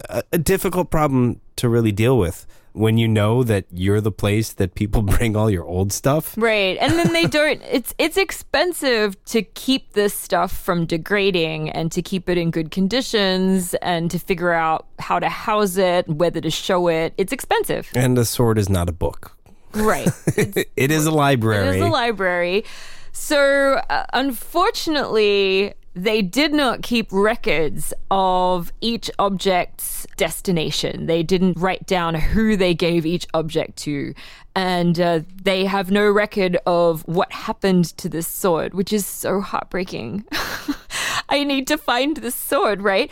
a, 0.09 0.23
a 0.33 0.37
difficult 0.37 0.89
problem 0.89 1.41
to 1.57 1.69
really 1.69 1.91
deal 1.91 2.17
with 2.17 2.45
when 2.77 2.97
you 2.97 3.07
know 3.07 3.43
that 3.43 3.65
you're 3.71 3.99
the 3.99 4.11
place 4.11 4.53
that 4.53 4.75
people 4.75 5.01
bring 5.17 5.35
all 5.35 5.49
your 5.49 5.65
old 5.65 5.91
stuff. 5.91 6.35
Right. 6.37 6.77
And 6.79 6.93
then 6.93 7.13
they 7.13 7.25
don't 7.37 7.61
it's 7.63 7.93
it's 7.97 8.17
expensive 8.17 9.23
to 9.25 9.41
keep 9.41 9.93
this 9.93 10.13
stuff 10.13 10.51
from 10.51 10.85
degrading 10.85 11.69
and 11.71 11.91
to 11.91 12.01
keep 12.01 12.29
it 12.29 12.37
in 12.37 12.51
good 12.51 12.71
conditions 12.71 13.73
and 13.75 14.09
to 14.11 14.19
figure 14.19 14.53
out 14.53 14.85
how 14.99 15.19
to 15.19 15.29
house 15.29 15.77
it, 15.77 16.07
whether 16.07 16.39
to 16.41 16.51
show 16.51 16.87
it. 16.87 17.13
It's 17.17 17.33
expensive. 17.33 17.89
And 17.95 18.15
the 18.15 18.25
sword 18.25 18.57
is 18.57 18.69
not 18.69 18.89
a 18.89 18.93
book. 18.93 19.35
Right. 19.73 20.09
it 20.75 20.91
is 20.91 21.05
a 21.05 21.11
library. 21.11 21.67
It 21.67 21.75
is 21.75 21.81
a 21.81 21.87
library. 21.87 22.63
So, 23.11 23.81
uh, 23.89 24.05
unfortunately, 24.13 25.73
they 25.97 26.21
did 26.21 26.53
not 26.53 26.83
keep 26.83 27.07
records 27.11 27.93
of 28.11 28.71
each 28.81 29.09
object's 29.17 30.05
destination. 30.15 31.07
They 31.07 31.23
didn't 31.23 31.57
write 31.57 31.85
down 31.87 32.15
who 32.15 32.55
they 32.55 32.73
gave 32.73 33.05
each 33.05 33.27
object 33.33 33.77
to. 33.79 34.13
And 34.55 34.99
uh, 34.99 35.21
they 35.43 35.65
have 35.65 35.91
no 35.91 36.09
record 36.09 36.57
of 36.65 37.01
what 37.07 37.31
happened 37.31 37.85
to 37.97 38.09
this 38.09 38.27
sword, 38.27 38.73
which 38.73 38.93
is 38.93 39.05
so 39.05 39.41
heartbreaking. 39.41 40.25
I 41.29 41.43
need 41.43 41.67
to 41.67 41.77
find 41.77 42.17
this 42.17 42.35
sword, 42.35 42.81
right? 42.81 43.11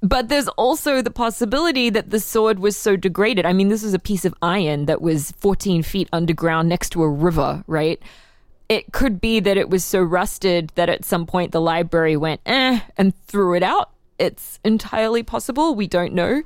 But 0.00 0.28
there's 0.28 0.48
also 0.48 1.02
the 1.02 1.10
possibility 1.10 1.90
that 1.90 2.10
the 2.10 2.20
sword 2.20 2.58
was 2.58 2.76
so 2.76 2.96
degraded. 2.96 3.44
I 3.44 3.52
mean, 3.52 3.68
this 3.68 3.82
was 3.82 3.92
a 3.92 3.98
piece 3.98 4.24
of 4.24 4.34
iron 4.40 4.86
that 4.86 5.02
was 5.02 5.32
14 5.32 5.82
feet 5.82 6.08
underground 6.12 6.68
next 6.68 6.90
to 6.90 7.02
a 7.02 7.08
river, 7.08 7.64
right? 7.66 8.00
It 8.70 8.92
could 8.92 9.20
be 9.20 9.40
that 9.40 9.56
it 9.56 9.68
was 9.68 9.84
so 9.84 10.00
rusted 10.00 10.70
that 10.76 10.88
at 10.88 11.04
some 11.04 11.26
point 11.26 11.50
the 11.50 11.60
library 11.60 12.16
went, 12.16 12.40
eh, 12.46 12.78
and 12.96 13.12
threw 13.26 13.54
it 13.54 13.64
out. 13.64 13.90
It's 14.16 14.60
entirely 14.64 15.24
possible. 15.24 15.74
We 15.74 15.88
don't 15.88 16.14
know. 16.14 16.44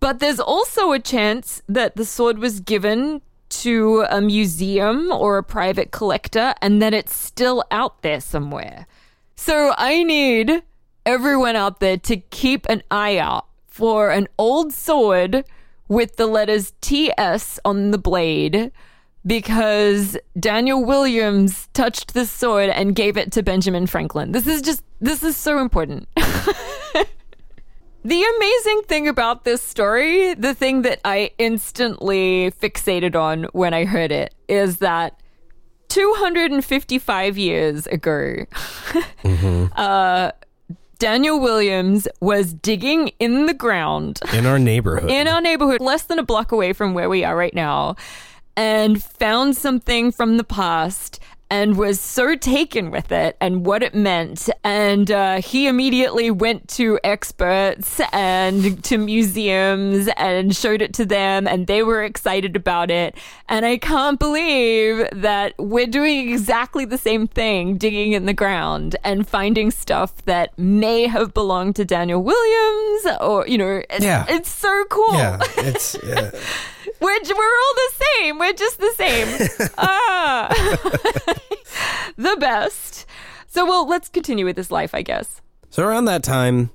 But 0.00 0.20
there's 0.20 0.40
also 0.40 0.92
a 0.92 0.98
chance 0.98 1.60
that 1.68 1.96
the 1.96 2.06
sword 2.06 2.38
was 2.38 2.60
given 2.60 3.20
to 3.50 4.06
a 4.08 4.22
museum 4.22 5.12
or 5.12 5.36
a 5.36 5.42
private 5.42 5.90
collector 5.90 6.54
and 6.62 6.80
that 6.80 6.94
it's 6.94 7.14
still 7.14 7.62
out 7.70 8.00
there 8.00 8.22
somewhere. 8.22 8.86
So 9.36 9.74
I 9.76 10.02
need 10.02 10.62
everyone 11.04 11.56
out 11.56 11.78
there 11.78 11.98
to 11.98 12.16
keep 12.16 12.64
an 12.70 12.82
eye 12.90 13.18
out 13.18 13.48
for 13.66 14.10
an 14.10 14.28
old 14.38 14.72
sword 14.72 15.44
with 15.88 16.16
the 16.16 16.26
letters 16.26 16.72
TS 16.80 17.60
on 17.66 17.90
the 17.90 17.98
blade 17.98 18.72
because 19.26 20.16
Daniel 20.38 20.84
Williams 20.84 21.68
touched 21.72 22.14
the 22.14 22.26
sword 22.26 22.70
and 22.70 22.94
gave 22.94 23.16
it 23.16 23.32
to 23.32 23.42
Benjamin 23.42 23.86
Franklin. 23.86 24.32
This 24.32 24.46
is 24.46 24.62
just, 24.62 24.82
this 25.00 25.22
is 25.22 25.36
so 25.36 25.58
important. 25.58 26.08
The 28.06 28.22
amazing 28.36 28.82
thing 28.82 29.08
about 29.08 29.44
this 29.44 29.62
story, 29.62 30.34
the 30.34 30.52
thing 30.52 30.82
that 30.82 31.00
I 31.06 31.30
instantly 31.38 32.50
fixated 32.60 33.16
on 33.16 33.44
when 33.52 33.72
I 33.72 33.86
heard 33.86 34.12
it, 34.12 34.34
is 34.46 34.76
that 34.78 35.18
255 35.88 37.38
years 37.38 37.86
ago, 37.86 38.10
mm-hmm. 39.24 39.66
uh, 39.74 40.32
Daniel 40.98 41.40
Williams 41.40 42.06
was 42.20 42.52
digging 42.52 43.08
in 43.20 43.46
the 43.46 43.54
ground 43.54 44.20
in 44.34 44.44
our 44.44 44.58
neighborhood. 44.58 45.10
In 45.10 45.26
our 45.26 45.40
neighborhood, 45.40 45.80
less 45.80 46.02
than 46.02 46.18
a 46.18 46.22
block 46.22 46.52
away 46.52 46.74
from 46.74 46.92
where 46.92 47.08
we 47.08 47.24
are 47.24 47.34
right 47.34 47.54
now, 47.54 47.96
and 48.56 49.02
found 49.02 49.56
something 49.56 50.12
from 50.12 50.36
the 50.36 50.44
past 50.44 51.20
and 51.50 51.76
was 51.76 52.00
so 52.00 52.34
taken 52.34 52.90
with 52.90 53.12
it 53.12 53.36
and 53.40 53.64
what 53.64 53.82
it 53.82 53.94
meant. 53.94 54.48
And 54.64 55.10
uh, 55.10 55.40
he 55.40 55.68
immediately 55.68 56.30
went 56.30 56.68
to 56.70 56.98
experts 57.04 58.00
and 58.12 58.82
to 58.84 58.98
museums 58.98 60.08
and 60.16 60.56
showed 60.56 60.82
it 60.82 60.94
to 60.94 61.04
them, 61.04 61.46
and 61.46 61.66
they 61.66 61.82
were 61.82 62.02
excited 62.02 62.56
about 62.56 62.90
it. 62.90 63.16
And 63.48 63.64
I 63.64 63.76
can't 63.76 64.18
believe 64.18 65.06
that 65.12 65.54
we're 65.58 65.86
doing 65.86 66.30
exactly 66.30 66.84
the 66.86 66.98
same 66.98 67.28
thing, 67.28 67.76
digging 67.76 68.12
in 68.12 68.26
the 68.26 68.34
ground 68.34 68.96
and 69.04 69.28
finding 69.28 69.70
stuff 69.70 70.24
that 70.24 70.58
may 70.58 71.06
have 71.06 71.34
belonged 71.34 71.76
to 71.76 71.84
Daniel 71.84 72.22
Williams, 72.22 73.18
or, 73.20 73.46
you 73.46 73.58
know, 73.58 73.82
it's, 73.90 74.04
yeah. 74.04 74.24
it's 74.28 74.50
so 74.50 74.84
cool. 74.90 75.14
Yeah, 75.14 75.38
it's. 75.58 75.96
Uh... 76.04 76.30
We're, 77.00 77.20
we're 77.22 77.58
all 77.60 77.74
the 77.74 78.04
same. 78.18 78.38
We're 78.38 78.52
just 78.52 78.78
the 78.78 78.92
same. 78.96 79.70
ah. 79.78 80.48
the 82.16 82.36
best. 82.38 83.06
So, 83.46 83.64
well, 83.64 83.86
let's 83.88 84.08
continue 84.08 84.44
with 84.44 84.56
this 84.56 84.70
life, 84.70 84.94
I 84.94 85.02
guess. 85.02 85.40
So, 85.70 85.84
around 85.84 86.06
that 86.06 86.22
time, 86.22 86.70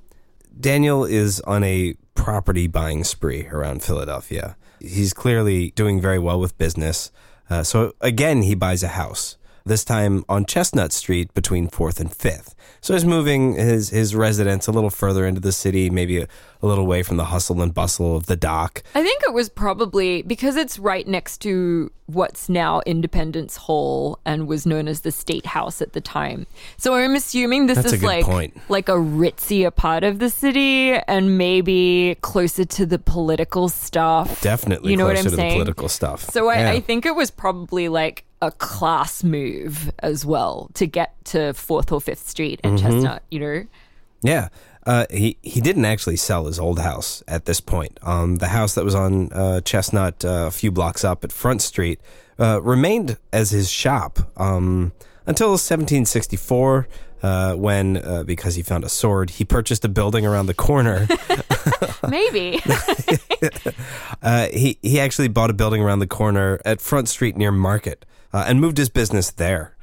Daniel 0.58 1.04
is 1.04 1.40
on 1.42 1.64
a 1.64 1.94
property 2.14 2.66
buying 2.66 3.04
spree 3.04 3.46
around 3.48 3.82
Philadelphia. 3.82 4.56
He's 4.80 5.12
clearly 5.12 5.72
doing 5.72 6.00
very 6.00 6.18
well 6.18 6.40
with 6.40 6.56
business. 6.58 7.10
Uh, 7.48 7.62
so, 7.62 7.94
again, 8.00 8.42
he 8.42 8.54
buys 8.54 8.82
a 8.82 8.88
house 8.88 9.36
this 9.70 9.84
time 9.84 10.24
on 10.28 10.44
Chestnut 10.44 10.92
Street 10.92 11.32
between 11.32 11.68
4th 11.68 12.00
and 12.00 12.10
5th. 12.10 12.54
So 12.80 12.92
he's 12.92 13.04
moving 13.04 13.54
his, 13.54 13.90
his 13.90 14.14
residence 14.14 14.66
a 14.66 14.72
little 14.72 14.90
further 14.90 15.26
into 15.26 15.40
the 15.40 15.52
city, 15.52 15.88
maybe 15.90 16.18
a, 16.18 16.26
a, 16.60 16.66
little 16.66 16.84
away 16.84 17.02
from 17.02 17.18
the 17.18 17.26
hustle 17.26 17.62
and 17.62 17.72
bustle 17.72 18.16
of 18.16 18.26
the 18.26 18.36
dock. 18.36 18.82
I 18.94 19.02
think 19.02 19.22
it 19.26 19.32
was 19.32 19.48
probably 19.48 20.22
because 20.22 20.56
it's 20.56 20.78
right 20.78 21.06
next 21.06 21.38
to 21.42 21.92
what's 22.06 22.48
now 22.48 22.80
Independence 22.86 23.56
Hall 23.56 24.18
and 24.24 24.48
was 24.48 24.66
known 24.66 24.88
as 24.88 25.02
the 25.02 25.12
State 25.12 25.46
House 25.46 25.80
at 25.80 25.92
the 25.92 26.00
time. 26.00 26.46
So 26.76 26.94
I'm 26.94 27.14
assuming 27.14 27.66
this 27.66 27.76
That's 27.76 27.92
is 27.92 28.02
like, 28.02 28.24
point. 28.24 28.58
like 28.68 28.88
a 28.88 28.96
ritzier 28.96 29.74
part 29.74 30.02
of 30.02 30.18
the 30.18 30.30
city 30.30 30.92
and 30.92 31.38
maybe 31.38 32.16
closer 32.22 32.64
to 32.64 32.86
the 32.86 32.98
political 32.98 33.68
stuff. 33.68 34.40
Definitely 34.40 34.90
you 34.90 34.96
know 34.96 35.04
closer 35.04 35.16
what 35.16 35.26
I'm 35.26 35.30
to 35.30 35.36
saying? 35.36 35.48
the 35.50 35.54
political 35.54 35.88
stuff. 35.88 36.28
So 36.30 36.48
I, 36.48 36.58
yeah. 36.60 36.70
I 36.72 36.80
think 36.80 37.06
it 37.06 37.14
was 37.14 37.30
probably 37.30 37.88
like 37.88 38.24
a 38.42 38.50
class 38.50 39.22
move 39.22 39.90
as 40.00 40.24
well 40.24 40.70
to 40.74 40.86
get 40.86 41.14
to 41.26 41.52
Fourth 41.54 41.92
or 41.92 42.00
Fifth 42.00 42.28
Street 42.28 42.60
and 42.64 42.78
mm-hmm. 42.78 42.86
Chestnut. 42.86 43.22
You 43.30 43.40
know. 43.40 43.66
Yeah. 44.22 44.48
Uh, 44.86 45.04
he 45.10 45.36
he 45.42 45.60
didn't 45.60 45.84
actually 45.84 46.16
sell 46.16 46.46
his 46.46 46.58
old 46.58 46.78
house 46.78 47.22
at 47.28 47.44
this 47.44 47.60
point. 47.60 47.98
Um, 48.02 48.36
the 48.36 48.48
house 48.48 48.74
that 48.74 48.84
was 48.84 48.94
on 48.94 49.30
uh, 49.32 49.60
Chestnut, 49.60 50.24
uh, 50.24 50.46
a 50.46 50.50
few 50.50 50.72
blocks 50.72 51.04
up 51.04 51.22
at 51.22 51.32
Front 51.32 51.60
Street, 51.60 52.00
uh, 52.38 52.62
remained 52.62 53.18
as 53.32 53.50
his 53.50 53.70
shop 53.70 54.18
um, 54.38 54.92
until 55.26 55.50
1764, 55.50 56.88
uh, 57.22 57.54
when 57.54 57.98
uh, 57.98 58.22
because 58.22 58.54
he 58.54 58.62
found 58.62 58.82
a 58.82 58.88
sword, 58.88 59.30
he 59.30 59.44
purchased 59.44 59.84
a 59.84 59.88
building 59.88 60.24
around 60.24 60.46
the 60.46 60.54
corner. 60.54 61.06
Maybe. 62.08 62.62
he 64.56 64.78
he 64.80 64.98
actually 64.98 65.28
bought 65.28 65.50
a 65.50 65.54
building 65.54 65.82
around 65.82 65.98
the 65.98 66.06
corner 66.06 66.58
at 66.64 66.80
Front 66.80 67.08
Street 67.10 67.36
near 67.36 67.52
Market 67.52 68.06
uh, 68.32 68.44
and 68.46 68.60
moved 68.60 68.78
his 68.78 68.88
business 68.88 69.30
there. 69.30 69.76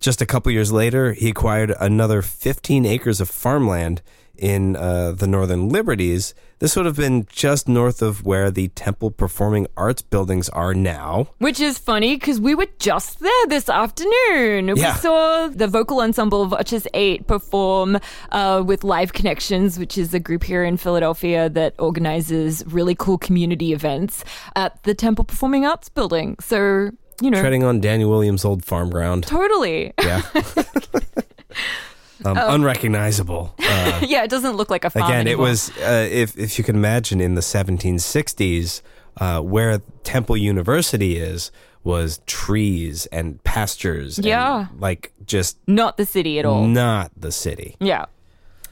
Just 0.00 0.20
a 0.20 0.26
couple 0.26 0.52
years 0.52 0.72
later, 0.72 1.12
he 1.12 1.30
acquired 1.30 1.72
another 1.80 2.20
15 2.20 2.84
acres 2.84 3.20
of 3.20 3.30
farmland 3.30 4.02
in 4.36 4.76
uh, 4.76 5.12
the 5.12 5.26
Northern 5.26 5.68
Liberties. 5.68 6.34
This 6.58 6.76
would 6.76 6.86
have 6.86 6.96
been 6.96 7.26
just 7.28 7.68
north 7.68 8.00
of 8.02 8.24
where 8.24 8.50
the 8.50 8.68
Temple 8.68 9.10
Performing 9.10 9.66
Arts 9.76 10.02
buildings 10.02 10.48
are 10.48 10.74
now. 10.74 11.28
Which 11.38 11.60
is 11.60 11.78
funny 11.78 12.16
because 12.16 12.40
we 12.40 12.54
were 12.54 12.68
just 12.78 13.20
there 13.20 13.46
this 13.48 13.68
afternoon. 13.68 14.68
Yeah. 14.68 14.94
We 14.94 15.00
saw 15.00 15.48
the 15.48 15.66
vocal 15.66 16.00
ensemble 16.00 16.42
of 16.42 16.52
Watches 16.52 16.86
8 16.94 17.26
perform 17.26 17.98
uh, 18.32 18.62
with 18.64 18.82
Live 18.82 19.12
Connections, 19.12 19.78
which 19.78 19.98
is 19.98 20.14
a 20.14 20.20
group 20.20 20.42
here 20.42 20.64
in 20.64 20.76
Philadelphia 20.76 21.48
that 21.50 21.74
organizes 21.78 22.64
really 22.66 22.94
cool 22.94 23.18
community 23.18 23.72
events 23.72 24.24
at 24.56 24.82
the 24.84 24.94
Temple 24.94 25.24
Performing 25.24 25.66
Arts 25.66 25.88
building. 25.88 26.36
So 26.40 26.90
you 27.20 27.30
know, 27.30 27.40
treading 27.40 27.64
on 27.64 27.80
Daniel 27.80 28.10
Williams' 28.10 28.44
old 28.44 28.64
farm 28.64 28.90
ground. 28.90 29.24
Totally. 29.24 29.92
Yeah. 30.00 30.22
um, 32.24 32.38
oh. 32.38 32.54
Unrecognizable. 32.54 33.54
Uh, 33.58 34.00
yeah, 34.06 34.24
it 34.24 34.30
doesn't 34.30 34.56
look 34.56 34.70
like 34.70 34.84
a 34.84 34.90
farm. 34.90 35.06
Again, 35.06 35.26
anymore. 35.26 35.46
it 35.46 35.48
was 35.50 35.70
uh, 35.78 36.08
if 36.10 36.36
if 36.38 36.58
you 36.58 36.64
can 36.64 36.76
imagine 36.76 37.20
in 37.20 37.34
the 37.34 37.40
1760s, 37.40 38.82
uh, 39.18 39.40
where 39.40 39.78
Temple 40.02 40.36
University 40.36 41.16
is 41.16 41.50
was 41.82 42.20
trees 42.26 43.06
and 43.06 43.42
pastures. 43.44 44.18
Yeah, 44.18 44.68
and, 44.70 44.80
like 44.80 45.12
just 45.26 45.58
not 45.66 45.96
the 45.96 46.06
city 46.06 46.38
at 46.38 46.46
all. 46.46 46.66
Not 46.66 47.12
the 47.16 47.32
city. 47.32 47.76
Yeah. 47.80 48.06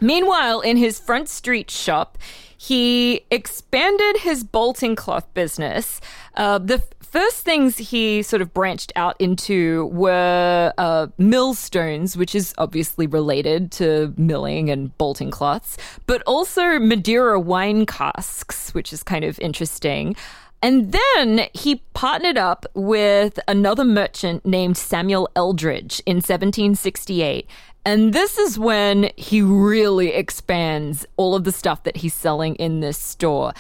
Meanwhile, 0.03 0.61
in 0.61 0.77
his 0.77 0.99
front 0.99 1.29
street 1.29 1.71
shop, 1.71 2.19
he 2.59 3.25
expanded 3.31 4.19
his 4.19 4.45
bolting 4.45 4.97
cloth 4.97 5.33
business. 5.33 6.01
Uh, 6.37 6.59
the 6.59 6.83
first 7.01 7.45
things 7.45 7.77
he 7.79 8.23
sort 8.23 8.43
of 8.43 8.53
branched 8.53 8.93
out 8.97 9.15
into 9.21 9.87
were 9.87 10.73
uh, 10.79 11.07
millstones, 11.19 12.17
which 12.17 12.35
is 12.35 12.55
obviously 12.59 13.07
related 13.07 13.71
to 13.73 14.13
milling 14.17 14.71
and 14.71 14.97
bolting 14.99 15.31
cloths, 15.31 15.77
but 16.07 16.23
also 16.27 16.79
Madeira 16.79 17.39
wine 17.39 17.87
casks, 17.87 18.75
which 18.75 18.93
is 18.93 19.03
kind 19.03 19.25
of 19.25 19.39
interesting. 19.39 20.17
And 20.63 20.93
then 20.93 21.49
he 21.53 21.83
partnered 21.93 22.39
up 22.39 22.67
with 22.73 23.41
another 23.49 23.85
merchant 23.85 24.47
named 24.47 24.77
Samuel 24.77 25.29
Eldridge 25.35 26.01
in 26.07 26.17
1768. 26.17 27.49
And 27.85 28.13
this 28.13 28.39
is 28.39 28.59
when 28.59 29.11
he 29.17 29.43
really 29.43 30.13
expands 30.13 31.05
all 31.17 31.35
of 31.35 31.45
the 31.45 31.53
stuff 31.53 31.83
that 31.83 31.97
he's 31.97 32.15
selling 32.15 32.55
in 32.57 32.81
this 32.81 32.99
store. 32.99 33.53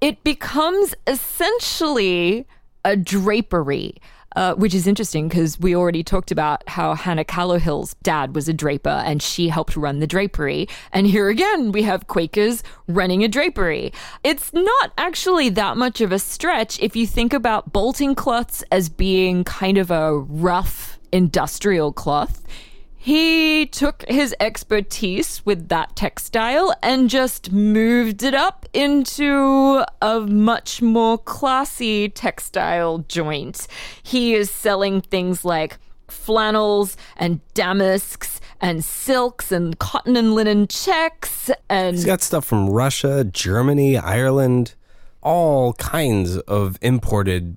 It 0.00 0.24
becomes 0.24 0.94
essentially 1.06 2.46
a 2.84 2.96
drapery. 2.96 4.00
Uh, 4.36 4.54
which 4.54 4.74
is 4.74 4.86
interesting 4.86 5.26
because 5.26 5.58
we 5.58 5.74
already 5.74 6.04
talked 6.04 6.30
about 6.30 6.62
how 6.68 6.94
Hannah 6.94 7.24
Callowhill's 7.24 7.94
dad 8.04 8.32
was 8.32 8.48
a 8.48 8.52
draper 8.52 9.02
and 9.04 9.20
she 9.20 9.48
helped 9.48 9.74
run 9.74 9.98
the 9.98 10.06
drapery. 10.06 10.68
And 10.92 11.08
here 11.08 11.28
again, 11.28 11.72
we 11.72 11.82
have 11.82 12.06
Quakers 12.06 12.62
running 12.86 13.24
a 13.24 13.28
drapery. 13.28 13.92
It's 14.22 14.52
not 14.52 14.92
actually 14.96 15.48
that 15.48 15.76
much 15.76 16.00
of 16.00 16.12
a 16.12 16.20
stretch 16.20 16.78
if 16.78 16.94
you 16.94 17.08
think 17.08 17.32
about 17.32 17.72
bolting 17.72 18.14
cloths 18.14 18.62
as 18.70 18.88
being 18.88 19.42
kind 19.42 19.78
of 19.78 19.90
a 19.90 20.16
rough 20.16 21.00
industrial 21.10 21.92
cloth. 21.92 22.46
He 23.02 23.64
took 23.64 24.04
his 24.08 24.34
expertise 24.40 25.40
with 25.46 25.70
that 25.70 25.96
textile 25.96 26.74
and 26.82 27.08
just 27.08 27.50
moved 27.50 28.22
it 28.22 28.34
up 28.34 28.66
into 28.74 29.82
a 30.02 30.20
much 30.20 30.82
more 30.82 31.16
classy 31.16 32.10
textile 32.10 32.98
joint. 33.08 33.66
He 34.02 34.34
is 34.34 34.50
selling 34.50 35.00
things 35.00 35.46
like 35.46 35.78
flannels 36.08 36.98
and 37.16 37.40
damasks 37.54 38.38
and 38.60 38.84
silks 38.84 39.50
and 39.50 39.78
cotton 39.78 40.14
and 40.14 40.34
linen 40.34 40.66
checks 40.68 41.50
and 41.70 41.96
He's 41.96 42.04
got 42.04 42.20
stuff 42.20 42.44
from 42.44 42.68
Russia, 42.68 43.24
Germany, 43.24 43.96
Ireland, 43.96 44.74
all 45.22 45.72
kinds 45.72 46.36
of 46.36 46.76
imported 46.82 47.56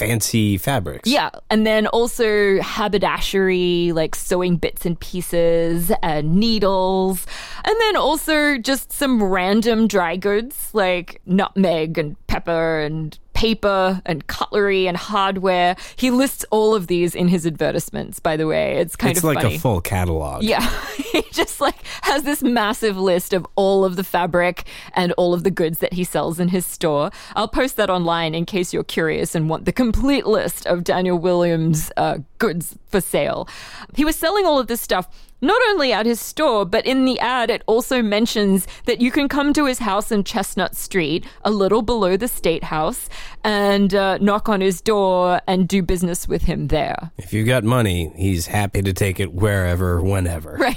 fancy 0.00 0.56
fabrics. 0.56 1.08
Yeah. 1.08 1.30
And 1.50 1.66
then 1.66 1.86
also 1.88 2.60
haberdashery, 2.62 3.92
like 3.92 4.14
sewing 4.14 4.56
bits 4.56 4.86
and 4.86 4.98
pieces 4.98 5.92
and 6.02 6.34
needles. 6.36 7.26
And 7.64 7.76
then 7.80 7.96
also 7.96 8.56
just 8.56 8.92
some 8.92 9.22
random 9.22 9.86
dry 9.86 10.16
goods 10.16 10.70
like 10.72 11.20
nutmeg 11.26 11.98
and 11.98 12.16
pepper 12.26 12.80
and 12.80 13.18
paper 13.40 14.02
and 14.04 14.26
cutlery 14.26 14.86
and 14.86 14.98
hardware. 14.98 15.74
He 15.96 16.10
lists 16.10 16.44
all 16.50 16.74
of 16.74 16.88
these 16.88 17.14
in 17.14 17.28
his 17.28 17.46
advertisements, 17.46 18.20
by 18.20 18.36
the 18.36 18.46
way. 18.46 18.76
It's 18.76 18.96
kind 18.96 19.12
it's 19.12 19.20
of 19.20 19.24
like 19.24 19.40
funny. 19.40 19.54
a 19.54 19.58
full 19.58 19.80
catalog. 19.80 20.42
Yeah, 20.42 20.60
he 21.12 21.22
just 21.32 21.58
like 21.58 21.76
has 22.02 22.24
this 22.24 22.42
massive 22.42 22.98
list 22.98 23.32
of 23.32 23.46
all 23.56 23.82
of 23.82 23.96
the 23.96 24.04
fabric 24.04 24.66
and 24.92 25.12
all 25.12 25.32
of 25.32 25.42
the 25.42 25.50
goods 25.50 25.78
that 25.78 25.94
he 25.94 26.04
sells 26.04 26.38
in 26.38 26.48
his 26.48 26.66
store. 26.66 27.10
I'll 27.34 27.48
post 27.48 27.76
that 27.76 27.88
online 27.88 28.34
in 28.34 28.44
case 28.44 28.74
you're 28.74 28.84
curious 28.84 29.34
and 29.34 29.48
want 29.48 29.64
the 29.64 29.72
complete 29.72 30.26
list 30.26 30.66
of 30.66 30.84
Daniel 30.84 31.18
Williams' 31.18 31.90
uh, 31.96 32.18
goods 32.36 32.76
for 32.88 33.00
sale. 33.00 33.48
He 33.94 34.04
was 34.04 34.16
selling 34.16 34.44
all 34.44 34.58
of 34.58 34.66
this 34.66 34.82
stuff 34.82 35.08
not 35.40 35.60
only 35.68 35.92
at 35.92 36.06
his 36.06 36.20
store, 36.20 36.64
but 36.64 36.86
in 36.86 37.04
the 37.04 37.18
ad, 37.20 37.50
it 37.50 37.62
also 37.66 38.02
mentions 38.02 38.66
that 38.86 39.00
you 39.00 39.10
can 39.10 39.28
come 39.28 39.52
to 39.54 39.66
his 39.66 39.78
house 39.78 40.12
in 40.12 40.24
Chestnut 40.24 40.76
Street, 40.76 41.24
a 41.44 41.50
little 41.50 41.82
below 41.82 42.16
the 42.16 42.28
State 42.28 42.64
House, 42.64 43.08
and 43.44 43.94
uh, 43.94 44.18
knock 44.18 44.48
on 44.48 44.60
his 44.60 44.80
door 44.80 45.40
and 45.46 45.68
do 45.68 45.82
business 45.82 46.28
with 46.28 46.42
him 46.42 46.68
there. 46.68 47.10
If 47.16 47.32
you've 47.32 47.46
got 47.46 47.64
money, 47.64 48.12
he's 48.16 48.46
happy 48.46 48.82
to 48.82 48.92
take 48.92 49.20
it 49.20 49.32
wherever, 49.32 50.02
whenever. 50.02 50.58
Right. 50.60 50.76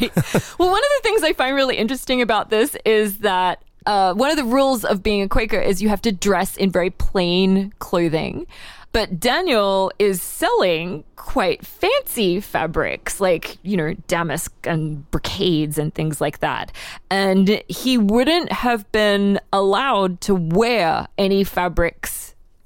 well, 0.57 0.69
one 0.69 0.81
of 0.81 0.89
the 0.97 0.99
things 1.03 1.23
I 1.23 1.33
find 1.33 1.55
really 1.55 1.77
interesting 1.77 2.21
about 2.21 2.49
this 2.49 2.75
is 2.85 3.19
that 3.19 3.61
uh, 3.85 4.13
one 4.13 4.31
of 4.31 4.37
the 4.37 4.43
rules 4.43 4.85
of 4.85 5.03
being 5.03 5.21
a 5.21 5.27
Quaker 5.27 5.59
is 5.59 5.81
you 5.81 5.89
have 5.89 6.01
to 6.03 6.11
dress 6.11 6.55
in 6.55 6.71
very 6.71 6.89
plain 6.89 7.73
clothing. 7.79 8.47
But 8.93 9.19
Daniel 9.19 9.91
is 9.97 10.21
selling 10.21 11.03
quite 11.15 11.65
fancy 11.65 12.39
fabrics 12.39 13.19
like, 13.19 13.57
you 13.63 13.75
know, 13.75 13.95
damask 14.07 14.53
and 14.65 15.09
brocades 15.09 15.79
and 15.79 15.93
things 15.93 16.21
like 16.21 16.39
that. 16.39 16.71
And 17.09 17.63
he 17.67 17.97
wouldn't 17.97 18.51
have 18.51 18.89
been 18.91 19.39
allowed 19.51 20.21
to 20.21 20.35
wear 20.35 21.07
any 21.17 21.43
fabrics 21.43 22.22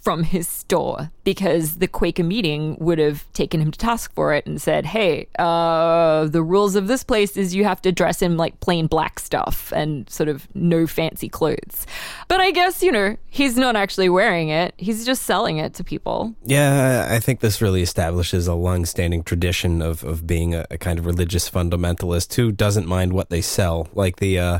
from 0.07 0.23
his 0.23 0.47
store 0.47 1.11
because 1.25 1.79
the 1.79 1.88
Quaker 1.88 2.23
meeting 2.23 2.77
would 2.79 2.97
have 2.97 3.29
taken 3.34 3.59
him 3.59 3.71
to 3.71 3.77
task 3.77 4.13
for 4.13 4.34
it 4.34 4.45
and 4.45 4.61
said, 4.61 4.85
"Hey, 4.85 5.27
uh, 5.38 6.27
the 6.27 6.41
rules 6.41 6.77
of 6.77 6.88
this 6.88 7.03
place 7.03 7.35
is 7.35 7.53
you 7.53 7.65
have 7.65 7.81
to 7.81 7.91
dress 7.91 8.21
in 8.21 8.38
like 8.38 8.57
plain 8.61 8.88
black 8.88 9.19
stuff 9.19 9.73
and 9.75 10.09
sort 10.09 10.29
of 10.29 10.47
no 10.55 10.88
fancy 10.88 11.27
clothes." 11.27 11.85
But 12.29 12.39
I 12.39 12.51
guess 12.51 12.81
you 12.81 12.89
know 12.89 13.17
he's 13.29 13.57
not 13.57 13.75
actually 13.75 14.07
wearing 14.07 14.47
it; 14.47 14.73
he's 14.77 15.05
just 15.05 15.23
selling 15.23 15.57
it 15.57 15.73
to 15.73 15.84
people. 15.84 16.34
Yeah, 16.45 17.07
I 17.09 17.19
think 17.19 17.41
this 17.41 17.61
really 17.61 17.81
establishes 17.81 18.47
a 18.47 18.53
long-standing 18.53 19.23
tradition 19.23 19.81
of 19.81 20.05
of 20.05 20.25
being 20.25 20.55
a, 20.55 20.65
a 20.71 20.77
kind 20.77 20.99
of 20.99 21.05
religious 21.05 21.49
fundamentalist 21.49 22.34
who 22.35 22.53
doesn't 22.53 22.88
mind 22.88 23.11
what 23.11 23.29
they 23.29 23.41
sell, 23.41 23.89
like 23.93 24.21
the. 24.21 24.39
Uh, 24.39 24.59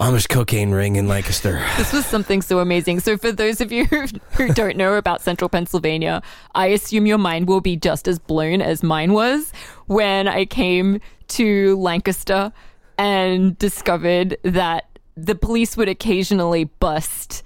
Amish 0.00 0.30
cocaine 0.30 0.70
ring 0.70 0.96
in 0.96 1.08
Lancaster. 1.08 1.62
This 1.76 1.92
was 1.92 2.06
something 2.06 2.40
so 2.40 2.60
amazing. 2.60 3.00
So, 3.00 3.18
for 3.18 3.32
those 3.32 3.60
of 3.60 3.70
you 3.70 3.84
who 4.32 4.48
don't 4.54 4.78
know 4.78 4.94
about 4.94 5.20
central 5.20 5.50
Pennsylvania, 5.50 6.22
I 6.54 6.68
assume 6.68 7.04
your 7.04 7.18
mind 7.18 7.48
will 7.48 7.60
be 7.60 7.76
just 7.76 8.08
as 8.08 8.18
blown 8.18 8.62
as 8.62 8.82
mine 8.82 9.12
was 9.12 9.52
when 9.88 10.26
I 10.26 10.46
came 10.46 11.00
to 11.28 11.76
Lancaster 11.76 12.50
and 12.96 13.58
discovered 13.58 14.38
that 14.42 14.98
the 15.16 15.34
police 15.34 15.76
would 15.76 15.88
occasionally 15.90 16.64
bust 16.64 17.42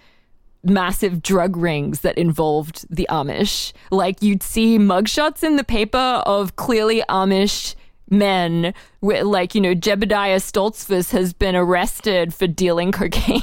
massive 0.63 1.23
drug 1.23 1.57
rings 1.57 2.01
that 2.01 2.17
involved 2.17 2.87
the 2.89 3.09
Amish. 3.11 3.73
Like, 3.91 4.23
you'd 4.23 4.45
see 4.45 4.79
mugshots 4.79 5.43
in 5.43 5.57
the 5.57 5.65
paper 5.65 6.23
of 6.25 6.55
clearly 6.55 7.03
Amish 7.09 7.75
men 8.11 8.75
like 9.03 9.55
you 9.55 9.61
know 9.61 9.75
Jebediah 9.75 10.37
Stoltzfus 10.37 11.11
has 11.11 11.33
been 11.33 11.57
arrested 11.57 12.35
for 12.35 12.47
dealing 12.47 12.93
cocaine. 12.93 13.43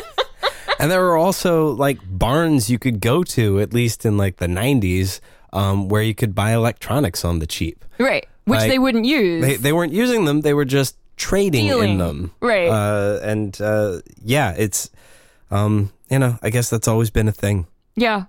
and 0.78 0.90
there 0.90 1.02
were 1.02 1.16
also 1.16 1.70
like 1.72 1.98
barns 2.06 2.70
you 2.70 2.78
could 2.78 3.00
go 3.00 3.22
to 3.24 3.60
at 3.60 3.72
least 3.72 4.04
in 4.04 4.16
like 4.16 4.36
the 4.36 4.46
90s 4.46 5.20
um, 5.52 5.88
where 5.88 6.02
you 6.02 6.14
could 6.14 6.34
buy 6.34 6.52
electronics 6.52 7.24
on 7.24 7.38
the 7.38 7.46
cheap. 7.46 7.84
Right, 7.98 8.26
which 8.44 8.60
Like, 8.60 8.70
they 8.70 8.78
wouldn't 8.78 9.04
use. 9.04 9.44
They 9.44 9.56
they 9.56 9.72
weren't 9.72 9.92
using 9.92 10.24
them, 10.24 10.42
they 10.42 10.54
were 10.54 10.64
just 10.64 10.96
trading 11.16 11.66
in 11.66 11.98
them. 11.98 12.32
Right. 12.40 12.68
Uh, 12.68 13.18
and 13.22 13.60
uh, 13.60 14.00
yeah, 14.22 14.54
it's 14.56 14.90
um, 15.50 15.92
you 16.10 16.18
know, 16.18 16.38
I 16.42 16.50
guess 16.50 16.70
that's 16.70 16.88
always 16.88 17.10
been 17.10 17.28
a 17.28 17.32
thing. 17.32 17.66
Yeah. 17.96 18.24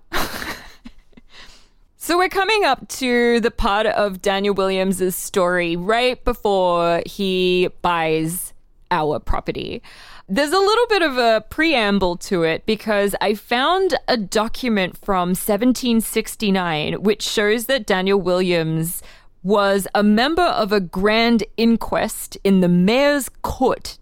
So 2.10 2.18
we're 2.18 2.28
coming 2.28 2.66
up 2.66 2.88
to 2.88 3.40
the 3.40 3.52
part 3.52 3.86
of 3.86 4.20
Daniel 4.20 4.56
Williams' 4.56 5.16
story 5.16 5.76
right 5.76 6.26
before 6.26 7.04
he 7.06 7.70
buys 7.84 8.52
our 8.90 9.20
property. 9.20 9.84
There's 10.28 10.52
a 10.52 10.58
little 10.58 10.88
bit 10.88 11.04
of 11.04 11.18
a 11.20 11.46
preamble 11.52 12.18
to 12.18 12.42
it 12.42 12.66
because 12.66 13.14
I 13.22 13.36
found 13.36 13.94
a 14.08 14.18
document 14.18 14.98
from 14.98 15.36
1769 15.36 17.04
which 17.04 17.22
shows 17.22 17.68
that 17.68 17.86
Daniel 17.86 18.20
Williams 18.20 19.04
was 19.44 19.88
a 19.94 20.02
member 20.02 20.42
of 20.42 20.72
a 20.72 20.80
grand 20.80 21.44
inquest 21.58 22.40
in 22.44 22.62
the 22.62 22.68
mayor's 22.68 23.30
court 23.44 24.00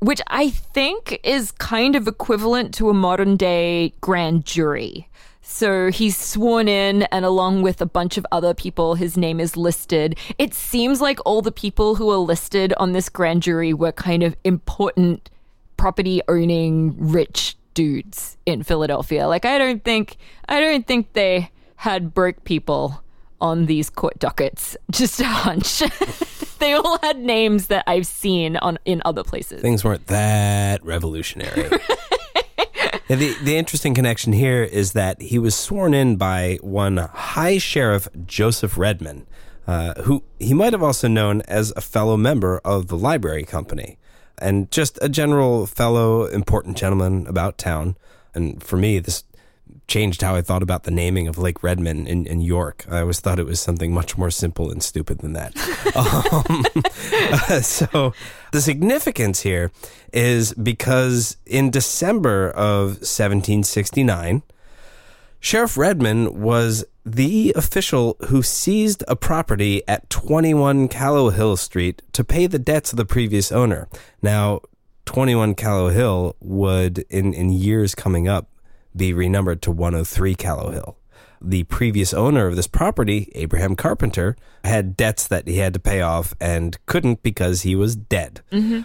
which 0.00 0.22
I 0.28 0.48
think 0.48 1.20
is 1.22 1.50
kind 1.52 1.94
of 1.94 2.08
equivalent 2.08 2.72
to 2.74 2.88
a 2.88 2.94
modern 2.94 3.36
day 3.36 3.92
grand 4.00 4.46
jury. 4.46 5.08
So 5.50 5.90
he's 5.90 6.14
sworn 6.14 6.68
in, 6.68 7.04
and 7.04 7.24
along 7.24 7.62
with 7.62 7.80
a 7.80 7.86
bunch 7.86 8.18
of 8.18 8.26
other 8.30 8.52
people, 8.52 8.96
his 8.96 9.16
name 9.16 9.40
is 9.40 9.56
listed. 9.56 10.18
It 10.36 10.52
seems 10.52 11.00
like 11.00 11.18
all 11.24 11.40
the 11.40 11.50
people 11.50 11.94
who 11.94 12.10
are 12.10 12.18
listed 12.18 12.74
on 12.76 12.92
this 12.92 13.08
grand 13.08 13.42
jury 13.42 13.72
were 13.72 13.90
kind 13.90 14.22
of 14.22 14.36
important 14.44 15.30
property 15.78 16.20
owning 16.28 16.94
rich 16.98 17.56
dudes 17.72 18.36
in 18.44 18.62
Philadelphia. 18.62 19.26
Like 19.26 19.46
I 19.46 19.56
don't 19.56 19.82
think 19.82 20.18
I 20.50 20.60
don't 20.60 20.86
think 20.86 21.14
they 21.14 21.50
had 21.76 22.12
broke 22.12 22.44
people 22.44 23.02
on 23.40 23.64
these 23.66 23.88
court 23.88 24.18
dockets. 24.18 24.76
Just 24.90 25.18
a 25.18 25.24
hunch. 25.24 25.78
they 26.58 26.74
all 26.74 26.98
had 26.98 27.18
names 27.20 27.68
that 27.68 27.84
I've 27.86 28.06
seen 28.06 28.58
on 28.58 28.78
in 28.84 29.00
other 29.06 29.24
places. 29.24 29.62
Things 29.62 29.82
weren't 29.82 30.08
that 30.08 30.84
revolutionary. 30.84 31.70
The 33.08 33.34
the 33.42 33.56
interesting 33.56 33.94
connection 33.94 34.34
here 34.34 34.62
is 34.62 34.92
that 34.92 35.22
he 35.22 35.38
was 35.38 35.54
sworn 35.54 35.94
in 35.94 36.16
by 36.16 36.58
one 36.60 36.98
High 36.98 37.56
Sheriff 37.56 38.06
Joseph 38.26 38.76
Redman, 38.76 39.26
uh, 39.66 39.94
who 40.02 40.24
he 40.38 40.52
might 40.52 40.74
have 40.74 40.82
also 40.82 41.08
known 41.08 41.40
as 41.48 41.72
a 41.74 41.80
fellow 41.80 42.18
member 42.18 42.60
of 42.66 42.88
the 42.88 42.98
library 42.98 43.44
company, 43.44 43.96
and 44.36 44.70
just 44.70 44.98
a 45.00 45.08
general 45.08 45.66
fellow 45.66 46.26
important 46.26 46.76
gentleman 46.76 47.26
about 47.26 47.56
town. 47.56 47.96
And 48.34 48.62
for 48.62 48.76
me, 48.76 48.98
this 48.98 49.24
changed 49.86 50.22
how 50.22 50.34
I 50.34 50.42
thought 50.42 50.62
about 50.62 50.84
the 50.84 50.90
naming 50.90 51.28
of 51.28 51.38
Lake 51.38 51.62
Redman 51.62 52.06
in, 52.06 52.26
in 52.26 52.40
York. 52.40 52.84
I 52.90 53.00
always 53.00 53.20
thought 53.20 53.38
it 53.38 53.46
was 53.46 53.60
something 53.60 53.92
much 53.92 54.18
more 54.18 54.30
simple 54.30 54.70
and 54.70 54.82
stupid 54.82 55.18
than 55.18 55.32
that. 55.32 55.56
um, 55.96 56.64
uh, 57.32 57.60
so 57.62 58.12
the 58.52 58.60
significance 58.60 59.40
here 59.40 59.70
is 60.12 60.52
because 60.54 61.36
in 61.46 61.70
December 61.70 62.50
of 62.50 62.98
1769, 63.00 64.42
Sheriff 65.40 65.78
Redman 65.78 66.40
was 66.40 66.84
the 67.06 67.52
official 67.56 68.16
who 68.26 68.42
seized 68.42 69.04
a 69.08 69.16
property 69.16 69.82
at 69.88 70.10
21 70.10 70.88
Callowhill 70.88 71.56
Street 71.56 72.02
to 72.12 72.24
pay 72.24 72.46
the 72.46 72.58
debts 72.58 72.92
of 72.92 72.96
the 72.96 73.06
previous 73.06 73.52
owner. 73.52 73.88
Now, 74.20 74.60
21 75.06 75.54
Callowhill 75.54 76.34
would, 76.40 76.98
in, 77.08 77.32
in 77.32 77.50
years 77.50 77.94
coming 77.94 78.28
up, 78.28 78.48
be 78.98 79.14
renumbered 79.14 79.62
to 79.62 79.70
103 79.70 80.34
Callowhill. 80.34 80.96
The 81.40 81.62
previous 81.64 82.12
owner 82.12 82.48
of 82.48 82.56
this 82.56 82.66
property, 82.66 83.30
Abraham 83.36 83.76
Carpenter, 83.76 84.36
had 84.64 84.96
debts 84.96 85.28
that 85.28 85.46
he 85.46 85.58
had 85.58 85.72
to 85.74 85.78
pay 85.78 86.00
off 86.00 86.34
and 86.40 86.76
couldn't 86.86 87.22
because 87.22 87.62
he 87.62 87.76
was 87.76 87.94
dead. 87.94 88.40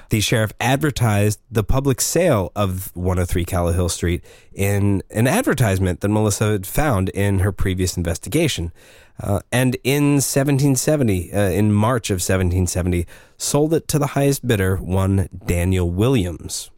The 0.10 0.22
sheriff 0.22 0.54
advertised 0.60 1.42
the 1.50 1.64
public 1.64 2.00
sale 2.00 2.52
of 2.56 2.96
103 2.96 3.44
Callowhill 3.44 3.90
Street 3.90 4.24
in 4.54 5.02
an 5.10 5.26
advertisement 5.26 6.02
that 6.02 6.10
Melissa 6.10 6.52
had 6.52 6.68
found 6.68 7.10
in 7.10 7.40
her 7.40 7.52
previous 7.52 7.98
investigation. 7.98 8.72
Uh, 9.20 9.40
and 9.52 9.76
in 9.84 10.14
1770, 10.14 11.34
uh, 11.34 11.40
in 11.50 11.74
March 11.74 12.12
of 12.12 12.16
1770, 12.16 13.08
sold 13.38 13.74
it 13.74 13.88
to 13.88 13.98
the 13.98 14.08
highest 14.08 14.46
bidder, 14.46 14.78
one 14.78 15.28
Daniel 15.46 15.90
Williams 15.90 16.70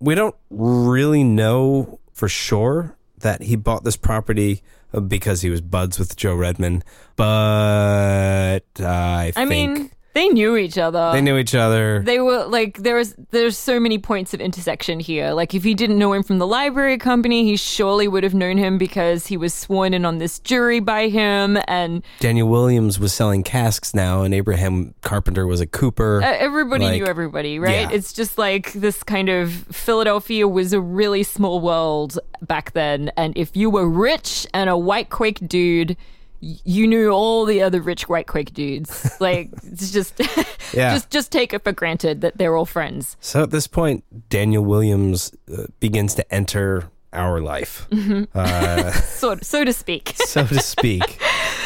we 0.00 0.14
don't 0.14 0.34
really 0.48 1.22
know 1.22 1.99
for 2.20 2.28
sure 2.28 2.94
that 3.20 3.40
he 3.40 3.56
bought 3.56 3.82
this 3.82 3.96
property 3.96 4.60
because 5.08 5.40
he 5.40 5.48
was 5.48 5.62
buds 5.62 5.98
with 5.98 6.16
Joe 6.16 6.34
Redman, 6.34 6.82
but 7.16 8.60
uh, 8.78 8.84
I, 8.84 9.32
I 9.34 9.46
think 9.46 9.78
mean, 9.78 9.90
They 10.12 10.28
knew 10.28 10.56
each 10.56 10.76
other. 10.76 11.10
They 11.12 11.20
knew 11.20 11.36
each 11.38 11.54
other. 11.54 12.02
They 12.04 12.18
were 12.18 12.44
like 12.46 12.78
there 12.78 12.96
was 12.96 13.14
there's 13.30 13.56
so 13.56 13.78
many 13.78 13.98
points 13.98 14.34
of 14.34 14.40
intersection 14.40 14.98
here. 14.98 15.30
Like 15.32 15.54
if 15.54 15.62
he 15.62 15.72
didn't 15.74 15.98
know 15.98 16.12
him 16.12 16.22
from 16.24 16.38
the 16.38 16.46
library 16.46 16.98
company, 16.98 17.44
he 17.44 17.56
surely 17.56 18.08
would 18.08 18.24
have 18.24 18.34
known 18.34 18.58
him 18.58 18.76
because 18.76 19.28
he 19.28 19.36
was 19.36 19.54
sworn 19.54 19.94
in 19.94 20.04
on 20.04 20.18
this 20.18 20.38
jury 20.40 20.80
by 20.80 21.08
him 21.08 21.58
and 21.68 22.02
Daniel 22.18 22.48
Williams 22.48 22.98
was 22.98 23.12
selling 23.12 23.42
casks 23.44 23.94
now, 23.94 24.22
and 24.22 24.34
Abraham 24.34 24.94
Carpenter 25.02 25.46
was 25.46 25.60
a 25.60 25.66
cooper. 25.66 26.22
uh, 26.22 26.26
everybody 26.38 26.84
Like, 26.84 27.00
knew 27.02 27.06
everybody, 27.06 27.58
right? 27.58 27.82
yeah. 27.82 27.90
It's 27.92 28.12
just 28.12 28.36
like 28.36 28.72
this 28.72 29.02
kind 29.04 29.28
of 29.28 29.52
Philadelphia 29.52 30.48
was 30.48 30.72
a 30.72 30.80
really 30.80 31.22
small 31.22 31.60
world 31.60 32.18
back 32.42 32.72
then 32.72 33.10
and 33.16 33.36
if 33.36 33.54
you 33.56 33.68
were 33.70 33.88
rich 33.88 34.46
and 34.54 34.70
a 34.70 34.76
white 34.76 35.10
quake 35.10 35.46
dude 35.46 35.96
you 36.40 36.86
knew 36.86 37.10
all 37.10 37.44
the 37.44 37.60
other 37.62 37.80
rich 37.80 38.08
white 38.08 38.26
quake 38.26 38.52
dudes. 38.54 39.10
Like 39.20 39.50
it's 39.64 39.90
just 39.90 40.14
Yeah. 40.72 40.94
just 40.94 41.10
just 41.10 41.30
take 41.32 41.52
it 41.52 41.62
for 41.64 41.72
granted 41.72 42.20
that 42.22 42.38
they're 42.38 42.56
all 42.56 42.64
friends. 42.66 43.16
So 43.20 43.42
at 43.42 43.50
this 43.50 43.66
point, 43.66 44.04
Daniel 44.30 44.64
Williams 44.64 45.32
uh, 45.52 45.64
begins 45.80 46.14
to 46.14 46.34
enter 46.34 46.90
our 47.12 47.40
life, 47.40 47.86
uh, 48.34 48.90
So 48.92 49.36
so 49.42 49.64
to 49.64 49.72
speak. 49.72 50.12
so 50.16 50.46
to 50.46 50.60
speak. 50.60 51.18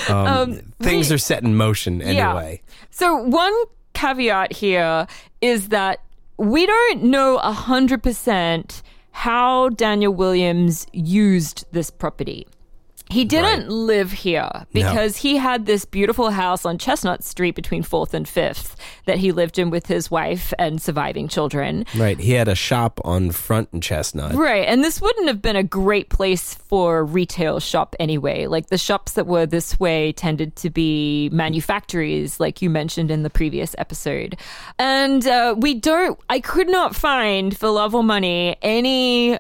Um, 0.09 0.73
things 0.81 1.11
we- 1.11 1.15
are 1.15 1.19
set 1.19 1.43
in 1.43 1.55
motion 1.55 2.01
Yeah. 2.01 2.07
anyway. 2.31 2.63
So 2.91 3.17
one 3.17 3.53
caveat 3.93 4.53
here 4.55 5.07
is 5.41 5.69
that 5.69 6.01
we 6.39 6.67
don't 6.67 7.05
know 7.05 7.37
a 7.39 7.53
hundred 7.53 8.03
percent 8.03 8.83
how 9.13 9.69
Daniel 9.69 10.13
Williams 10.13 10.87
used 10.93 11.65
this 11.73 11.91
property. 11.91 12.49
He 13.11 13.25
didn't 13.25 13.69
live 13.69 14.13
here 14.13 14.51
because 14.73 15.19
he 15.19 15.37
had 15.37 15.67
this 15.67 15.85
beautiful 15.85 16.31
house 16.31 16.65
on 16.65 16.79
Chestnut 16.79 17.23
Street 17.23 17.55
between 17.55 17.85
4th 17.85 18.15
and 18.15 18.27
5th 18.27 18.75
that 19.05 19.19
he 19.19 19.31
lived 19.31 19.59
in 19.59 19.71
with 19.71 19.87
his 19.87 20.11
wife 20.11 20.53
and 20.59 20.81
surviving 20.81 21.29
children. 21.29 21.85
Right. 21.95 22.19
He 22.19 22.33
had 22.33 22.49
a 22.49 22.55
shop 22.55 23.01
on 23.05 23.31
Front 23.31 23.69
and 23.73 23.83
Chestnut. 23.83 24.35
Right. 24.35 24.67
And 24.67 24.83
this 24.83 25.01
wouldn't 25.01 25.29
have 25.29 25.43
been 25.43 25.55
a 25.55 25.63
great 25.63 26.09
place 26.09 26.55
for 26.55 27.05
retail 27.05 27.61
shop 27.61 27.95
anyway. 28.01 28.47
Like 28.47 28.69
the 28.69 28.79
shops 28.79 29.13
that 29.13 29.27
were 29.27 29.47
this 29.47 29.79
way 29.79 30.13
tended 30.13 30.57
to 30.57 30.71
be 30.71 31.29
manufactories, 31.31 32.41
like 32.41 32.63
you 32.63 32.71
mentioned 32.71 33.11
in 33.11 33.23
the 33.23 33.31
previous 33.31 33.77
episode. 33.79 34.37
And 34.79 35.27
uh, 35.27 35.55
we 35.57 35.75
don't, 35.75 36.19
I 36.29 36.41
could 36.41 36.69
not 36.69 36.97
find 36.97 37.57
for 37.57 37.69
love 37.69 37.95
or 37.95 38.03
money 38.03 38.57
any 38.63 39.39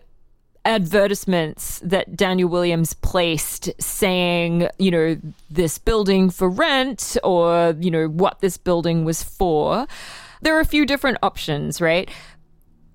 advertisements 0.64 1.78
that 1.80 2.16
Daniel 2.16 2.48
Williams 2.48 2.94
placed 2.94 3.70
saying, 3.80 4.68
you 4.78 4.90
know, 4.90 5.18
this 5.50 5.78
building 5.78 6.30
for 6.30 6.48
rent 6.48 7.16
or, 7.22 7.76
you 7.78 7.90
know, 7.90 8.06
what 8.06 8.40
this 8.40 8.56
building 8.56 9.04
was 9.04 9.22
for. 9.22 9.86
There 10.40 10.56
are 10.56 10.60
a 10.60 10.66
few 10.66 10.86
different 10.86 11.18
options, 11.22 11.80
right? 11.80 12.10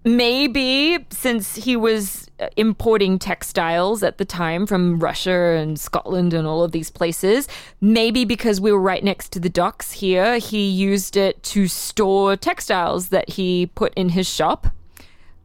Maybe 0.06 1.06
since 1.10 1.56
he 1.56 1.76
was 1.76 2.30
uh, 2.40 2.48
importing 2.56 3.20
textiles 3.20 4.02
at 4.02 4.18
the 4.18 4.26
time 4.26 4.66
from 4.66 5.00
Russia 5.00 5.58
and 5.58 5.80
Scotland 5.80 6.34
and 6.34 6.48
all 6.48 6.64
of 6.64 6.72
these 6.72 6.90
places, 6.90 7.48
maybe 7.82 8.24
because 8.24 8.62
we 8.62 8.72
were 8.72 8.80
right 8.80 9.04
next 9.04 9.32
to 9.34 9.40
the 9.40 9.50
docks 9.50 9.92
here, 9.92 10.38
he 10.38 10.70
used 10.70 11.18
it 11.18 11.44
to 11.44 11.68
store 11.68 12.38
textiles 12.38 13.10
that 13.10 13.32
he 13.32 13.66
put 13.68 13.94
in 13.96 14.10
his 14.10 14.28
shop. 14.28 14.68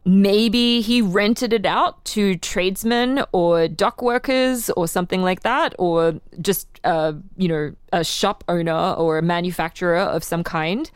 Maybe 0.07 0.81
he 0.81 1.01
rented 1.01 1.51
it 1.51 1.65
out 1.65 2.05
to 2.05 2.35
tradesmen 2.35 3.23
or 3.31 3.67
dock 3.67 4.03
workers 4.03 4.69
or 4.71 4.87
something 4.87 5.23
like 5.23 5.41
that, 5.41 5.73
or 5.79 6.19
just, 6.41 6.67
uh, 6.83 7.13
you 7.37 7.47
know, 7.47 7.75
a 7.91 8.03
shop 8.03 8.43
owner 8.47 8.93
or 8.93 9.17
a 9.17 9.23
manufacturer 9.23 9.97
of 9.97 10.23
some 10.23 10.43
kind. 10.43 10.91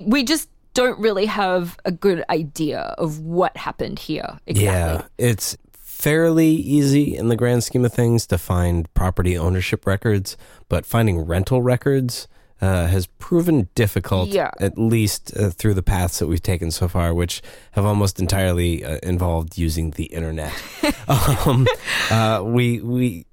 We 0.00 0.24
just 0.24 0.48
don't 0.72 0.98
really 0.98 1.26
have 1.26 1.78
a 1.84 1.92
good 1.92 2.24
idea 2.30 2.94
of 2.98 3.20
what 3.20 3.56
happened 3.56 3.98
here 3.98 4.38
exactly. 4.46 4.64
Yeah, 4.64 5.02
it's 5.18 5.56
fairly 5.72 6.48
easy 6.48 7.16
in 7.16 7.28
the 7.28 7.36
grand 7.36 7.64
scheme 7.64 7.84
of 7.84 7.92
things 7.92 8.26
to 8.26 8.36
find 8.36 8.92
property 8.92 9.36
ownership 9.36 9.86
records, 9.86 10.36
but 10.68 10.84
finding 10.84 11.18
rental 11.18 11.62
records 11.62 12.28
uh, 12.60 12.86
has 12.86 13.06
proven 13.18 13.68
difficult, 13.74 14.28
Yeah. 14.30 14.50
at 14.60 14.78
least 14.78 15.36
uh, 15.36 15.50
through 15.50 15.74
the 15.74 15.82
paths 15.82 16.18
that 16.20 16.26
we've 16.26 16.42
taken 16.42 16.70
so 16.70 16.88
far, 16.88 17.12
which 17.12 17.42
have 17.72 17.84
almost 17.84 18.18
entirely 18.18 18.84
uh, 18.84 18.98
involved 19.02 19.58
using 19.58 19.90
the 19.92 20.04
internet. 20.04 20.52
um, 21.46 21.66
uh, 22.10 22.42
we 22.44 22.80
we 22.80 23.26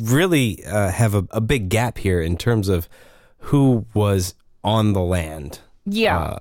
really 0.00 0.64
uh, 0.64 0.90
have 0.90 1.14
a, 1.14 1.26
a 1.30 1.40
big 1.40 1.68
gap 1.68 1.98
here 1.98 2.20
in 2.20 2.36
terms 2.36 2.68
of 2.68 2.88
who 3.38 3.84
was 3.94 4.34
on 4.62 4.92
the 4.92 5.00
land 5.00 5.60
Yeah. 5.84 6.18
uh, 6.18 6.38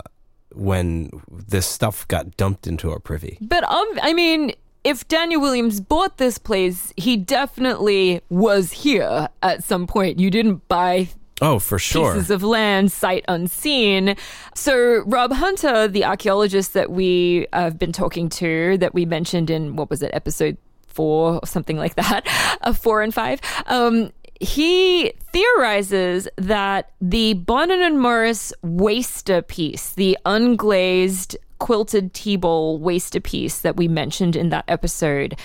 when 0.53 1.09
this 1.47 1.65
stuff 1.65 2.07
got 2.07 2.37
dumped 2.37 2.67
into 2.67 2.91
our 2.91 2.99
privy. 2.99 3.37
But 3.41 3.63
um, 3.63 3.87
I 4.01 4.13
mean, 4.13 4.53
if 4.83 5.07
Daniel 5.07 5.41
Williams 5.41 5.79
bought 5.81 6.17
this 6.17 6.37
place, 6.37 6.93
he 6.97 7.17
definitely 7.17 8.21
was 8.29 8.71
here 8.71 9.29
at 9.41 9.63
some 9.63 9.87
point. 9.87 10.19
You 10.19 10.29
didn't 10.29 10.67
buy 10.67 11.09
Oh, 11.41 11.59
for 11.59 11.79
sure. 11.79 12.13
pieces 12.13 12.29
of 12.29 12.43
land 12.43 12.91
sight 12.91 13.25
unseen. 13.27 14.15
So 14.55 15.03
Rob 15.05 15.31
Hunter, 15.31 15.87
the 15.87 16.05
archaeologist 16.05 16.73
that 16.73 16.91
we 16.91 17.47
have 17.53 17.79
been 17.79 17.91
talking 17.91 18.29
to, 18.29 18.77
that 18.79 18.93
we 18.93 19.05
mentioned 19.05 19.49
in 19.49 19.75
what 19.75 19.89
was 19.89 20.01
it, 20.01 20.11
episode 20.13 20.57
four 20.87 21.39
or 21.41 21.47
something 21.47 21.77
like 21.77 21.95
that, 21.95 22.27
uh, 22.61 22.73
four 22.73 23.01
and 23.01 23.13
five. 23.13 23.39
Um, 23.67 24.11
he 24.39 25.11
theorizes 25.33 26.27
that 26.37 26.91
the 27.01 27.33
Bonnin 27.33 27.81
and 27.81 27.99
Morris 27.99 28.53
waster 28.61 29.41
piece, 29.41 29.91
the 29.91 30.17
unglazed 30.25 31.35
quilted 31.59 32.13
teabowl 32.13 32.79
waster 32.79 33.19
piece 33.19 33.59
that 33.59 33.75
we 33.75 33.87
mentioned 33.87 34.35
in 34.35 34.49
that 34.49 34.63
episode, 34.67 35.37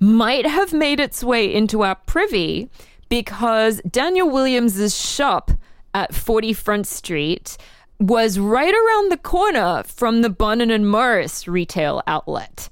might 0.00 0.46
have 0.46 0.72
made 0.72 0.98
its 0.98 1.22
way 1.22 1.52
into 1.52 1.82
our 1.82 1.94
privy 1.94 2.68
because 3.10 3.82
Daniel 3.82 4.30
Williams's 4.30 4.98
shop 4.98 5.50
at 5.92 6.14
40 6.14 6.54
Front 6.54 6.86
Street 6.86 7.58
was 7.98 8.38
right 8.38 8.72
around 8.72 9.12
the 9.12 9.18
corner 9.18 9.82
from 9.84 10.22
the 10.22 10.30
Bonnin 10.30 10.70
and 10.70 10.90
Morris 10.90 11.46
retail 11.46 12.02
outlet. 12.06 12.70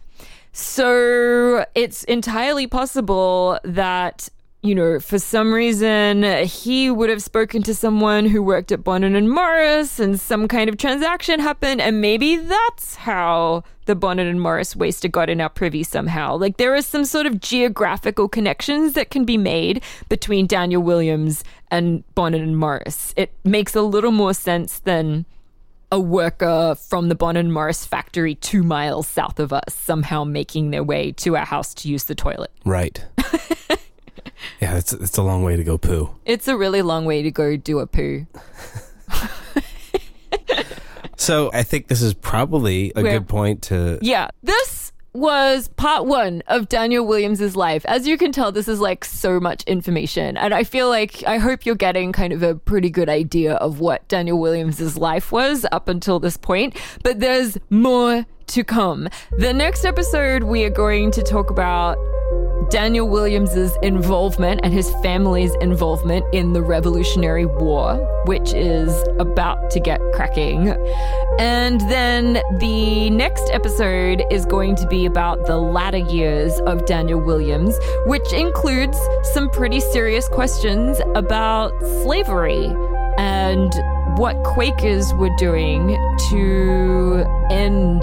So 0.52 1.66
it's 1.74 2.05
entirely 2.05 2.66
possible 2.66 3.60
that 3.62 4.31
you 4.62 4.74
know, 4.74 4.98
for 4.98 5.18
some 5.18 5.55
reason, 5.55 6.24
he 6.44 6.90
would 6.90 7.10
have 7.10 7.22
spoken 7.22 7.62
to 7.62 7.74
someone 7.74 8.26
who 8.26 8.43
worked 8.43 8.72
at 8.72 8.82
Bonnin 8.82 9.14
and 9.14 9.30
Morris, 9.30 10.01
and 10.01 10.18
some 10.18 10.48
kind 10.48 10.68
of 10.68 10.76
transaction 10.76 11.39
happened, 11.39 11.80
and 11.80 12.01
maybe 12.01 12.36
that's 12.36 12.97
how 12.97 13.62
the 13.86 13.94
Bonnin 13.94 14.26
and 14.26 14.40
Morris 14.40 14.74
waster 14.74 15.09
got 15.09 15.30
in 15.30 15.40
our 15.40 15.48
privy 15.48 15.82
somehow. 15.85 16.36
Like 16.36 16.56
there 16.56 16.74
is 16.74 16.86
some 16.86 17.05
sort 17.05 17.26
of 17.26 17.40
geographical 17.40 18.28
connections 18.28 18.94
that 18.94 19.10
can 19.10 19.24
be 19.24 19.39
made 19.39 19.82
between 20.09 20.47
Daniel 20.47 20.82
Williams 20.82 21.44
and 21.70 22.02
Bonnin 22.14 22.43
and 22.43 22.56
Morris. 22.56 23.14
It 23.16 23.32
makes 23.44 23.74
a 23.76 23.82
little 23.82 24.12
more 24.12 24.35
sense 24.35 24.80
than 24.80 25.24
a 25.90 25.98
worker 25.98 26.74
from 26.74 27.09
the 27.09 27.14
Bonnin 27.14 27.47
and 27.47 27.55
Morris 27.55 27.86
factory 27.86 28.35
two 28.35 28.62
miles 28.62 29.06
south 29.06 29.40
of 29.40 29.52
us 29.52 29.72
somehow 29.74 30.24
making 30.24 30.70
their 30.70 30.85
way 30.85 31.12
to 31.12 31.36
our 31.36 31.47
house 31.47 31.72
to 31.74 31.89
use 31.89 32.05
the 32.05 32.14
toilet. 32.14 32.51
Right. 32.64 33.02
yeah, 34.61 34.77
it's 34.77 34.93
it's 34.93 35.16
a 35.16 35.23
long 35.23 35.43
way 35.43 35.57
to 35.57 35.65
go 35.65 35.78
poo. 35.78 36.15
It's 36.24 36.49
a 36.49 36.57
really 36.57 36.82
long 36.82 37.05
way 37.05 37.23
to 37.23 37.31
go 37.31 37.57
do 37.57 37.78
a 37.78 37.86
poo. 37.86 38.27
So 41.20 41.51
I 41.53 41.65
think 41.65 41.89
this 41.89 42.01
is 42.01 42.15
probably 42.15 42.93
a 42.95 43.03
good 43.03 43.28
point 43.28 43.62
to 43.65 43.99
Yeah, 44.01 44.28
this 44.43 44.93
was 45.12 45.69
part 45.69 46.07
one 46.07 46.43
of 46.47 46.69
Daniel 46.69 47.05
Williams's 47.05 47.57
life. 47.57 47.85
As 47.86 48.07
you 48.07 48.16
can 48.16 48.31
tell, 48.31 48.53
this 48.53 48.69
is 48.69 48.81
like 48.81 49.05
so 49.05 49.40
much 49.40 49.65
information. 49.65 50.36
And 50.36 50.55
I 50.55 50.62
feel 50.62 50.89
like 50.89 51.24
I 51.27 51.39
hope 51.39 51.66
you're 51.66 51.74
getting 51.74 52.12
kind 52.12 52.32
of 52.32 52.43
a 52.43 52.55
pretty 52.55 52.89
good 52.89 53.09
idea 53.09 53.55
of 53.55 53.81
what 53.81 54.07
Daniel 54.09 54.39
Williams's 54.39 54.97
life 54.97 55.32
was 55.32 55.66
up 55.73 55.89
until 55.89 56.20
this 56.20 56.36
point. 56.36 56.77
But 57.03 57.19
there's 57.20 57.59
more 57.69 58.24
to 58.47 58.65
come. 58.65 59.09
The 59.39 59.53
next 59.53 59.85
episode, 59.85 60.45
we 60.45 60.65
are 60.65 60.70
going 60.70 61.11
to 61.11 61.23
talk 61.23 61.51
about 61.51 61.97
Daniel 62.70 63.09
Williams's 63.09 63.77
involvement 63.82 64.61
and 64.62 64.73
his 64.73 64.90
family's 65.03 65.55
involvement 65.61 66.24
in 66.35 66.53
the 66.53 66.62
Revolutionary 66.62 67.47
War, 67.47 67.97
which 68.27 68.53
is 68.53 68.93
about 69.19 69.70
to 69.70 69.81
get 69.81 70.01
cracking. 70.12 70.69
And 71.39 71.81
then 71.82 72.35
the 72.59 73.09
next 73.11 73.49
episode 73.53 74.23
is 74.31 74.45
going 74.45 74.77
to 74.77 74.86
be 74.89 75.07
about 75.07 75.47
the 75.47 75.57
latter 75.57 75.99
years 75.99 76.59
of 76.61 76.85
Daniel 76.85 77.20
Williams, 77.20 77.74
which 78.07 78.32
includes 78.32 78.99
some 79.32 79.49
pretty 79.51 79.81
serious 79.81 80.28
questions 80.28 81.01
about 81.15 81.73
slavery 82.03 82.66
and 83.16 83.73
what 84.19 84.43
Quakers 84.45 85.15
were 85.15 85.35
doing 85.39 85.89
to 86.31 87.24
end 87.51 88.03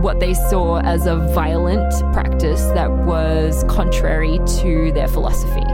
what 0.00 0.18
they 0.18 0.34
saw 0.34 0.80
as 0.80 1.06
a 1.06 1.16
violent 1.34 1.92
practice 2.14 2.64
that 2.68 2.90
was 2.90 3.64
contrary 3.64 4.40
to 4.46 4.90
their 4.92 5.08
philosophy. 5.08 5.66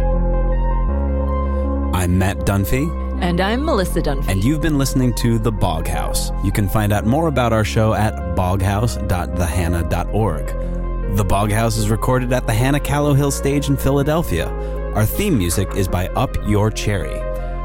I'm 1.96 2.18
Matt 2.18 2.38
Dunphy. 2.38 2.90
And 3.22 3.40
I'm 3.40 3.64
Melissa 3.64 4.02
Dunphy. 4.02 4.28
And 4.28 4.42
you've 4.44 4.60
been 4.60 4.76
listening 4.78 5.14
to 5.14 5.38
The 5.38 5.52
Bog 5.52 5.86
House. 5.86 6.32
You 6.44 6.52
can 6.52 6.68
find 6.68 6.92
out 6.92 7.06
more 7.06 7.28
about 7.28 7.52
our 7.52 7.64
show 7.64 7.94
at 7.94 8.14
boghouse.thehannah.org. 8.36 11.16
The 11.16 11.24
Bog 11.24 11.52
House 11.52 11.78
is 11.78 11.88
recorded 11.88 12.32
at 12.32 12.46
the 12.46 12.52
Hannah 12.52 12.80
Callowhill 12.80 13.32
stage 13.32 13.68
in 13.68 13.76
Philadelphia. 13.76 14.48
Our 14.94 15.06
theme 15.06 15.38
music 15.38 15.68
is 15.76 15.88
by 15.88 16.08
Up 16.08 16.36
Your 16.46 16.70
Cherry. 16.70 17.22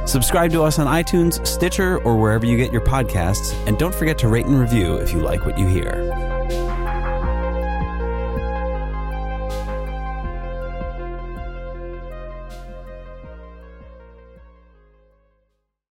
Subscribe 0.07 0.51
to 0.51 0.63
us 0.63 0.79
on 0.79 0.87
iTunes, 0.87 1.45
Stitcher, 1.45 2.01
or 2.03 2.17
wherever 2.17 2.45
you 2.45 2.57
get 2.57 2.71
your 2.71 2.81
podcasts, 2.81 3.53
and 3.67 3.77
don't 3.77 3.93
forget 3.93 4.17
to 4.19 4.27
rate 4.27 4.45
and 4.45 4.59
review 4.59 4.95
if 4.95 5.11
you 5.11 5.19
like 5.19 5.45
what 5.45 5.59
you 5.59 5.67
hear. 5.67 6.40